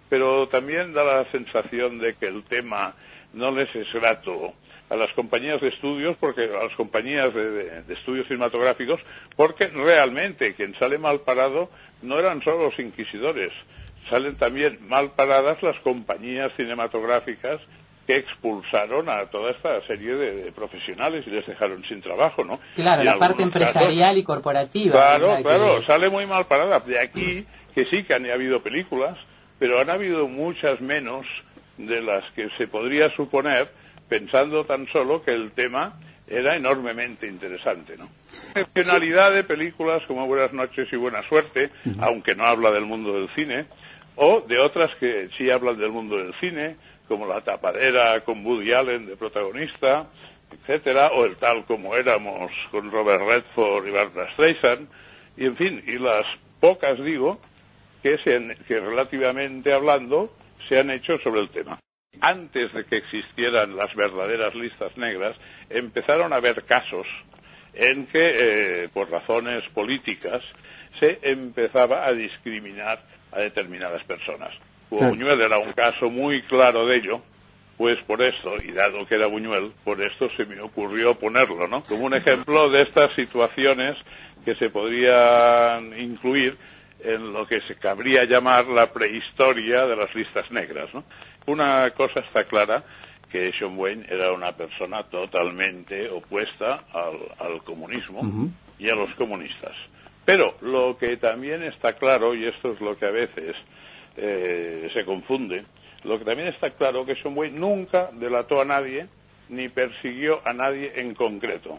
pero 0.08 0.48
también 0.48 0.92
da 0.92 1.04
la 1.04 1.24
sensación 1.30 1.98
de 1.98 2.14
que 2.14 2.26
el 2.26 2.42
tema 2.44 2.94
no 3.32 3.50
les 3.52 3.74
es 3.76 3.92
grato 3.92 4.54
a 4.88 4.96
las 4.96 5.12
compañías 5.12 5.60
de 5.60 5.68
estudios, 5.68 6.16
porque 6.18 6.44
a 6.52 6.64
las 6.64 6.74
compañías 6.74 7.32
de, 7.32 7.50
de- 7.82 7.94
estudios 7.94 8.26
cinematográficos, 8.26 9.00
porque 9.36 9.68
realmente 9.68 10.54
quien 10.54 10.74
sale 10.74 10.98
mal 10.98 11.20
parado 11.20 11.70
no 12.02 12.18
eran 12.18 12.42
solo 12.42 12.64
los 12.64 12.78
inquisidores, 12.80 13.52
salen 14.08 14.34
también 14.34 14.80
mal 14.88 15.12
paradas 15.12 15.62
las 15.62 15.78
compañías 15.80 16.50
cinematográficas 16.56 17.60
que 18.10 18.16
expulsaron 18.16 19.08
a 19.08 19.26
toda 19.26 19.52
esta 19.52 19.80
serie 19.86 20.14
de, 20.16 20.34
de 20.44 20.52
profesionales 20.52 21.24
y 21.26 21.30
les 21.30 21.46
dejaron 21.46 21.84
sin 21.84 22.00
trabajo, 22.02 22.44
¿no? 22.44 22.58
Claro, 22.74 23.02
Y 23.02 23.04
la 23.04 23.18
parte 23.18 23.34
casos- 23.36 23.42
empresarial 23.44 24.18
y 24.18 24.22
corporativa. 24.24 24.92
Claro, 24.92 25.36
claro, 25.42 25.78
Que- 25.78 25.86
sale 25.86 26.08
muy 26.10 26.26
mal 26.26 26.44
parada. 26.46 26.80
De 26.80 26.98
aquí 26.98 27.44
que 27.74 27.84
sí 27.84 28.02
que 28.02 28.14
han 28.14 28.28
habido 28.28 28.62
películas, 28.62 29.16
pero 29.60 29.78
han 29.78 29.90
habido 29.90 30.26
muchas 30.26 30.80
menos 30.80 31.24
de 31.78 32.00
las 32.02 32.24
que 32.32 32.48
se 32.58 32.66
podría 32.66 33.10
suponer, 33.14 33.68
pensando 34.08 34.64
tan 34.64 34.88
solo 34.88 35.22
que 35.22 35.30
el 35.30 35.52
tema 35.52 36.00
era 36.26 36.56
enormemente 36.56 37.28
interesante, 37.28 37.96
¿no? 37.96 38.08
Excepcionalidad 38.54 39.32
de 39.32 39.44
películas 39.44 40.02
como 40.06 40.26
Buenas 40.26 40.52
noches 40.52 40.88
y 40.92 40.96
Buena 40.96 41.22
suerte, 41.28 41.70
aunque 42.00 42.34
no 42.34 42.44
habla 42.44 42.70
del 42.72 42.84
mundo 42.86 43.12
del 43.14 43.28
cine, 43.36 43.66
o 44.16 44.40
de 44.40 44.58
otras 44.58 44.90
que 44.96 45.30
sí 45.38 45.48
hablan 45.50 45.78
del 45.78 45.90
mundo 45.92 46.16
del 46.18 46.34
cine, 46.40 46.76
como 47.10 47.26
La 47.26 47.40
tapadera 47.40 48.20
con 48.20 48.46
Woody 48.46 48.72
Allen 48.72 49.04
de 49.04 49.16
protagonista, 49.16 50.06
etcétera, 50.52 51.08
o 51.08 51.24
el 51.24 51.34
tal 51.34 51.64
como 51.64 51.96
éramos 51.96 52.52
con 52.70 52.88
Robert 52.88 53.24
Redford 53.26 53.88
y 53.88 53.90
Barbara 53.90 54.30
Streisand, 54.30 54.88
y 55.36 55.46
en 55.46 55.56
fin, 55.56 55.82
y 55.88 55.98
las 55.98 56.24
pocas 56.60 57.02
digo 57.02 57.40
que, 58.00 58.16
se 58.18 58.56
que 58.68 58.78
relativamente 58.78 59.72
hablando 59.72 60.32
se 60.68 60.78
han 60.78 60.90
hecho 60.90 61.18
sobre 61.18 61.40
el 61.40 61.50
tema. 61.50 61.80
Antes 62.20 62.72
de 62.72 62.84
que 62.84 62.98
existieran 62.98 63.74
las 63.74 63.92
verdaderas 63.96 64.54
listas 64.54 64.96
negras, 64.96 65.36
empezaron 65.68 66.32
a 66.32 66.36
haber 66.36 66.62
casos 66.62 67.08
en 67.74 68.06
que, 68.06 68.84
eh, 68.84 68.88
por 68.94 69.10
razones 69.10 69.64
políticas, 69.70 70.44
se 71.00 71.18
empezaba 71.22 72.06
a 72.06 72.12
discriminar 72.12 73.02
a 73.32 73.40
determinadas 73.40 74.04
personas. 74.04 74.54
Claro. 74.90 75.08
Buñuel 75.08 75.40
era 75.40 75.58
un 75.58 75.72
caso 75.72 76.10
muy 76.10 76.42
claro 76.42 76.86
de 76.86 76.96
ello, 76.96 77.22
pues 77.78 77.96
por 78.02 78.20
esto, 78.20 78.56
y 78.62 78.72
dado 78.72 79.06
que 79.06 79.14
era 79.14 79.26
Buñuel, 79.26 79.72
por 79.84 80.02
esto 80.02 80.28
se 80.36 80.44
me 80.44 80.60
ocurrió 80.60 81.14
ponerlo, 81.14 81.66
¿no? 81.66 81.82
Como 81.84 82.04
un 82.04 82.14
ejemplo 82.14 82.68
de 82.68 82.82
estas 82.82 83.14
situaciones 83.14 83.96
que 84.44 84.54
se 84.56 84.68
podrían 84.68 85.98
incluir 85.98 86.56
en 87.02 87.32
lo 87.32 87.46
que 87.46 87.60
se 87.62 87.76
cabría 87.76 88.24
llamar 88.24 88.66
la 88.66 88.92
prehistoria 88.92 89.86
de 89.86 89.96
las 89.96 90.14
listas 90.14 90.50
negras, 90.50 90.92
¿no? 90.92 91.04
Una 91.46 91.90
cosa 91.90 92.20
está 92.20 92.44
clara, 92.44 92.84
que 93.30 93.52
John 93.58 93.78
Wayne 93.78 94.06
era 94.08 94.32
una 94.32 94.52
persona 94.52 95.04
totalmente 95.04 96.10
opuesta 96.10 96.84
al, 96.92 97.18
al 97.38 97.62
comunismo 97.62 98.50
y 98.78 98.90
a 98.90 98.94
los 98.94 99.14
comunistas. 99.14 99.74
Pero 100.24 100.56
lo 100.60 100.98
que 100.98 101.16
también 101.16 101.62
está 101.62 101.94
claro, 101.94 102.34
y 102.34 102.44
esto 102.44 102.72
es 102.72 102.80
lo 102.80 102.98
que 102.98 103.06
a 103.06 103.10
veces 103.10 103.56
eh, 104.22 104.90
se 104.92 105.04
confunde, 105.04 105.64
lo 106.04 106.18
que 106.18 106.24
también 106.24 106.48
está 106.48 106.70
claro 106.70 107.06
que 107.06 107.16
John 107.20 107.36
Wayne 107.36 107.58
nunca 107.58 108.10
delató 108.12 108.60
a 108.60 108.64
nadie 108.64 109.06
ni 109.48 109.68
persiguió 109.68 110.40
a 110.44 110.52
nadie 110.52 110.92
en 110.96 111.14
concreto. 111.14 111.78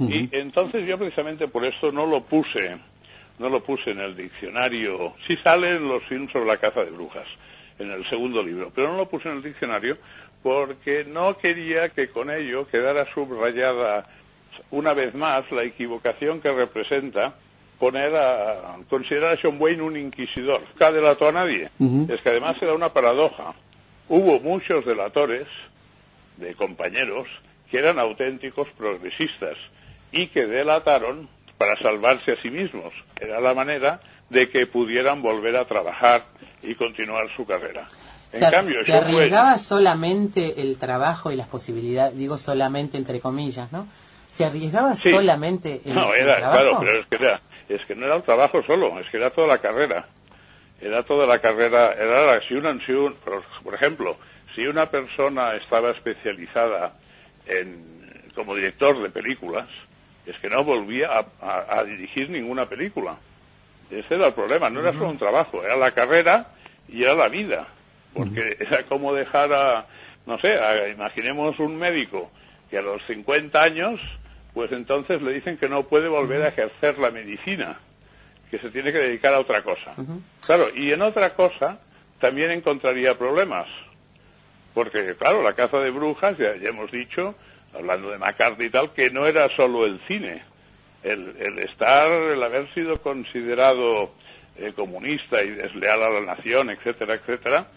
Y 0.00 0.28
entonces 0.30 0.86
yo 0.86 0.96
precisamente 0.96 1.48
por 1.48 1.64
esto 1.64 1.90
no 1.90 2.06
lo 2.06 2.22
puse, 2.22 2.76
no 3.40 3.48
lo 3.48 3.64
puse 3.64 3.90
en 3.90 3.98
el 3.98 4.16
diccionario. 4.16 5.14
Sí 5.26 5.36
salen 5.42 5.88
los 5.88 6.04
films 6.04 6.30
sobre 6.30 6.46
la 6.46 6.56
caza 6.56 6.84
de 6.84 6.90
brujas 6.92 7.26
en 7.80 7.90
el 7.90 8.08
segundo 8.08 8.40
libro, 8.42 8.70
pero 8.72 8.88
no 8.88 8.96
lo 8.96 9.08
puse 9.08 9.28
en 9.28 9.38
el 9.38 9.42
diccionario 9.42 9.98
porque 10.42 11.04
no 11.04 11.36
quería 11.38 11.88
que 11.88 12.10
con 12.10 12.30
ello 12.30 12.68
quedara 12.68 13.12
subrayada 13.12 14.06
una 14.70 14.94
vez 14.94 15.14
más 15.14 15.50
la 15.50 15.64
equivocación 15.64 16.40
que 16.40 16.52
representa 16.52 17.34
poner 17.78 18.14
a 18.16 18.76
considerar 18.90 19.34
a 19.36 19.38
John 19.40 19.56
Wayne 19.60 19.82
un 19.82 19.96
inquisidor. 19.96 20.60
Nunca 20.72 20.90
delató 20.92 21.28
a 21.28 21.32
nadie. 21.32 21.70
Es 22.08 22.20
que 22.22 22.28
además 22.30 22.56
era 22.60 22.74
una 22.74 22.88
paradoja. 22.92 23.54
Hubo 24.08 24.40
muchos 24.40 24.84
delatores 24.84 25.46
de 26.36 26.54
compañeros 26.54 27.28
que 27.70 27.78
eran 27.78 27.98
auténticos 27.98 28.68
progresistas 28.76 29.56
y 30.12 30.28
que 30.28 30.46
delataron 30.46 31.28
para 31.58 31.76
salvarse 31.76 32.32
a 32.32 32.42
sí 32.42 32.50
mismos. 32.50 32.94
Era 33.20 33.40
la 33.40 33.52
manera 33.54 34.00
de 34.30 34.48
que 34.48 34.66
pudieran 34.66 35.22
volver 35.22 35.56
a 35.56 35.66
trabajar 35.66 36.24
y 36.62 36.74
continuar 36.74 37.26
su 37.36 37.44
carrera. 37.46 37.86
En 38.32 38.40
se, 38.40 38.46
ar- 38.46 38.52
cambio, 38.52 38.84
se 38.84 38.92
John 38.92 39.04
Wayne- 39.04 39.16
arriesgaba 39.16 39.58
solamente 39.58 40.60
el 40.62 40.78
trabajo 40.78 41.30
y 41.32 41.36
las 41.36 41.48
posibilidades, 41.48 42.16
digo 42.16 42.36
solamente 42.38 42.96
entre 42.98 43.20
comillas, 43.20 43.70
¿no? 43.72 43.86
Se 44.28 44.44
arriesgaba 44.44 44.94
Sí. 44.94 45.10
solamente 45.10 45.80
el, 45.86 45.94
No, 45.94 46.14
el 46.14 46.22
era, 46.24 46.36
trabajo. 46.36 46.60
claro, 46.60 46.78
pero 46.80 47.00
es 47.00 47.06
que 47.06 47.16
era, 47.16 47.40
es 47.68 47.84
que 47.86 47.94
no 47.94 48.06
era 48.06 48.16
el 48.16 48.22
trabajo 48.22 48.62
solo, 48.62 48.98
es 48.98 49.08
que 49.10 49.16
era 49.18 49.30
toda 49.30 49.46
la 49.48 49.58
carrera. 49.58 50.06
Era 50.80 51.02
toda 51.02 51.26
la 51.26 51.38
carrera, 51.40 51.92
era 51.92 52.26
la, 52.26 52.40
si 52.42 52.54
una, 52.54 52.78
si 52.84 52.92
un- 52.92 53.14
por, 53.14 53.42
por 53.64 53.74
ejemplo, 53.74 54.16
si 54.54 54.66
una 54.66 54.86
persona 54.86 55.54
estaba 55.56 55.90
especializada 55.90 56.94
en, 57.46 58.30
como 58.34 58.54
director 58.54 59.00
de 59.02 59.10
películas, 59.10 59.66
es 60.26 60.36
que 60.38 60.48
no 60.48 60.62
volvía 60.64 61.08
a, 61.18 61.26
a- 61.40 61.78
a 61.80 61.84
dirigir 61.84 62.30
ninguna 62.30 62.66
película. 62.66 63.16
Ese 63.90 64.14
era 64.14 64.26
el 64.28 64.34
problema, 64.34 64.68
no 64.70 64.80
era 64.80 64.92
solo 64.92 65.08
un 65.08 65.18
trabajo, 65.18 65.64
era 65.64 65.76
la 65.76 65.90
carrera 65.92 66.48
y 66.88 67.02
era 67.02 67.14
la 67.14 67.28
vida. 67.28 67.66
Porque 68.14 68.56
era 68.60 68.84
como 68.84 69.12
dejar 69.14 69.52
a, 69.52 69.86
no 70.26 70.38
sé, 70.38 70.54
a- 70.58 70.88
imaginemos 70.88 71.58
un 71.58 71.76
médico 71.76 72.30
que 72.70 72.78
a 72.78 72.82
los 72.82 73.02
50 73.06 73.62
años, 73.62 74.00
pues 74.58 74.72
entonces 74.72 75.22
le 75.22 75.34
dicen 75.34 75.56
que 75.56 75.68
no 75.68 75.84
puede 75.84 76.08
volver 76.08 76.42
a 76.42 76.48
ejercer 76.48 76.98
la 76.98 77.12
medicina, 77.12 77.78
que 78.50 78.58
se 78.58 78.70
tiene 78.70 78.90
que 78.90 78.98
dedicar 78.98 79.32
a 79.32 79.38
otra 79.38 79.62
cosa. 79.62 79.94
Claro, 80.44 80.70
y 80.74 80.90
en 80.90 81.00
otra 81.00 81.34
cosa 81.34 81.78
también 82.18 82.50
encontraría 82.50 83.16
problemas. 83.16 83.68
Porque, 84.74 85.14
claro, 85.14 85.44
la 85.44 85.52
caza 85.52 85.78
de 85.78 85.92
brujas, 85.92 86.36
ya, 86.38 86.56
ya 86.56 86.70
hemos 86.70 86.90
dicho, 86.90 87.36
hablando 87.72 88.10
de 88.10 88.18
McCarthy 88.18 88.64
y 88.64 88.70
tal, 88.70 88.92
que 88.92 89.10
no 89.10 89.28
era 89.28 89.48
solo 89.54 89.84
el 89.84 90.00
cine. 90.08 90.42
El, 91.04 91.36
el 91.38 91.60
estar, 91.60 92.10
el 92.10 92.42
haber 92.42 92.68
sido 92.74 93.00
considerado 93.00 94.12
eh, 94.56 94.72
comunista 94.74 95.40
y 95.44 95.50
desleal 95.50 96.02
a 96.02 96.10
la 96.10 96.34
nación, 96.34 96.70
etcétera, 96.70 97.14
etcétera, 97.14 97.68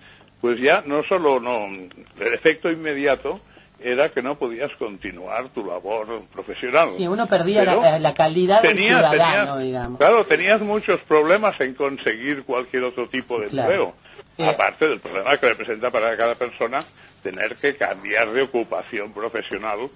pues 0.41 0.59
ya 0.59 0.81
no 0.83 1.03
solo 1.03 1.39
no, 1.39 1.67
el 1.67 2.33
efecto 2.33 2.71
inmediato 2.71 3.39
era 3.83 4.09
que 4.09 4.21
no 4.21 4.37
podías 4.37 4.71
continuar 4.77 5.49
tu 5.49 5.65
labor 5.65 6.23
profesional. 6.33 6.89
Sí, 6.95 7.07
uno 7.07 7.27
perdía 7.27 7.63
la, 7.65 7.99
la 7.99 8.13
calidad 8.13 8.61
tenías- 8.61 9.09
ciudadano, 9.09 9.57
digamos. 9.57 9.97
Claro, 9.99 10.25
tenías 10.25 10.61
muchos 10.61 10.99
problemas 11.01 11.59
en 11.61 11.73
conseguir 11.73 12.43
cualquier 12.43 12.83
otro 12.83 13.07
tipo 13.09 13.39
de 13.39 13.47
Claro. 13.47 13.69
empleo. 13.71 13.93
Eh, 14.37 14.47
Aparte 14.49 14.87
del 14.87 14.99
problema 14.99 15.37
que 15.37 15.49
representa 15.49 15.91
para 15.91 16.15
cada 16.17 16.35
persona 16.35 16.83
tener 17.21 17.55
que 17.55 17.75
cambiar 17.75 18.31
de 18.31 18.41
ocupación 18.43 19.11
profesional 19.13 19.89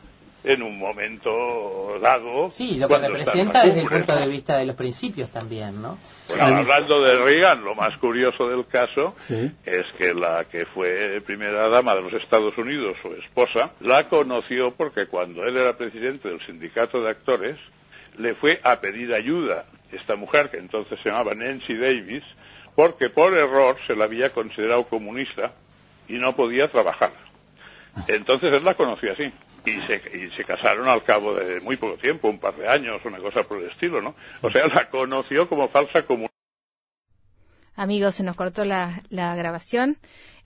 en 0.45 0.63
un 0.63 0.77
momento 0.77 1.97
dado. 2.01 2.51
Sí, 2.51 2.77
lo 2.77 2.87
que 2.87 2.97
representa 2.97 3.65
desde 3.65 3.81
el 3.81 3.87
punto 3.87 4.13
¿no? 4.13 4.19
de 4.21 4.27
vista 4.27 4.57
de 4.57 4.65
los 4.65 4.75
principios 4.75 5.29
también, 5.31 5.81
¿no? 5.81 5.97
Bueno, 6.29 6.43
hablando 6.57 7.01
de 7.03 7.17
Reagan, 7.17 7.63
lo 7.63 7.75
más 7.75 7.97
curioso 7.97 8.47
del 8.47 8.65
caso 8.67 9.15
Sí. 9.19 9.51
es 9.65 9.85
que 9.97 10.13
la 10.13 10.45
que 10.45 10.65
fue 10.65 11.21
primera 11.25 11.67
dama 11.69 11.95
de 11.95 12.01
los 12.03 12.13
Estados 12.13 12.57
Unidos, 12.57 12.95
su 13.01 13.13
esposa, 13.13 13.71
la 13.81 14.07
conoció 14.07 14.71
porque 14.71 15.07
cuando 15.07 15.43
él 15.45 15.57
era 15.57 15.77
presidente 15.77 16.29
del 16.29 16.45
sindicato 16.45 17.01
de 17.01 17.09
actores, 17.09 17.57
le 18.17 18.33
fue 18.35 18.59
a 18.63 18.77
pedir 18.79 19.13
ayuda 19.13 19.65
esta 19.91 20.15
mujer, 20.15 20.49
que 20.49 20.57
entonces 20.57 20.99
se 21.01 21.09
llamaba 21.09 21.33
Nancy 21.35 21.75
Davis, 21.75 22.23
porque 22.75 23.09
por 23.09 23.33
error 23.33 23.77
se 23.87 23.95
la 23.95 24.05
había 24.05 24.31
considerado 24.31 24.83
comunista 24.85 25.53
y 26.07 26.13
no 26.13 26.35
podía 26.35 26.67
trabajar. 26.69 27.11
Entonces 28.07 28.51
él 28.53 28.63
la 28.63 28.73
conoció 28.73 29.13
así. 29.13 29.31
Y 29.65 29.81
se, 29.81 29.95
y 30.17 30.29
se 30.35 30.43
casaron 30.43 30.87
al 30.87 31.03
cabo 31.03 31.33
de 31.33 31.59
muy 31.61 31.75
poco 31.75 31.97
tiempo, 31.97 32.27
un 32.27 32.39
par 32.39 32.55
de 32.55 32.67
años, 32.67 33.01
una 33.05 33.17
cosa 33.17 33.43
por 33.43 33.61
el 33.61 33.69
estilo, 33.69 34.01
¿no? 34.01 34.15
O 34.41 34.49
sea, 34.51 34.67
la 34.67 34.89
conoció 34.89 35.49
como 35.49 35.67
falsa 35.69 36.05
comunista. 36.05 36.35
Amigos, 37.75 38.15
se 38.15 38.23
nos 38.23 38.35
cortó 38.35 38.63
la, 38.63 39.03
la 39.09 39.35
grabación. 39.35 39.97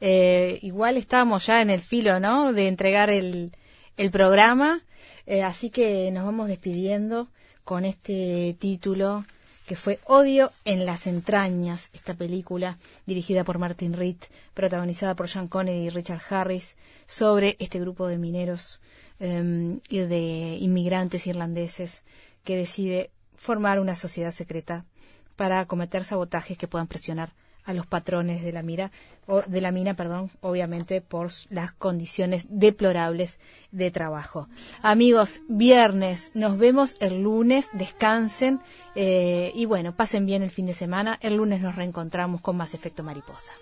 Eh, 0.02 0.60
igual 0.62 0.98
estábamos 0.98 1.46
ya 1.46 1.62
en 1.62 1.70
el 1.70 1.82
filo, 1.82 2.20
¿no? 2.20 2.54
De 2.54 2.68
entregar 2.68 3.10
el, 3.10 3.52
el 3.98 4.10
programa. 4.10 4.82
Eh, 5.28 5.44
así 5.44 5.70
que 5.70 6.10
nos 6.12 6.26
vamos 6.26 6.48
despidiendo 6.48 7.28
con 7.64 7.86
este 7.86 8.56
título 8.60 9.26
que 9.70 9.76
fue 9.76 10.00
Odio 10.06 10.52
en 10.66 10.88
las 10.88 11.06
entrañas, 11.06 11.91
esta 11.94 12.16
película 12.16 12.80
dirigida 13.06 13.44
por 13.44 13.60
Martin 13.60 13.94
Reed, 13.94 14.16
protagonizada 14.56 15.16
por 15.16 15.30
Sean 15.30 15.48
Connery 15.48 15.82
y 15.82 15.90
Richard 15.91 16.24
Harris, 16.28 16.76
sobre 17.06 17.56
este 17.60 17.80
grupo 17.80 18.08
de 18.08 18.18
mineros 18.18 18.82
eh, 19.20 19.78
y 19.88 20.00
de 20.00 20.58
inmigrantes 20.60 21.28
irlandeses 21.28 22.04
que 22.44 22.58
decide 22.58 23.12
formar 23.36 23.80
una 23.80 23.96
sociedad 23.96 24.32
secreta 24.32 24.86
para 25.36 25.64
cometer 25.68 26.04
sabotajes 26.04 26.58
que 26.58 26.68
puedan 26.68 26.88
presionar 26.88 27.34
a 27.70 27.74
los 27.74 27.86
patrones 27.86 28.44
de 28.44 28.52
la 28.52 28.64
mira 28.64 28.91
o 29.28 29.44
de 29.46 29.62
la 29.62 29.72
mina, 29.72 29.94
perdón, 29.94 30.32
obviamente 30.41 31.02
por 31.02 31.32
las 31.52 31.72
condiciones 31.72 32.48
deplorables 32.50 33.40
de 33.72 33.91
trabajo. 33.91 34.48
Amigos, 34.82 35.40
viernes, 35.48 36.32
nos 36.34 36.58
vemos 36.58 36.98
el 37.00 37.22
lunes, 37.22 37.70
descansen 37.74 38.60
eh, 38.96 39.52
y 39.54 39.66
bueno, 39.66 39.96
pasen 39.96 40.26
bien 40.26 40.41
el 40.41 40.50
fin 40.50 40.66
de 40.66 40.74
semana. 40.74 41.20
El 41.22 41.36
lunes 41.36 41.62
nos 41.62 41.76
reencontramos 41.76 42.41
con 42.41 42.58
más 42.58 42.74
efecto 42.74 43.04
mariposa. 43.04 43.54